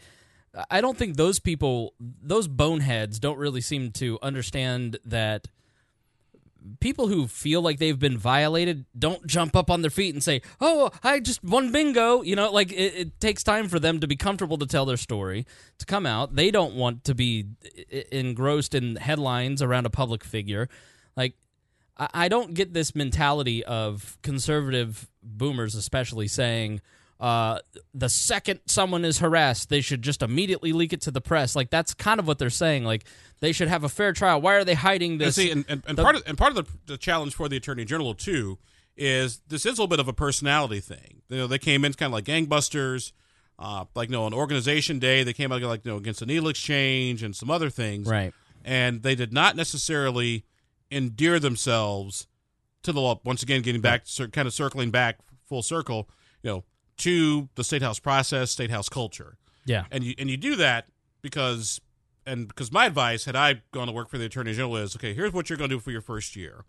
I 0.72 0.81
don't 0.81 0.98
think 0.98 1.18
those 1.18 1.39
people, 1.39 1.94
those 1.99 2.48
boneheads, 2.48 3.19
don't 3.19 3.38
really 3.38 3.61
seem 3.61 3.91
to 3.94 4.18
understand 4.23 4.98
that 5.06 5.48
people 6.80 7.08
who 7.08 7.28
feel 7.28 7.62
like 7.62 7.80
they've 7.80 8.00
been 8.00 8.18
violated 8.18 8.86
don't 8.98 9.26
jump 9.28 9.56
up 9.56 9.70
on 9.70 9.82
their 9.82 9.92
feet 9.92 10.14
and 10.14 10.24
say, 10.24 10.42
"Oh, 10.60 10.92
I 11.04 11.20
just 11.20 11.44
won 11.44 11.72
bingo." 11.72 12.22
You 12.22 12.36
know, 12.36 12.52
like 12.52 12.72
it, 12.72 12.96
it 12.96 13.20
takes 13.20 13.44
time 13.44 13.68
for 13.68 13.80
them 13.80 14.00
to 14.00 14.08
be 14.08 14.16
comfortable 14.16 14.58
to 14.58 14.66
tell 14.66 14.86
their 14.86 14.98
story, 14.98 15.46
to 15.78 15.86
come 15.86 16.06
out. 16.06 16.36
They 16.36 16.52
don't 16.52 16.76
want 16.76 17.04
to 17.06 17.16
be 17.16 17.46
engrossed 18.12 18.76
in 18.76 18.96
headlines 18.98 19.62
around 19.62 19.86
a 19.86 19.90
public 19.90 20.24
figure. 20.24 20.70
Like 21.16 21.34
I 21.98 22.10
I 22.14 22.28
don't 22.28 22.54
get 22.54 22.74
this 22.74 22.96
mentality 22.96 23.64
of 23.64 24.18
conservative 24.22 25.10
boomers, 25.24 25.76
especially 25.76 26.28
saying, 26.28 26.82
uh, 27.19 27.60
the 27.94 28.10
second 28.10 28.60
someone 28.68 29.03
is 29.06 29.19
harassed, 29.19 29.69
they 29.69 29.81
should 29.81 30.02
just 30.02 30.22
immediately 30.22 30.72
leak 30.73 30.94
it 30.94 31.02
to 31.02 31.11
the 31.11 31.22
press. 31.22 31.56
Like 31.56 31.69
that's 31.69 31.94
kind 31.94 32.19
of 32.19 32.27
what 32.27 32.38
they're 32.39 32.49
saying. 32.49 32.84
Like 32.84 33.06
they 33.39 33.52
should 33.52 33.68
have 33.68 33.84
a 33.84 33.89
fair 33.89 34.14
trial. 34.14 34.39
Why 34.41 34.53
are 34.56 34.64
they 34.64 34.76
hiding 34.76 35.14
And 35.14 35.22
this? 35.22 35.35
see, 35.35 35.49
and, 35.52 35.65
and, 35.68 35.84
and 35.88 35.98
the- 35.98 36.03
part 36.03 36.15
of 36.15 36.23
and 36.27 36.38
part 36.38 36.56
of 36.56 36.65
the, 36.65 36.72
the 36.94 36.98
challenge 36.98 37.34
for 37.35 37.49
the 37.49 37.57
attorney 37.57 37.85
general 37.85 38.14
too 38.14 38.60
is 38.95 39.41
this 39.48 39.65
is 39.65 39.77
a 39.77 39.81
little 39.81 39.88
bit 39.88 39.99
of 39.99 40.07
a 40.07 40.14
personality 40.14 40.80
thing. 40.80 41.22
You 41.30 41.38
know, 41.38 41.48
they 41.48 41.60
came 41.60 41.85
in 41.85 41.94
kind 41.94 42.07
of 42.11 42.14
like 42.14 42.26
gangbusters. 42.26 43.11
Uh, 43.60 43.85
like, 43.95 44.10
you 44.10 44.14
know, 44.14 44.26
on 44.26 44.35
Organization 44.35 44.99
Day, 44.99 45.23
they 45.23 45.34
came 45.34 45.52
out 45.52 45.61
like, 45.64 45.84
you 45.84 45.89
know, 45.91 45.98
against 45.98 46.19
the 46.19 46.27
needle 46.27 46.48
exchange 46.48 47.23
and 47.23 47.35
some 47.35 47.49
other 47.49 47.72
things. 47.72 48.07
Right. 48.07 48.31
And 48.64 49.02
they 49.02 49.15
did 49.15 49.34
not 49.34 49.56
necessarily 49.56 50.45
endear 50.91 51.39
themselves 51.39 52.27
to 52.84 52.91
the 52.91 53.02
law. 53.02 53.19
Once 53.23 53.41
again, 53.41 53.64
getting 53.64 53.81
back, 53.81 54.03
kind 54.31 54.48
of 54.48 54.53
circling 54.53 54.91
back 54.91 55.18
full 55.49 55.64
circle, 55.64 56.07
you 56.44 56.52
know, 56.52 56.64
to 56.98 57.49
the 57.56 57.64
state 57.64 57.82
house 57.82 57.99
process, 57.99 58.52
state 58.52 58.72
house 58.72 58.90
culture. 58.90 59.38
Yeah. 59.65 59.86
And 59.91 60.03
you 60.03 60.14
and 60.18 60.30
you 60.30 60.38
do 60.38 60.56
that 60.56 60.88
because 61.22 61.82
and 62.26 62.48
because 62.48 62.72
my 62.72 62.86
advice 62.86 63.26
had 63.26 63.36
I 63.36 63.61
gone 63.72 63.88
to 63.88 63.94
work 63.94 64.10
for 64.10 64.18
the 64.18 64.26
attorney 64.26 64.53
general 64.53 64.78
is 64.78 64.95
okay, 64.95 65.14
here's 65.14 65.34
what 65.34 65.49
you're 65.49 65.57
going 65.57 65.69
to 65.69 65.76
do 65.76 65.80
for 65.80 65.91
your 65.91 66.02
first 66.02 66.36
year. 66.36 66.64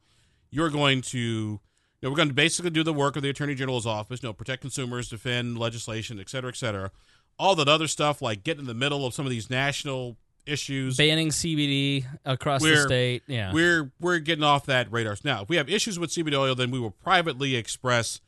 You're 0.50 0.70
going 0.70 1.02
to 1.02 1.18
you 1.18 1.60
know, 2.02 2.10
we're 2.10 2.16
going 2.16 2.28
to 2.28 2.34
basically 2.34 2.70
do 2.70 2.82
the 2.82 2.92
work 2.92 3.16
of 3.16 3.22
the 3.22 3.28
attorney 3.30 3.55
general's 3.55 3.86
office, 3.86 4.22
you 4.22 4.28
know, 4.28 4.32
protect 4.32 4.60
consumers, 4.62 5.09
defend 5.09 5.59
legislation, 5.59 6.20
et 6.20 6.28
cetera, 6.28 6.50
et 6.50 6.56
cetera. 6.56 6.90
All 7.38 7.55
that 7.56 7.68
other 7.68 7.88
stuff, 7.88 8.22
like 8.22 8.44
getting 8.44 8.62
in 8.62 8.66
the 8.66 8.74
middle 8.74 9.05
of 9.06 9.14
some 9.14 9.26
of 9.26 9.30
these 9.30 9.50
national 9.50 10.16
issues. 10.46 10.96
Banning 10.96 11.28
CBD 11.28 12.05
across 12.24 12.62
the 12.62 12.70
We're- 12.70 12.86
state. 12.86 13.22
Yeah. 13.26 13.52
We're 13.52 13.92
we're 14.00 14.18
getting 14.18 14.44
off 14.44 14.66
that 14.66 14.90
radar. 14.90 15.16
Now, 15.24 15.42
if 15.42 15.48
we 15.48 15.56
have 15.56 15.68
issues 15.68 15.98
with 15.98 16.10
CBD 16.10 16.34
oil, 16.36 16.55
then 16.55 16.70
we 16.70 16.80
will 16.80 16.90
privately 16.90 17.55
express 17.56 18.20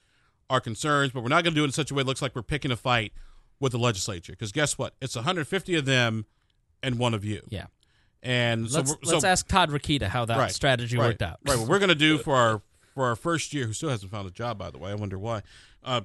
our 0.51 0.60
concerns, 0.60 1.12
but 1.12 1.22
we're 1.22 1.28
not 1.31 1.44
going 1.44 1.55
to 1.55 1.59
do 1.59 1.62
it 1.62 1.68
in 1.68 1.72
such 1.72 1.90
a 1.90 1.94
way 1.94 2.02
that 2.02 2.06
looks 2.06 2.20
like 2.20 2.35
we're 2.35 2.43
picking 2.43 2.70
a 2.70 2.77
fight 2.77 3.12
with 3.60 3.72
the 3.72 3.78
legislature. 3.78 4.32
Because 4.32 4.52
guess 4.52 4.77
what? 4.77 4.94
It's 5.01 5.14
150 5.14 5.77
of 5.77 5.85
them 5.86 6.27
and 6.82 6.98
one 6.98 7.14
of 7.14 7.24
you. 7.24 7.40
yeah. 7.48 7.66
And 8.22 8.68
so, 8.70 8.78
Let's, 8.78 8.90
we're- 8.90 9.01
so 9.05 9.12
let's 9.14 9.24
ask 9.24 9.48
Todd 9.48 9.70
Rokita 9.70 10.02
how 10.02 10.27
that 10.27 10.36
right, 10.36 10.51
strategy 10.52 10.98
right, 10.98 11.06
worked 11.06 11.22
out. 11.22 11.39
Right. 11.47 11.59
What 11.59 11.68
we're 11.68 11.78
going 11.78 11.89
to 11.89 11.94
do 11.94 12.18
for 12.18 12.36
our 12.36 12.60
for 12.94 13.06
our 13.06 13.16
first 13.16 13.55
year, 13.55 13.66
who 13.66 13.72
still 13.72 13.89
hasn't 13.89 14.10
found 14.12 14.28
a 14.28 14.31
job, 14.31 14.59
by 14.59 14.70
the 14.70 14.77
way, 14.77 14.90
I 14.90 14.94
wonder 14.94 15.18
why. 15.18 15.40
Uh, 15.82 16.02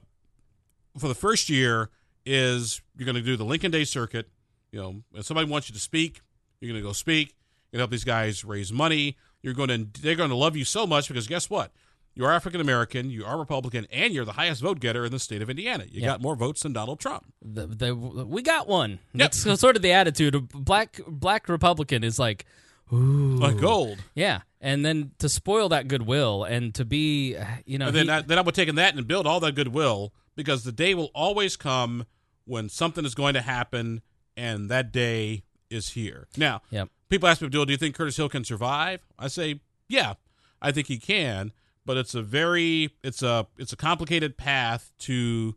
for 0.97 1.09
the 1.09 1.15
first 1.15 1.49
year 1.49 1.89
is 2.26 2.81
you're 2.95 3.05
going 3.05 3.15
to 3.17 3.22
do 3.22 3.35
the 3.35 3.43
Lincoln 3.43 3.69
Day 3.72 3.84
circuit. 3.84 4.30
You 4.72 4.80
know, 4.81 5.03
if 5.13 5.26
somebody 5.26 5.49
wants 5.49 5.67
you 5.67 5.73
to 5.73 5.80
speak, 5.81 6.22
you're 6.61 6.72
going 6.72 6.81
to 6.81 6.88
go 6.88 6.93
speak. 6.93 7.35
You're 7.72 7.80
going 7.80 7.80
to 7.80 7.81
help 7.81 7.91
these 7.91 8.05
guys 8.05 8.45
raise 8.45 8.72
money. 8.72 9.17
You're 9.41 9.53
going 9.53 9.67
to 9.67 10.01
they're 10.01 10.15
going 10.15 10.30
to 10.30 10.35
love 10.38 10.55
you 10.55 10.63
so 10.63 10.88
much 10.88 11.09
because 11.09 11.27
guess 11.27 11.49
what? 11.49 11.72
You're 12.15 12.31
African 12.31 12.61
American, 12.61 13.09
you 13.09 13.25
are 13.25 13.37
Republican, 13.37 13.87
and 13.91 14.13
you're 14.13 14.23
the 14.25 14.31
highest 14.33 14.61
vote 14.61 14.79
getter 14.79 15.05
in 15.05 15.11
the 15.11 15.19
state 15.19 15.41
of 15.41 15.49
Indiana. 15.49 15.83
You 15.89 16.01
Yeah. 16.01 16.07
got 16.07 16.21
more 16.21 16.35
votes 16.35 16.63
than 16.63 16.71
Donald 16.73 16.99
Trump. 16.99 17.25
The, 17.41 17.67
the, 17.67 17.93
we 17.93 18.41
got 18.41 18.67
one. 18.69 18.91
Yep. 19.13 19.33
That's 19.33 19.59
sort 19.59 19.75
of 19.75 19.81
the 19.81 19.91
attitude. 19.91 20.33
of 20.33 20.47
black 20.49 20.99
black 21.07 21.49
Republican 21.49 22.03
is 22.05 22.17
like, 22.17 22.45
ooh, 22.93 23.35
Like 23.37 23.57
gold. 23.57 23.99
yeah. 24.15 24.41
And 24.61 24.85
then 24.85 25.11
to 25.19 25.27
spoil 25.29 25.69
that 25.69 25.87
goodwill 25.89 26.43
and 26.45 26.73
to 26.75 26.85
be, 26.85 27.35
you 27.65 27.77
know, 27.77 27.87
And 27.87 27.95
then, 27.95 28.05
he- 28.05 28.11
I, 28.11 28.21
then 28.21 28.37
I 28.37 28.41
would 28.41 28.55
take 28.55 28.73
that 28.73 28.95
and 28.95 29.05
build 29.07 29.27
all 29.27 29.39
that 29.41 29.53
goodwill 29.55 30.13
because 30.35 30.63
the 30.63 30.71
day 30.71 30.95
will 30.95 31.11
always 31.13 31.55
come 31.57 32.05
when 32.45 32.69
something 32.69 33.03
is 33.05 33.13
going 33.15 33.33
to 33.33 33.41
happen, 33.41 34.01
and 34.37 34.69
that 34.69 34.91
day 34.91 35.43
is 35.69 35.89
here. 35.89 36.27
Now, 36.37 36.61
Yep. 36.71 36.89
people 37.09 37.27
ask 37.27 37.41
me, 37.41 37.49
"Do 37.49 37.65
do 37.65 37.71
you 37.73 37.77
think 37.77 37.95
Curtis 37.95 38.15
Hill 38.17 38.29
can 38.29 38.43
survive?" 38.45 39.01
I 39.19 39.27
say, 39.27 39.59
"Yeah, 39.89 40.13
I 40.61 40.71
think 40.71 40.87
he 40.87 40.97
can." 40.97 41.51
But 41.85 41.97
it's 41.97 42.15
a 42.15 42.21
very 42.21 42.91
it's 43.03 43.21
a 43.21 43.47
it's 43.57 43.73
a 43.73 43.77
complicated 43.77 44.37
path 44.37 44.91
to 44.99 45.55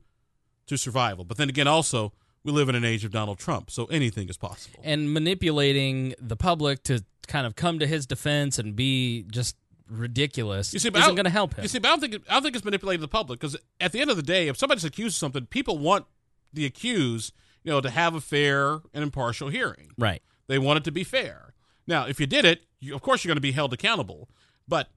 to 0.66 0.76
survival. 0.76 1.24
But 1.24 1.36
then 1.38 1.48
again, 1.48 1.66
also 1.66 2.12
we 2.44 2.52
live 2.52 2.68
in 2.68 2.74
an 2.74 2.84
age 2.84 3.04
of 3.04 3.10
Donald 3.10 3.38
Trump, 3.38 3.70
so 3.70 3.86
anything 3.86 4.28
is 4.28 4.36
possible. 4.36 4.80
and 4.84 5.12
manipulating 5.12 6.14
the 6.20 6.36
public 6.36 6.82
to 6.84 7.04
kind 7.26 7.46
of 7.46 7.56
come 7.56 7.78
to 7.78 7.86
his 7.86 8.06
defense 8.06 8.58
and 8.58 8.74
be 8.76 9.24
just 9.30 9.56
ridiculous 9.90 10.72
You 10.72 10.78
see, 10.78 10.90
but 10.90 11.00
isn't 11.00 11.14
going 11.14 11.24
to 11.24 11.30
help 11.30 11.54
him. 11.54 11.62
You 11.62 11.68
see, 11.68 11.78
but 11.78 11.88
I 11.88 11.90
don't 11.92 12.00
think 12.00 12.14
it, 12.14 12.22
I 12.28 12.34
don't 12.34 12.42
think 12.42 12.56
it's 12.56 12.64
manipulating 12.64 13.00
the 13.00 13.08
public 13.08 13.40
because 13.40 13.56
at 13.80 13.92
the 13.92 14.00
end 14.00 14.10
of 14.10 14.16
the 14.16 14.22
day, 14.22 14.48
if 14.48 14.56
somebody's 14.56 14.84
accused 14.84 15.14
of 15.16 15.18
something, 15.18 15.46
people 15.46 15.78
want 15.78 16.06
the 16.52 16.64
accused, 16.64 17.34
you 17.64 17.72
know, 17.72 17.80
to 17.80 17.90
have 17.90 18.14
a 18.14 18.20
fair 18.20 18.80
and 18.94 19.02
impartial 19.02 19.48
hearing. 19.48 19.90
right. 19.98 20.22
They 20.46 20.58
want 20.58 20.78
it 20.78 20.84
to 20.84 20.92
be 20.92 21.04
fair. 21.04 21.52
Now, 21.86 22.06
if 22.06 22.18
you 22.18 22.26
did 22.26 22.46
it, 22.46 22.62
you, 22.80 22.94
of 22.94 23.02
course 23.02 23.22
you're 23.22 23.28
going 23.28 23.36
to 23.36 23.42
be 23.42 23.52
held 23.52 23.74
accountable. 23.74 24.30
But 24.66 24.88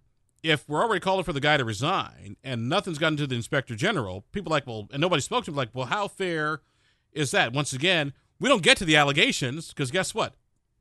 if 0.44 0.68
we're 0.68 0.84
already 0.84 1.00
calling 1.00 1.24
for 1.24 1.34
the 1.34 1.40
guy 1.40 1.58
to 1.58 1.66
resign 1.66 2.36
and 2.44 2.68
nothing's 2.68 2.98
gotten 2.98 3.18
to 3.18 3.28
the 3.28 3.36
inspector 3.36 3.76
general, 3.76 4.26
people 4.32 4.52
are 4.52 4.56
like, 4.58 4.68
well, 4.68 4.88
and 4.92 5.00
nobody 5.02 5.22
spoke 5.22 5.46
to 5.46 5.52
him, 5.52 5.56
like, 5.58 5.70
well, 5.74 5.86
how 5.88 6.08
fair 6.08 6.62
is 7.14 7.32
that? 7.32 7.54
Once 7.54 7.74
again, 7.74 8.14
we 8.40 8.50
don't 8.50 8.64
get 8.64 8.78
to 8.78 8.86
the 8.86 8.96
allegations 8.96 9.70
because 9.70 9.92
guess 9.92 10.16
what? 10.16 10.34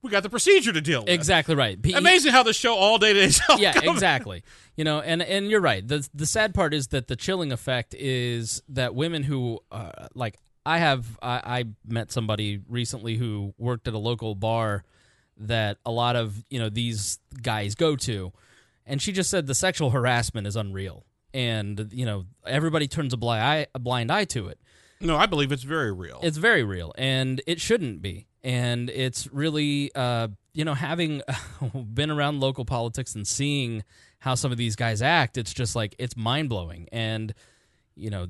We 0.02 0.10
got 0.10 0.22
the 0.22 0.30
procedure 0.30 0.72
to 0.72 0.80
deal 0.80 1.00
with. 1.00 1.10
Exactly 1.10 1.54
right. 1.54 1.78
He- 1.84 1.92
Amazing 1.92 2.32
how 2.32 2.42
the 2.42 2.54
show 2.54 2.74
all 2.74 2.96
day 2.96 3.12
today 3.12 3.26
is 3.26 3.40
yeah, 3.58 3.78
exactly. 3.82 4.42
You 4.74 4.84
know, 4.84 5.00
and 5.00 5.20
and 5.20 5.50
you're 5.50 5.60
right. 5.60 5.86
The 5.86 6.08
the 6.14 6.24
sad 6.24 6.54
part 6.54 6.72
is 6.72 6.86
that 6.88 7.06
the 7.08 7.16
chilling 7.16 7.52
effect 7.52 7.94
is 7.98 8.62
that 8.70 8.94
women 8.94 9.22
who 9.24 9.60
uh, 9.70 10.08
like 10.14 10.38
I 10.64 10.78
have 10.78 11.18
I, 11.20 11.42
I 11.44 11.64
met 11.86 12.10
somebody 12.12 12.62
recently 12.66 13.16
who 13.16 13.52
worked 13.58 13.88
at 13.88 13.92
a 13.92 13.98
local 13.98 14.34
bar 14.34 14.84
that 15.36 15.76
a 15.84 15.90
lot 15.90 16.16
of 16.16 16.44
you 16.48 16.58
know 16.58 16.70
these 16.70 17.18
guys 17.42 17.74
go 17.74 17.94
to, 17.96 18.32
and 18.90 19.00
she 19.00 19.12
just 19.12 19.30
said 19.30 19.46
the 19.46 19.54
sexual 19.54 19.90
harassment 19.90 20.46
is 20.46 20.56
unreal, 20.56 21.06
and 21.32 21.88
you 21.92 22.04
know 22.04 22.26
everybody 22.44 22.88
turns 22.88 23.14
a 23.14 23.16
blind 23.16 23.42
eye, 23.42 23.66
a 23.74 23.78
blind 23.78 24.10
eye 24.10 24.24
to 24.24 24.48
it. 24.48 24.58
No, 25.00 25.16
I 25.16 25.24
believe 25.26 25.52
it's 25.52 25.62
very 25.62 25.92
real. 25.92 26.18
It's 26.22 26.36
very 26.36 26.64
real, 26.64 26.92
and 26.98 27.40
it 27.46 27.60
shouldn't 27.60 28.02
be. 28.02 28.26
And 28.42 28.90
it's 28.90 29.30
really, 29.32 29.90
uh, 29.94 30.28
you 30.52 30.64
know, 30.64 30.74
having 30.74 31.22
been 31.94 32.10
around 32.10 32.40
local 32.40 32.64
politics 32.64 33.14
and 33.14 33.26
seeing 33.26 33.84
how 34.18 34.34
some 34.34 34.50
of 34.50 34.58
these 34.58 34.76
guys 34.76 35.02
act, 35.02 35.38
it's 35.38 35.54
just 35.54 35.76
like 35.76 35.94
it's 35.98 36.16
mind 36.16 36.48
blowing. 36.48 36.88
And 36.90 37.32
you 37.94 38.10
know, 38.10 38.26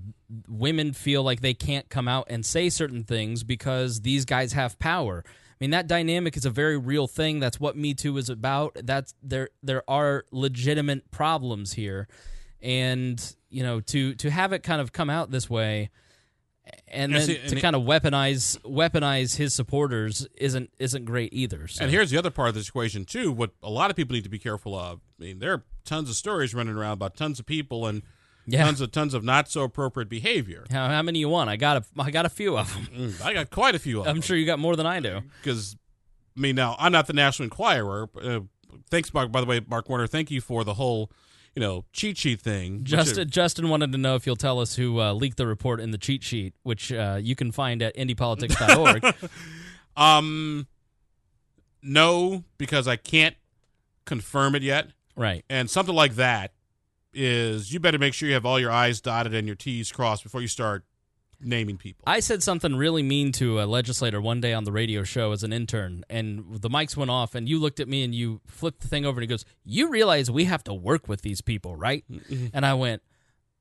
women 0.46 0.92
feel 0.92 1.22
like 1.22 1.40
they 1.40 1.54
can't 1.54 1.88
come 1.88 2.06
out 2.06 2.26
and 2.28 2.44
say 2.44 2.68
certain 2.68 3.04
things 3.04 3.44
because 3.44 4.02
these 4.02 4.24
guys 4.26 4.52
have 4.52 4.78
power. 4.78 5.24
I 5.60 5.64
mean, 5.64 5.70
that 5.72 5.86
dynamic 5.86 6.36
is 6.38 6.46
a 6.46 6.50
very 6.50 6.78
real 6.78 7.06
thing. 7.06 7.38
That's 7.38 7.60
what 7.60 7.76
Me 7.76 7.92
Too 7.92 8.16
is 8.16 8.30
about. 8.30 8.76
That's 8.82 9.14
there. 9.22 9.50
There 9.62 9.82
are 9.88 10.24
legitimate 10.30 11.10
problems 11.10 11.74
here, 11.74 12.08
and 12.62 13.22
you 13.50 13.62
know, 13.62 13.80
to 13.80 14.14
to 14.14 14.30
have 14.30 14.52
it 14.54 14.62
kind 14.62 14.80
of 14.80 14.92
come 14.92 15.10
out 15.10 15.30
this 15.30 15.50
way 15.50 15.90
and 16.88 17.14
then 17.14 17.22
see, 17.22 17.34
to 17.34 17.42
and 17.42 17.52
it- 17.54 17.60
kind 17.60 17.76
of 17.76 17.82
weaponize 17.82 18.58
weaponize 18.62 19.36
his 19.36 19.54
supporters 19.54 20.26
isn't 20.36 20.70
isn't 20.78 21.04
great 21.04 21.32
either. 21.32 21.68
So. 21.68 21.82
And 21.84 21.90
here's 21.92 22.10
the 22.10 22.18
other 22.18 22.30
part 22.30 22.48
of 22.48 22.54
this 22.54 22.68
equation 22.68 23.04
too. 23.04 23.32
What 23.32 23.50
a 23.62 23.70
lot 23.70 23.90
of 23.90 23.96
people 23.96 24.14
need 24.14 24.24
to 24.24 24.30
be 24.30 24.38
careful 24.38 24.74
of. 24.74 25.00
I 25.18 25.24
mean, 25.24 25.38
there 25.38 25.52
are 25.52 25.64
tons 25.84 26.08
of 26.08 26.16
stories 26.16 26.54
running 26.54 26.74
around 26.74 26.92
about 26.92 27.16
tons 27.16 27.38
of 27.38 27.46
people 27.46 27.86
and 27.86 28.02
Yeah. 28.50 28.64
tons 28.64 28.80
of 28.80 28.92
tons 28.92 29.14
of 29.14 29.24
not 29.24 29.48
so 29.50 29.62
appropriate 29.62 30.08
behavior. 30.08 30.64
how, 30.70 30.88
how 30.88 31.02
many 31.02 31.18
you 31.18 31.28
want? 31.28 31.50
I 31.50 31.56
got 31.56 31.76
a 31.78 31.84
I 31.98 32.10
got 32.10 32.26
a 32.26 32.30
few 32.30 32.56
of 32.58 32.72
them. 32.72 33.10
Mm, 33.10 33.24
I 33.24 33.32
got 33.32 33.50
quite 33.50 33.74
a 33.74 33.78
few 33.78 34.00
of 34.00 34.04
them. 34.06 34.16
I'm 34.16 34.22
sure 34.22 34.36
you 34.36 34.46
got 34.46 34.58
more 34.58 34.76
than 34.76 34.86
I 34.86 35.00
do. 35.00 35.20
because 35.42 35.76
I 36.36 36.40
mean, 36.40 36.56
now 36.56 36.76
I'm 36.78 36.92
not 36.92 37.06
the 37.06 37.12
National 37.12 37.44
Enquirer. 37.44 38.08
Uh, 38.20 38.40
thanks, 38.90 39.12
Mark. 39.12 39.32
By 39.32 39.40
the 39.40 39.46
way, 39.46 39.60
Mark 39.68 39.88
Warner, 39.88 40.06
thank 40.06 40.30
you 40.30 40.40
for 40.40 40.64
the 40.64 40.74
whole, 40.74 41.10
you 41.54 41.60
know, 41.60 41.84
cheat 41.92 42.16
sheet 42.18 42.40
thing. 42.40 42.84
Justin 42.84 43.28
Justin 43.28 43.68
wanted 43.68 43.92
to 43.92 43.98
know 43.98 44.14
if 44.14 44.26
you'll 44.26 44.36
tell 44.36 44.60
us 44.60 44.76
who 44.76 45.00
uh, 45.00 45.12
leaked 45.12 45.36
the 45.36 45.46
report 45.46 45.80
in 45.80 45.90
the 45.90 45.98
cheat 45.98 46.22
sheet, 46.22 46.54
which 46.62 46.92
uh, 46.92 47.18
you 47.20 47.34
can 47.34 47.50
find 47.52 47.82
at 47.82 47.96
IndyPolitics.org. 47.96 49.14
um, 49.96 50.66
no, 51.82 52.44
because 52.58 52.86
I 52.86 52.96
can't 52.96 53.36
confirm 54.04 54.54
it 54.54 54.62
yet. 54.62 54.88
right. 55.16 55.44
And 55.48 55.68
something 55.70 55.94
like 55.94 56.14
that 56.16 56.52
is 57.12 57.72
you 57.72 57.80
better 57.80 57.98
make 57.98 58.14
sure 58.14 58.28
you 58.28 58.34
have 58.34 58.46
all 58.46 58.58
your 58.60 58.70
I's 58.70 59.00
dotted 59.00 59.34
and 59.34 59.46
your 59.46 59.56
T's 59.56 59.90
crossed 59.92 60.22
before 60.22 60.40
you 60.40 60.48
start 60.48 60.84
naming 61.42 61.78
people. 61.78 62.04
I 62.06 62.20
said 62.20 62.42
something 62.42 62.76
really 62.76 63.02
mean 63.02 63.32
to 63.32 63.60
a 63.60 63.64
legislator 63.64 64.20
one 64.20 64.40
day 64.42 64.52
on 64.52 64.64
the 64.64 64.72
radio 64.72 65.04
show 65.04 65.32
as 65.32 65.42
an 65.42 65.52
intern, 65.52 66.04
and 66.10 66.44
the 66.60 66.68
mics 66.68 66.96
went 66.96 67.10
off, 67.10 67.34
and 67.34 67.48
you 67.48 67.58
looked 67.58 67.80
at 67.80 67.88
me 67.88 68.04
and 68.04 68.14
you 68.14 68.40
flipped 68.46 68.80
the 68.80 68.88
thing 68.88 69.06
over, 69.06 69.18
and 69.18 69.22
he 69.22 69.26
goes, 69.26 69.44
"You 69.64 69.88
realize 69.88 70.30
we 70.30 70.44
have 70.44 70.62
to 70.64 70.74
work 70.74 71.08
with 71.08 71.22
these 71.22 71.40
people, 71.40 71.76
right?" 71.76 72.04
Mm-hmm. 72.10 72.48
and 72.52 72.66
I 72.66 72.74
went, 72.74 73.00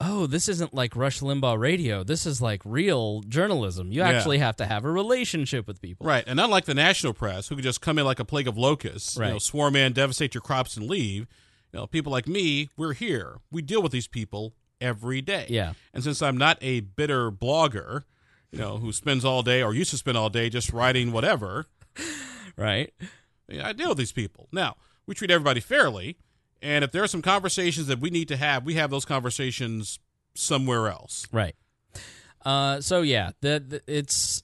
"Oh, 0.01 0.27
this 0.27 0.49
isn't 0.49 0.73
like 0.73 0.95
Rush 0.95 1.21
Limbaugh 1.21 1.57
radio. 1.57 2.03
This 2.03 2.25
is 2.25 2.41
like 2.41 2.61
real 2.65 3.21
journalism. 3.21 3.93
You 3.93 4.01
Yeah. 4.01 4.09
actually 4.09 4.39
have 4.39 4.57
to 4.57 4.65
have 4.65 4.83
a 4.83 4.91
relationship 4.91 5.65
with 5.65 5.81
people." 5.81 6.05
Right, 6.05 6.25
and 6.27 6.37
unlike 6.39 6.65
the 6.65 6.75
national 6.75 7.13
press, 7.13 7.47
who 7.47 7.55
could 7.55 7.63
just 7.63 7.79
come 7.79 7.97
in 7.97 8.03
like 8.03 8.19
a 8.19 8.25
plague 8.25 8.47
of 8.49 8.57
locusts, 8.57 9.15
you 9.15 9.21
know, 9.23 9.39
swarm 9.39 9.77
in, 9.77 9.93
devastate 9.93 10.33
your 10.33 10.41
crops, 10.41 10.75
and 10.75 10.85
leave. 10.87 11.27
You 11.71 11.79
know, 11.79 11.87
people 11.87 12.11
like 12.11 12.27
me, 12.27 12.69
we're 12.77 12.93
here. 12.93 13.37
We 13.51 13.61
deal 13.61 13.81
with 13.81 13.91
these 13.91 14.07
people 14.07 14.53
every 14.81 15.21
day. 15.21 15.45
Yeah. 15.49 15.73
And 15.93 16.03
since 16.03 16.21
I'm 16.21 16.37
not 16.37 16.57
a 16.61 16.79
bitter 16.79 17.31
blogger, 17.31 18.03
you 18.51 18.59
know, 18.59 18.77
who 18.77 18.91
spends 18.91 19.23
all 19.23 19.43
day 19.43 19.61
or 19.61 19.73
used 19.73 19.91
to 19.91 19.97
spend 19.97 20.17
all 20.17 20.29
day 20.29 20.49
just 20.49 20.71
writing 20.71 21.11
whatever, 21.11 21.67
Right. 22.59 22.93
I 23.63 23.73
deal 23.73 23.89
with 23.89 23.97
these 23.97 24.11
people. 24.11 24.47
Now, 24.51 24.75
we 25.07 25.15
treat 25.15 25.31
everybody 25.31 25.61
fairly, 25.61 26.17
and 26.61 26.83
if 26.83 26.91
there 26.91 27.01
are 27.03 27.07
some 27.07 27.21
conversations 27.21 27.87
that 27.87 27.99
we 27.99 28.09
need 28.09 28.27
to 28.27 28.37
have, 28.37 28.65
we 28.65 28.75
have 28.75 28.91
those 28.91 29.05
conversations 29.05 29.99
somewhere 30.35 30.89
else. 30.89 31.25
Right. 31.31 31.55
Uh, 32.43 32.81
so 32.81 33.01
yeah, 33.01 33.31
the, 33.41 33.63
the, 33.65 33.81
it's. 33.87 34.43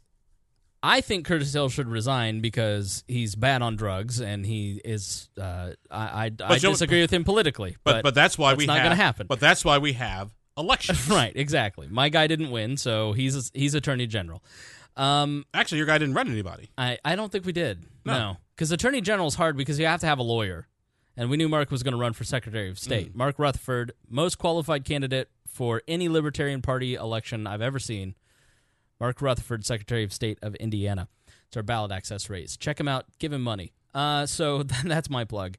I 0.85 1.01
think 1.01 1.25
Curtis 1.25 1.51
Hill 1.51 1.69
should 1.69 1.87
resign 1.87 2.41
because 2.41 3.03
he's 3.07 3.33
bad 3.33 3.63
on 3.63 3.75
drugs 3.75 4.21
and 4.21 4.45
he 4.45 4.79
is. 4.85 5.29
Uh, 5.35 5.71
I 5.89 6.25
I, 6.27 6.31
I 6.43 6.59
disagree 6.59 7.01
with 7.01 7.11
him 7.11 7.23
politically, 7.23 7.75
But 7.83 8.03
but, 8.03 8.13
that's 8.13 8.37
why 8.37 8.51
that's 8.51 8.59
we 8.59 8.65
not 8.67 8.77
have, 8.77 8.85
gonna 8.85 8.95
happen. 8.95 9.25
But 9.25 9.39
that's 9.39 9.65
why 9.65 9.79
we 9.79 9.93
have 9.93 10.29
elections. 10.55 11.09
right, 11.09 11.33
exactly. 11.35 11.87
My 11.89 12.09
guy 12.09 12.27
didn't 12.27 12.51
win, 12.51 12.77
so 12.77 13.13
he's 13.13 13.49
he's 13.55 13.73
attorney 13.73 14.05
general. 14.05 14.43
Um, 14.95 15.45
Actually, 15.55 15.79
your 15.79 15.87
guy 15.87 15.97
didn't 15.97 16.13
run 16.13 16.29
anybody. 16.29 16.69
I 16.77 16.99
I 17.03 17.15
don't 17.15 17.31
think 17.31 17.45
we 17.45 17.51
did. 17.51 17.87
No. 18.05 18.13
No, 18.13 18.37
because 18.55 18.71
attorney 18.71 19.01
general 19.01 19.27
is 19.27 19.35
hard 19.35 19.57
because 19.57 19.79
you 19.79 19.87
have 19.87 20.01
to 20.01 20.05
have 20.05 20.19
a 20.19 20.23
lawyer, 20.23 20.67
and 21.17 21.31
we 21.31 21.37
knew 21.37 21.49
Mark 21.49 21.71
was 21.71 21.81
going 21.81 21.93
to 21.93 21.99
run 21.99 22.13
for 22.13 22.25
secretary 22.25 22.69
of 22.69 22.77
state. 22.77 23.11
Mm. 23.11 23.15
Mark 23.15 23.39
Rutherford, 23.39 23.93
most 24.07 24.37
qualified 24.37 24.85
candidate 24.85 25.29
for 25.47 25.81
any 25.87 26.09
Libertarian 26.09 26.61
Party 26.61 26.93
election 26.93 27.47
I've 27.47 27.63
ever 27.63 27.79
seen. 27.79 28.13
Mark 28.99 29.21
Rutherford, 29.21 29.65
Secretary 29.65 30.03
of 30.03 30.13
State 30.13 30.39
of 30.41 30.55
Indiana. 30.55 31.07
It's 31.47 31.57
our 31.57 31.63
ballot 31.63 31.91
access 31.91 32.29
race. 32.29 32.57
Check 32.57 32.79
him 32.79 32.87
out. 32.87 33.05
Give 33.19 33.33
him 33.33 33.41
money. 33.41 33.73
Uh, 33.93 34.25
so 34.25 34.63
that's 34.83 35.09
my 35.09 35.25
plug. 35.25 35.57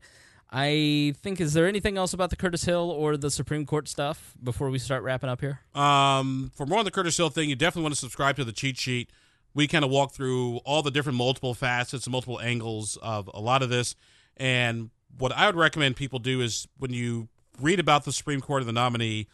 I 0.51 1.15
think. 1.23 1.41
Is 1.41 1.55
there 1.55 1.67
anything 1.67 1.99
else 1.99 2.13
about 2.13 2.31
the 2.31 2.37
Curtis 2.37 2.65
Hill 2.65 2.91
or 2.91 3.17
the 3.17 3.31
Supreme 3.31 3.67
Court 3.67 3.89
stuff 3.89 4.35
before 4.43 4.71
we 4.71 4.79
start 4.79 5.03
wrapping 5.03 5.29
up 5.29 5.41
here? 5.41 5.61
Um, 5.75 6.53
for 6.55 6.67
more 6.67 6.79
on 6.79 6.85
the 6.85 6.91
Curtis 6.91 7.17
Hill 7.17 7.31
thing, 7.31 7.51
you 7.51 7.57
definitely 7.57 7.83
want 7.83 7.95
to 7.95 8.01
subscribe 8.01 8.37
to 8.37 8.45
the 8.45 8.53
cheat 8.53 8.77
sheet. 8.77 9.11
We 9.55 9.67
kind 9.67 9.85
of 9.85 9.91
walk 9.91 10.13
through 10.13 10.59
all 10.59 10.83
the 10.83 10.91
different 10.91 11.19
multiple 11.19 11.55
facets 11.55 12.07
and 12.07 12.13
multiple 12.13 12.41
angles 12.41 12.97
of 13.03 13.29
a 13.35 13.41
lot 13.41 13.63
of 13.63 13.71
this. 13.71 13.97
And 14.37 14.91
what 15.19 15.33
I 15.33 15.47
would 15.47 15.57
recommend 15.57 15.97
people 15.97 16.19
do 16.19 16.41
is 16.43 16.69
when 16.79 16.93
you 16.93 17.29
read 17.61 17.81
about 17.81 18.05
the 18.05 18.13
Supreme 18.13 18.41
Court 18.41 18.63
and 18.63 18.69
the 18.69 18.73
nominee, 18.73 19.27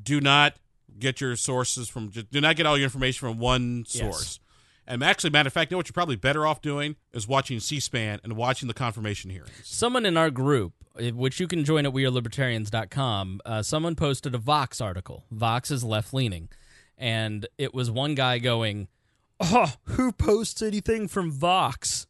do 0.00 0.20
not 0.20 0.54
get 0.98 1.20
your 1.20 1.36
sources 1.36 1.88
from, 1.88 2.10
just 2.10 2.30
do 2.30 2.40
not 2.40 2.56
get 2.56 2.66
all 2.66 2.76
your 2.76 2.84
information 2.84 3.28
from 3.28 3.38
one 3.38 3.84
Yes. 3.88 3.98
source. 4.00 4.40
And 4.86 5.02
actually, 5.04 5.30
matter 5.30 5.46
of 5.46 5.52
fact, 5.52 5.70
you 5.70 5.74
know 5.74 5.78
what 5.78 5.86
you're 5.86 5.92
probably 5.94 6.16
better 6.16 6.44
off 6.46 6.60
doing 6.60 6.96
is 7.12 7.28
watching 7.28 7.60
C-SPAN 7.60 8.20
and 8.24 8.36
watching 8.36 8.66
the 8.66 8.74
confirmation 8.74 9.30
hearings. 9.30 9.52
Someone 9.62 10.04
in 10.04 10.16
our 10.16 10.28
group, 10.30 10.72
eh, 10.98 11.10
which 11.12 11.38
you 11.38 11.46
can 11.46 11.64
join 11.64 11.86
at 11.86 11.92
wearelibertarians.com, 11.92 13.40
uh, 13.46 13.62
someone 13.62 13.94
posted 13.94 14.34
a 14.34 14.38
Vox 14.38 14.80
article. 14.80 15.24
Vox 15.30 15.70
is 15.70 15.84
left 15.84 16.12
leaning. 16.12 16.48
And 16.98 17.46
it 17.58 17.72
was 17.72 17.90
one 17.90 18.14
guy 18.14 18.38
going, 18.38 18.88
Oh, 19.40 19.72
who 19.84 20.12
posts 20.12 20.62
anything 20.62 21.08
from 21.08 21.30
Vox? 21.30 22.06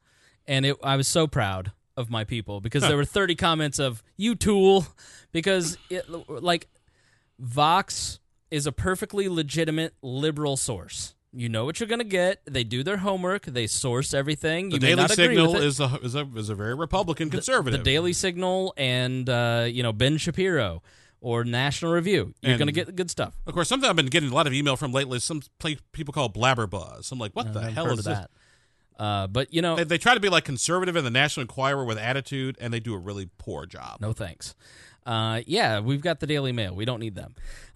And 0.47 0.67
it, 0.67 0.77
I 0.83 0.97
was 0.97 1.09
so 1.09 1.27
proud 1.27 1.73
of 1.97 2.11
my 2.11 2.25
people 2.25 2.61
because 2.61 2.83
there 2.83 2.97
were 2.97 3.05
30 3.05 3.35
comments 3.35 3.79
of, 3.79 4.03
You 4.17 4.35
tool. 4.35 4.87
Because, 5.31 5.79
it, 5.89 6.07
like, 6.29 6.69
Vox 7.39 8.19
is 8.53 8.67
a 8.67 8.73
perfectly 8.73 9.29
legitimate 9.29 9.95
liberal 10.03 10.57
source. 10.57 11.15
You 11.33 11.49
know 11.49 11.65
what 11.65 11.81
you're 11.81 11.89
going 11.89 11.99
to 12.01 12.05
get. 12.05 12.43
They 12.45 12.63
do 12.63 12.83
their 12.83 12.99
homework. 12.99 13.47
They 13.47 13.67
source 13.67 14.13
everything. 14.13 14.69
The 14.69 14.75
You 14.75 14.81
may 14.83 14.87
Daily 14.89 15.01
not 15.01 15.11
agree 15.13 15.27
Signal 15.29 15.57
is 15.57 15.81
a, 15.81 15.99
is 16.03 16.15
a 16.15 16.29
is 16.37 16.49
a 16.51 16.55
very 16.55 16.75
Republican 16.75 17.31
conservative. 17.31 17.81
the 17.81 17.85
Daily 17.85 18.13
Signal 18.13 18.75
and 18.77 19.27
uh, 19.31 19.65
you 19.67 19.83
know 19.83 19.95
Ben 19.95 20.19
Shapiro 20.19 20.83
or 21.23 21.45
National 21.45 21.93
Review. 21.93 22.35
You're 22.43 22.59
going 22.59 22.67
to 22.67 22.73
get 22.73 22.95
good 22.95 23.11
stuff. 23.11 23.35
Of 23.47 23.55
course, 23.55 23.69
something 23.69 23.89
I've 23.89 23.97
been 23.97 24.07
getting 24.07 24.31
a 24.31 24.35
lot 24.35 24.47
of 24.47 24.53
email 24.53 24.77
from 24.77 24.93
lately 24.93 25.19
some 25.21 25.41
people 25.93 26.13
call 26.13 26.29
blabberbuzz. 26.29 27.11
I'm 27.11 27.19
like, 27.19 27.33
what 27.33 27.55
the 27.55 27.61
I've 27.61 27.73
hell 27.73 27.91
is 27.91 28.05
that? 28.05 28.31
Uh, 28.99 29.27
but 29.27 29.55
you 29.55 29.63
know, 29.63 29.77
They, 29.77 29.85
they 29.85 29.99
try 29.99 30.13
to 30.13 30.21
be 30.21 30.29
like 30.29 30.45
conservative 30.45 30.97
in 30.97 31.05
the 31.05 31.11
National 31.11 31.43
Enquirer 31.43 31.85
with 31.87 31.97
attitude, 31.97 32.59
and 32.61 32.75
they 32.75 32.81
do 32.81 32.93
a 32.93 32.99
really 32.99 33.31
poor 33.39 33.65
job. 33.65 34.01
no 34.03 34.13
thanks. 34.13 34.55
Uh, 35.05 35.41
yeah, 35.47 35.81
we've 35.81 36.03
got 36.03 36.21
the 36.21 36.27
Daily 36.27 36.53
Mail. 36.53 36.77
We 36.77 36.85
don't 36.85 37.01
need 37.01 37.15
them. 37.17 37.35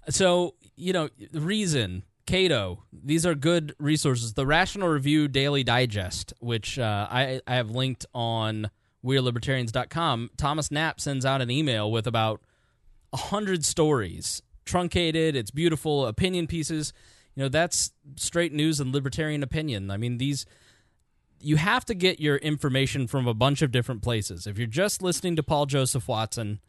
So 0.09 0.55
you 0.77 0.93
know, 0.93 1.09
Reason, 1.33 2.05
Cato, 2.27 2.85
these 2.93 3.25
are 3.25 3.35
good 3.35 3.75
resources. 3.79 4.35
The 4.35 4.47
Rational 4.47 4.89
Review 4.89 5.29
Daily 5.29 5.65
Digest, 5.65 6.33
which 6.41 6.79
uh, 6.79 7.09
I 7.11 7.41
I 7.47 7.55
have 7.55 7.71
linked 7.71 8.07
on 8.15 8.71
WeareLibertarians.com. 9.05 10.31
Thomas 10.37 10.71
Knapp 10.71 11.01
sends 11.01 11.25
out 11.25 11.41
an 11.41 11.51
email 11.51 11.91
with 11.91 12.07
about 12.07 12.43
a 13.13 13.17
hundred 13.17 13.65
stories, 13.65 14.43
truncated. 14.65 15.37
It's 15.37 15.51
beautiful 15.51 16.07
opinion 16.07 16.47
pieces. 16.47 16.93
You 17.35 17.45
know, 17.45 17.49
that's 17.49 17.93
straight 18.17 18.53
news 18.53 18.81
and 18.81 18.93
libertarian 18.93 19.43
opinion. 19.43 19.91
I 19.91 19.97
mean, 19.97 20.19
these 20.19 20.47
you 21.41 21.57
have 21.57 21.85
to 21.85 21.95
get 21.95 22.19
your 22.19 22.37
information 22.37 23.07
from 23.07 23.27
a 23.29 23.35
bunch 23.35 23.63
of 23.63 23.71
different 23.71 24.03
places. 24.03 24.47
If 24.47 24.59
you're 24.59 24.67
just 24.67 25.03
listening 25.03 25.37
to 25.37 25.43
Paul 25.43 25.67
Joseph 25.67 26.09
Watson 26.09 26.61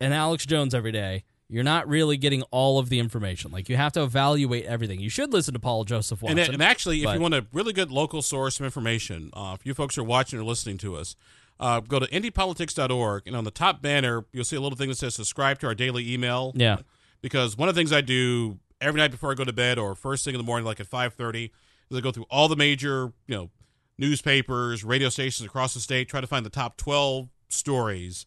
and 0.00 0.12
Alex 0.12 0.44
Jones 0.44 0.74
every 0.74 0.92
day, 0.92 1.24
you're 1.52 1.64
not 1.64 1.86
really 1.86 2.16
getting 2.16 2.42
all 2.50 2.78
of 2.78 2.88
the 2.88 2.98
information. 2.98 3.50
Like 3.50 3.68
you 3.68 3.76
have 3.76 3.92
to 3.92 4.02
evaluate 4.02 4.64
everything. 4.64 5.00
You 5.00 5.10
should 5.10 5.32
listen 5.32 5.52
to 5.52 5.60
Paul 5.60 5.84
Joseph 5.84 6.22
Watson. 6.22 6.38
And, 6.38 6.54
and 6.54 6.62
actually, 6.62 7.02
if 7.02 7.14
you 7.14 7.20
want 7.20 7.34
a 7.34 7.46
really 7.52 7.74
good 7.74 7.90
local 7.90 8.22
source 8.22 8.58
of 8.58 8.64
information, 8.64 9.30
uh, 9.34 9.54
if 9.58 9.66
you 9.66 9.74
folks 9.74 9.98
are 9.98 10.02
watching 10.02 10.38
or 10.38 10.44
listening 10.44 10.78
to 10.78 10.96
us, 10.96 11.14
uh, 11.60 11.80
go 11.80 11.98
to 11.98 12.06
IndyPolitics.org, 12.06 13.26
and 13.26 13.36
on 13.36 13.44
the 13.44 13.50
top 13.50 13.82
banner, 13.82 14.24
you'll 14.32 14.44
see 14.44 14.56
a 14.56 14.60
little 14.60 14.78
thing 14.78 14.88
that 14.88 14.96
says 14.96 15.14
subscribe 15.14 15.58
to 15.60 15.66
our 15.66 15.74
daily 15.74 16.10
email. 16.12 16.52
yeah, 16.56 16.78
Because 17.20 17.56
one 17.56 17.68
of 17.68 17.74
the 17.74 17.78
things 17.78 17.92
I 17.92 18.00
do 18.00 18.58
every 18.80 18.98
night 18.98 19.10
before 19.10 19.30
I 19.30 19.34
go 19.34 19.44
to 19.44 19.52
bed 19.52 19.78
or 19.78 19.94
first 19.94 20.24
thing 20.24 20.34
in 20.34 20.38
the 20.38 20.44
morning, 20.44 20.64
like 20.64 20.80
at 20.80 20.88
5.30, 20.88 21.50
is 21.90 21.96
I 21.96 22.00
go 22.00 22.10
through 22.10 22.26
all 22.30 22.48
the 22.48 22.56
major, 22.56 23.12
you 23.28 23.36
know, 23.36 23.50
newspapers, 23.98 24.84
radio 24.84 25.10
stations 25.10 25.46
across 25.46 25.74
the 25.74 25.80
state, 25.80 26.08
try 26.08 26.20
to 26.20 26.26
find 26.26 26.44
the 26.46 26.50
top 26.50 26.78
12 26.78 27.28
stories 27.48 28.26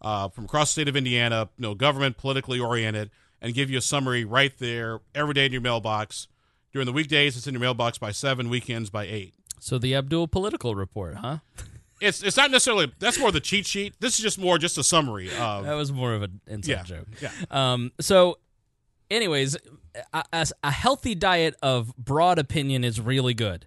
uh, 0.00 0.28
from 0.28 0.44
across 0.44 0.68
the 0.70 0.80
state 0.80 0.88
of 0.88 0.96
Indiana, 0.96 1.48
you 1.58 1.62
know, 1.62 1.74
government, 1.74 2.16
politically 2.16 2.58
oriented, 2.60 3.10
and 3.40 3.54
give 3.54 3.70
you 3.70 3.78
a 3.78 3.82
summary 3.82 4.24
right 4.24 4.52
there 4.58 5.00
every 5.14 5.34
day 5.34 5.46
in 5.46 5.52
your 5.52 5.60
mailbox. 5.60 6.28
During 6.72 6.86
the 6.86 6.92
weekdays, 6.92 7.36
it's 7.36 7.46
in 7.46 7.54
your 7.54 7.60
mailbox 7.60 7.98
by 7.98 8.12
seven. 8.12 8.48
Weekends 8.48 8.90
by 8.90 9.04
eight. 9.04 9.34
so 9.58 9.78
the 9.78 9.94
Abdul 9.94 10.28
political 10.28 10.74
report, 10.74 11.16
huh? 11.16 11.38
It's 12.02 12.22
it's 12.22 12.38
not 12.38 12.50
necessarily 12.50 12.90
that's 12.98 13.18
more 13.18 13.30
the 13.30 13.40
cheat 13.40 13.66
sheet. 13.66 13.92
This 14.00 14.16
is 14.16 14.22
just 14.22 14.38
more 14.38 14.56
just 14.56 14.78
a 14.78 14.82
summary 14.82 15.28
of 15.36 15.66
That 15.66 15.74
was 15.74 15.92
more 15.92 16.14
of 16.14 16.22
an 16.22 16.40
inside 16.46 16.70
yeah 16.72 16.82
joke. 16.82 17.06
yeah. 17.20 17.30
Um, 17.50 17.92
so, 18.00 18.38
anyways, 19.10 19.58
a, 20.14 20.24
a, 20.32 20.46
a 20.64 20.70
healthy 20.70 21.14
diet 21.14 21.56
of 21.62 21.94
broad 21.98 22.38
opinion 22.38 22.84
is 22.84 23.02
really 23.02 23.34
good. 23.34 23.66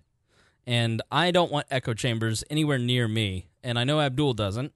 And 0.65 0.99
I 1.11 1.29
don't 1.29 1.51
want 1.51 1.67
echo 1.69 1.93
chambers 1.93 2.43
anywhere 2.49 2.79
near 2.79 3.07
me. 3.07 3.49
And 3.63 3.77
I 3.77 3.83
know 3.83 4.01
Abdul 4.01 4.33
doesn't. 4.33 4.73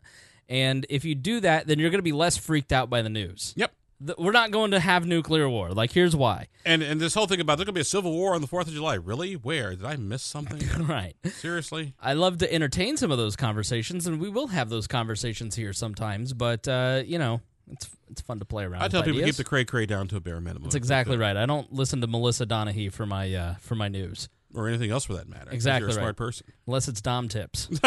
And 0.49 0.85
if 0.89 1.05
you 1.05 1.15
do 1.15 1.39
that, 1.41 1.67
then 1.67 1.79
you're 1.79 1.89
going 1.89 1.99
to 1.99 2.03
be 2.03 2.11
less 2.11 2.37
freaked 2.37 2.71
out 2.71 2.89
by 2.89 3.01
the 3.01 3.09
news. 3.09 3.53
Yep. 3.55 3.73
We're 4.19 4.31
not 4.31 4.51
going 4.51 4.71
to 4.71 4.79
have 4.79 5.07
nuclear 5.07 5.49
war. 5.49 5.71
Like, 5.71 5.91
here's 5.91 6.15
why. 6.15 6.49
And 6.63 6.83
and 6.83 7.01
this 7.01 7.15
whole 7.15 7.25
thing 7.25 7.41
about 7.41 7.57
there's 7.57 7.65
gonna 7.65 7.73
be 7.73 7.81
a 7.81 7.85
civil 7.85 8.11
war 8.11 8.35
on 8.35 8.41
the 8.41 8.47
Fourth 8.47 8.67
of 8.67 8.73
July. 8.73 8.93
Really? 8.93 9.33
Where 9.33 9.71
did 9.71 9.85
I 9.85 9.95
miss 9.95 10.21
something? 10.21 10.85
right. 10.85 11.15
Seriously? 11.25 11.95
I 11.99 12.13
love 12.13 12.37
to 12.39 12.53
entertain 12.53 12.97
some 12.97 13.09
of 13.09 13.17
those 13.17 13.35
conversations, 13.35 14.05
and 14.05 14.19
we 14.19 14.29
will 14.29 14.47
have 14.47 14.69
those 14.69 14.85
conversations 14.85 15.55
here 15.55 15.73
sometimes. 15.73 16.33
But, 16.33 16.67
uh, 16.67 17.01
you 17.07 17.17
know, 17.17 17.41
it's 17.71 17.89
it's 18.11 18.21
fun 18.21 18.37
to 18.37 18.45
play 18.45 18.65
around. 18.65 18.83
I 18.83 18.87
tell 18.87 19.01
people 19.01 19.17
ideas. 19.17 19.37
keep 19.37 19.45
the 19.45 19.49
cray 19.49 19.65
cray 19.65 19.87
down 19.87 20.07
to 20.09 20.17
a 20.17 20.19
bare 20.19 20.39
minimum. 20.39 20.63
That's 20.63 20.75
exactly 20.75 21.17
right. 21.17 21.35
I 21.35 21.47
don't 21.47 21.73
listen 21.73 21.99
to 22.01 22.07
Melissa 22.07 22.45
Donahue 22.45 22.91
for 22.91 23.07
my 23.07 23.33
uh, 23.33 23.55
for 23.55 23.73
my 23.73 23.87
news 23.87 24.29
or 24.57 24.67
anything 24.67 24.91
else 24.91 25.05
for 25.05 25.13
that 25.13 25.29
matter. 25.29 25.51
Exactly 25.51 25.81
You're 25.81 25.89
a 25.89 25.95
right. 25.95 26.01
smart 26.01 26.17
person. 26.17 26.47
unless 26.65 26.87
it's 26.87 27.01
Dom 27.01 27.27
tips. 27.27 27.69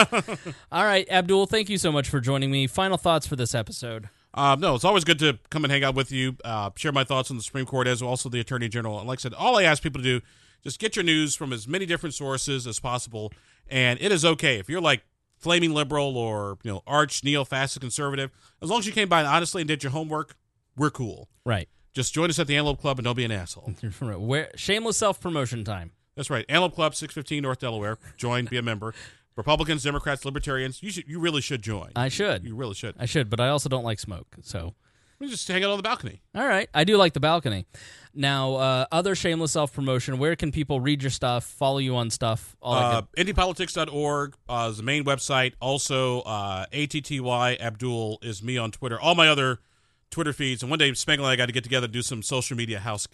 All 0.72 0.84
right, 0.84 1.06
Abdul, 1.10 1.46
thank 1.46 1.68
you 1.68 1.78
so 1.78 1.90
much 1.90 2.08
for 2.08 2.20
joining 2.20 2.50
me. 2.50 2.66
Final 2.66 2.96
thoughts 2.96 3.26
for 3.26 3.36
this 3.36 3.54
episode. 3.54 4.08
Um, 4.32 4.60
no, 4.60 4.76
it's 4.76 4.84
always 4.84 5.04
good 5.04 5.18
to 5.20 5.38
come 5.50 5.64
and 5.64 5.72
hang 5.72 5.82
out 5.82 5.96
with 5.96 6.12
you, 6.12 6.36
uh, 6.44 6.70
share 6.76 6.92
my 6.92 7.02
thoughts 7.02 7.30
on 7.30 7.36
the 7.36 7.42
Supreme 7.42 7.66
Court 7.66 7.86
as 7.88 8.00
well 8.00 8.10
also 8.10 8.28
the 8.28 8.38
Attorney 8.40 8.68
General. 8.68 8.98
And 9.00 9.08
like 9.08 9.18
I 9.18 9.22
said, 9.22 9.34
all 9.34 9.58
I 9.58 9.64
ask 9.64 9.82
people 9.82 10.00
to 10.00 10.20
do, 10.20 10.24
just 10.62 10.78
get 10.78 10.94
your 10.94 11.04
news 11.04 11.34
from 11.34 11.52
as 11.52 11.66
many 11.66 11.84
different 11.86 12.14
sources 12.14 12.66
as 12.66 12.78
possible. 12.78 13.32
And 13.68 14.00
it 14.00 14.12
is 14.12 14.24
okay 14.24 14.58
if 14.58 14.68
you're 14.68 14.80
like 14.80 15.02
flaming 15.36 15.72
liberal 15.72 16.16
or 16.16 16.58
you 16.62 16.70
know 16.70 16.82
arch 16.86 17.24
neo-fascist 17.24 17.80
conservative, 17.80 18.30
as 18.62 18.70
long 18.70 18.78
as 18.78 18.86
you 18.86 18.92
came 18.92 19.08
by 19.08 19.20
and 19.20 19.28
honestly 19.28 19.62
and 19.62 19.68
did 19.68 19.82
your 19.82 19.92
homework, 19.92 20.36
we're 20.76 20.90
cool. 20.90 21.28
Right. 21.44 21.68
Just 21.92 22.14
join 22.14 22.30
us 22.30 22.38
at 22.38 22.46
the 22.46 22.56
Antelope 22.56 22.80
Club 22.80 22.98
and 22.98 23.04
don't 23.04 23.16
be 23.16 23.24
an 23.24 23.32
asshole. 23.32 23.72
Where 24.00 24.50
shameless 24.54 24.96
self 24.96 25.20
promotion 25.20 25.64
time. 25.64 25.90
That's 26.20 26.28
right, 26.28 26.44
Antelope 26.50 26.74
Club, 26.74 26.94
six 26.94 27.14
fifteen 27.14 27.42
North 27.44 27.60
Delaware. 27.60 27.96
Join, 28.18 28.44
be 28.44 28.58
a 28.58 28.62
member. 28.62 28.92
Republicans, 29.36 29.82
Democrats, 29.84 30.26
Libertarians. 30.26 30.82
You 30.82 30.90
should, 30.90 31.08
you 31.08 31.18
really 31.18 31.40
should 31.40 31.62
join. 31.62 31.92
I 31.96 32.08
should. 32.10 32.44
You 32.44 32.54
really 32.54 32.74
should. 32.74 32.94
I 32.98 33.06
should, 33.06 33.30
but 33.30 33.40
I 33.40 33.48
also 33.48 33.70
don't 33.70 33.84
like 33.84 33.98
smoke. 33.98 34.26
So, 34.42 34.74
We 35.18 35.30
just 35.30 35.48
hang 35.48 35.64
out 35.64 35.70
on 35.70 35.78
the 35.78 35.82
balcony. 35.82 36.20
all 36.34 36.46
right, 36.46 36.68
I 36.74 36.84
do 36.84 36.98
like 36.98 37.14
the 37.14 37.20
balcony. 37.20 37.64
Now, 38.12 38.56
uh, 38.56 38.84
other 38.92 39.14
shameless 39.14 39.52
self 39.52 39.72
promotion. 39.72 40.18
Where 40.18 40.36
can 40.36 40.52
people 40.52 40.78
read 40.78 41.02
your 41.02 41.08
stuff, 41.10 41.44
follow 41.44 41.78
you 41.78 41.96
on 41.96 42.10
stuff? 42.10 42.54
All 42.60 42.74
Uh, 42.74 43.00
good- 43.16 43.26
IndyPolitics.org 43.26 44.34
uh, 44.46 44.68
is 44.70 44.76
the 44.76 44.82
main 44.82 45.04
website. 45.04 45.54
Also, 45.58 46.20
uh, 46.20 46.66
ATTY 46.70 47.58
Abdul 47.58 48.18
is 48.20 48.42
me 48.42 48.58
on 48.58 48.72
Twitter. 48.72 49.00
All 49.00 49.14
my 49.14 49.26
other 49.28 49.60
Twitter 50.10 50.34
feeds. 50.34 50.62
And 50.62 50.68
one 50.68 50.78
day, 50.78 50.92
Spangle 50.92 51.24
and 51.24 51.32
I 51.32 51.36
got 51.36 51.46
to 51.46 51.52
get 51.52 51.64
together 51.64 51.86
and 51.86 51.94
do 51.94 52.02
some 52.02 52.22
social 52.22 52.58
media 52.58 52.80
house. 52.80 53.08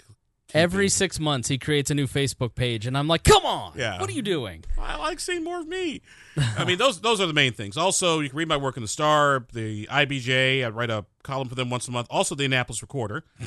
Every 0.55 0.89
six 0.89 1.19
months, 1.19 1.49
he 1.49 1.59
creates 1.59 1.91
a 1.91 1.95
new 1.95 2.07
Facebook 2.07 2.55
page, 2.55 2.87
and 2.87 2.97
I'm 2.97 3.09
like, 3.09 3.25
"Come 3.25 3.45
on, 3.45 3.73
Yeah. 3.77 4.01
what 4.01 4.09
are 4.09 4.13
you 4.13 4.23
doing?" 4.23 4.65
I 4.79 4.97
like 4.97 5.19
seeing 5.21 5.43
more 5.45 5.59
of 5.61 5.67
me. 5.67 6.03
I 6.57 6.65
mean, 6.65 6.79
those 6.79 7.01
those 7.01 7.21
are 7.21 7.27
the 7.27 7.33
main 7.33 7.53
things. 7.53 7.77
Also, 7.77 8.21
you 8.21 8.29
can 8.29 8.39
read 8.39 8.49
my 8.49 8.57
work 8.57 8.77
in 8.77 8.83
the 8.83 8.89
Star, 8.89 9.47
the 9.53 9.87
IBJ. 9.91 10.65
I 10.65 10.69
write 10.69 10.91
a 10.91 11.05
column 11.25 11.49
for 11.49 11.55
them 11.57 11.69
once 11.69 11.89
a 11.89 11.91
month. 11.91 12.07
Also, 12.11 12.35
the 12.35 12.45
Indianapolis 12.45 12.81
Recorder. 12.83 13.25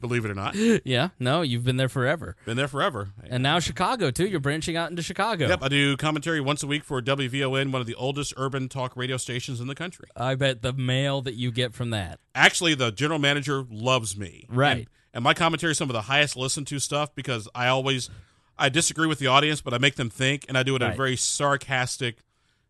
Believe 0.00 0.24
it 0.24 0.30
or 0.30 0.34
not, 0.34 0.54
Yeah, 0.84 1.08
no, 1.18 1.42
you've 1.42 1.64
been 1.64 1.76
there 1.76 1.88
forever, 1.88 2.36
been 2.44 2.56
there 2.56 2.68
forever. 2.68 3.08
and 3.28 3.42
now 3.42 3.58
Chicago 3.58 4.12
too. 4.12 4.28
You're 4.28 4.38
branching 4.38 4.76
out 4.76 4.90
into 4.90 5.02
Chicago. 5.02 5.48
Yep, 5.48 5.58
I 5.60 5.66
do 5.68 5.96
commentary 5.96 6.40
once 6.40 6.62
a 6.62 6.68
week 6.68 6.84
for 6.84 7.02
WVON, 7.02 7.72
one 7.72 7.80
of 7.80 7.88
the 7.88 7.96
oldest 7.96 8.32
urban 8.36 8.68
talk 8.68 8.96
radio 8.96 9.16
stations 9.16 9.60
in 9.60 9.66
the 9.66 9.74
country. 9.74 10.06
I 10.14 10.36
bet 10.36 10.62
the 10.62 10.72
mail 10.72 11.20
that 11.22 11.34
you 11.34 11.50
get 11.50 11.74
from 11.74 11.90
that. 11.90 12.20
Actually, 12.32 12.76
the 12.76 12.92
general 12.92 13.18
manager 13.18 13.64
loves 13.68 14.16
me. 14.16 14.46
Right. 14.48 14.76
And, 14.78 14.86
and 15.14 15.24
my 15.24 15.34
commentary 15.34 15.72
is 15.72 15.78
some 15.78 15.88
of 15.88 15.94
the 15.94 16.02
highest 16.02 16.36
listened 16.36 16.66
to 16.68 16.78
stuff 16.78 17.14
because 17.14 17.48
I 17.54 17.68
always 17.68 18.10
I 18.58 18.68
disagree 18.68 19.06
with 19.06 19.18
the 19.18 19.26
audience, 19.28 19.60
but 19.60 19.72
I 19.72 19.78
make 19.78 19.94
them 19.96 20.10
think, 20.10 20.44
and 20.48 20.58
I 20.58 20.62
do 20.62 20.74
it 20.76 20.82
in 20.82 20.90
a 20.90 20.94
very 20.94 21.16
sarcastic, 21.16 22.18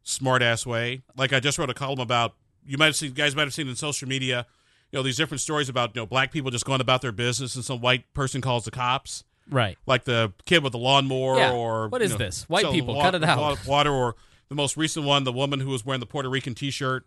smart 0.03 0.43
ass 0.43 0.67
way. 0.67 1.03
Like 1.17 1.33
I 1.33 1.41
just 1.41 1.59
wrote 1.59 1.71
a 1.71 1.75
column 1.75 2.01
about 2.01 2.35
you 2.67 2.77
might 2.79 2.87
have 2.87 2.97
seen 2.97 3.13
guys 3.13 3.35
might 3.35 3.43
have 3.45 3.55
seen 3.55 3.69
in 3.69 3.75
social 3.77 4.09
media, 4.09 4.47
you 4.93 4.99
know, 4.99 5.03
these 5.03 5.17
different 5.17 5.41
stories 5.41 5.69
about 5.69 5.95
you 5.95 6.03
know 6.03 6.07
black 6.07 6.31
people 6.33 6.51
just 6.51 6.65
going 6.65 6.81
about 6.81 7.03
their 7.03 7.13
business, 7.13 7.55
and 7.57 7.65
some 7.65 7.81
white 7.81 8.13
person 8.15 8.41
calls 8.41 8.65
the 8.65 8.71
cops 8.71 9.25
Right. 9.51 9.79
like 9.87 10.05
the 10.05 10.33
kid 10.45 10.63
with 10.63 10.73
the 10.73 10.79
lawnmower 10.79 11.37
Yeah. 11.39 11.53
or 11.53 11.89
what 11.89 12.03
is 12.03 12.11
know, 12.13 12.19
this? 12.19 12.43
White 12.51 12.71
people, 12.71 13.01
cut 13.01 13.15
it 13.15 13.25
out. 13.25 13.67
Water 13.67 13.91
or 13.91 14.15
the 14.51 14.55
most 14.55 14.77
recent 14.77 15.07
one, 15.07 15.25
the 15.25 15.33
woman 15.33 15.61
who 15.61 15.71
was 15.71 15.85
wearing 15.87 16.01
the 16.01 16.07
Puerto 16.07 16.29
Rican 16.29 16.55
T-shirt, 16.55 17.07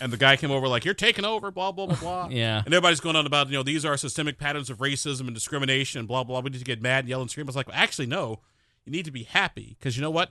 and 0.00 0.12
the 0.12 0.16
guy 0.16 0.36
came 0.36 0.50
over 0.50 0.68
like 0.68 0.84
you're 0.84 0.94
taking 0.94 1.24
over, 1.24 1.50
blah 1.50 1.72
blah 1.72 1.86
blah 1.86 1.96
blah. 1.96 2.28
Yeah. 2.30 2.58
and 2.64 2.74
everybody's 2.74 3.00
going 3.00 3.16
on 3.16 3.26
about 3.26 3.48
you 3.48 3.54
know 3.54 3.62
these 3.62 3.84
are 3.84 3.96
systemic 3.96 4.38
patterns 4.38 4.70
of 4.70 4.78
racism 4.78 5.22
and 5.22 5.34
discrimination, 5.34 6.00
and 6.00 6.08
blah 6.08 6.24
blah. 6.24 6.40
We 6.40 6.50
need 6.50 6.58
to 6.58 6.64
get 6.64 6.82
mad 6.82 7.00
and 7.00 7.08
yell 7.08 7.20
and 7.20 7.30
scream. 7.30 7.46
I 7.46 7.48
was 7.48 7.56
like, 7.56 7.68
actually, 7.72 8.06
no, 8.06 8.40
you 8.84 8.92
need 8.92 9.04
to 9.04 9.10
be 9.10 9.24
happy 9.24 9.76
because 9.78 9.96
you 9.96 10.02
know 10.02 10.10
what, 10.10 10.30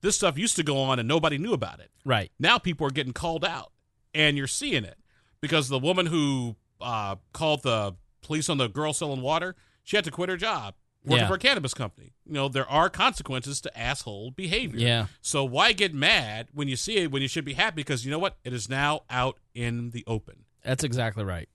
this 0.00 0.16
stuff 0.16 0.38
used 0.38 0.56
to 0.56 0.62
go 0.62 0.78
on 0.78 0.98
and 0.98 1.08
nobody 1.08 1.38
knew 1.38 1.52
about 1.52 1.80
it. 1.80 1.90
Right. 2.04 2.30
Now 2.38 2.58
people 2.58 2.86
are 2.86 2.90
getting 2.90 3.12
called 3.12 3.44
out, 3.44 3.72
and 4.14 4.36
you're 4.36 4.46
seeing 4.46 4.84
it 4.84 4.98
because 5.40 5.68
the 5.68 5.78
woman 5.78 6.06
who 6.06 6.56
uh, 6.80 7.16
called 7.32 7.62
the 7.62 7.94
police 8.22 8.48
on 8.48 8.58
the 8.58 8.68
girl 8.68 8.92
selling 8.92 9.22
water, 9.22 9.56
she 9.82 9.96
had 9.96 10.04
to 10.04 10.10
quit 10.10 10.28
her 10.28 10.36
job 10.36 10.74
working 11.04 11.22
Yeah. 11.22 11.28
for 11.28 11.34
a 11.34 11.38
cannabis 11.38 11.74
company. 11.74 12.12
You 12.26 12.34
know, 12.34 12.48
there 12.48 12.68
are 12.68 12.88
consequences 12.90 13.60
to 13.62 13.78
asshole 13.78 14.30
behavior. 14.32 14.78
Yeah. 14.80 15.06
So 15.20 15.44
why 15.44 15.72
get 15.72 15.94
mad 15.94 16.48
when 16.52 16.68
you 16.68 16.76
see 16.76 16.96
it 16.98 17.10
when 17.10 17.22
you 17.22 17.28
should 17.28 17.44
be 17.44 17.54
happy? 17.54 17.76
Because 17.76 18.04
you 18.04 18.10
know 18.10 18.18
what? 18.18 18.36
It 18.44 18.52
is 18.52 18.68
now 18.68 19.02
out 19.10 19.38
in 19.54 19.90
the 19.90 20.04
open. 20.06 20.44
That's 20.64 20.84
exactly 20.84 21.24
right. 21.24 21.48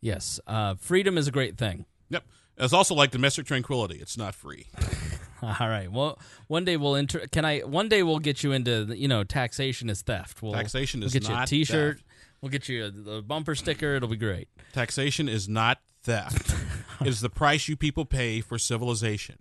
Yes. 0.00 0.40
Uh, 0.46 0.74
freedom 0.74 1.16
is 1.18 1.28
a 1.28 1.30
great 1.30 1.56
thing. 1.58 1.84
Yep. 2.10 2.24
It's 2.58 2.72
also 2.72 2.94
like 2.94 3.10
domestic 3.10 3.46
tranquility. 3.46 3.96
It's 3.96 4.16
not 4.16 4.34
free. 4.34 4.66
All 5.42 5.68
right. 5.68 5.90
Well, 5.90 6.18
one 6.48 6.64
day 6.64 6.76
we'll 6.76 6.94
enter. 6.96 7.20
Can 7.30 7.44
I? 7.44 7.60
One 7.60 7.88
day 7.88 8.02
we'll 8.02 8.18
get 8.20 8.42
you 8.44 8.52
into 8.52 8.84
the- 8.84 8.96
you 8.98 9.08
know 9.08 9.24
taxation 9.24 9.90
is 9.90 10.00
theft. 10.02 10.40
We'll, 10.42 10.52
Taxation 10.52 11.00
we'll 11.00 11.06
is 11.08 11.12
get 11.12 11.28
you 11.28 11.34
a 11.34 11.46
T-shirt. 11.46 11.96
theft. 11.96 12.06
We'll 12.40 12.50
get 12.50 12.68
you 12.68 12.84
a, 13.06 13.10
a 13.18 13.22
bumper 13.22 13.54
sticker. 13.54 13.94
It'll 13.96 14.08
be 14.08 14.16
great. 14.16 14.48
Taxation 14.72 15.28
is 15.28 15.48
not 15.48 15.78
theft. 16.02 16.54
is 17.06 17.20
the 17.20 17.30
price 17.30 17.68
you 17.68 17.76
people 17.76 18.04
pay 18.04 18.40
for 18.40 18.58
civilization. 18.58 19.36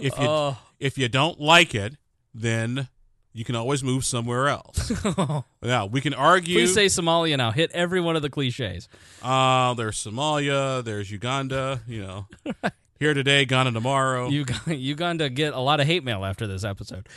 If 0.00 0.18
you 0.18 0.26
Oh. 0.26 0.58
if 0.80 0.98
you 0.98 1.08
don't 1.08 1.40
like 1.40 1.74
it, 1.74 1.96
then 2.34 2.88
you 3.34 3.44
can 3.44 3.56
always 3.56 3.82
move 3.82 4.04
somewhere 4.04 4.48
else. 4.48 4.92
now 5.62 5.86
we 5.86 6.00
can 6.00 6.12
argue. 6.14 6.54
Please 6.56 6.74
say 6.74 6.86
Somalia 6.86 7.36
now. 7.36 7.50
Hit 7.50 7.70
every 7.72 8.00
one 8.00 8.14
of 8.16 8.22
the 8.22 8.28
cliches. 8.30 8.88
uh, 9.22 9.72
there's 9.74 9.96
Somalia, 9.96 10.84
there's 10.84 11.10
Uganda. 11.10 11.80
You 11.86 12.02
know, 12.02 12.26
here 13.02 13.14
today, 13.14 13.44
gone 13.44 13.72
tomorrow. 13.72 14.28
You 14.28 14.44
you 14.68 14.94
going 14.94 15.18
to 15.18 15.28
get 15.28 15.54
a 15.54 15.58
lot 15.58 15.80
of 15.80 15.86
hate 15.88 16.04
mail 16.04 16.24
after 16.24 16.46
this 16.46 16.62
episode. 16.62 17.08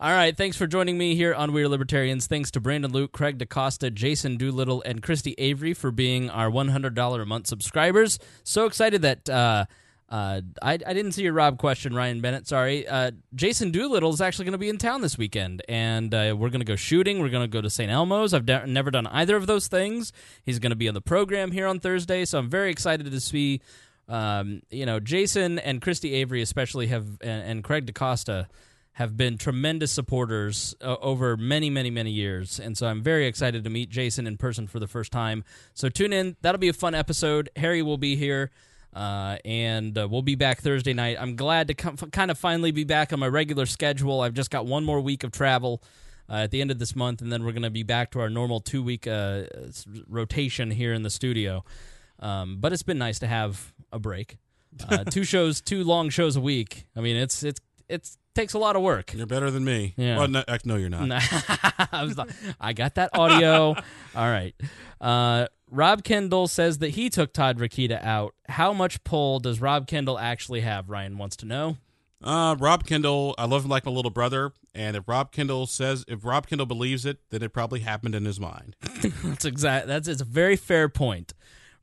All 0.00 0.10
right, 0.10 0.34
thanks 0.34 0.56
for 0.56 0.66
joining 0.66 0.96
me 0.96 1.16
here 1.16 1.34
on 1.34 1.52
We 1.52 1.62
Are 1.62 1.68
Libertarians. 1.68 2.26
Thanks 2.26 2.50
to 2.52 2.60
Brandon 2.60 2.90
Luke, 2.90 3.12
Craig 3.12 3.36
DaCosta, 3.36 3.90
Jason 3.90 4.38
Doolittle, 4.38 4.82
and 4.86 5.02
Christy 5.02 5.34
Avery 5.36 5.74
for 5.74 5.90
being 5.90 6.30
our 6.30 6.50
$100 6.50 7.22
a 7.22 7.26
month 7.26 7.46
subscribers. 7.46 8.18
So 8.42 8.64
excited 8.64 9.02
that 9.02 9.28
uh, 9.28 9.66
uh, 10.08 10.40
I, 10.62 10.72
I 10.72 10.94
didn't 10.94 11.12
see 11.12 11.24
your 11.24 11.34
Rob 11.34 11.58
question, 11.58 11.94
Ryan 11.94 12.22
Bennett. 12.22 12.48
Sorry. 12.48 12.88
Uh, 12.88 13.10
Jason 13.34 13.70
Doolittle 13.70 14.14
is 14.14 14.22
actually 14.22 14.46
going 14.46 14.52
to 14.52 14.58
be 14.58 14.70
in 14.70 14.78
town 14.78 15.02
this 15.02 15.18
weekend, 15.18 15.62
and 15.68 16.14
uh, 16.14 16.34
we're 16.38 16.48
going 16.48 16.60
to 16.60 16.66
go 16.66 16.76
shooting. 16.76 17.20
We're 17.20 17.28
going 17.28 17.44
to 17.44 17.52
go 17.52 17.60
to 17.60 17.68
St. 17.68 17.90
Elmo's. 17.90 18.32
I've 18.32 18.46
de- 18.46 18.66
never 18.66 18.90
done 18.90 19.06
either 19.08 19.36
of 19.36 19.46
those 19.46 19.68
things. 19.68 20.10
He's 20.42 20.58
going 20.58 20.70
to 20.70 20.76
be 20.76 20.88
on 20.88 20.94
the 20.94 21.02
program 21.02 21.52
here 21.52 21.66
on 21.66 21.80
Thursday, 21.80 22.24
so 22.24 22.38
I'm 22.38 22.48
very 22.48 22.70
excited 22.70 23.10
to 23.10 23.20
see 23.20 23.60
um, 24.08 24.62
you 24.70 24.86
know, 24.86 25.00
Jason 25.00 25.58
and 25.58 25.80
Christy 25.80 26.14
Avery 26.14 26.42
especially 26.42 26.88
have, 26.88 27.06
and, 27.20 27.42
and 27.42 27.64
Craig 27.64 27.86
DaCosta 27.86 28.48
have 28.92 29.16
been 29.16 29.36
tremendous 29.36 29.90
supporters 29.90 30.74
uh, 30.80 30.96
over 31.00 31.36
many, 31.36 31.68
many, 31.68 31.90
many 31.90 32.12
years. 32.12 32.60
And 32.60 32.78
so 32.78 32.86
I'm 32.86 33.02
very 33.02 33.26
excited 33.26 33.64
to 33.64 33.70
meet 33.70 33.90
Jason 33.90 34.26
in 34.26 34.36
person 34.36 34.68
for 34.68 34.78
the 34.78 34.86
first 34.86 35.10
time. 35.10 35.42
So 35.74 35.88
tune 35.88 36.12
in. 36.12 36.36
That'll 36.42 36.60
be 36.60 36.68
a 36.68 36.74
fun 36.74 36.94
episode. 36.94 37.50
Harry 37.56 37.82
will 37.82 37.98
be 37.98 38.14
here. 38.14 38.50
Uh, 38.94 39.38
and 39.44 39.98
uh, 39.98 40.06
we'll 40.08 40.22
be 40.22 40.36
back 40.36 40.60
Thursday 40.60 40.92
night. 40.92 41.16
I'm 41.18 41.34
glad 41.34 41.66
to 41.68 41.74
come, 41.74 41.96
kind 41.96 42.30
of 42.30 42.38
finally 42.38 42.70
be 42.70 42.84
back 42.84 43.12
on 43.12 43.18
my 43.18 43.26
regular 43.26 43.66
schedule. 43.66 44.20
I've 44.20 44.34
just 44.34 44.50
got 44.50 44.66
one 44.66 44.84
more 44.84 45.00
week 45.00 45.24
of 45.24 45.32
travel 45.32 45.82
uh, 46.28 46.34
at 46.34 46.52
the 46.52 46.60
end 46.60 46.70
of 46.70 46.78
this 46.78 46.94
month, 46.94 47.20
and 47.20 47.32
then 47.32 47.44
we're 47.44 47.52
going 47.52 47.62
to 47.62 47.70
be 47.70 47.82
back 47.82 48.12
to 48.12 48.20
our 48.20 48.30
normal 48.30 48.60
two 48.60 48.84
week 48.84 49.08
uh, 49.08 49.42
rotation 50.08 50.70
here 50.70 50.92
in 50.92 51.02
the 51.02 51.10
studio. 51.10 51.64
Um, 52.20 52.58
but 52.60 52.72
it's 52.72 52.82
been 52.82 52.98
nice 52.98 53.18
to 53.20 53.26
have 53.26 53.72
a 53.92 53.98
break. 53.98 54.38
Uh, 54.88 55.04
two 55.10 55.24
shows, 55.24 55.60
two 55.60 55.84
long 55.84 56.10
shows 56.10 56.36
a 56.36 56.40
week. 56.40 56.86
I 56.96 57.00
mean, 57.00 57.16
it's 57.16 57.42
it's 57.42 57.60
it's 57.88 58.18
takes 58.34 58.54
a 58.54 58.58
lot 58.58 58.76
of 58.76 58.82
work. 58.82 59.14
You're 59.14 59.26
better 59.26 59.50
than 59.50 59.64
me. 59.64 59.94
Yeah. 59.96 60.18
Well, 60.18 60.28
no, 60.28 60.44
no, 60.64 60.76
you're 60.76 60.90
not. 60.90 61.08
I, 61.12 62.12
I 62.60 62.72
got 62.72 62.96
that 62.96 63.10
audio. 63.14 63.74
All 64.16 64.28
right. 64.28 64.54
Uh, 65.00 65.46
Rob 65.70 66.04
Kendall 66.04 66.48
says 66.48 66.78
that 66.78 66.90
he 66.90 67.10
took 67.10 67.32
Todd 67.32 67.58
Rokita 67.58 68.02
out. 68.04 68.34
How 68.48 68.72
much 68.72 69.02
pull 69.04 69.40
does 69.40 69.60
Rob 69.60 69.86
Kendall 69.86 70.18
actually 70.18 70.60
have? 70.60 70.90
Ryan 70.90 71.18
wants 71.18 71.36
to 71.36 71.46
know. 71.46 71.76
Uh, 72.22 72.56
Rob 72.58 72.84
Kendall, 72.84 73.34
I 73.36 73.44
love 73.44 73.64
him 73.64 73.70
like 73.70 73.84
my 73.84 73.92
little 73.92 74.10
brother. 74.10 74.52
And 74.74 74.96
if 74.96 75.06
Rob 75.06 75.30
Kendall 75.30 75.66
says, 75.66 76.04
if 76.08 76.24
Rob 76.24 76.46
Kendall 76.46 76.66
believes 76.66 77.04
it, 77.04 77.18
then 77.30 77.42
it 77.42 77.52
probably 77.52 77.80
happened 77.80 78.14
in 78.14 78.24
his 78.24 78.40
mind. 78.40 78.76
That's 79.22 79.44
exact. 79.44 79.86
That's 79.86 80.08
it's 80.08 80.22
a 80.22 80.24
very 80.24 80.56
fair 80.56 80.88
point. 80.88 81.34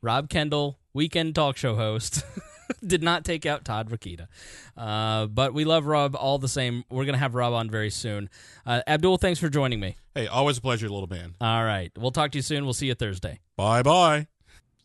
Rob 0.04 0.30
Kendall, 0.30 0.80
weekend 0.94 1.36
talk 1.36 1.58
show 1.58 1.76
host, 1.76 2.26
did 2.86 3.04
not 3.04 3.24
take 3.24 3.46
out 3.46 3.64
Todd 3.64 3.90
Rokita, 3.92 4.28
uh, 4.76 5.28
but 5.28 5.54
we 5.54 5.64
love 5.64 5.86
Rob 5.86 6.16
all 6.16 6.40
the 6.40 6.48
same. 6.48 6.84
We're 6.90 7.06
gonna 7.06 7.20
have 7.20 7.36
Rob 7.36 7.54
on 7.54 7.70
very 7.70 7.92
soon. 7.92 8.28
Uh, 8.66 8.82
Abdul, 8.88 9.18
thanks 9.18 9.40
for 9.40 9.48
joining 9.48 9.80
me. 9.80 9.98
Hey, 10.16 10.26
always 10.26 10.58
a 10.58 10.62
pleasure, 10.62 10.90
little 10.90 11.08
man. 11.08 11.36
All 11.40 11.64
right, 11.64 11.92
we'll 11.96 12.12
talk 12.12 12.32
to 12.32 12.40
you 12.40 12.42
soon. 12.42 12.64
We'll 12.64 12.74
see 12.74 12.88
you 12.88 12.96
Thursday. 12.96 13.40
Bye 13.56 13.84
bye. 13.84 14.28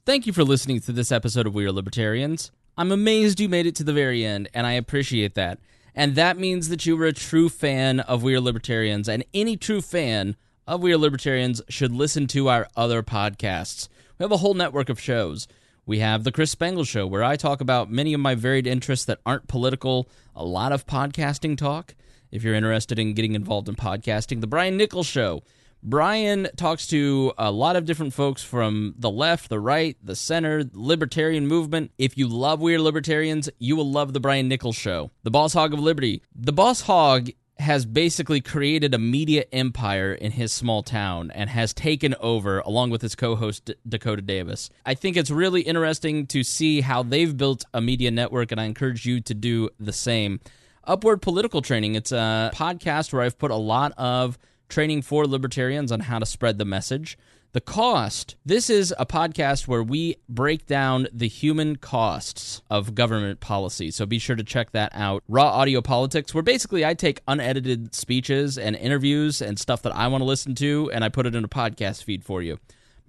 Thank 0.05 0.27
you 0.27 0.35
for 0.35 0.45
listening 0.45 0.81
to 0.81 0.93
this 0.93 1.11
episode 1.11 1.47
of 1.47 1.55
We 1.55 1.65
Are 1.65 1.73
Libertarians. 1.73 2.53
I'm 2.77 2.93
amazed 2.93 3.41
you 3.41 3.49
made 3.49 3.65
it 3.65 3.75
to 3.77 3.85
the 3.85 3.95
very 3.95 4.23
end, 4.23 4.51
and 4.53 4.67
I 4.67 4.73
appreciate 4.73 5.35
that. 5.35 5.59
And 5.95 6.15
that 6.17 6.37
means 6.37 6.69
that 6.69 6.85
you 6.85 6.95
were 6.95 7.07
a 7.07 7.13
true 7.15 7.49
fan 7.49 8.01
of 8.01 8.23
We 8.23 8.35
Are 8.35 8.41
Libertarians, 8.41 9.09
and 9.09 9.25
any 9.33 9.57
true 9.57 9.81
fan 9.81 10.37
of 10.67 10.83
We 10.83 10.93
Are 10.93 10.99
Libertarians 10.99 11.63
should 11.71 11.93
listen 11.93 12.27
to 12.29 12.49
our 12.49 12.69
other 12.77 13.03
podcasts. 13.03 13.89
We 14.19 14.25
have 14.25 14.33
a 14.33 14.39
whole 14.39 14.55
network 14.55 14.89
of 14.89 14.99
shows. 14.99 15.47
We 15.85 15.99
have 15.99 16.25
The 16.25 16.33
Chris 16.33 16.51
Spangle 16.51 16.85
Show, 16.85 17.07
where 17.07 17.23
I 17.23 17.37
talk 17.37 17.61
about 17.61 17.91
many 17.91 18.15
of 18.15 18.21
my 18.21 18.35
varied 18.35 18.67
interests 18.67 19.05
that 19.05 19.21
aren't 19.27 19.47
political, 19.47 20.09
a 20.35 20.43
lot 20.43 20.73
of 20.73 20.87
podcasting 20.87 21.59
talk. 21.59 21.95
If 22.33 22.43
you're 22.43 22.55
interested 22.55 22.99
in 22.99 23.13
getting 23.13 23.35
involved 23.35 23.69
in 23.69 23.75
podcasting, 23.75 24.41
The 24.41 24.47
Brian 24.47 24.79
Nichols 24.79 25.07
Show, 25.07 25.43
Brian 25.83 26.49
talks 26.57 26.87
to 26.87 27.35
a 27.37 27.51
lot 27.51 27.77
of 27.77 27.85
different 27.85 28.15
folks 28.15 28.43
from 28.43 28.95
the 28.97 29.11
left, 29.11 29.51
the 29.51 29.61
right, 29.61 29.99
the 30.03 30.17
center, 30.17 30.65
libertarian 30.73 31.47
movement. 31.47 31.93
If 31.99 32.17
you 32.17 32.27
love 32.27 32.63
We 32.63 32.75
Are 32.75 32.81
Libertarians, 32.81 33.51
you 33.59 33.77
will 33.77 33.91
love 33.91 34.15
The 34.15 34.21
Brian 34.21 34.49
Nichols 34.49 34.77
Show. 34.77 35.11
The 35.25 35.31
Boss 35.31 35.53
Hog 35.53 35.75
of 35.75 35.81
Liberty. 35.81 36.23
The 36.35 36.55
Boss 36.55 36.81
Hog 36.81 37.29
has 37.59 37.87
basically 37.87 38.41
created 38.41 38.93
a 38.93 38.99
media 38.99 39.45
empire 39.53 40.13
in 40.13 40.33
his 40.33 40.53
small 40.53 40.83
town 40.83 41.31
and 41.31 41.49
has 41.49 41.73
taken 41.73 42.15
over 42.21 42.59
along 42.61 42.91
with 42.91 43.01
his 43.01 43.15
co-host 43.15 43.65
D- 43.65 43.75
Dakota 43.89 44.21
Davis. 44.21 44.69
I 44.85 44.95
think 44.95 45.17
it's 45.17 45.31
really 45.31 45.63
interesting 45.63 46.27
to 46.29 46.43
see 46.43 46.83
how 46.83 47.03
they've 47.03 47.35
built 47.35 47.65
a 47.73 47.81
media 47.81 48.11
network 48.11 48.53
and 48.53 48.61
I 48.61 48.65
encourage 48.65 49.07
you 49.07 49.21
to 49.23 49.35
do 49.35 49.71
the 49.81 49.93
same. 49.93 50.41
Upward 50.85 51.23
Political 51.23 51.63
Training. 51.63 51.95
It's 51.95 52.13
a 52.13 52.51
podcast 52.55 53.13
where 53.13 53.23
I've 53.23 53.39
put 53.39 53.51
a 53.51 53.57
lot 53.57 53.93
of 53.97 54.39
training 54.69 55.03
for 55.03 55.27
libertarians 55.27 55.91
on 55.91 56.01
how 56.01 56.19
to 56.19 56.27
spread 56.27 56.59
the 56.59 56.65
message. 56.65 57.19
The 57.53 57.61
cost. 57.63 58.37
This 58.45 58.69
is 58.69 58.95
a 58.99 59.07
podcast 59.07 59.67
where 59.67 59.83
we 59.83 60.17
break 60.29 60.67
down 60.67 61.09
the 61.13 61.29
human 61.29 61.77
costs 61.77 62.61
of 62.69 62.95
government 62.95 63.41
policy. 63.41 63.91
So 63.91 64.05
be 64.05 64.19
sure 64.19 64.37
to 64.37 64.45
check 64.45 64.73
that 64.73 64.93
out. 64.95 65.23
Raw 65.27 65.49
Audio 65.49 65.81
Politics, 65.81 66.35
where 66.35 66.43
basically 66.43 66.85
I 66.85 66.93
take 66.93 67.23
unedited 67.27 67.95
speeches 67.95 68.59
and 68.59 68.77
interviews 68.77 69.41
and 69.41 69.59
stuff 69.59 69.81
that 69.83 69.95
I 69.97 70.09
want 70.09 70.21
to 70.21 70.27
listen 70.27 70.55
to 70.57 70.91
and 70.93 71.03
I 71.03 71.09
put 71.09 71.25
it 71.25 71.35
in 71.35 71.45
a 71.45 71.49
podcast 71.49 72.05
feed 72.05 72.25
for 72.25 72.43
you. 72.43 72.59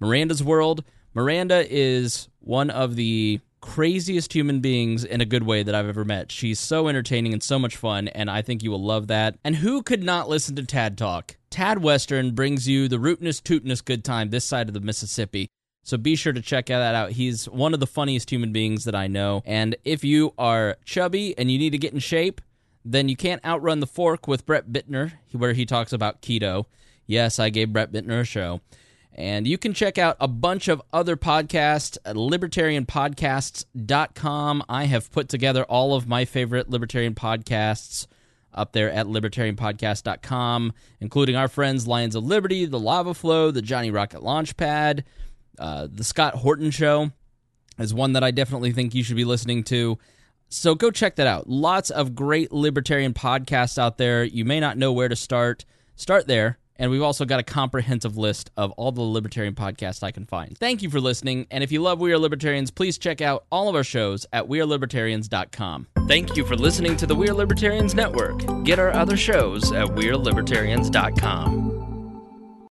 Miranda's 0.00 0.42
World. 0.42 0.82
Miranda 1.12 1.66
is 1.68 2.28
one 2.40 2.70
of 2.70 2.96
the 2.96 3.40
craziest 3.60 4.32
human 4.32 4.60
beings 4.60 5.04
in 5.04 5.20
a 5.20 5.26
good 5.26 5.42
way 5.42 5.62
that 5.62 5.74
I've 5.74 5.88
ever 5.88 6.04
met. 6.04 6.30
She's 6.30 6.60
so 6.60 6.88
entertaining 6.88 7.32
and 7.32 7.42
so 7.42 7.58
much 7.58 7.76
fun, 7.76 8.08
and 8.08 8.30
I 8.30 8.42
think 8.42 8.62
you 8.62 8.70
will 8.70 8.82
love 8.82 9.08
that. 9.08 9.36
And 9.44 9.56
who 9.56 9.82
could 9.82 10.02
not 10.02 10.28
listen 10.28 10.54
to 10.56 10.64
Tad 10.64 10.96
talk? 10.96 11.36
Tad 11.50 11.82
Western 11.82 12.34
brings 12.34 12.68
you 12.68 12.88
the 12.88 12.98
rootinest, 12.98 13.42
tootinest 13.42 13.84
good 13.84 14.04
time 14.04 14.30
this 14.30 14.44
side 14.44 14.68
of 14.68 14.74
the 14.74 14.80
Mississippi. 14.80 15.48
So 15.82 15.96
be 15.96 16.16
sure 16.16 16.34
to 16.34 16.42
check 16.42 16.66
that 16.66 16.94
out. 16.94 17.12
He's 17.12 17.48
one 17.48 17.72
of 17.72 17.80
the 17.80 17.86
funniest 17.86 18.28
human 18.30 18.52
beings 18.52 18.84
that 18.84 18.94
I 18.94 19.06
know. 19.06 19.42
And 19.46 19.74
if 19.84 20.04
you 20.04 20.34
are 20.36 20.76
chubby 20.84 21.36
and 21.38 21.50
you 21.50 21.58
need 21.58 21.70
to 21.70 21.78
get 21.78 21.94
in 21.94 21.98
shape, 21.98 22.42
then 22.84 23.08
you 23.08 23.16
can't 23.16 23.42
outrun 23.44 23.80
the 23.80 23.86
fork 23.86 24.28
with 24.28 24.44
Brett 24.44 24.70
Bittner, 24.70 25.12
where 25.32 25.54
he 25.54 25.64
talks 25.64 25.92
about 25.92 26.20
keto. 26.20 26.66
Yes, 27.06 27.38
I 27.38 27.48
gave 27.48 27.72
Brett 27.72 27.90
Bittner 27.90 28.20
a 28.20 28.24
show. 28.24 28.60
And 29.14 29.48
you 29.48 29.56
can 29.58 29.72
check 29.72 29.98
out 29.98 30.16
a 30.20 30.28
bunch 30.28 30.68
of 30.68 30.80
other 30.92 31.16
podcasts 31.16 31.98
at 32.04 32.16
libertarianpodcasts.com. 32.16 34.62
I 34.68 34.84
have 34.84 35.10
put 35.10 35.28
together 35.28 35.64
all 35.64 35.94
of 35.94 36.06
my 36.06 36.24
favorite 36.24 36.70
libertarian 36.70 37.14
podcasts 37.14 38.06
up 38.58 38.72
there 38.72 38.90
at 38.90 39.06
libertarianpodcast.com, 39.06 40.72
including 41.00 41.36
our 41.36 41.48
friends 41.48 41.86
Lions 41.86 42.14
of 42.14 42.24
Liberty, 42.24 42.66
The 42.66 42.78
Lava 42.78 43.14
Flow, 43.14 43.50
The 43.50 43.62
Johnny 43.62 43.90
Rocket 43.90 44.20
Launchpad, 44.20 45.04
uh, 45.58 45.88
The 45.90 46.04
Scott 46.04 46.34
Horton 46.34 46.70
Show 46.70 47.10
is 47.78 47.94
one 47.94 48.12
that 48.14 48.24
I 48.24 48.30
definitely 48.30 48.72
think 48.72 48.94
you 48.94 49.02
should 49.02 49.16
be 49.16 49.24
listening 49.24 49.64
to. 49.64 49.98
So 50.48 50.74
go 50.74 50.90
check 50.90 51.16
that 51.16 51.26
out. 51.26 51.48
Lots 51.48 51.90
of 51.90 52.14
great 52.14 52.52
libertarian 52.52 53.14
podcasts 53.14 53.78
out 53.78 53.98
there. 53.98 54.24
You 54.24 54.44
may 54.44 54.60
not 54.60 54.78
know 54.78 54.92
where 54.92 55.08
to 55.08 55.16
start. 55.16 55.64
Start 55.94 56.26
there. 56.26 56.58
And 56.78 56.90
we've 56.90 57.02
also 57.02 57.24
got 57.24 57.40
a 57.40 57.42
comprehensive 57.42 58.16
list 58.16 58.50
of 58.56 58.70
all 58.72 58.92
the 58.92 59.02
libertarian 59.02 59.54
podcasts 59.54 60.02
I 60.02 60.10
can 60.12 60.26
find. 60.26 60.56
Thank 60.58 60.82
you 60.82 60.90
for 60.90 61.00
listening. 61.00 61.46
And 61.50 61.64
if 61.64 61.72
you 61.72 61.82
love 61.82 62.00
We 62.00 62.12
Are 62.12 62.18
Libertarians, 62.18 62.70
please 62.70 62.98
check 62.98 63.20
out 63.20 63.44
all 63.50 63.68
of 63.68 63.74
our 63.74 63.84
shows 63.84 64.26
at 64.32 64.44
WeareLibertarians.com. 64.46 65.86
Thank 66.06 66.36
you 66.36 66.44
for 66.44 66.56
listening 66.56 66.96
to 66.98 67.06
the 67.06 67.14
We 67.14 67.28
Are 67.28 67.34
Libertarians 67.34 67.94
Network. 67.94 68.64
Get 68.64 68.78
our 68.78 68.92
other 68.92 69.16
shows 69.16 69.72
at 69.72 69.88
WeareLibertarians.com. 69.88 71.77